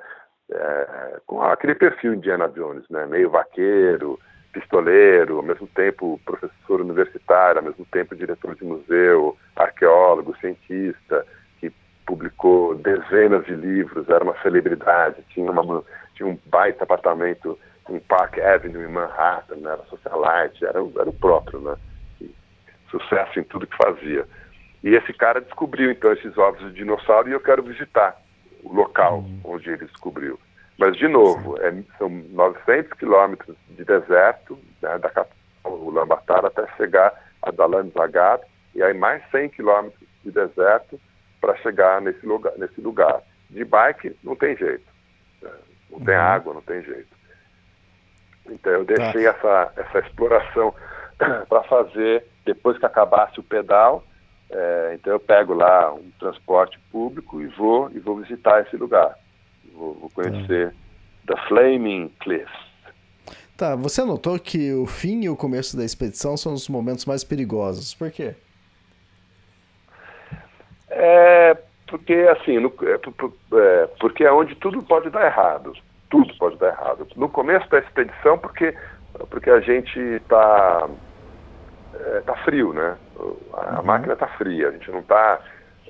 é, 0.52 1.20
com 1.26 1.42
aquele 1.42 1.76
perfil 1.76 2.14
Indiana 2.14 2.48
Jones, 2.50 2.86
né? 2.90 3.06
Meio 3.06 3.30
vaqueiro, 3.30 4.20
pistoleiro, 4.60 5.38
ao 5.38 5.44
mesmo 5.44 5.68
tempo 5.68 6.20
professor 6.26 6.82
universitário, 6.82 7.60
ao 7.60 7.66
mesmo 7.66 7.86
tempo 7.86 8.16
diretor 8.16 8.56
de 8.56 8.64
museu, 8.64 9.38
arqueólogo, 9.56 10.36
cientista, 10.38 11.26
que 11.60 11.72
publicou 12.06 12.74
dezenas 12.76 13.46
de 13.46 13.54
livros, 13.54 14.10
era 14.10 14.24
uma 14.24 14.36
celebridade, 14.42 15.24
tinha, 15.30 15.52
uma, 15.52 15.84
tinha 16.16 16.28
um 16.28 16.38
baita 16.48 16.84
apartamento 16.84 17.58
em 17.90 18.00
Park 18.00 18.40
Avenue, 18.40 18.84
em 18.84 18.92
Manhattan, 18.92 19.58
né? 19.58 19.72
era 19.72 19.84
socialite, 19.84 20.66
era, 20.66 20.80
era 20.80 21.10
o 21.10 21.14
próprio, 21.14 21.60
né? 21.62 21.76
E 22.20 22.34
sucesso 22.90 23.40
em 23.40 23.44
tudo 23.44 23.68
que 23.68 23.78
fazia. 23.78 24.26
E 24.84 24.96
esse 24.96 25.14
cara 25.14 25.40
descobriu, 25.40 25.92
então, 25.92 26.12
esses 26.14 26.38
ovos 26.38 26.60
de 26.62 26.74
dinossauro 26.74 27.30
e 27.30 27.34
eu 27.34 27.40
quero 27.40 27.64
visitar 27.64 28.20
o 28.64 28.74
local 28.74 29.20
uhum. 29.20 29.40
onde 29.44 29.70
ele 29.70 29.86
descobriu. 29.86 30.40
Mas, 30.78 30.95
de 30.95 31.08
novo, 31.08 31.58
é, 31.62 31.74
são 31.98 32.10
900 32.10 32.94
quilômetros 32.94 33.56
de 33.70 33.84
deserto, 33.84 34.60
né, 34.82 34.98
da 34.99 35.10
capital, 35.10 35.38
Ulaanbaatar, 35.66 36.45
até 36.45 36.68
chegar 36.78 37.14
a 37.41 37.52
Dalan 37.52 37.90
Zagat, 37.90 38.44
e 38.76 38.84
aí 38.84 38.94
mais 38.94 39.24
100 39.32 39.49
quilômetros 39.49 40.08
de 40.24 40.32
deserto 40.32 40.99
para 41.41 41.56
chegar 41.58 42.02
nesse 42.02 42.26
lugar, 42.26 42.54
nesse 42.58 42.80
lugar. 42.80 43.22
De 43.49 43.64
bike, 43.64 44.16
não 44.24 44.36
tem 44.36 44.56
jeito. 44.56 44.86
Né? 45.41 45.52
Não 45.90 45.99
tem 45.99 46.16
uhum. 46.16 46.22
água, 46.22 46.54
não 46.54 46.62
tem 46.62 46.84
jeito. 46.84 47.18
Então 48.49 48.72
eu 48.72 48.86
deixei 48.86 49.24
tá. 49.24 49.30
essa, 49.30 49.74
essa 49.78 49.99
exploração 49.99 50.74
para 51.49 51.64
fazer 51.64 52.26
depois 52.45 52.78
que 52.78 52.86
acabasse 52.86 53.40
o 53.40 53.44
pedal. 53.44 54.04
É, 54.49 54.91
então 54.94 55.14
eu 55.14 55.20
pego 55.20 55.54
lá 55.54 55.94
um 55.94 56.10
transporte 56.20 56.80
público 56.91 57.41
e 57.41 57.48
vou 57.48 57.90
e 57.91 57.99
vou 57.99 58.18
visitar 58.18 58.62
esse 58.62 58.78
lugar. 58.78 59.18
Vou, 59.73 59.94
vou 59.95 60.10
conhecer 60.10 60.73
tá. 61.26 61.35
The 61.35 61.48
Flaming 61.48 62.10
Cliffs. 62.19 62.68
Tá, 63.56 63.76
você 63.76 64.03
notou 64.03 64.39
que 64.39 64.72
o 64.73 64.85
fim 64.85 65.23
e 65.23 65.30
o 65.30 65.35
começo 65.35 65.76
da 65.76 65.84
expedição 65.84 66.38
são 66.38 66.53
os 66.53 66.69
momentos 66.69 67.06
mais 67.06 67.23
perigosos. 67.23 67.94
Por 67.94 68.11
quê? 68.11 68.35
É, 70.89 71.57
porque 71.88 72.14
assim, 72.14 72.60
no, 72.60 72.72
é, 72.84 72.94
é, 72.94 73.88
porque 73.99 74.23
é 74.23 74.31
onde 74.31 74.56
tudo 74.56 74.81
pode 74.84 75.10
dar 75.10 75.26
errado 75.26 75.73
tudo 76.10 76.34
pode 76.38 76.57
dar 76.57 76.69
errado. 76.69 77.07
No 77.15 77.30
começo 77.30 77.69
da 77.69 77.80
expedição, 77.80 78.38
porque, 78.38 78.76
porque 79.30 79.49
a 79.49 79.60
gente 79.60 79.99
está 79.99 80.88
é, 81.94 82.22
tá 82.22 82.35
frio, 82.38 82.73
né? 82.73 82.98
A, 83.53 83.80
uhum. 83.80 83.85
máquina 83.85 84.14
está 84.14 84.27
fria, 84.27 84.69
a 84.69 84.72
gente 84.72 84.89
não 84.91 84.99
está 84.99 85.39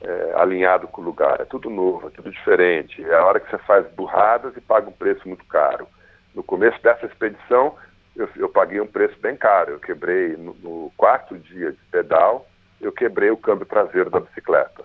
é, 0.02 0.34
alinhado 0.36 0.88
com 0.88 1.02
o 1.02 1.06
lugar, 1.06 1.40
é 1.40 1.45
tudo 1.45 1.69
novo, 1.69 2.07
é 2.07 2.10
tudo 2.11 2.30
diferente. 2.32 3.03
É 3.03 3.15
a 3.15 3.26
hora 3.26 3.40
que 3.40 3.49
você 3.49 3.57
faz 3.60 3.86
burradas 3.94 4.56
e 4.56 4.61
paga 4.61 4.90
um 4.90 4.94
preço 4.94 5.28
muito 5.28 5.45
caro. 5.45 5.88
No 6.36 6.44
começo 6.44 6.82
dessa 6.82 7.06
expedição, 7.06 7.76
eu, 8.15 8.30
eu 8.36 8.49
paguei 8.49 8.80
um 8.80 8.88
preço 8.88 9.19
bem 9.19 9.36
caro. 9.36 9.72
Eu 9.72 9.80
quebrei, 9.80 10.36
no, 10.36 10.53
no 10.56 10.91
quarto 10.98 11.38
dia 11.38 11.72
de 11.72 11.80
pedal, 11.91 12.48
eu 12.80 12.91
quebrei 12.91 13.30
o 13.32 13.38
câmbio 13.38 13.65
traseiro 13.65 14.10
da 14.10 14.19
bicicleta. 14.19 14.84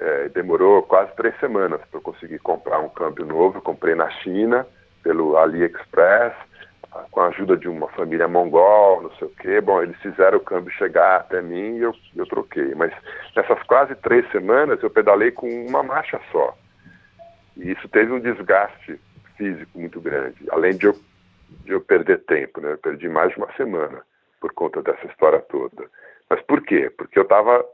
É, 0.00 0.28
demorou 0.30 0.82
quase 0.82 1.14
três 1.14 1.38
semanas 1.38 1.80
para 1.90 1.98
eu 1.98 2.02
conseguir 2.02 2.38
comprar 2.40 2.80
um 2.80 2.88
câmbio 2.88 3.24
novo. 3.24 3.58
Eu 3.58 3.62
comprei 3.62 3.94
na 3.94 4.10
China, 4.10 4.66
pelo 5.02 5.36
AliExpress, 5.36 6.34
com 7.10 7.20
a 7.20 7.28
ajuda 7.28 7.56
de 7.56 7.68
uma 7.68 7.88
família 7.88 8.28
mongol, 8.28 9.02
não 9.02 9.10
sei 9.16 9.28
o 9.28 9.30
quê. 9.30 9.60
Bom, 9.60 9.82
eles 9.82 9.96
fizeram 10.00 10.38
o 10.38 10.44
câmbio 10.44 10.72
chegar 10.72 11.16
até 11.20 11.42
mim 11.42 11.76
e 11.76 11.82
eu, 11.82 11.94
eu 12.16 12.26
troquei. 12.26 12.74
Mas 12.74 12.92
nessas 13.34 13.62
quase 13.64 13.94
três 13.96 14.30
semanas 14.30 14.82
eu 14.82 14.90
pedalei 14.90 15.30
com 15.30 15.48
uma 15.66 15.82
marcha 15.82 16.20
só. 16.30 16.56
E 17.56 17.70
isso 17.70 17.88
teve 17.88 18.12
um 18.12 18.20
desgaste 18.20 19.00
físico 19.36 19.78
muito 19.78 20.00
grande, 20.00 20.44
além 20.50 20.76
de 20.76 20.86
eu, 20.86 20.92
de 21.64 21.72
eu 21.72 21.80
perder 21.80 22.24
tempo, 22.24 22.60
né? 22.60 22.72
Eu 22.72 22.78
perdi 22.78 23.08
mais 23.08 23.32
de 23.32 23.38
uma 23.38 23.52
semana 23.54 24.02
por 24.40 24.52
conta 24.52 24.82
dessa 24.82 25.06
história 25.06 25.40
toda. 25.40 25.88
Mas 26.28 26.40
por 26.42 26.62
quê? 26.62 26.90
Porque 26.96 27.18
eu 27.18 27.24
estava 27.24 27.64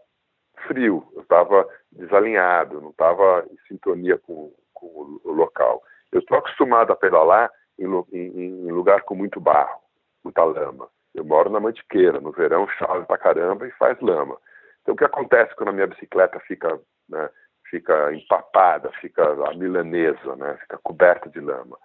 frio, 0.66 1.06
eu 1.14 1.22
estava 1.22 1.66
desalinhado, 1.92 2.80
não 2.80 2.90
estava 2.90 3.44
em 3.50 3.56
sintonia 3.68 4.18
com, 4.18 4.52
com 4.74 5.20
o 5.24 5.32
local. 5.32 5.82
Eu 6.12 6.20
estou 6.20 6.38
acostumado 6.38 6.92
a 6.92 6.96
pedalar 6.96 7.50
em, 7.80 7.86
em, 8.12 8.68
em, 8.68 8.72
lugar 8.72 9.02
com 9.02 9.14
muito 9.14 9.40
barro, 9.40 9.80
muita 10.22 10.44
lama. 10.44 10.88
Eu 11.14 11.24
moro 11.24 11.50
na 11.50 11.58
Mantiqueira, 11.58 12.20
no 12.20 12.30
verão 12.30 12.68
chove 12.68 13.06
pra 13.06 13.18
caramba 13.18 13.66
e 13.66 13.70
faz 13.72 13.98
lama. 14.00 14.36
Então 14.82 14.94
o 14.94 14.96
que 14.96 15.04
acontece 15.04 15.54
quando 15.56 15.70
a 15.70 15.72
minha 15.72 15.86
bicicleta 15.86 16.38
fica, 16.40 16.78
né, 17.08 17.28
fica 17.68 18.12
empapada, 18.14 18.90
fica 19.00 19.22
a 19.48 19.54
milanesa, 19.54 20.36
né, 20.36 20.56
fica 20.60 20.78
coberta 20.82 21.28
de 21.28 21.40
lama? 21.40 21.76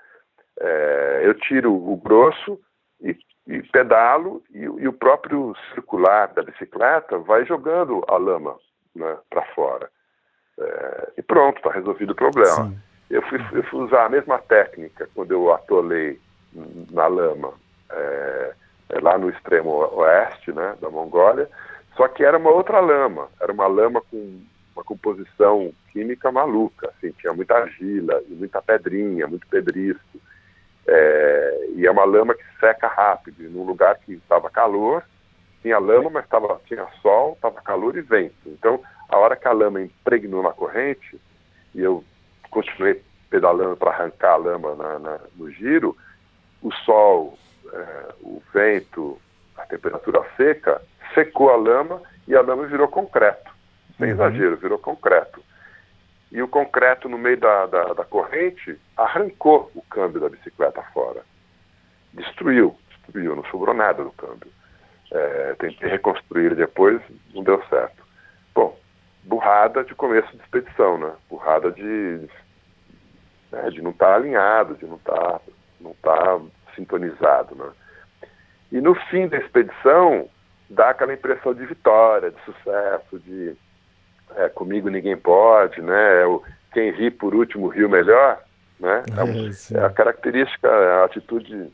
É, 0.59 1.21
eu 1.23 1.33
tiro 1.33 1.73
o 1.73 1.97
grosso 1.97 2.59
e, 3.01 3.17
e 3.47 3.61
pedalo 3.63 4.43
e, 4.51 4.59
e, 4.59 4.87
o 4.87 4.93
próprio 4.93 5.53
circular 5.73 6.33
da 6.33 6.43
bicicleta 6.43 7.17
vai 7.19 7.45
jogando 7.45 8.03
a 8.07 8.17
lama 8.17 8.57
né, 8.95 9.17
para 9.29 9.43
fora. 9.53 9.89
É, 10.57 11.13
e 11.17 11.21
pronto, 11.21 11.57
está 11.57 11.71
resolvido 11.71 12.11
o 12.11 12.15
problema. 12.15 12.67
Sim. 12.67 12.79
Eu 13.09 13.21
fui, 13.23 13.39
eu 13.53 13.63
fui, 13.63 13.83
usar 13.83 14.05
a 14.05 14.09
mesma 14.09 14.39
técnica 14.39 15.07
quando 15.13 15.31
eu 15.31 15.53
atolei 15.53 16.19
na 16.91 17.07
lama 17.07 17.53
é, 17.91 18.53
é, 18.89 18.99
lá 18.99 19.17
no 19.17 19.29
extremo 19.29 19.69
oeste 19.71 20.51
né, 20.51 20.75
da 20.81 20.89
Mongólia, 20.89 21.49
só 21.95 22.07
que 22.07 22.23
era 22.23 22.37
uma 22.37 22.49
outra 22.49 22.79
lama, 22.79 23.29
era 23.39 23.51
uma 23.51 23.67
lama 23.67 24.01
com 24.09 24.41
uma 24.75 24.83
composição 24.83 25.71
química 25.91 26.31
maluca, 26.31 26.89
assim, 26.89 27.11
tinha 27.11 27.33
muita 27.33 27.55
argila 27.55 28.21
e 28.27 28.33
muita 28.33 28.61
pedrinha, 28.61 29.27
muito 29.27 29.47
pedrisco, 29.47 30.19
é, 30.87 31.67
e 31.75 31.85
é 31.85 31.91
uma 31.91 32.03
lama 32.03 32.35
que 32.35 32.43
seca 32.59 32.87
rápido, 32.87 33.49
num 33.49 33.63
lugar 33.63 33.97
que 33.99 34.13
estava 34.13 34.49
calor, 34.49 35.03
tinha 35.61 35.79
lama, 35.79 36.09
mas 36.09 36.27
tava, 36.27 36.59
tinha 36.65 36.85
sol, 37.01 37.33
estava 37.33 37.61
calor 37.61 37.97
e 37.97 38.01
vento. 38.01 38.35
Então, 38.45 38.81
a 39.09 39.17
hora 39.17 39.35
que 39.35 39.47
a 39.47 39.51
lama 39.51 39.81
impregnou 39.81 40.43
na 40.43 40.51
corrente, 40.51 41.19
e 41.73 41.81
eu 41.81 42.03
continuei 42.55 43.03
pedalando 43.29 43.75
para 43.75 43.91
arrancar 43.91 44.31
a 44.31 44.37
lama 44.37 44.75
na, 44.75 44.99
na, 44.99 45.19
no 45.35 45.51
giro, 45.51 45.97
o 46.61 46.71
sol, 46.71 47.37
é, 47.69 48.13
o 48.21 48.41
vento, 48.53 49.19
a 49.57 49.65
temperatura 49.65 50.23
seca, 50.37 50.81
secou 51.13 51.49
a 51.49 51.57
lama 51.57 52.01
e 52.25 52.33
a 52.33 52.41
lama 52.41 52.65
virou 52.65 52.87
concreto. 52.87 53.51
Sem 53.97 54.07
uhum. 54.07 54.13
exagero, 54.13 54.55
virou 54.55 54.79
concreto. 54.79 55.43
E 56.31 56.41
o 56.41 56.47
concreto 56.47 57.09
no 57.09 57.17
meio 57.17 57.37
da, 57.37 57.65
da, 57.65 57.93
da 57.93 58.05
corrente 58.05 58.79
arrancou 58.95 59.69
o 59.75 59.81
câmbio 59.81 60.21
da 60.21 60.29
bicicleta 60.29 60.81
fora. 60.93 61.23
Destruiu, 62.13 62.73
destruiu, 62.89 63.35
não 63.35 63.43
sobrou 63.45 63.75
nada 63.75 64.01
do 64.01 64.11
câmbio. 64.13 64.49
É, 65.11 65.55
tentei 65.59 65.89
reconstruir 65.89 66.55
depois, 66.55 67.01
não 67.33 67.43
deu 67.43 67.61
certo. 67.69 68.01
Bom, 68.53 68.77
burrada 69.23 69.83
de 69.83 69.93
começo 69.93 70.29
de 70.31 70.41
expedição, 70.41 70.97
né? 70.97 71.11
Burrada 71.29 71.71
de, 71.71 72.27
né? 73.55 73.69
de 73.69 73.81
não 73.81 73.91
estar 73.91 74.07
tá 74.07 74.15
alinhado, 74.15 74.75
de 74.75 74.85
não 74.85 74.97
estar 74.97 75.15
tá, 75.15 75.41
não 75.79 75.93
tá 76.01 76.39
sintonizado, 76.75 77.55
né? 77.55 77.71
E 78.71 78.81
no 78.81 78.93
fim 78.95 79.27
da 79.27 79.37
expedição, 79.37 80.27
dá 80.69 80.89
aquela 80.89 81.13
impressão 81.13 81.53
de 81.53 81.65
vitória, 81.65 82.31
de 82.31 82.41
sucesso, 82.43 83.19
de 83.19 83.55
é, 84.35 84.49
comigo 84.49 84.89
ninguém 84.89 85.15
pode, 85.15 85.81
né? 85.81 86.23
É 86.23 86.25
o, 86.25 86.43
quem 86.73 86.91
ri 86.91 87.09
por 87.09 87.33
último 87.33 87.67
riu 87.67 87.87
melhor, 87.87 88.41
né? 88.79 89.03
É, 89.15 89.77
é 89.77 89.85
a 89.85 89.89
característica, 89.89 90.69
a 90.69 91.05
atitude 91.05 91.71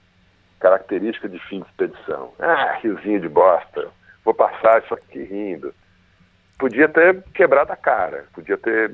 característica 0.59 1.27
de 1.27 1.39
fim 1.39 1.61
de 1.61 1.67
expedição. 1.67 2.33
Ah, 2.37 2.77
riozinho 2.81 3.19
de 3.19 3.27
bosta, 3.27 3.87
vou 4.23 4.33
passar 4.33 4.83
isso 4.83 4.93
aqui 4.93 5.23
rindo. 5.23 5.73
Podia 6.59 6.87
ter 6.87 7.23
quebrado 7.33 7.73
a 7.73 7.75
cara, 7.75 8.25
podia 8.33 8.57
ter 8.57 8.91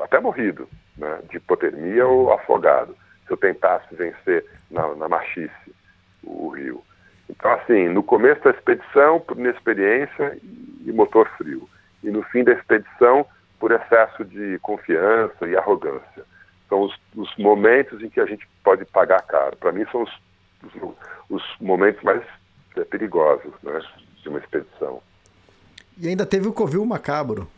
até 0.00 0.18
morrido, 0.18 0.68
né, 0.96 1.20
de 1.30 1.36
hipotermia 1.36 2.06
ou 2.06 2.32
afogado, 2.32 2.96
se 3.26 3.32
eu 3.32 3.36
tentasse 3.36 3.94
vencer 3.94 4.44
na, 4.70 4.94
na 4.94 5.08
machice 5.08 5.74
o 6.22 6.48
rio. 6.48 6.82
Então, 7.28 7.50
assim, 7.52 7.88
no 7.88 8.02
começo 8.02 8.42
da 8.44 8.50
expedição, 8.50 9.20
por 9.20 9.38
inexperiência 9.38 10.38
e 10.42 10.92
motor 10.92 11.28
frio. 11.36 11.68
E 12.02 12.10
no 12.10 12.22
fim 12.24 12.44
da 12.44 12.52
expedição, 12.52 13.26
por 13.58 13.72
excesso 13.72 14.24
de 14.24 14.58
confiança 14.60 15.46
e 15.46 15.56
arrogância. 15.56 16.24
São 16.68 16.82
os, 16.82 16.94
os 17.16 17.34
momentos 17.36 18.02
em 18.02 18.10
que 18.10 18.20
a 18.20 18.26
gente 18.26 18.46
pode 18.62 18.84
pagar 18.86 19.22
caro. 19.22 19.56
Para 19.56 19.72
mim, 19.72 19.86
são 19.90 20.02
os 20.02 20.12
os, 20.64 20.96
os 21.28 21.42
momentos 21.60 22.02
mais 22.02 22.22
é, 22.76 22.84
perigosos 22.84 23.52
né, 23.62 23.80
de 24.22 24.28
uma 24.28 24.38
expedição. 24.38 25.02
E 25.98 26.08
ainda 26.08 26.26
teve 26.26 26.48
o 26.48 26.52
Covil 26.52 26.84
Macabro. 26.84 27.48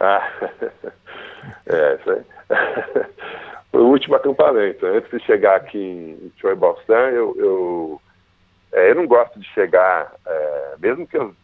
Ah, 0.00 0.30
é, 1.66 1.94
isso 1.94 2.10
aí. 2.10 2.24
Foi 3.70 3.80
o 3.82 3.88
último 3.88 4.16
acampamento. 4.16 4.86
Antes 4.86 5.10
de 5.10 5.20
chegar 5.20 5.56
aqui 5.56 5.78
em 5.78 6.32
Choi 6.38 6.54
Balsan, 6.54 7.10
eu, 7.10 7.34
eu, 7.38 8.02
é, 8.72 8.90
eu 8.90 8.94
não 8.94 9.06
gosto 9.06 9.38
de 9.38 9.46
chegar, 9.48 10.12
é, 10.26 10.74
mesmo 10.78 11.06
que 11.06 11.16
eu, 11.16 11.34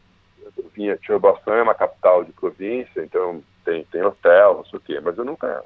eu 0.56 0.70
vinha, 0.74 0.98
Choi 1.02 1.18
Balsan 1.18 1.56
é 1.56 1.62
uma 1.62 1.74
capital 1.74 2.24
de 2.24 2.32
província, 2.32 3.02
então 3.02 3.42
tem, 3.64 3.84
tem 3.84 4.02
hotel, 4.02 4.54
não 4.54 4.64
sei 4.64 4.78
o 4.78 4.82
quê, 4.82 5.00
mas 5.00 5.16
eu 5.18 5.24
nunca 5.24 5.64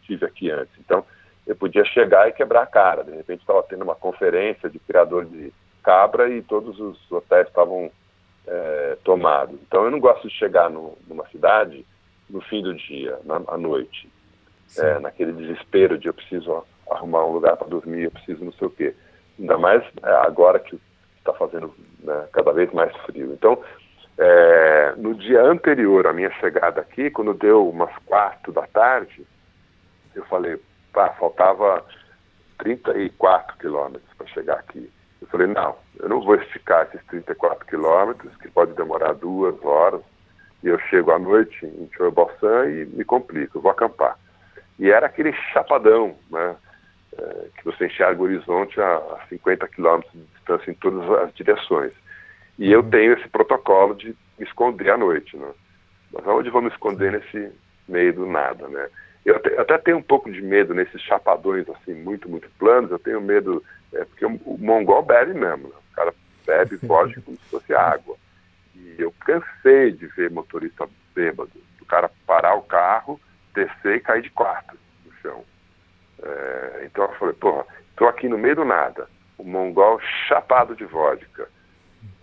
estive 0.00 0.26
aqui 0.26 0.50
antes. 0.50 0.72
Então, 0.78 1.04
eu 1.46 1.56
podia 1.56 1.84
chegar 1.84 2.28
e 2.28 2.32
quebrar 2.32 2.62
a 2.62 2.66
cara. 2.66 3.04
De 3.04 3.12
repente 3.12 3.40
estava 3.40 3.62
tendo 3.64 3.82
uma 3.82 3.94
conferência 3.94 4.68
de 4.68 4.78
criador 4.78 5.24
de 5.24 5.52
cabra 5.82 6.28
e 6.28 6.42
todos 6.42 6.78
os 6.78 7.10
hotéis 7.10 7.48
estavam 7.48 7.90
é, 8.46 8.98
tomados. 9.04 9.58
Então 9.66 9.84
eu 9.84 9.90
não 9.90 10.00
gosto 10.00 10.28
de 10.28 10.34
chegar 10.34 10.70
no, 10.70 10.96
numa 11.06 11.26
cidade 11.28 11.84
no 12.30 12.40
fim 12.42 12.62
do 12.62 12.74
dia, 12.74 13.18
na, 13.24 13.42
à 13.48 13.56
noite, 13.56 14.10
é, 14.78 14.98
naquele 14.98 15.32
desespero 15.32 15.98
de 15.98 16.08
eu 16.08 16.14
preciso 16.14 16.64
arrumar 16.90 17.24
um 17.24 17.32
lugar 17.32 17.56
para 17.56 17.68
dormir, 17.68 18.04
eu 18.04 18.10
preciso 18.10 18.44
não 18.44 18.52
sei 18.52 18.66
o 18.66 18.70
quê. 18.70 18.94
Ainda 19.38 19.58
mais 19.58 19.82
é, 20.02 20.10
agora 20.26 20.58
que 20.58 20.80
está 21.18 21.32
fazendo 21.32 21.74
né, 22.00 22.28
cada 22.32 22.52
vez 22.52 22.72
mais 22.72 22.94
frio. 22.98 23.32
Então, 23.32 23.62
é, 24.18 24.94
no 24.96 25.14
dia 25.14 25.42
anterior 25.42 26.06
à 26.06 26.12
minha 26.12 26.30
chegada 26.32 26.80
aqui, 26.80 27.10
quando 27.10 27.34
deu 27.34 27.68
umas 27.68 27.94
quatro 28.04 28.52
da 28.52 28.66
tarde, 28.66 29.26
eu 30.14 30.24
falei, 30.26 30.60
pá, 30.92 31.10
faltava 31.10 31.84
34 32.58 33.56
quilômetros 33.58 34.12
para 34.16 34.26
chegar 34.28 34.58
aqui. 34.58 34.90
Eu 35.20 35.28
falei, 35.28 35.46
não, 35.46 35.76
eu 35.98 36.08
não 36.08 36.20
vou 36.20 36.34
esticar 36.36 36.86
esses 36.86 37.04
34 37.06 37.66
quilômetros, 37.66 38.34
que 38.36 38.48
pode 38.50 38.72
demorar 38.72 39.14
duas 39.14 39.54
horas, 39.64 40.02
e 40.62 40.68
eu 40.68 40.78
chego 40.90 41.10
à 41.10 41.18
noite 41.18 41.64
em 41.64 41.88
Choibalsan 41.96 42.68
e 42.70 42.86
me 42.86 43.04
complico, 43.04 43.60
vou 43.60 43.70
acampar. 43.70 44.18
E 44.78 44.90
era 44.90 45.06
aquele 45.06 45.32
chapadão, 45.52 46.16
né, 46.30 46.56
é, 47.18 47.46
que 47.56 47.64
você 47.64 47.86
enxerga 47.86 48.20
o 48.20 48.24
horizonte 48.24 48.80
a, 48.80 48.96
a 48.96 49.26
50 49.28 49.68
quilômetros 49.68 50.12
de 50.12 50.20
distância 50.20 50.70
em 50.70 50.74
todas 50.74 51.08
as 51.22 51.34
direções. 51.34 51.92
E 52.58 52.70
eu 52.70 52.80
uhum. 52.80 52.90
tenho 52.90 53.12
esse 53.14 53.28
protocolo 53.28 53.94
de 53.94 54.08
me 54.38 54.44
esconder 54.44 54.90
à 54.90 54.96
noite, 54.96 55.36
né? 55.36 55.48
Mas 56.12 56.26
onde 56.26 56.50
vou 56.50 56.60
me 56.60 56.68
esconder 56.68 57.12
nesse 57.12 57.52
meio 57.88 58.12
do 58.12 58.26
nada, 58.26 58.68
né? 58.68 58.88
Eu 59.24 59.36
até, 59.36 59.54
eu 59.54 59.60
até, 59.60 59.78
tenho 59.78 59.98
um 59.98 60.02
pouco 60.02 60.30
de 60.30 60.40
medo 60.42 60.74
nesses 60.74 61.00
chapadões 61.02 61.68
assim 61.68 61.94
muito, 61.94 62.28
muito 62.28 62.48
planos. 62.58 62.90
Eu 62.90 62.98
tenho 62.98 63.20
medo, 63.20 63.62
é, 63.92 64.04
porque 64.04 64.24
o, 64.24 64.40
o 64.44 64.58
mongol 64.58 65.02
bebe 65.02 65.34
mesmo. 65.34 65.68
Né? 65.68 65.74
O 65.92 65.94
cara 65.94 66.14
bebe 66.46 66.76
vodka 66.86 67.20
como 67.20 67.36
se 67.36 67.50
fosse 67.50 67.74
água. 67.74 68.16
E 68.80 68.96
eu 68.98 69.12
cansei 69.20 69.92
de 69.92 70.06
ver 70.08 70.30
motorista 70.30 70.88
bêbado, 71.14 71.52
o 71.80 71.84
cara 71.84 72.10
parar 72.26 72.54
o 72.54 72.62
carro, 72.62 73.20
descer 73.54 73.96
e 73.96 74.00
cair 74.00 74.22
de 74.22 74.30
quatro 74.30 74.78
no 75.04 75.12
chão. 75.20 75.44
É, 76.22 76.82
então 76.84 77.04
eu 77.04 77.12
falei, 77.14 77.34
porra, 77.34 77.66
estou 77.90 78.08
aqui 78.08 78.28
no 78.28 78.38
meio 78.38 78.56
do 78.56 78.64
nada, 78.64 79.08
o 79.36 79.44
mongol 79.44 80.00
chapado 80.28 80.74
de 80.74 80.84
vodka. 80.84 81.48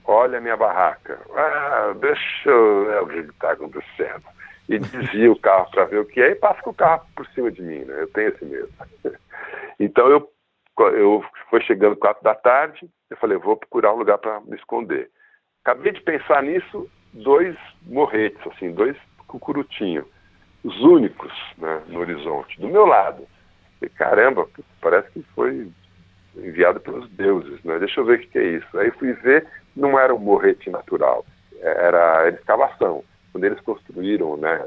Olha 0.04 0.38
a 0.38 0.42
minha 0.42 0.56
barraca. 0.56 1.20
Ah, 1.36 1.94
deixa 2.00 2.50
eu 2.50 3.06
ver 3.06 3.22
o 3.22 3.26
que 3.26 3.32
está 3.34 3.52
acontecendo 3.52 4.24
e 4.70 4.80
desvia 4.80 5.32
o 5.32 5.40
carro 5.40 5.70
para 5.72 5.86
ver 5.86 6.00
o 6.00 6.06
que 6.06 6.22
é 6.22 6.32
e 6.32 6.36
passa 6.36 6.62
com 6.62 6.72
o 6.72 6.76
carro 6.76 7.06
por 7.16 7.26
cima 7.28 7.52
de 7.52 7.62
mim, 7.62 7.80
né? 7.86 8.02
Eu 8.02 8.08
tenho 8.08 8.30
esse 8.30 8.46
medo. 8.46 8.70
então 9.80 10.08
eu 10.10 10.32
eu 10.94 11.26
foi 11.50 11.62
chegando 11.62 11.96
quatro 11.96 12.24
da 12.24 12.36
tarde, 12.36 12.88
eu 13.10 13.18
falei, 13.18 13.38
vou 13.38 13.58
procurar 13.58 13.94
um 13.94 13.98
lugar 13.98 14.20
para 14.20 14.40
me 14.42 14.56
esconder. 14.56 15.10
Acabei 15.68 15.92
de 15.92 16.00
pensar 16.00 16.42
nisso, 16.44 16.90
dois 17.12 17.54
morretes, 17.82 18.40
assim, 18.48 18.72
dois 18.72 18.96
cucurutinhos, 19.28 20.06
os 20.64 20.80
únicos 20.80 21.30
né, 21.58 21.84
no 21.88 22.00
horizonte, 22.00 22.58
do 22.58 22.70
meu 22.70 22.86
lado. 22.86 23.28
E 23.82 23.90
caramba, 23.90 24.48
parece 24.80 25.12
que 25.12 25.22
foi 25.36 25.70
enviado 26.38 26.80
pelos 26.80 27.10
deuses, 27.10 27.62
né? 27.66 27.80
Deixa 27.80 28.00
eu 28.00 28.06
ver 28.06 28.18
o 28.18 28.22
que, 28.22 28.28
que 28.28 28.40
é 28.40 28.44
isso. 28.44 28.80
Aí 28.80 28.92
fui 28.92 29.12
ver, 29.12 29.46
não 29.76 30.00
era 30.00 30.16
um 30.16 30.20
morrete 30.20 30.70
natural, 30.70 31.26
era, 31.60 32.22
era 32.22 32.30
escavação. 32.30 33.04
Quando 33.34 33.44
eles 33.44 33.60
construíram, 33.60 34.38
né, 34.38 34.66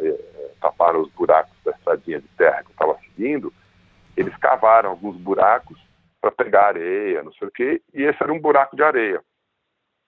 taparam 0.61 1.01
os 1.01 1.11
buracos 1.13 1.57
da 1.65 1.71
estradinha 1.71 2.21
de 2.21 2.29
terra 2.37 2.63
que 2.63 2.69
eu 2.69 2.73
estava 2.73 2.99
seguindo, 3.07 3.51
eles 4.19 4.37
cavaram 4.37 4.91
alguns 4.91 5.17
buracos 5.17 5.81
para 6.21 6.31
pegar 6.31 6.67
areia, 6.67 7.23
não 7.23 7.33
sei 7.33 7.49
o 7.49 7.51
quê, 7.51 7.81
e 7.95 8.03
esse 8.03 8.23
era 8.23 8.31
um 8.31 8.39
buraco 8.39 8.77
de 8.77 8.83
areia. 8.83 9.23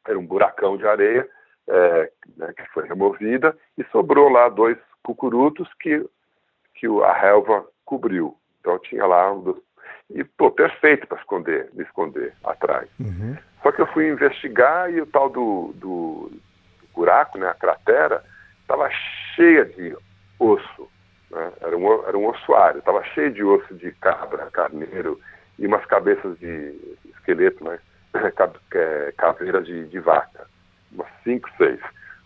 Era 0.06 0.18
um 0.18 0.26
buracão 0.26 0.76
de 0.76 0.86
areia 0.86 1.28
é, 1.68 2.10
né, 2.36 2.52
que 2.56 2.66
foi 2.72 2.86
removida 2.86 3.56
e 3.78 3.84
sobrou 3.84 4.28
lá 4.28 4.48
dois 4.48 4.76
cucurutos 5.02 5.68
que, 5.80 6.04
que 6.74 6.86
a 7.04 7.12
relva 7.12 7.64
cobriu. 7.84 8.36
Então 8.60 8.78
tinha 8.78 9.06
lá 9.06 9.32
um 9.32 9.42
dos, 9.42 9.56
e 10.10 10.24
pô, 10.24 10.50
perfeito 10.50 11.06
para 11.06 11.18
esconder, 11.18 11.70
me 11.72 11.82
esconder 11.84 12.32
atrás. 12.44 12.88
Uhum. 13.00 13.36
Só 13.62 13.72
que 13.72 13.80
eu 13.80 13.86
fui 13.88 14.08
investigar 14.08 14.90
e 14.92 15.00
o 15.00 15.06
tal 15.06 15.30
do, 15.30 15.72
do, 15.76 16.30
do 16.30 16.88
buraco, 16.94 17.38
né, 17.38 17.48
a 17.48 17.54
cratera, 17.54 18.22
estava 18.60 18.88
cheia 19.34 19.64
de 19.64 19.96
osso. 20.38 20.88
Né? 21.30 21.52
Era, 21.60 21.76
um, 21.76 22.06
era 22.06 22.18
um 22.18 22.26
ossuário, 22.26 22.78
estava 22.78 23.02
cheio 23.04 23.32
de 23.32 23.42
osso 23.42 23.74
de 23.74 23.92
cabra, 23.92 24.50
carneiro 24.50 25.20
e 25.58 25.66
umas 25.66 25.84
cabeças 25.86 26.38
de 26.38 26.74
esqueleto, 27.10 27.64
né? 27.64 27.78
Caveiras 29.16 29.66
de, 29.66 29.86
de 29.86 29.98
vaca, 29.98 30.46
umas 30.92 31.08
cinco, 31.24 31.48
seis. 31.56 31.80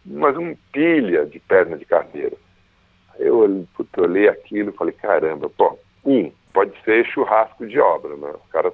Mas 0.04 0.36
um 0.36 0.54
pilha 0.72 1.26
de 1.26 1.38
perna 1.40 1.76
de 1.76 1.84
carneiro. 1.84 2.38
Eu 3.18 3.66
olhei 3.96 4.28
aquilo 4.28 4.70
e 4.70 4.76
falei, 4.76 4.92
caramba, 4.94 5.48
pô, 5.50 5.78
um, 6.04 6.30
pode 6.52 6.72
ser 6.84 7.04
churrasco 7.06 7.66
de 7.66 7.78
obra, 7.80 8.16
né? 8.16 8.30
Os 8.30 8.50
caras 8.50 8.72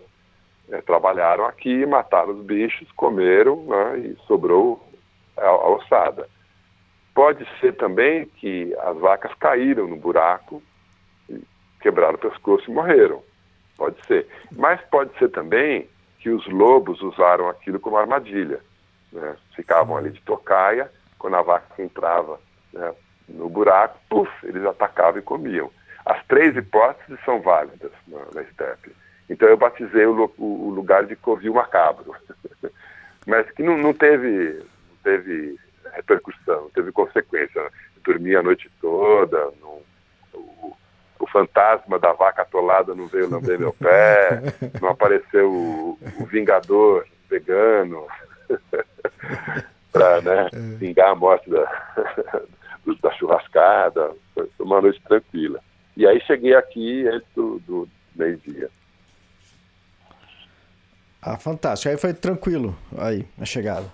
é, 0.71 0.81
trabalharam 0.83 1.47
aqui, 1.47 1.87
mataram 1.87 2.31
os 2.31 2.45
bichos, 2.45 2.91
comeram, 2.93 3.65
né? 3.65 3.99
E 3.99 4.17
sobrou 4.27 4.85
a, 5.37 5.47
a 5.47 5.69
ossada. 5.71 6.29
Pode 7.15 7.47
ser 7.61 7.75
também 7.77 8.27
que 8.27 8.75
as 8.81 8.97
vacas 8.99 9.33
caíram 9.35 9.87
no 9.87 9.97
buraco, 9.97 10.63
quebraram 11.81 12.15
o 12.15 12.19
pescoço 12.19 12.71
e 12.71 12.75
morreram. 12.75 13.23
Pode 13.77 13.97
ser. 14.07 14.27
Mas 14.53 14.81
pode 14.91 15.17
ser 15.19 15.31
também 15.31 15.89
que 16.23 16.31
os 16.31 16.47
lobos 16.47 17.03
usaram 17.03 17.49
aquilo 17.49 17.81
como 17.81 17.97
armadilha. 17.97 18.61
Né? 19.13 19.37
Ficavam 19.57 19.97
ali 19.97 20.11
de 20.11 20.23
tocaia, 20.23 20.89
quando 21.19 21.35
a 21.35 21.43
vaca 21.43 21.83
entrava 21.83 22.39
né, 22.73 22.95
no 23.29 23.49
buraco, 23.49 23.99
puf, 24.09 24.31
eles 24.45 24.65
atacavam 24.65 25.19
e 25.19 25.23
comiam. 25.23 25.69
As 26.07 26.25
três 26.27 26.57
hipóteses 26.57 27.19
são 27.25 27.41
válidas 27.41 27.91
na, 28.07 28.21
na 28.35 28.43
estepe. 28.43 28.95
Então 29.29 29.49
eu 29.49 29.57
batizei 29.57 30.07
o, 30.07 30.33
o, 30.39 30.69
o 30.69 30.71
lugar 30.71 31.07
de 31.07 31.17
Covil 31.17 31.55
Macabro. 31.55 32.15
Mas 33.27 33.51
que 33.51 33.63
não, 33.65 33.77
não 33.77 33.93
teve, 33.93 34.65
não 34.91 34.97
teve 35.03 35.59
repercussão, 35.93 36.71
teve 36.73 36.93
consequência. 36.93 37.59
Eu 37.59 37.71
dormi 38.05 38.37
a 38.37 38.43
noite 38.43 38.71
toda, 38.81 39.51
não, 39.61 39.83
o, 40.35 40.77
o, 41.23 41.27
fantasma 41.29 41.99
da 41.99 42.13
vaca 42.13 42.43
atolada 42.43 42.95
não 42.95 43.07
veio 43.07 43.31
lamber 43.31 43.59
meu 43.59 43.73
pé, 43.73 44.43
não 44.81 44.89
apareceu 44.91 45.51
o, 45.51 45.99
o 46.21 46.27
vingador 46.27 47.07
vegano 47.31 48.07
para 49.93 50.21
né, 50.21 50.49
vingar 50.79 51.11
a 51.11 51.15
morte 51.15 51.49
da, 51.51 51.65
da 53.03 53.13
churrascada. 53.13 54.13
Foi 54.35 54.49
uma 54.59 54.81
noite 54.81 55.01
tranquila. 55.03 55.61
E 55.97 56.07
aí 56.07 56.21
cheguei 56.23 56.55
aqui 56.55 57.07
antes 57.07 57.29
do, 57.35 57.59
do 57.61 57.89
meio-dia. 58.15 58.71
Ah, 61.21 61.37
fantástico. 61.39 61.91
Aí 61.91 61.97
foi 61.97 62.13
tranquilo 62.13 62.77
aí, 62.99 63.27
a 63.41 63.45
chegada. 63.45 63.87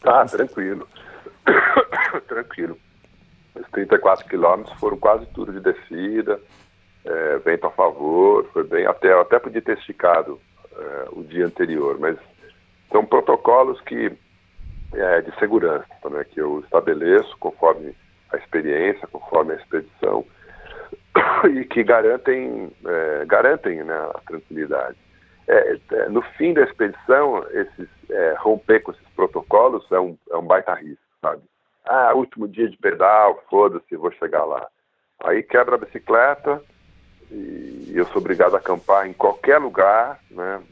Tá, 0.00 0.24
tranquilo. 0.26 0.88
tranquilo. 2.28 2.78
Os 3.60 3.70
34 3.70 4.26
quilômetros 4.28 4.78
foram 4.78 4.96
quase 4.96 5.26
tudo 5.26 5.52
de 5.52 5.60
descida, 5.60 6.40
é, 7.04 7.38
vento 7.38 7.66
a 7.66 7.70
favor, 7.70 8.46
foi 8.52 8.64
bem, 8.64 8.86
até, 8.86 9.12
até 9.12 9.38
podia 9.38 9.62
ter 9.62 9.78
esticado 9.78 10.40
é, 10.76 11.08
o 11.12 11.22
dia 11.22 11.46
anterior, 11.46 11.98
mas 11.98 12.18
são 12.90 13.04
protocolos 13.04 13.80
que 13.82 14.12
é, 14.94 15.20
de 15.20 15.34
segurança 15.38 15.86
né, 16.10 16.24
que 16.24 16.40
eu 16.40 16.60
estabeleço 16.60 17.36
conforme 17.38 17.94
a 18.32 18.36
experiência, 18.36 19.06
conforme 19.08 19.52
a 19.52 19.56
expedição 19.56 20.24
e 21.54 21.64
que 21.64 21.82
garantem, 21.82 22.70
é, 22.84 23.24
garantem 23.26 23.82
né, 23.82 23.94
a 24.14 24.20
tranquilidade. 24.26 24.96
É, 25.46 25.78
é, 25.92 26.08
no 26.08 26.20
fim 26.36 26.52
da 26.52 26.62
expedição, 26.62 27.44
esses, 27.50 27.88
é, 28.10 28.34
romper 28.38 28.80
com 28.80 28.92
esses 28.92 29.08
protocolos 29.16 29.90
é 29.90 29.98
um, 29.98 30.16
é 30.30 30.36
um 30.36 30.46
baita 30.46 30.74
risco, 30.74 31.02
sabe? 31.22 31.42
Ah, 31.88 32.12
último 32.14 32.46
dia 32.46 32.68
de 32.68 32.76
pedal, 32.76 33.42
foda-se, 33.48 33.96
vou 33.96 34.12
chegar 34.12 34.44
lá. 34.44 34.66
Aí 35.24 35.42
quebra 35.42 35.76
a 35.76 35.78
bicicleta 35.78 36.62
e 37.30 37.92
eu 37.94 38.04
sou 38.08 38.18
obrigado 38.18 38.54
a 38.54 38.58
acampar 38.58 39.06
em 39.06 39.14
qualquer 39.14 39.58
lugar, 39.58 40.20
né? 40.30 40.62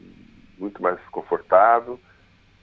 Muito 0.59 0.81
mais 0.81 0.99
confortável. 1.09 1.99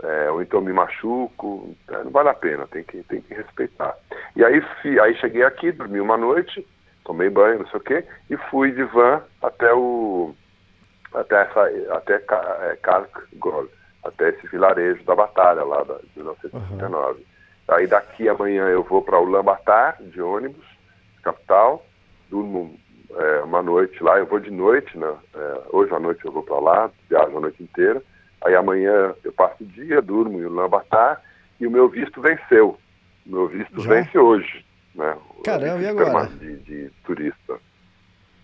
É, 0.02 0.30
ou 0.30 0.42
então 0.42 0.60
me 0.60 0.72
machuco, 0.72 1.74
é, 1.88 2.04
não 2.04 2.10
vale 2.10 2.28
a 2.28 2.34
pena, 2.34 2.66
tem 2.66 2.84
que, 2.84 3.02
tem 3.04 3.20
que 3.22 3.32
respeitar. 3.32 3.96
E 4.36 4.44
aí, 4.44 4.62
aí 5.00 5.16
cheguei 5.16 5.42
aqui, 5.44 5.72
dormi 5.72 6.00
uma 6.00 6.16
noite, 6.16 6.66
tomei 7.04 7.30
banho, 7.30 7.60
não 7.60 7.66
sei 7.68 7.80
o 7.80 7.82
quê, 7.82 8.04
e 8.28 8.36
fui 8.50 8.72
de 8.72 8.82
van 8.84 9.22
até 9.40 9.72
o 9.72 10.34
até 11.12 11.42
essa 11.42 11.96
até 11.96 12.18
Karkgol, 12.82 13.68
até 14.04 14.30
esse 14.30 14.46
vilarejo 14.48 15.02
da 15.04 15.14
batalha 15.14 15.62
lá 15.62 15.82
da, 15.84 15.94
de 15.94 16.10
1939. 16.16 17.20
Uhum. 17.20 17.33
Aí 17.68 17.86
daqui 17.86 18.28
amanhã 18.28 18.68
eu 18.68 18.82
vou 18.82 19.02
para 19.02 19.18
Ulaanbaatar 19.18 19.96
de 20.02 20.20
ônibus, 20.20 20.64
capital, 21.22 21.84
durmo 22.28 22.78
é, 23.10 23.40
uma 23.42 23.62
noite 23.62 24.02
lá, 24.02 24.18
eu 24.18 24.26
vou 24.26 24.38
de 24.38 24.50
noite, 24.50 24.96
né? 24.98 25.12
É, 25.34 25.62
hoje 25.70 25.94
à 25.94 25.98
noite 25.98 26.24
eu 26.24 26.32
vou 26.32 26.42
para 26.42 26.58
lá, 26.58 26.90
viajo 27.08 27.36
a 27.36 27.40
noite 27.40 27.62
inteira. 27.62 28.02
Aí 28.44 28.54
amanhã 28.54 29.14
eu 29.24 29.32
passo 29.32 29.62
o 29.62 29.66
dia, 29.66 30.02
durmo 30.02 30.38
em 30.38 30.44
Ulaanbaatar 30.44 31.22
e 31.58 31.66
o 31.66 31.70
meu 31.70 31.88
visto 31.88 32.20
venceu. 32.20 32.78
O 33.26 33.30
meu 33.30 33.48
visto 33.48 33.80
Já? 33.80 33.88
vence 33.88 34.18
hoje, 34.18 34.64
né? 34.94 35.16
Caramba, 35.44 35.82
e 35.82 35.88
agora? 35.88 36.26
De, 36.26 36.56
de 36.58 36.90
turista. 37.04 37.58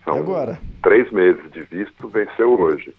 São 0.03 0.17
agora? 0.17 0.59
três 0.81 1.11
meses 1.11 1.51
de 1.51 1.61
visto, 1.63 2.07
venceu 2.07 2.59
hoje. 2.59 2.95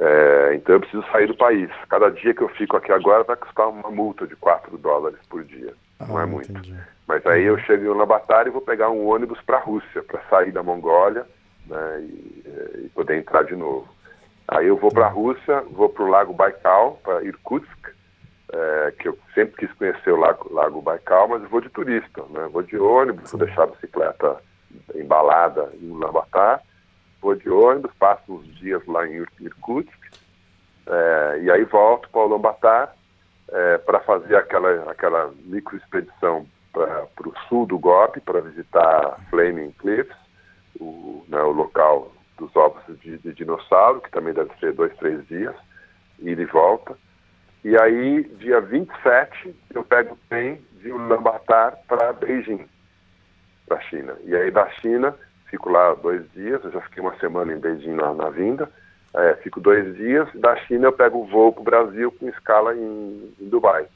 É, 0.00 0.54
então 0.54 0.76
eu 0.76 0.80
preciso 0.80 1.04
sair 1.10 1.26
do 1.26 1.36
país. 1.36 1.70
Cada 1.88 2.10
dia 2.10 2.32
que 2.32 2.42
eu 2.42 2.48
fico 2.50 2.76
aqui 2.76 2.92
agora 2.92 3.24
vai 3.24 3.36
custar 3.36 3.68
uma 3.68 3.90
multa 3.90 4.26
de 4.26 4.36
4 4.36 4.76
dólares 4.78 5.18
por 5.28 5.44
dia. 5.44 5.74
Ah, 5.98 6.06
não 6.06 6.20
é 6.20 6.26
muito. 6.26 6.50
Entendi. 6.52 6.76
Mas 7.06 7.26
aí 7.26 7.44
eu 7.44 7.58
chego 7.60 7.84
em 7.84 7.88
Ulaanbaatar 7.88 8.46
e 8.46 8.50
vou 8.50 8.60
pegar 8.60 8.90
um 8.90 9.06
ônibus 9.08 9.40
para 9.40 9.56
a 9.56 9.60
Rússia, 9.60 10.02
para 10.02 10.20
sair 10.28 10.52
da 10.52 10.62
Mongólia 10.62 11.26
né, 11.66 12.00
e, 12.00 12.84
e, 12.84 12.90
poder 12.94 13.16
entrar 13.16 13.44
de 13.44 13.56
novo. 13.56 13.88
Aí 14.46 14.66
eu 14.66 14.76
vou 14.76 14.90
para 14.90 15.06
a 15.06 15.10
Rússia, 15.10 15.62
vou 15.72 15.88
para 15.88 16.04
o 16.04 16.08
Lago 16.08 16.32
Baikal, 16.32 17.00
para 17.02 17.24
Irkutsk, 17.24 17.88
é, 18.52 18.94
que 18.98 19.08
eu 19.08 19.18
sempre 19.34 19.56
quis 19.56 19.72
conhecer 19.76 20.10
o 20.10 20.16
Lago, 20.16 20.52
Lago 20.52 20.80
Baikal, 20.80 21.28
mas 21.28 21.42
eu 21.42 21.48
vou 21.48 21.60
de 21.60 21.68
turista, 21.70 22.22
né? 22.30 22.48
vou 22.52 22.62
de 22.62 22.78
ônibus, 22.78 23.30
vou 23.30 23.40
deixar 23.40 23.64
a 23.64 23.68
bicicleta 23.68 24.36
embalada 24.94 25.70
em 25.80 25.90
Ulaanbaatar, 25.90 26.62
vou 27.20 27.34
de 27.34 27.50
ônibus, 27.50 27.92
passo 27.98 28.32
uns 28.32 28.46
dias 28.56 28.84
lá 28.86 29.06
em 29.06 29.24
Irkutsk, 29.40 29.98
é, 30.86 31.40
e 31.42 31.50
aí 31.50 31.64
volto 31.64 32.08
para 32.10 32.24
Ulaanbaatar 32.24 32.94
é, 33.50 33.78
para 33.78 34.00
fazer 34.00 34.36
aquela, 34.36 34.90
aquela 34.90 35.32
microexpedição 35.44 36.46
para 36.72 37.28
o 37.28 37.34
sul 37.48 37.66
do 37.66 37.78
Gobi, 37.78 38.20
para 38.20 38.40
visitar 38.40 39.18
Flaming 39.30 39.72
Cliffs, 39.72 40.16
o, 40.80 41.24
né, 41.28 41.40
o 41.42 41.50
local 41.50 42.12
dos 42.38 42.54
ovos 42.54 42.82
de, 43.00 43.18
de, 43.18 43.32
dinossauro, 43.32 44.00
que 44.00 44.10
também 44.10 44.32
deve 44.32 44.50
ser 44.60 44.72
dois, 44.72 44.94
três 44.96 45.26
dias, 45.26 45.54
ida 46.20 46.40
e 46.40 46.46
volta. 46.46 46.96
E 47.64 47.76
aí, 47.76 48.22
dia 48.38 48.60
27, 48.60 49.54
eu 49.74 49.82
pego 49.82 50.14
o 50.14 50.18
trem 50.28 50.62
de 50.80 50.92
Ulaanbaatar 50.92 51.78
para 51.88 52.12
Beijing 52.12 52.64
para 53.66 53.78
a 53.78 53.80
China. 53.82 54.16
E 54.24 54.34
aí 54.34 54.50
da 54.50 54.68
China, 54.70 55.14
fico 55.50 55.68
lá 55.70 55.94
dois 55.94 56.24
dias, 56.32 56.62
eu 56.64 56.70
já 56.70 56.80
fiquei 56.82 57.02
uma 57.02 57.18
semana 57.18 57.52
em 57.52 57.58
Beijing 57.58 57.94
na, 57.94 58.14
na 58.14 58.30
vinda, 58.30 58.70
é, 59.14 59.34
fico 59.42 59.60
dois 59.60 59.96
dias, 59.96 60.28
da 60.34 60.56
China 60.56 60.88
eu 60.88 60.92
pego 60.92 61.18
o 61.18 61.26
voo 61.26 61.52
para 61.52 61.60
o 61.60 61.64
Brasil 61.64 62.12
com 62.12 62.28
escala 62.28 62.74
em, 62.74 63.34
em 63.40 63.48
Dubai. 63.48 63.86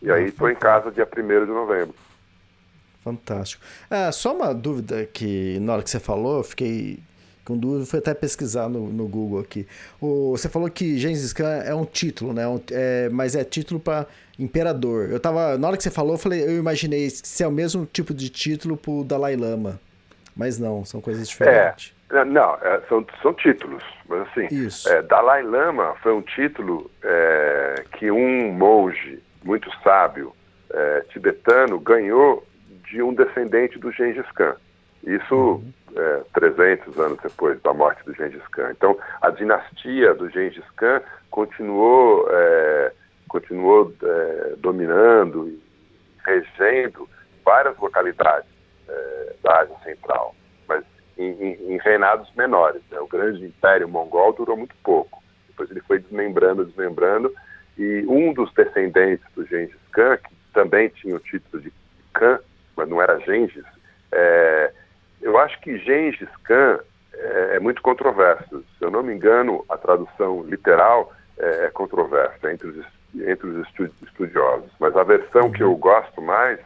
E 0.00 0.10
aí 0.10 0.26
estou 0.26 0.50
em 0.50 0.54
casa 0.54 0.90
dia 0.90 1.06
1 1.06 1.46
de 1.46 1.52
novembro. 1.52 1.94
Fantástico. 3.04 3.64
Ah, 3.90 4.10
só 4.12 4.34
uma 4.34 4.52
dúvida 4.52 5.06
que 5.06 5.58
na 5.60 5.74
hora 5.74 5.82
que 5.82 5.90
você 5.90 6.00
falou, 6.00 6.38
eu 6.38 6.44
fiquei 6.44 7.00
com 7.44 7.58
dúvida, 7.58 7.84
fui 7.84 7.98
até 7.98 8.14
pesquisar 8.14 8.68
no, 8.68 8.88
no 8.88 9.08
Google 9.08 9.40
aqui. 9.40 9.66
O, 10.00 10.30
você 10.32 10.48
falou 10.48 10.70
que 10.70 10.98
Gengis 10.98 11.32
Khan 11.32 11.62
é 11.64 11.74
um 11.74 11.84
título, 11.84 12.32
né? 12.32 12.46
Um, 12.46 12.60
é, 12.70 13.08
mas 13.08 13.34
é 13.34 13.44
título 13.44 13.80
para 13.80 14.06
imperador. 14.38 15.10
Eu 15.10 15.18
tava. 15.18 15.58
Na 15.58 15.68
hora 15.68 15.76
que 15.76 15.82
você 15.82 15.90
falou, 15.90 16.14
eu, 16.14 16.18
falei, 16.18 16.42
eu 16.42 16.56
imaginei 16.56 17.10
se 17.10 17.42
é 17.42 17.48
o 17.48 17.52
mesmo 17.52 17.86
tipo 17.86 18.14
de 18.14 18.28
título 18.28 18.76
pro 18.76 19.04
Dalai 19.04 19.36
Lama. 19.36 19.80
Mas 20.36 20.58
não, 20.58 20.84
são 20.84 21.00
coisas 21.00 21.28
diferentes. 21.28 21.94
É, 22.10 22.24
não, 22.24 22.54
é, 22.62 22.80
são, 22.88 23.04
são 23.22 23.34
títulos. 23.34 23.82
Mas 24.08 24.28
assim, 24.28 24.48
é, 24.90 25.02
Dalai 25.02 25.42
Lama 25.42 25.94
foi 26.02 26.12
um 26.12 26.22
título 26.22 26.90
é, 27.02 27.84
que 27.98 28.10
um 28.10 28.52
monge 28.52 29.22
muito 29.44 29.70
sábio 29.82 30.32
é, 30.70 31.04
tibetano 31.10 31.78
ganhou 31.78 32.46
de 32.88 33.02
um 33.02 33.14
descendente 33.14 33.78
do 33.78 33.90
Gengis 33.92 34.30
Khan. 34.32 34.56
Isso 35.04 35.34
uhum. 35.34 35.72
é, 35.96 36.22
300 36.34 36.98
anos 36.98 37.18
depois 37.22 37.60
da 37.62 37.72
morte 37.72 38.04
do 38.04 38.14
Gengis 38.14 38.46
Khan. 38.48 38.70
Então, 38.70 38.96
a 39.20 39.30
dinastia 39.30 40.14
do 40.14 40.28
Gengis 40.30 40.64
Khan 40.76 41.02
continuou, 41.30 42.28
é, 42.30 42.92
continuou 43.28 43.92
é, 44.02 44.54
dominando 44.58 45.48
e 45.48 45.60
regendo 46.24 47.08
várias 47.44 47.76
localidades 47.78 48.51
é, 48.92 49.34
da 49.42 49.60
Ásia 49.60 49.76
Central, 49.84 50.34
mas 50.68 50.84
em, 51.18 51.30
em, 51.30 51.74
em 51.74 51.78
reinados 51.78 52.30
menores. 52.34 52.82
Né? 52.90 52.98
O 53.00 53.08
grande 53.08 53.44
império 53.44 53.88
mongol 53.88 54.32
durou 54.32 54.56
muito 54.56 54.74
pouco. 54.82 55.22
Depois 55.48 55.70
ele 55.70 55.80
foi 55.80 55.98
desmembrando, 55.98 56.64
desmembrando, 56.64 57.32
e 57.78 58.04
um 58.08 58.32
dos 58.32 58.52
descendentes 58.54 59.26
do 59.34 59.46
Gengis 59.46 59.76
Khan, 59.92 60.16
que 60.18 60.34
também 60.52 60.88
tinha 60.88 61.16
o 61.16 61.20
título 61.20 61.62
de 61.62 61.72
Khan, 62.12 62.38
mas 62.76 62.88
não 62.88 63.00
era 63.00 63.18
Gengis, 63.20 63.64
é, 64.10 64.72
eu 65.20 65.38
acho 65.38 65.58
que 65.60 65.78
Gengis 65.78 66.28
Khan 66.44 66.80
é, 67.14 67.56
é, 67.56 67.60
muito 67.60 67.80
controverso. 67.82 68.64
Se 68.78 68.84
eu 68.84 68.90
não 68.90 69.02
me 69.02 69.14
engano, 69.14 69.64
a 69.68 69.76
tradução 69.76 70.42
literal 70.44 71.12
é, 71.38 71.66
é 71.66 71.70
controversa 71.70 72.52
entre 72.52 72.68
os, 72.68 72.86
entre 73.14 73.46
os 73.46 73.68
estudiosos. 74.02 74.70
Mas 74.78 74.96
a 74.96 75.02
versão 75.02 75.50
que 75.50 75.62
eu 75.62 75.74
gosto 75.76 76.20
mais, 76.20 76.58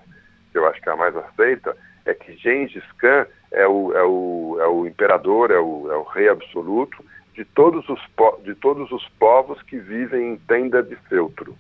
que 0.51 0.59
eu 0.59 0.67
acho 0.67 0.81
que 0.81 0.89
é 0.89 0.93
a 0.93 0.97
mais 0.97 1.17
aceita, 1.17 1.77
é 2.07 2.15
que 2.15 2.37
Gengis 2.37 2.85
Khan 2.99 3.27
é 3.53 3.67
o, 3.67 3.93
é 3.93 4.03
o, 4.03 4.59
é 4.61 4.67
o 4.67 4.87
imperador, 4.87 5.51
é 5.51 5.59
o, 5.59 5.91
é 5.93 5.97
o 5.97 6.05
rei 6.05 6.29
absoluto 6.29 7.05
de 7.35 7.45
todos, 7.45 7.87
os 7.89 8.01
de 8.43 8.55
todos 8.55 8.91
os 8.91 9.07
povos 9.19 9.61
que 9.63 9.79
vivem 9.79 10.33
em 10.33 10.37
tenda 10.37 10.83
de 10.83 10.97
feltro. 11.09 11.57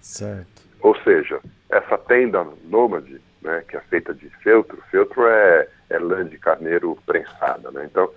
Certo. 0.00 0.62
Ou 0.80 0.96
seja, 1.02 1.40
essa 1.70 1.98
tenda 1.98 2.46
nômade 2.64 3.20
né, 3.44 3.62
que 3.68 3.76
é 3.76 3.80
feita 3.82 4.14
de 4.14 4.28
feltro. 4.42 4.82
Feltro 4.90 5.26
é, 5.26 5.68
é 5.90 5.98
lã 5.98 6.26
de 6.26 6.38
carneiro 6.38 6.98
prensada, 7.04 7.70
né? 7.70 7.86
Então, 7.90 8.10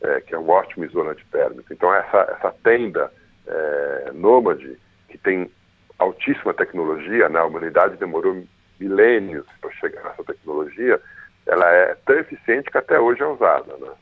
é, 0.00 0.20
que 0.20 0.34
é 0.34 0.38
um 0.38 0.48
ótimo 0.48 0.84
isolante 0.84 1.24
térmico. 1.32 1.72
Então, 1.72 1.92
essa, 1.92 2.18
essa 2.38 2.54
tenda 2.62 3.12
é, 3.46 4.12
nômade, 4.14 4.78
que 5.08 5.18
tem 5.18 5.50
altíssima 5.98 6.54
tecnologia, 6.54 7.28
né? 7.28 7.40
a 7.40 7.44
humanidade 7.44 7.96
demorou 7.96 8.44
milênios 8.78 9.46
para 9.60 9.70
chegar 9.72 10.04
nessa 10.04 10.24
tecnologia, 10.24 11.00
ela 11.46 11.70
é 11.70 11.94
tão 12.06 12.16
eficiente 12.18 12.70
que 12.70 12.78
até 12.78 12.98
hoje 12.98 13.22
é 13.22 13.26
usada, 13.26 13.76
né? 13.78 13.92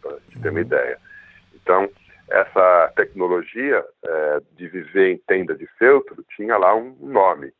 para 0.00 0.12
gente 0.28 0.40
ter 0.40 0.48
uma 0.48 0.60
uhum. 0.60 0.64
ideia. 0.64 0.98
Então, 1.54 1.88
essa 2.30 2.92
tecnologia 2.96 3.84
é, 4.04 4.40
de 4.56 4.68
viver 4.68 5.12
em 5.12 5.18
tenda 5.18 5.54
de 5.54 5.66
feltro 5.78 6.24
tinha 6.36 6.56
lá 6.56 6.74
um 6.74 6.96
nome, 7.00 7.52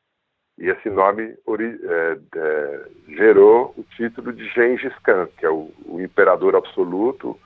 e 0.57 0.69
esse 0.69 0.89
nome 0.89 1.23
é, 1.23 2.19
é, 2.37 2.89
gerou 3.09 3.75
o 3.77 3.85
título 3.97 4.33
de 4.33 4.49
Gengis 4.51 4.97
Khan, 5.03 5.29
que 5.37 5.45
é 5.45 5.51
o, 5.51 5.73
o 5.85 6.01
imperador 6.01 6.55
absoluto 6.55 7.39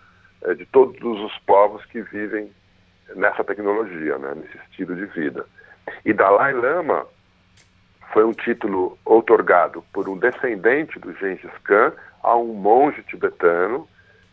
é, 0.43 0.55
de 0.55 0.67
todos 0.67 1.01
os 1.03 1.39
povos 1.41 1.85
que 1.87 2.03
vivem 2.03 2.53
nessa 3.17 3.43
tecnologia, 3.43 4.19
né, 4.19 4.35
nesse 4.35 4.59
estilo 4.59 4.95
de 4.95 5.07
vida. 5.07 5.47
E 6.05 6.13
Dalai 6.13 6.53
Lama 6.53 7.07
foi 8.13 8.25
um 8.25 8.33
título 8.33 8.99
outorgado 9.05 9.85
por 9.93 10.09
um 10.09 10.17
descendente 10.17 10.99
do 10.99 11.13
Gengis 11.15 11.51
Khan 11.65 11.93
a 12.23 12.37
um 12.37 12.53
monge 12.55 13.03
tibetano, 13.05 13.89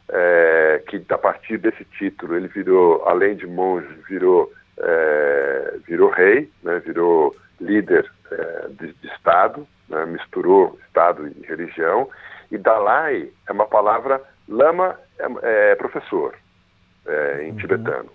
é, 0.10 0.84
que 0.88 1.03
a 1.10 1.18
partir 1.18 1.57
desse 1.57 1.84
título 1.85 2.35
ele 2.35 2.47
virou, 2.47 3.03
além 3.07 3.35
de 3.35 3.47
monge, 3.47 3.88
virou, 4.07 4.52
é, 4.77 5.77
virou 5.88 6.10
rei, 6.10 6.49
né, 6.64 6.80
virou 6.80 7.35
líder 7.60 8.10
é, 8.31 8.68
de, 8.69 8.93
de, 8.93 9.07
Estado, 9.07 9.68
né, 9.89 10.06
misturou 10.06 10.77
Estado 10.88 11.27
e 11.27 11.45
religião, 11.45 12.10
e 12.52 12.57
Dalai 12.57 13.30
é 13.47 13.52
uma 13.52 13.65
palavra, 13.65 14.22
Lama 14.47 14.99
é, 15.19 15.72
é 15.72 15.76
professor 15.76 16.35
é, 17.07 17.43
em 17.43 17.52
uhum. 17.52 17.57
tibetano. 17.57 18.11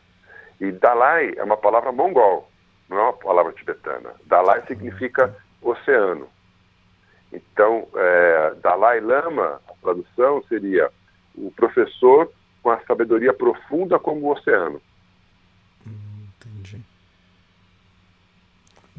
E 0.61 0.71
Dalai 0.73 1.33
é 1.37 1.43
uma 1.43 1.57
palavra 1.57 1.91
mongol, 1.91 2.49
não 2.89 2.99
é 2.99 3.03
uma 3.03 3.13
palavra 3.13 3.53
tibetana. 3.53 4.11
Dalai 4.27 4.63
significa 4.67 5.35
oceano. 5.63 6.29
Então, 7.33 7.87
é, 7.95 8.55
Dalai 8.63 9.01
Lama, 9.01 9.61
a 9.69 9.73
tradução 9.81 10.43
seria 10.49 10.91
o 11.35 11.51
professor 11.53 12.31
com 12.63 12.71
a 12.71 12.81
sabedoria 12.81 13.33
profunda 13.33 13.99
como 13.99 14.27
o 14.27 14.33
oceano. 14.33 14.81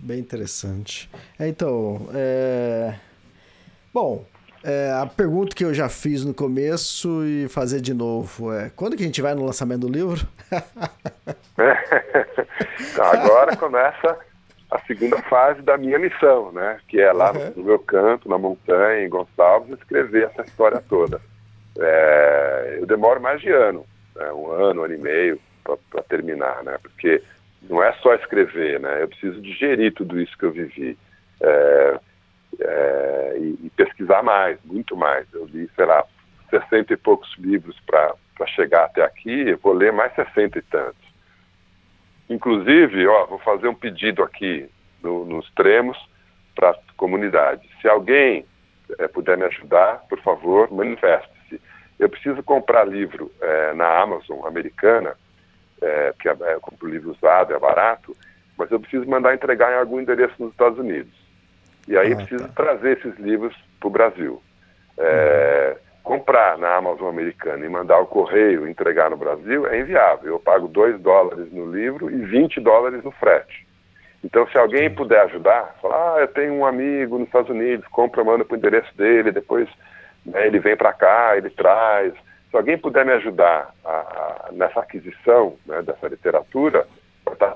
Bem 0.04 0.20
interessante. 0.20 1.10
É, 1.38 1.48
então, 1.48 2.10
é... 2.12 2.96
bom, 3.94 4.26
é, 4.64 4.92
a 4.92 5.06
pergunta 5.06 5.56
que 5.56 5.64
eu 5.64 5.74
já 5.76 5.88
fiz 5.90 6.26
no 6.26 6.34
começo 6.34 7.24
e 7.24 7.48
fazer 7.48 7.82
de 7.82 7.94
novo 7.94 8.52
é: 8.52 8.72
quando 8.76 8.98
que 8.98 9.04
a 9.04 9.06
gente 9.06 9.22
vai 9.22 9.36
no 9.36 9.46
lançamento 9.46 9.82
do 9.82 9.90
livro? 9.90 10.28
então, 12.90 13.06
agora 13.14 13.56
começa 13.56 14.18
a 14.72 14.80
segunda 14.88 15.22
fase 15.24 15.62
da 15.62 15.78
minha 15.78 16.00
missão, 16.00 16.52
né? 16.54 16.80
Que 16.88 17.02
é 17.02 17.12
lá 17.12 17.34
uhum. 17.34 17.54
no 17.58 17.64
meu 17.64 17.80
canto, 17.80 18.30
na 18.30 18.38
montanha, 18.38 19.06
em 19.06 19.10
Gonçalves, 19.10 19.78
escrever 19.78 20.24
essa 20.24 20.44
história 20.44 20.82
toda. 20.88 21.20
É, 21.78 22.78
eu 22.80 22.86
demoro 22.86 23.20
mais 23.20 23.42
de 23.42 23.50
ano, 23.50 23.86
né? 24.16 24.32
um 24.32 24.50
ano, 24.50 24.82
um 24.82 24.84
ano 24.86 24.94
e 24.94 24.98
meio 24.98 25.40
para 25.64 26.04
terminar, 26.04 26.64
né? 26.64 26.78
Porque 26.82 27.22
não 27.64 27.84
é 27.84 27.92
só 28.02 28.14
escrever, 28.16 28.80
né? 28.80 29.04
Eu 29.04 29.10
preciso 29.10 29.42
digerir 29.42 29.94
tudo 29.94 30.20
isso 30.20 30.38
que 30.38 30.46
eu 30.46 30.52
vivi 30.52 30.98
é, 31.42 32.00
é, 32.62 33.36
e, 33.40 33.60
e, 33.64 33.72
pesquisar 33.76 34.24
mais, 34.24 34.58
muito 34.64 34.96
mais. 34.96 35.26
Eu 35.34 35.46
li, 35.46 35.70
sei 35.76 35.86
lá, 35.86 36.06
60 36.50 36.94
e 36.94 36.98
poucos 36.98 37.30
livros 37.38 37.78
para 37.86 38.16
chegar 38.48 38.86
até 38.86 39.04
aqui, 39.04 39.50
eu 39.50 39.58
vou 39.58 39.74
ler 39.74 39.92
mais 39.92 40.14
60 40.16 40.58
e 40.58 40.62
tantos. 40.64 41.01
Inclusive, 42.32 43.08
ó, 43.08 43.26
vou 43.26 43.40
fazer 43.40 43.68
um 43.68 43.76
pedido 43.76 44.24
aqui 44.24 44.70
no, 45.04 45.26
nos 45.26 45.52
tremos 45.54 45.98
para 46.56 46.72
a 46.72 46.76
comunidade. 46.96 47.68
Se 47.82 47.88
alguém 47.88 48.46
é, 48.98 49.08
puder 49.08 49.38
me 49.38 49.44
ajudar, 49.46 50.06
por 50.10 50.20
favor, 50.22 50.72
manifeste-se. 50.72 51.62
Eu 52.00 52.10
preciso 52.10 52.42
comprar 52.42 52.88
livro 52.88 53.32
é, 53.42 53.74
na 53.74 54.02
Amazon 54.02 54.46
americana 54.46 55.16
é, 55.82 56.12
porque 56.14 56.30
é, 56.30 56.54
eu 56.54 56.62
compro 56.62 56.88
livro 56.88 57.12
usado, 57.12 57.54
é 57.54 57.60
barato, 57.60 58.16
mas 58.58 58.72
eu 58.72 58.80
preciso 58.80 59.10
mandar 59.10 59.34
entregar 59.34 59.72
em 59.74 59.80
algum 59.80 60.00
endereço 60.00 60.36
nos 60.40 60.52
Estados 60.52 60.78
Unidos. 60.78 61.12
E 61.88 61.98
aí 61.98 62.14
ah, 62.14 62.16
preciso 62.16 62.48
tá. 62.48 62.54
trazer 62.64 62.98
esses 62.98 63.18
livros 63.20 63.56
para 63.80 63.88
o 63.88 63.92
Brasil. 63.92 64.42
É, 64.98 65.76
uhum. 65.76 65.91
Comprar 66.04 66.58
na 66.58 66.76
Amazon 66.76 67.10
americana 67.10 67.66
e 67.66 67.70
mandar 67.70 68.00
o 68.00 68.08
correio 68.08 68.68
entregar 68.68 69.10
no 69.10 69.18
Brasil 69.18 69.68
é 69.68 69.80
inviável. 69.80 70.34
Eu 70.34 70.40
pago 70.40 70.68
2 70.68 71.00
dólares 71.00 71.52
no 71.52 71.72
livro 71.72 72.10
e 72.10 72.26
20 72.26 72.60
dólares 72.60 73.04
no 73.04 73.12
frete. 73.12 73.68
Então, 74.24 74.48
se 74.48 74.58
alguém 74.58 74.90
puder 74.94 75.22
ajudar, 75.22 75.76
falar, 75.82 76.16
ah, 76.16 76.20
eu 76.22 76.28
tenho 76.28 76.54
um 76.54 76.66
amigo 76.66 77.18
nos 77.18 77.28
Estados 77.28 77.50
Unidos, 77.50 77.88
compra, 77.88 78.24
manda 78.24 78.46
para 78.46 78.54
o 78.54 78.58
endereço 78.58 78.96
dele, 78.96 79.32
depois 79.32 79.68
né, 80.26 80.46
ele 80.46 80.60
vem 80.60 80.76
para 80.76 80.94
cá, 80.94 81.36
ele 81.38 81.50
traz. 81.50 82.14
Se 82.50 82.58
alguém 82.58 82.78
puder 82.78 83.06
me 83.06 83.14
ajudar 83.14 83.74
a, 83.84 83.90
a, 83.90 84.50
nessa 84.52 84.80
aquisição 84.80 85.56
né, 85.66 85.82
dessa 85.82 86.08
literatura, 86.08 86.88
estar 87.32 87.56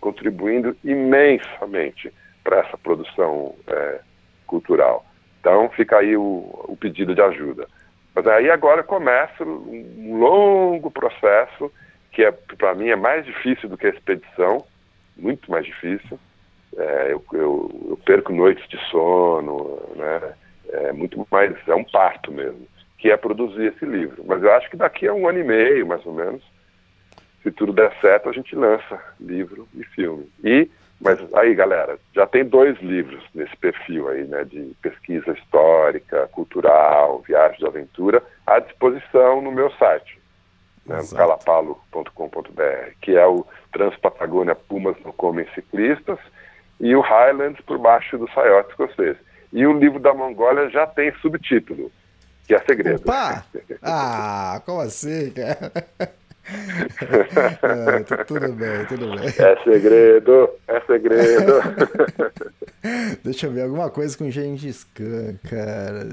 contribuindo 0.00 0.76
imensamente 0.84 2.12
para 2.44 2.58
essa 2.58 2.76
produção 2.76 3.54
é, 3.66 4.00
cultural. 4.46 5.04
Então 5.40 5.68
fica 5.70 5.98
aí 5.98 6.16
o, 6.16 6.22
o, 6.68 6.76
pedido 6.78 7.14
de 7.14 7.22
ajuda. 7.22 7.66
Mas 8.14 8.26
aí 8.26 8.50
agora 8.50 8.82
começa 8.82 9.44
um 9.44 10.18
longo 10.18 10.90
processo 10.90 11.70
que 12.12 12.22
é 12.22 12.30
para 12.30 12.74
mim 12.74 12.88
é 12.88 12.96
mais 12.96 13.26
difícil 13.26 13.68
do 13.68 13.76
que 13.76 13.86
a 13.86 13.90
expedição, 13.90 14.64
muito 15.16 15.50
mais 15.50 15.66
difícil. 15.66 16.18
É, 16.76 17.08
eu, 17.10 17.24
eu, 17.32 17.70
eu, 17.90 18.00
perco 18.04 18.32
noites 18.32 18.68
de 18.68 18.78
sono, 18.88 19.80
né? 19.96 20.34
É 20.68 20.92
muito 20.92 21.26
mais, 21.30 21.56
é 21.68 21.74
um 21.74 21.84
parto 21.84 22.32
mesmo 22.32 22.66
que 23.04 23.10
é 23.10 23.18
produzir 23.18 23.66
esse 23.66 23.84
livro. 23.84 24.24
Mas 24.24 24.42
eu 24.42 24.50
acho 24.54 24.70
que 24.70 24.78
daqui 24.78 25.06
a 25.06 25.12
um 25.12 25.28
ano 25.28 25.38
e 25.38 25.44
meio, 25.44 25.86
mais 25.86 26.04
ou 26.06 26.14
menos, 26.14 26.42
se 27.42 27.50
tudo 27.50 27.70
der 27.70 27.92
certo, 28.00 28.30
a 28.30 28.32
gente 28.32 28.56
lança 28.56 28.98
livro 29.20 29.68
e 29.74 29.84
filme. 29.84 30.26
E, 30.42 30.70
mas 31.00 31.18
aí, 31.34 31.54
galera, 31.54 31.98
já 32.14 32.26
tem 32.26 32.44
dois 32.44 32.80
livros 32.80 33.22
nesse 33.34 33.56
perfil 33.56 34.08
aí, 34.08 34.24
né, 34.24 34.44
de 34.44 34.74
pesquisa 34.80 35.32
histórica, 35.32 36.28
cultural, 36.28 37.22
viagem 37.26 37.58
de 37.58 37.66
aventura, 37.66 38.22
à 38.46 38.58
disposição 38.58 39.42
no 39.42 39.52
meu 39.52 39.70
site, 39.72 40.18
né, 40.86 40.96
no 40.96 41.16
calapalo.com.br, 41.16 42.90
que 43.00 43.16
é 43.16 43.26
o 43.26 43.46
Transpatagônia 43.72 44.54
Pumas 44.54 44.96
não 45.04 45.12
comem 45.12 45.46
ciclistas 45.54 46.18
e 46.80 46.94
o 46.94 47.00
Highlands 47.00 47.60
por 47.64 47.78
baixo 47.78 48.16
do 48.16 48.30
saiote 48.30 48.70
escocês. 48.70 49.16
E 49.52 49.66
o 49.66 49.78
livro 49.78 50.00
da 50.00 50.12
Mongólia 50.12 50.68
já 50.70 50.86
tem 50.86 51.12
subtítulo, 51.20 51.90
que 52.46 52.54
é 52.54 52.58
segredo. 52.60 53.00
Opa! 53.00 53.44
Ah, 53.82 54.60
como 54.64 54.80
assim, 54.80 55.30
cara? 55.30 55.72
É, 57.62 58.24
tudo 58.24 58.52
bem, 58.52 58.84
tudo 58.86 59.16
bem. 59.16 59.28
É 59.38 59.56
segredo, 59.64 60.50
é 60.68 60.80
segredo. 60.80 61.54
Deixa 63.24 63.46
eu 63.46 63.52
ver, 63.52 63.62
alguma 63.62 63.88
coisa 63.88 64.16
com 64.16 64.30
Gengis 64.30 64.84
Khan, 64.84 65.38
cara. 65.48 66.04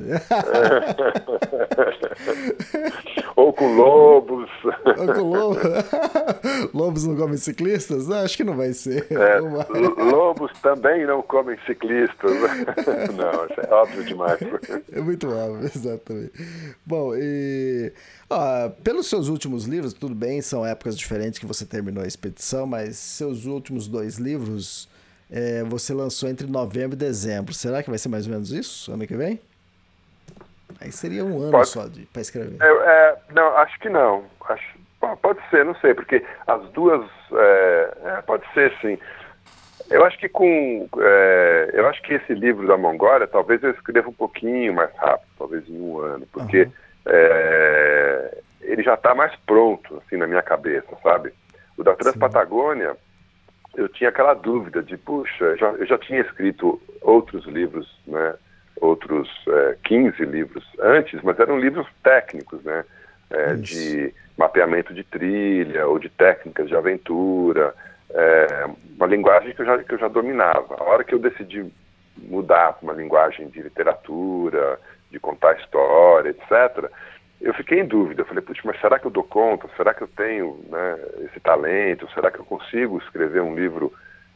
Ou 3.36 3.52
com 3.52 3.76
lobos. 3.76 4.50
Ou 4.98 5.14
com 5.14 5.22
lobos. 5.22 5.62
lobos 6.74 7.08
não 7.08 7.16
comem 7.16 7.38
ciclistas? 7.38 8.10
acho 8.10 8.38
que 8.38 8.44
não 8.44 8.56
vai 8.56 8.74
ser. 8.74 9.08
É, 9.12 9.40
lobos 9.40 10.52
também 10.62 11.06
não 11.06 11.22
comem 11.22 11.58
ciclistas. 11.66 12.32
não, 12.32 13.46
isso 13.46 13.62
é 13.62 13.74
óbvio 13.74 14.04
demais. 14.06 14.40
É 14.92 15.02
muito 15.02 15.28
óbvio, 15.28 15.66
exatamente. 15.66 16.32
Bom, 16.86 17.16
e 17.16 17.92
ah, 18.32 18.72
pelos 18.84 19.08
seus 19.10 19.28
últimos 19.28 19.66
livros, 19.66 19.94
tudo 19.94 20.16
bem, 20.16 20.42
são 20.42 20.66
épocas 20.66 20.98
diferentes 20.98 21.40
que 21.40 21.46
você 21.46 21.66
terminou 21.66 22.04
a 22.04 22.08
expedição, 22.08 22.66
mas 22.66 22.98
seus 22.98 23.46
últimos 23.46 23.88
dois 23.88 24.18
livros 24.18 24.90
é, 25.30 25.64
você 25.64 25.94
lançou 25.94 26.30
entre 26.30 26.48
novembro 26.48 26.96
e 26.96 26.98
dezembro. 26.98 27.54
Será 27.54 27.82
que 27.82 27.90
vai 27.90 27.98
ser 27.98 28.10
mais 28.10 28.26
ou 28.26 28.34
menos 28.34 28.52
isso 28.52 28.92
ano 28.92 29.08
que 29.08 29.16
vem? 29.16 29.40
Aí 30.80 30.92
seria 30.92 31.24
um 31.24 31.42
ano 31.42 31.52
pode, 31.52 31.68
só 31.68 31.86
para 32.12 32.22
escrever. 32.22 32.58
É, 32.62 32.68
é, 32.68 33.18
não, 33.34 33.56
acho 33.58 33.80
que 33.80 33.90
não. 33.90 34.24
Acho, 34.50 34.78
pode 35.22 35.40
ser, 35.50 35.64
não 35.64 35.76
sei, 35.76 35.94
porque 35.94 36.24
as 36.48 36.62
duas. 36.72 37.06
É, 37.34 37.94
é, 38.06 38.22
pode 38.22 38.44
ser 38.54 38.74
sim. 38.82 38.98
Eu 39.90 40.04
acho 40.06 40.18
que 40.18 40.28
com. 40.28 40.88
É, 40.98 41.70
eu 41.74 41.88
acho 41.88 42.02
que 42.02 42.14
esse 42.14 42.34
livro 42.34 42.68
da 42.68 42.78
Mongólia, 42.78 43.28
talvez 43.28 43.62
eu 43.62 43.72
escreva 43.72 44.10
um 44.10 44.14
pouquinho 44.14 44.74
mais 44.74 44.90
rápido, 44.96 45.28
talvez 45.38 45.68
em 45.70 45.80
um 45.80 46.00
ano, 46.00 46.26
porque 46.32 46.64
uhum. 46.64 46.72
Ele 48.62 48.84
já 48.84 48.94
está 48.94 49.14
mais 49.14 49.36
pronto, 49.46 50.02
assim, 50.06 50.18
na 50.18 50.28
minha 50.28 50.42
cabeça, 50.42 50.88
sabe? 51.04 51.34
O 51.78 51.84
da 51.84 51.96
Transpatagônia. 51.96 52.96
Eu 53.76 53.88
tinha 53.88 54.10
aquela 54.10 54.34
dúvida 54.34 54.84
de, 54.84 54.98
puxa, 54.98 55.56
já, 55.56 55.70
eu 55.70 55.86
já 55.86 55.98
tinha 55.98 56.20
escrito 56.20 56.82
outros 57.02 57.46
livros, 57.46 57.88
né, 58.06 58.36
outros 58.82 59.30
é, 59.48 59.78
15 59.86 60.26
livros 60.26 60.66
antes, 60.80 61.22
mas 61.22 61.40
eram 61.40 61.58
livros 61.58 61.88
técnicos, 62.04 62.62
né, 62.64 62.84
é, 63.30 63.54
de 63.54 64.14
mapeamento 64.38 64.94
de 64.94 65.04
trilha 65.04 65.88
ou 65.88 65.98
de 66.00 66.10
técnicas 66.10 66.68
de 66.68 66.76
aventura, 66.76 67.74
é, 68.10 68.70
uma 68.96 69.08
linguagem 69.08 69.54
que 69.54 69.62
eu, 69.62 69.66
já, 69.66 69.78
que 69.82 69.94
eu 69.94 70.00
já 70.00 70.08
dominava. 70.08 70.76
A 70.78 70.84
hora 70.84 71.04
que 71.04 71.14
eu 71.14 71.20
decidi 71.20 71.66
mudar 72.18 72.74
para 72.74 72.84
uma 72.84 72.94
linguagem 72.94 73.48
de 73.50 73.62
literatura, 73.62 74.80
de 75.12 75.20
contar 75.20 75.58
história, 75.60 76.30
etc., 76.30 76.90
eu 77.42 77.54
fiquei 77.56 77.80
em 77.80 77.88
dúvida. 77.88 78.22
Eu 78.22 78.26
falei, 78.26 78.44
putz, 78.44 78.62
mas 78.64 78.80
será 78.80 79.00
que 79.00 79.08
eu 79.08 79.12
dou 79.12 79.24
conta? 79.24 79.68
Será 79.76 79.94
que 79.94 80.04
eu 80.04 80.08
tenho 80.08 80.64
né, 80.70 81.00
esse 81.26 81.40
talento? 81.40 82.08
Será 82.14 82.30
que 82.30 82.40
eu 82.40 82.46
consigo 82.46 83.00
escrever 83.00 83.42
um 83.42 83.56
livro 83.56 83.92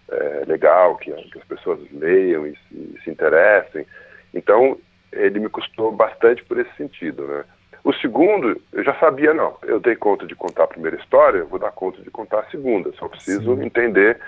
é, 0.10 0.43
legal, 0.47 0.97
que, 0.97 1.11
que, 1.11 1.38
as 1.38 1.45
pessoas 1.45 1.80
leiam 1.91 2.47
e, 2.47 2.57
e, 2.72 2.99
se 3.03 3.10
interessem? 3.11 3.85
Então, 4.34 4.77
ele 5.11 5.39
me 5.39 5.49
custou 5.49 5.91
bastante 5.91 6.43
por 6.43 6.57
esse 6.60 6.76
sentido, 6.76 7.27
né? 7.27 7.45
O 7.84 7.93
segundo, 7.93 8.60
eu 8.73 8.84
já 8.84 8.95
sabia, 8.95 9.31
não, 9.31 9.56
eu 9.61 9.80
dei 9.80 9.95
conta 9.95 10.26
de 10.26 10.35
contar 10.35 10.64
a 10.64 10.68
primeira 10.68 10.97
história, 10.97 11.43
vou 11.43 11.60
dar 11.60 11.72
conta 11.72 12.02
de 12.02 12.10
contar 12.10 12.39
a 12.39 12.49
segunda, 12.49 12.91
só 12.93 13.07
preciso 13.07 13.56
Sim. 13.56 13.64
entender 13.64 14.19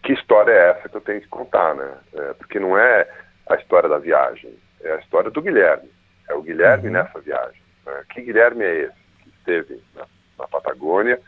que 0.00 0.12
história 0.12 0.52
é 0.52 0.70
essa 0.70 0.88
que 0.88 0.96
eu 0.96 1.00
tenho 1.00 1.20
que 1.20 1.26
contar, 1.26 1.74
né? 1.74 1.92
É, 2.14 2.32
porque 2.34 2.60
não 2.60 2.78
é 2.78 3.08
a 3.48 3.56
história 3.56 3.88
da 3.88 3.98
viagem, 3.98 4.54
é 4.82 4.92
a 4.92 4.98
história 4.98 5.30
do 5.30 5.42
Guilherme, 5.42 5.90
é 6.28 6.34
o 6.34 6.42
Guilherme 6.42 6.86
uhum. 6.86 6.92
nessa 6.92 7.20
viagem. 7.20 7.60
Né? 7.86 8.04
Que 8.12 8.22
Guilherme 8.22 8.64
é 8.64 8.78
esse 8.82 8.96
que 9.22 9.28
esteve 9.30 9.82
na, 9.94 10.06
na, 10.38 10.48
Patagônia? 10.48 11.20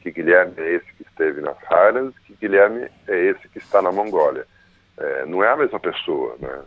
Que 0.00 0.10
Guilherme 0.10 0.54
é 0.58 0.74
esse 0.74 0.94
que 0.94 1.02
esteve 1.02 1.40
nas 1.40 1.56
Highlands? 1.64 2.16
Que 2.26 2.34
Guilherme 2.34 2.88
é 3.08 3.16
esse 3.16 3.48
que 3.48 3.58
está 3.58 3.80
na 3.80 3.90
Mongólia? 3.90 4.46
É, 4.98 5.26
não 5.26 5.42
é 5.42 5.48
a 5.48 5.56
mesma 5.56 5.80
pessoa, 5.80 6.36
né? 6.38 6.62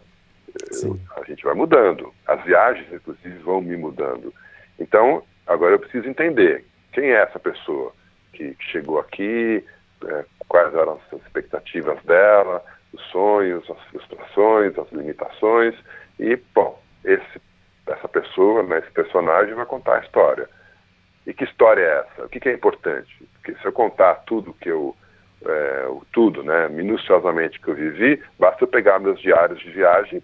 Eu, 0.83 0.99
a 1.15 1.23
gente 1.23 1.43
vai 1.43 1.53
mudando. 1.53 2.13
As 2.27 2.43
viagens, 2.43 2.91
inclusive, 2.91 3.37
vão 3.39 3.61
me 3.61 3.77
mudando. 3.77 4.33
Então, 4.79 5.23
agora 5.45 5.75
eu 5.75 5.79
preciso 5.79 6.07
entender 6.07 6.65
quem 6.91 7.11
é 7.11 7.21
essa 7.21 7.39
pessoa 7.39 7.93
que, 8.33 8.55
que 8.55 8.65
chegou 8.65 8.99
aqui, 8.99 9.63
é, 10.05 10.25
quais 10.47 10.73
eram 10.73 10.99
as 11.11 11.21
expectativas 11.21 12.01
dela, 12.03 12.63
os 12.93 13.01
sonhos, 13.11 13.69
as 13.69 13.81
frustrações, 13.85 14.77
as 14.77 14.91
limitações. 14.91 15.75
E, 16.19 16.35
bom, 16.53 16.81
esse 17.03 17.41
essa 17.87 18.07
pessoa, 18.07 18.63
né, 18.63 18.79
esse 18.79 18.91
personagem, 18.91 19.53
vai 19.53 19.65
contar 19.65 19.97
a 19.97 20.01
história. 20.01 20.49
E 21.25 21.33
que 21.33 21.43
história 21.43 21.81
é 21.81 21.99
essa? 21.99 22.25
O 22.25 22.29
que, 22.29 22.39
que 22.39 22.49
é 22.49 22.53
importante? 22.53 23.09
Porque 23.33 23.53
se 23.55 23.65
eu 23.65 23.71
contar 23.71 24.15
tudo 24.25 24.53
que 24.53 24.69
eu 24.69 24.95
é, 25.45 25.87
tudo, 26.11 26.43
né, 26.43 26.67
minuciosamente 26.67 27.59
que 27.61 27.67
eu 27.67 27.75
vivi, 27.75 28.21
basta 28.39 28.63
eu 28.63 28.67
pegar 28.67 28.99
meus 28.99 29.19
diários 29.21 29.59
de 29.59 29.69
viagem 29.69 30.21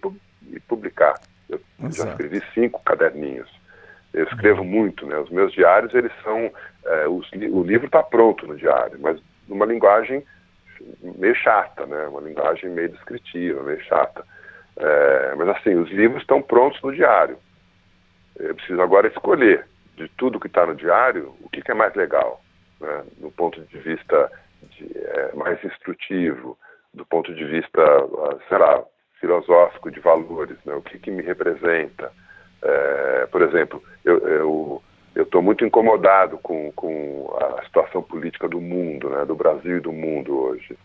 e 0.50 0.60
publicar. 0.60 1.14
Eu 1.48 1.60
Exato. 1.82 1.96
já 1.96 2.10
escrevi 2.10 2.42
cinco 2.52 2.82
caderninhos. 2.84 3.48
Eu 4.12 4.24
escrevo 4.24 4.62
uhum. 4.62 4.68
muito, 4.68 5.06
né? 5.06 5.16
Os 5.18 5.30
meus 5.30 5.52
diários, 5.52 5.94
eles 5.94 6.12
são, 6.22 6.50
é, 6.84 7.08
os, 7.08 7.30
o 7.32 7.62
livro 7.62 7.86
está 7.86 8.02
pronto 8.02 8.46
no 8.46 8.56
diário, 8.56 8.98
mas 9.00 9.20
numa 9.48 9.66
linguagem 9.66 10.24
meio 11.00 11.34
chata, 11.34 11.86
né? 11.86 12.06
Uma 12.06 12.20
linguagem 12.20 12.70
meio 12.70 12.90
descritiva, 12.90 13.62
meio 13.62 13.80
chata. 13.82 14.24
É, 14.76 15.34
mas 15.36 15.48
assim, 15.50 15.74
os 15.74 15.90
livros 15.90 16.22
estão 16.22 16.42
prontos 16.42 16.80
no 16.82 16.92
diário. 16.92 17.38
Eu 18.36 18.54
preciso 18.54 18.80
agora 18.82 19.06
escolher 19.06 19.66
de 19.96 20.08
tudo 20.16 20.40
que 20.40 20.48
está 20.48 20.66
no 20.66 20.74
diário 20.74 21.34
o 21.40 21.48
que, 21.48 21.62
que, 21.62 21.70
é 21.70 21.74
mais 21.74 21.94
legal, 21.94 22.40
né? 22.80 23.04
do 23.18 23.30
ponto 23.30 23.60
de 23.60 23.78
vista 23.78 24.30
de, 24.62 24.90
é, 24.96 25.32
mais 25.34 25.62
instrutivo, 25.64 26.58
do 26.92 27.06
ponto 27.06 27.32
de 27.32 27.44
vista, 27.44 27.80
ah, 27.82 28.36
sei 28.48 28.58
lá, 28.58 28.84
filosófico 29.20 29.90
de 29.90 30.00
valores, 30.00 30.58
né? 30.64 30.74
o 30.74 30.82
que, 30.82 30.98
que 30.98 31.10
me 31.10 31.22
representa. 31.22 32.12
É, 32.62 33.26
por 33.26 33.42
exemplo, 33.42 33.82
eu 34.04 34.82
estou 35.14 35.42
muito 35.42 35.64
incomodado 35.64 36.38
com, 36.38 36.72
com 36.72 37.36
a 37.40 37.62
situação 37.64 38.02
política 38.02 38.48
do 38.48 38.60
mundo, 38.60 39.10
né? 39.10 39.24
do 39.24 39.36
Brasil 39.36 39.76
e 39.76 39.80
do 39.80 39.92
mundo 39.92 40.36
hoje. 40.36 40.76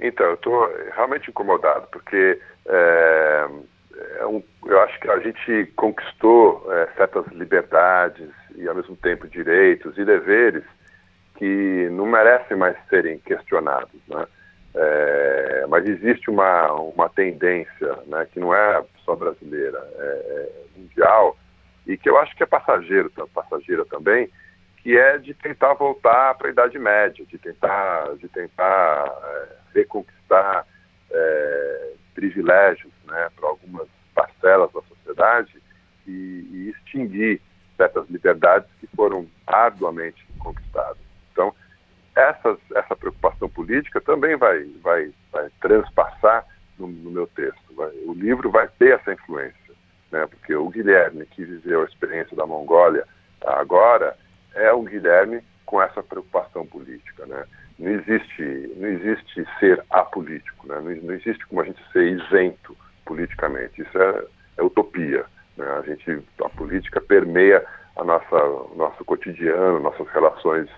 Então, 0.00 0.26
eu 0.26 0.34
estou 0.34 0.70
realmente 0.94 1.30
incomodado, 1.30 1.86
porque 1.90 2.40
é, 2.66 3.48
é 4.18 4.26
um, 4.26 4.42
eu 4.66 4.80
acho 4.80 4.98
que 5.00 5.08
a 5.08 5.18
gente 5.20 5.72
conquistou 5.76 6.66
é, 6.72 6.88
certas 6.96 7.26
liberdades 7.28 8.30
e, 8.56 8.66
ao 8.68 8.74
mesmo 8.74 8.96
tempo, 8.96 9.28
direitos 9.28 9.96
e 9.96 10.04
deveres 10.04 10.64
que 11.36 11.88
não 11.90 12.06
merecem 12.06 12.56
mais 12.56 12.76
serem 12.88 13.18
questionados. 13.18 14.00
Né? 14.08 14.26
É, 14.74 15.66
mas 15.68 15.86
existe 15.86 16.30
uma, 16.30 16.72
uma 16.72 17.08
tendência 17.08 17.98
né, 18.06 18.26
que 18.32 18.40
não 18.40 18.54
é 18.54 18.84
só 19.04 19.14
brasileira, 19.14 19.78
é, 19.96 20.02
é 20.02 20.78
mundial, 20.78 21.36
e 21.86 21.96
que 21.96 22.08
eu 22.08 22.18
acho 22.18 22.34
que 22.36 22.42
é 22.42 22.46
passageiro, 22.46 23.10
passageira 23.32 23.84
também, 23.84 24.28
que 24.84 24.98
é 24.98 25.16
de 25.16 25.32
tentar 25.32 25.72
voltar 25.72 26.34
para 26.34 26.48
a 26.48 26.50
Idade 26.50 26.78
Média, 26.78 27.24
de 27.24 27.38
tentar, 27.38 28.14
de 28.18 28.28
tentar 28.28 29.10
é, 29.24 29.48
reconquistar 29.74 30.66
é, 31.10 31.92
privilégios 32.14 32.92
né, 33.06 33.30
para 33.34 33.48
algumas 33.48 33.88
parcelas 34.14 34.70
da 34.74 34.82
sociedade 34.82 35.56
e, 36.06 36.10
e, 36.10 36.68
extinguir 36.68 37.40
certas 37.78 38.06
liberdades 38.10 38.68
que 38.78 38.86
foram 38.88 39.26
arduamente 39.46 40.22
conquistadas. 40.38 40.98
Então, 41.32 41.54
essas, 42.14 42.58
essa 42.74 42.94
preocupação 42.94 43.48
política 43.48 44.02
também 44.02 44.36
vai, 44.36 44.64
vai, 44.82 45.10
vai 45.32 45.48
transpassar 45.62 46.44
no, 46.78 46.88
no 46.88 47.10
meu 47.10 47.26
texto. 47.28 47.74
Vai, 47.74 47.90
o 48.04 48.12
livro 48.12 48.50
vai 48.50 48.68
ter 48.78 49.00
essa 49.00 49.14
influência, 49.14 49.74
né, 50.12 50.26
porque 50.26 50.54
o 50.54 50.68
Guilherme, 50.68 51.24
que 51.24 51.42
viveu 51.42 51.80
a 51.80 51.86
experiência 51.86 52.36
da 52.36 52.46
Mongólia 52.46 53.08
agora, 53.42 54.14
é 54.54 54.72
um 54.72 54.84
Guilherme 54.84 55.42
com 55.66 55.80
essa 55.80 56.02
preocupação 56.02 56.66
política. 56.66 57.26
Né? 57.26 57.44
Não 57.78 57.90
existe, 57.90 58.72
não 58.76 58.88
existe 58.88 59.46
ser 59.58 59.82
apolítico, 59.90 60.66
né? 60.66 60.76
não, 60.76 60.94
não 61.06 61.14
existe 61.14 61.46
como 61.46 61.60
a 61.60 61.64
gente 61.64 61.80
ser 61.92 62.04
isento 62.04 62.76
politicamente. 63.04 63.82
Isso 63.82 63.98
é, 63.98 64.24
é 64.58 64.62
utopia. 64.62 65.24
Né? 65.56 65.66
A 65.66 65.82
gente, 65.82 66.22
a 66.42 66.48
política 66.48 67.00
permeia 67.00 67.64
a 67.96 68.04
nossa 68.04 68.36
nosso 68.74 69.04
cotidiano, 69.04 69.78
nossas 69.78 70.08
relações 70.08 70.68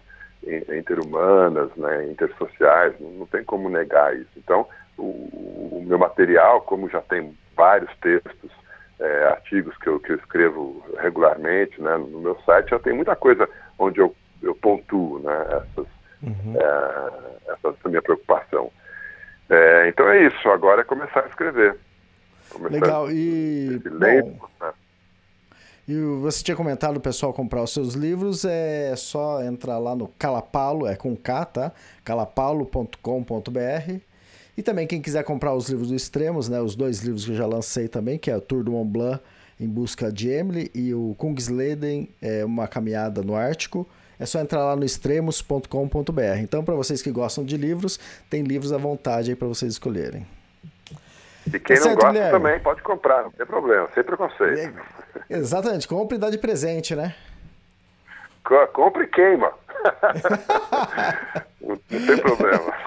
interhumanas, 0.79 1.71
né, 1.77 2.07
intersociais. 2.11 2.95
Não 3.01 3.27
tem 3.27 3.43
como 3.45 3.69
negar 3.69 4.15
isso. 4.17 4.31
Então, 4.37 4.67
o, 4.97 5.03
o, 5.03 5.85
meu 5.87 5.99
material, 5.99 6.61
como 6.63 6.89
já 6.89 7.01
tem 7.01 7.37
vários 7.57 7.91
textos, 8.01 8.51
é, 8.99 9.25
artigos 9.25 9.77
que 9.79 9.89
eu, 9.89 10.01
que 10.01 10.13
eu 10.13 10.17
escrevo 10.17 10.85
regularmente, 10.99 11.81
né, 11.81 11.97
no 11.97 12.21
meu 12.21 12.37
site, 12.47 12.71
já 12.71 12.79
tem 12.79 12.93
muita 12.93 13.17
coisa 13.17 13.49
onde 13.79 14.01
eu 14.01 14.15
eu 14.43 14.55
pontuo 14.55 15.19
né, 15.21 15.47
essas, 15.51 15.87
uhum. 16.23 16.55
é, 16.57 17.53
essa, 17.53 17.69
essa, 17.69 17.89
minha 17.89 18.03
preocupação. 18.03 18.71
É, 19.49 19.89
então 19.89 20.09
é 20.09 20.27
isso, 20.27 20.49
agora 20.49 20.81
é 20.83 20.85
começar 20.85 21.25
a 21.25 21.29
escrever. 21.29 21.79
Começar 22.51 22.75
Legal, 22.75 23.11
e. 23.11 23.81
Bom, 23.85 24.49
né? 24.61 24.73
E 25.89 26.01
você 26.21 26.43
tinha 26.43 26.57
comentado 26.57 26.97
o 26.97 27.01
pessoal 27.01 27.33
comprar 27.33 27.63
os 27.63 27.73
seus 27.73 27.95
livros, 27.95 28.45
é 28.45 28.95
só 28.97 29.41
entrar 29.45 29.79
lá 29.79 29.95
no 29.95 30.09
Calapalo, 30.09 30.85
é 30.85 30.97
com 30.97 31.15
K, 31.17 31.45
tá? 31.45 31.73
calapalo.com.br. 32.05 34.01
E 34.57 34.63
também 34.63 34.87
quem 34.87 35.01
quiser 35.01 35.23
comprar 35.23 35.55
os 35.55 35.69
livros 35.69 35.89
do 35.89 35.95
Extremos, 35.95 36.49
né? 36.49 36.61
Os 36.61 36.75
dois 36.75 37.03
livros 37.03 37.25
que 37.25 37.31
eu 37.31 37.37
já 37.37 37.47
lancei 37.47 37.87
também, 37.87 38.19
que 38.19 38.31
é 38.31 38.37
o 38.37 38.41
Tour 38.41 38.65
do 38.65 38.73
Mont 38.73 38.91
Blanc 38.91 39.23
em 39.59 39.69
busca 39.69 40.13
de 40.13 40.29
Emily 40.29 40.71
e 40.75 40.93
o 40.93 41.15
Kungsleden, 41.19 42.09
é 42.21 42.45
uma 42.45 42.69
caminhada 42.69 43.23
no 43.23 43.35
Ártico. 43.35 43.87
É 44.19 44.25
só 44.25 44.41
entrar 44.41 44.65
lá 44.65 44.77
no 44.77 44.85
extremos.com.br. 44.85 46.39
Então, 46.41 46.65
para 46.65 46.75
vocês 46.75 47.03
que 47.03 47.11
gostam 47.11 47.45
de 47.45 47.57
livros, 47.57 47.99
tem 48.31 48.43
livros 48.43 48.73
à 48.73 48.79
vontade 48.79 49.31
aí 49.31 49.37
para 49.37 49.49
vocês 49.49 49.73
escolherem. 49.73 50.27
E 51.47 51.61
quem 51.61 51.77
tá 51.77 51.85
não 51.85 51.95
gosta 51.95 52.13
Guilherme? 52.13 52.31
também 52.33 52.61
pode 52.61 52.83
comprar, 52.83 53.23
não 53.23 53.31
tem 53.31 53.47
problema, 53.47 53.89
sem 53.95 54.03
preconceito. 54.03 54.75
Exatamente, 55.31 55.87
compre 55.87 56.17
e 56.17 56.21
dá 56.21 56.31
de 56.31 56.39
presente, 56.39 56.97
né? 56.97 57.15
Compre 58.73 59.05
e 59.05 59.07
queima. 59.07 59.53
não, 61.61 61.77
tem 61.77 62.19
problema. 62.19 62.75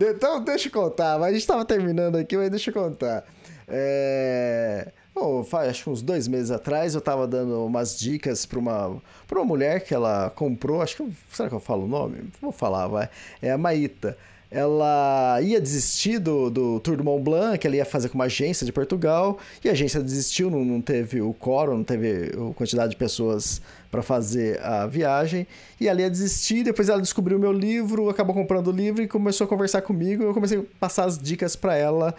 Então, 0.00 0.42
deixa 0.42 0.68
eu 0.68 0.72
contar, 0.72 1.18
mas 1.18 1.28
a 1.28 1.32
gente 1.32 1.40
estava 1.40 1.64
terminando 1.64 2.16
aqui, 2.16 2.36
mas 2.36 2.50
deixa 2.50 2.70
eu 2.70 2.74
contar. 2.74 3.24
É... 3.66 4.88
Bom, 5.20 5.44
acho 5.52 5.82
que 5.82 5.90
uns 5.90 6.00
dois 6.00 6.28
meses 6.28 6.52
atrás 6.52 6.94
eu 6.94 7.00
estava 7.00 7.26
dando 7.26 7.66
umas 7.66 7.98
dicas 7.98 8.46
para 8.46 8.56
uma, 8.56 9.02
uma 9.32 9.44
mulher 9.44 9.82
que 9.82 9.92
ela 9.92 10.30
comprou, 10.30 10.80
acho 10.80 10.96
que. 10.96 11.12
Será 11.32 11.48
que 11.48 11.54
eu 11.56 11.60
falo 11.60 11.86
o 11.86 11.88
nome? 11.88 12.30
Vou 12.40 12.52
falar, 12.52 12.86
vai. 12.86 13.10
É 13.42 13.50
a 13.50 13.58
Maíta 13.58 14.16
ela 14.50 15.40
ia 15.42 15.60
desistir 15.60 16.18
do, 16.18 16.48
do 16.48 16.80
Tour 16.80 16.96
do 16.96 17.04
Mont 17.04 17.22
Blanc, 17.22 17.58
que 17.58 17.66
ela 17.66 17.76
ia 17.76 17.84
fazer 17.84 18.08
com 18.08 18.14
uma 18.14 18.24
agência 18.24 18.64
de 18.64 18.72
Portugal, 18.72 19.38
e 19.62 19.68
a 19.68 19.72
agência 19.72 20.00
desistiu, 20.00 20.50
não, 20.50 20.64
não 20.64 20.80
teve 20.80 21.20
o 21.20 21.34
coro, 21.34 21.76
não 21.76 21.84
teve 21.84 22.32
a 22.32 22.54
quantidade 22.54 22.90
de 22.90 22.96
pessoas 22.96 23.60
para 23.90 24.02
fazer 24.02 24.58
a 24.62 24.86
viagem, 24.86 25.46
e 25.78 25.86
ela 25.86 26.00
ia 26.00 26.10
desistir, 26.10 26.62
depois 26.62 26.88
ela 26.88 27.00
descobriu 27.00 27.36
o 27.36 27.40
meu 27.40 27.52
livro, 27.52 28.08
acabou 28.08 28.34
comprando 28.34 28.68
o 28.68 28.72
livro 28.72 29.02
e 29.02 29.08
começou 29.08 29.44
a 29.44 29.48
conversar 29.48 29.82
comigo, 29.82 30.22
eu 30.22 30.32
comecei 30.32 30.58
a 30.58 30.62
passar 30.80 31.04
as 31.04 31.18
dicas 31.18 31.54
para 31.54 31.76
ela 31.76 32.14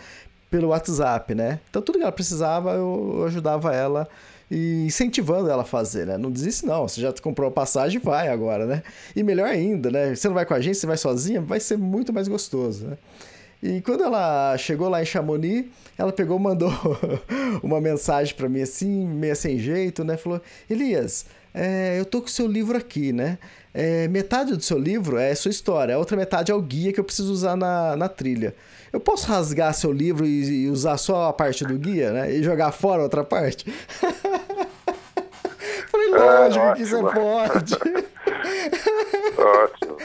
pelo 0.49 0.69
WhatsApp, 0.69 1.35
né? 1.35 1.59
Então 1.69 1.81
tudo 1.81 1.97
que 1.97 2.03
ela 2.03 2.11
precisava, 2.11 2.73
eu 2.73 3.23
ajudava 3.27 3.73
ela 3.73 4.07
e 4.49 4.85
incentivando 4.85 5.49
ela 5.49 5.61
a 5.61 5.65
fazer, 5.65 6.07
né? 6.07 6.17
Não 6.17 6.31
desiste 6.31 6.65
não, 6.65 6.87
você 6.87 6.99
já 7.01 7.13
comprou 7.13 7.49
a 7.49 7.51
passagem, 7.51 7.99
vai 7.99 8.29
agora, 8.29 8.65
né? 8.65 8.83
E 9.15 9.21
melhor 9.21 9.47
ainda, 9.47 9.91
né? 9.91 10.15
Você 10.15 10.27
não 10.27 10.35
vai 10.35 10.45
com 10.45 10.53
a 10.53 10.61
gente, 10.61 10.77
você 10.77 10.87
vai 10.87 10.97
sozinha, 10.97 11.39
vai 11.39 11.59
ser 11.59 11.77
muito 11.77 12.11
mais 12.11 12.27
gostoso, 12.27 12.87
né? 12.87 12.97
E 13.61 13.81
quando 13.81 14.03
ela 14.03 14.57
chegou 14.57 14.87
lá 14.87 15.01
em 15.01 15.05
Chamonix, 15.05 15.67
ela 15.97 16.13
pegou, 16.13 16.39
mandou 16.39 16.71
uma 17.61 17.79
mensagem 17.81 18.33
para 18.33 18.47
mim 18.47 18.61
assim, 18.61 19.05
meio 19.05 19.35
sem 19.35 19.59
jeito, 19.59 20.03
né? 20.03 20.17
Falou: 20.17 20.41
"Elias, 20.69 21.25
é, 21.53 21.99
eu 21.99 22.05
tô 22.05 22.21
com 22.21 22.27
o 22.27 22.31
seu 22.31 22.47
livro 22.47 22.77
aqui, 22.77 23.11
né? 23.11 23.37
É, 23.73 24.07
metade 24.07 24.55
do 24.55 24.63
seu 24.63 24.79
livro 24.79 25.17
é 25.17 25.33
sua 25.35 25.51
história, 25.51 25.93
a 25.95 25.97
outra 25.97 26.17
metade 26.17 26.51
é 26.51 26.55
o 26.55 26.61
guia 26.61 26.91
que 26.91 26.99
eu 26.99 27.03
preciso 27.03 27.31
usar 27.31 27.55
na, 27.55 27.95
na 27.95 28.09
trilha. 28.09 28.55
Eu 28.91 28.99
posso 28.99 29.27
rasgar 29.27 29.73
seu 29.73 29.91
livro 29.91 30.25
e, 30.25 30.63
e 30.63 30.69
usar 30.69 30.97
só 30.97 31.29
a 31.29 31.33
parte 31.33 31.63
do 31.63 31.77
guia, 31.77 32.11
né? 32.11 32.33
E 32.33 32.41
jogar 32.41 32.71
fora 32.71 33.01
a 33.01 33.03
outra 33.03 33.23
parte? 33.23 33.65
Lógico 36.09 36.65
é, 36.65 36.73
que 36.73 36.85
você 36.85 37.01
pode. 37.01 37.75
Ótimo. 39.39 39.97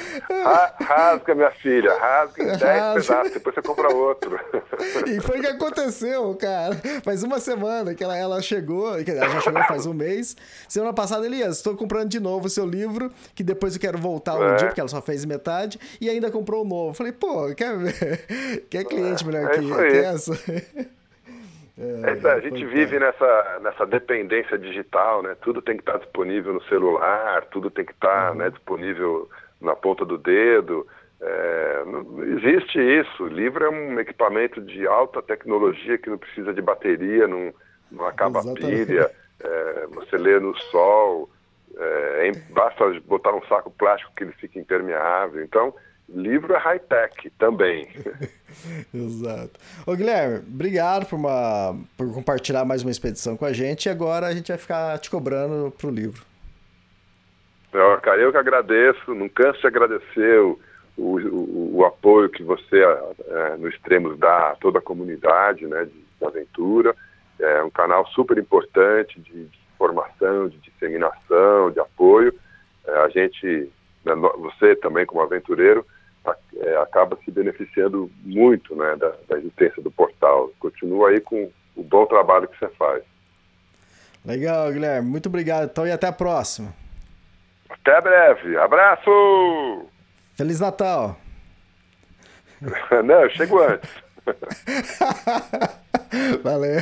rasga, 0.80 1.34
minha 1.34 1.50
filha, 1.50 1.98
rasga 1.98 2.42
em 2.42 2.46
10 2.46 2.58
pedaços, 2.60 3.32
depois 3.32 3.54
você 3.54 3.62
compra 3.62 3.92
outro. 3.94 4.38
E 5.06 5.20
foi 5.20 5.38
o 5.38 5.40
que 5.40 5.46
aconteceu, 5.46 6.34
cara. 6.34 6.76
Faz 7.04 7.22
uma 7.22 7.38
semana 7.38 7.94
que 7.94 8.02
ela, 8.02 8.16
ela 8.16 8.42
chegou, 8.42 8.88
ela 8.94 9.28
já 9.28 9.40
chegou 9.40 9.62
faz 9.64 9.86
um 9.86 9.94
mês. 9.94 10.36
Semana 10.68 10.92
passada, 10.92 11.26
Elias, 11.26 11.56
estou 11.56 11.76
comprando 11.76 12.08
de 12.08 12.20
novo 12.20 12.46
o 12.46 12.50
seu 12.50 12.66
livro, 12.66 13.10
que 13.34 13.42
depois 13.42 13.74
eu 13.74 13.80
quero 13.80 13.98
voltar 13.98 14.36
um 14.36 14.44
é. 14.44 14.54
dia, 14.56 14.66
porque 14.68 14.80
ela 14.80 14.88
só 14.88 15.00
fez 15.00 15.24
metade, 15.24 15.78
e 16.00 16.08
ainda 16.10 16.30
comprou 16.30 16.62
o 16.62 16.64
um 16.64 16.68
novo. 16.68 16.94
Falei, 16.94 17.12
pô, 17.12 17.54
quer, 17.54 17.72
quer 18.68 18.84
cliente 18.84 19.24
melhor 19.26 19.50
é, 19.50 19.58
que, 19.58 19.66
que 19.66 19.98
essa? 19.98 20.32
É, 21.76 22.26
é, 22.26 22.32
a 22.32 22.40
gente 22.40 22.64
vive 22.66 22.98
nessa, 23.00 23.58
nessa 23.60 23.84
dependência 23.84 24.56
digital, 24.56 25.22
né? 25.22 25.36
Tudo 25.42 25.60
tem 25.60 25.76
que 25.76 25.82
estar 25.82 25.98
disponível 25.98 26.52
no 26.52 26.62
celular, 26.64 27.44
tudo 27.46 27.70
tem 27.70 27.84
que 27.84 27.92
estar 27.92 28.30
uhum. 28.30 28.38
né, 28.38 28.50
disponível 28.50 29.28
na 29.60 29.74
ponta 29.74 30.04
do 30.04 30.16
dedo. 30.16 30.86
É, 31.20 31.84
não 31.86 32.22
existe 32.22 32.78
isso. 32.78 33.24
O 33.24 33.28
livro 33.28 33.64
é 33.64 33.70
um 33.70 33.98
equipamento 33.98 34.60
de 34.60 34.86
alta 34.86 35.20
tecnologia 35.20 35.98
que 35.98 36.10
não 36.10 36.18
precisa 36.18 36.52
de 36.52 36.62
bateria, 36.62 37.26
não, 37.26 37.52
não 37.90 38.06
acaba 38.06 38.40
a 38.40 38.54
pilha, 38.54 39.10
é, 39.40 39.86
você 39.88 40.16
lê 40.16 40.38
no 40.38 40.56
sol, 40.56 41.28
é, 41.76 42.30
basta 42.50 42.88
botar 43.00 43.34
um 43.34 43.44
saco 43.46 43.70
plástico 43.70 44.12
que 44.16 44.22
ele 44.22 44.32
fica 44.32 44.60
impermeável. 44.60 45.42
Então, 45.42 45.74
livro 46.08 46.54
é 46.54 46.58
high-tech 46.58 47.30
também. 47.38 47.88
Exato. 48.92 49.58
Ô 49.86 49.94
Guilherme, 49.96 50.38
obrigado 50.46 51.06
por, 51.06 51.16
uma, 51.16 51.76
por 51.96 52.12
compartilhar 52.12 52.64
mais 52.64 52.82
uma 52.82 52.90
expedição 52.90 53.36
com 53.36 53.44
a 53.44 53.52
gente 53.52 53.86
e 53.86 53.90
agora 53.90 54.26
a 54.26 54.34
gente 54.34 54.48
vai 54.48 54.58
ficar 54.58 54.98
te 54.98 55.10
cobrando 55.10 55.70
pro 55.72 55.90
livro. 55.90 56.22
Eu, 57.72 58.00
cara, 58.00 58.20
eu 58.20 58.30
que 58.30 58.38
agradeço, 58.38 59.14
não 59.14 59.28
canso 59.28 59.60
de 59.60 59.66
agradecer 59.66 60.38
o, 60.40 60.60
o, 60.96 61.18
o, 61.18 61.76
o 61.78 61.84
apoio 61.84 62.28
que 62.28 62.42
você 62.42 62.80
é, 62.80 63.56
no 63.56 63.68
Extremos 63.68 64.16
dá 64.18 64.50
a 64.50 64.56
toda 64.56 64.78
a 64.78 64.82
comunidade 64.82 65.66
né, 65.66 65.84
de, 65.84 65.90
de 65.90 66.24
aventura. 66.24 66.94
É 67.40 67.62
um 67.64 67.70
canal 67.70 68.06
super 68.08 68.38
importante 68.38 69.20
de, 69.20 69.46
de 69.46 69.58
informação, 69.74 70.48
de 70.48 70.58
disseminação, 70.58 71.72
de 71.72 71.80
apoio. 71.80 72.32
É, 72.86 72.96
a 72.98 73.08
gente, 73.08 73.68
né, 74.04 74.14
você 74.14 74.76
também 74.76 75.04
como 75.04 75.20
aventureiro, 75.20 75.84
acaba 76.82 77.18
se 77.24 77.30
beneficiando 77.30 78.10
muito 78.22 78.74
né, 78.74 78.96
da, 78.96 79.12
da, 79.28 79.38
existência 79.38 79.82
do 79.82 79.90
portal. 79.90 80.50
Continua 80.58 81.10
aí 81.10 81.20
com 81.20 81.50
o 81.76 81.82
bom 81.82 82.06
trabalho 82.06 82.48
que 82.48 82.58
você 82.58 82.68
faz. 82.76 83.02
Legal, 84.24 84.72
Guilherme. 84.72 85.08
Muito 85.08 85.28
obrigado 85.28 85.70
então 85.70 85.86
e 85.86 85.92
até 85.92 86.06
a 86.06 86.12
próxima. 86.12 86.72
Até 87.68 88.00
breve. 88.00 88.56
Abraço! 88.56 89.86
Feliz 90.34 90.60
Natal! 90.60 91.16
Não, 93.04 93.22
eu 93.22 93.30
chego 93.30 93.60
antes. 93.60 93.90
Valeu. 96.42 96.80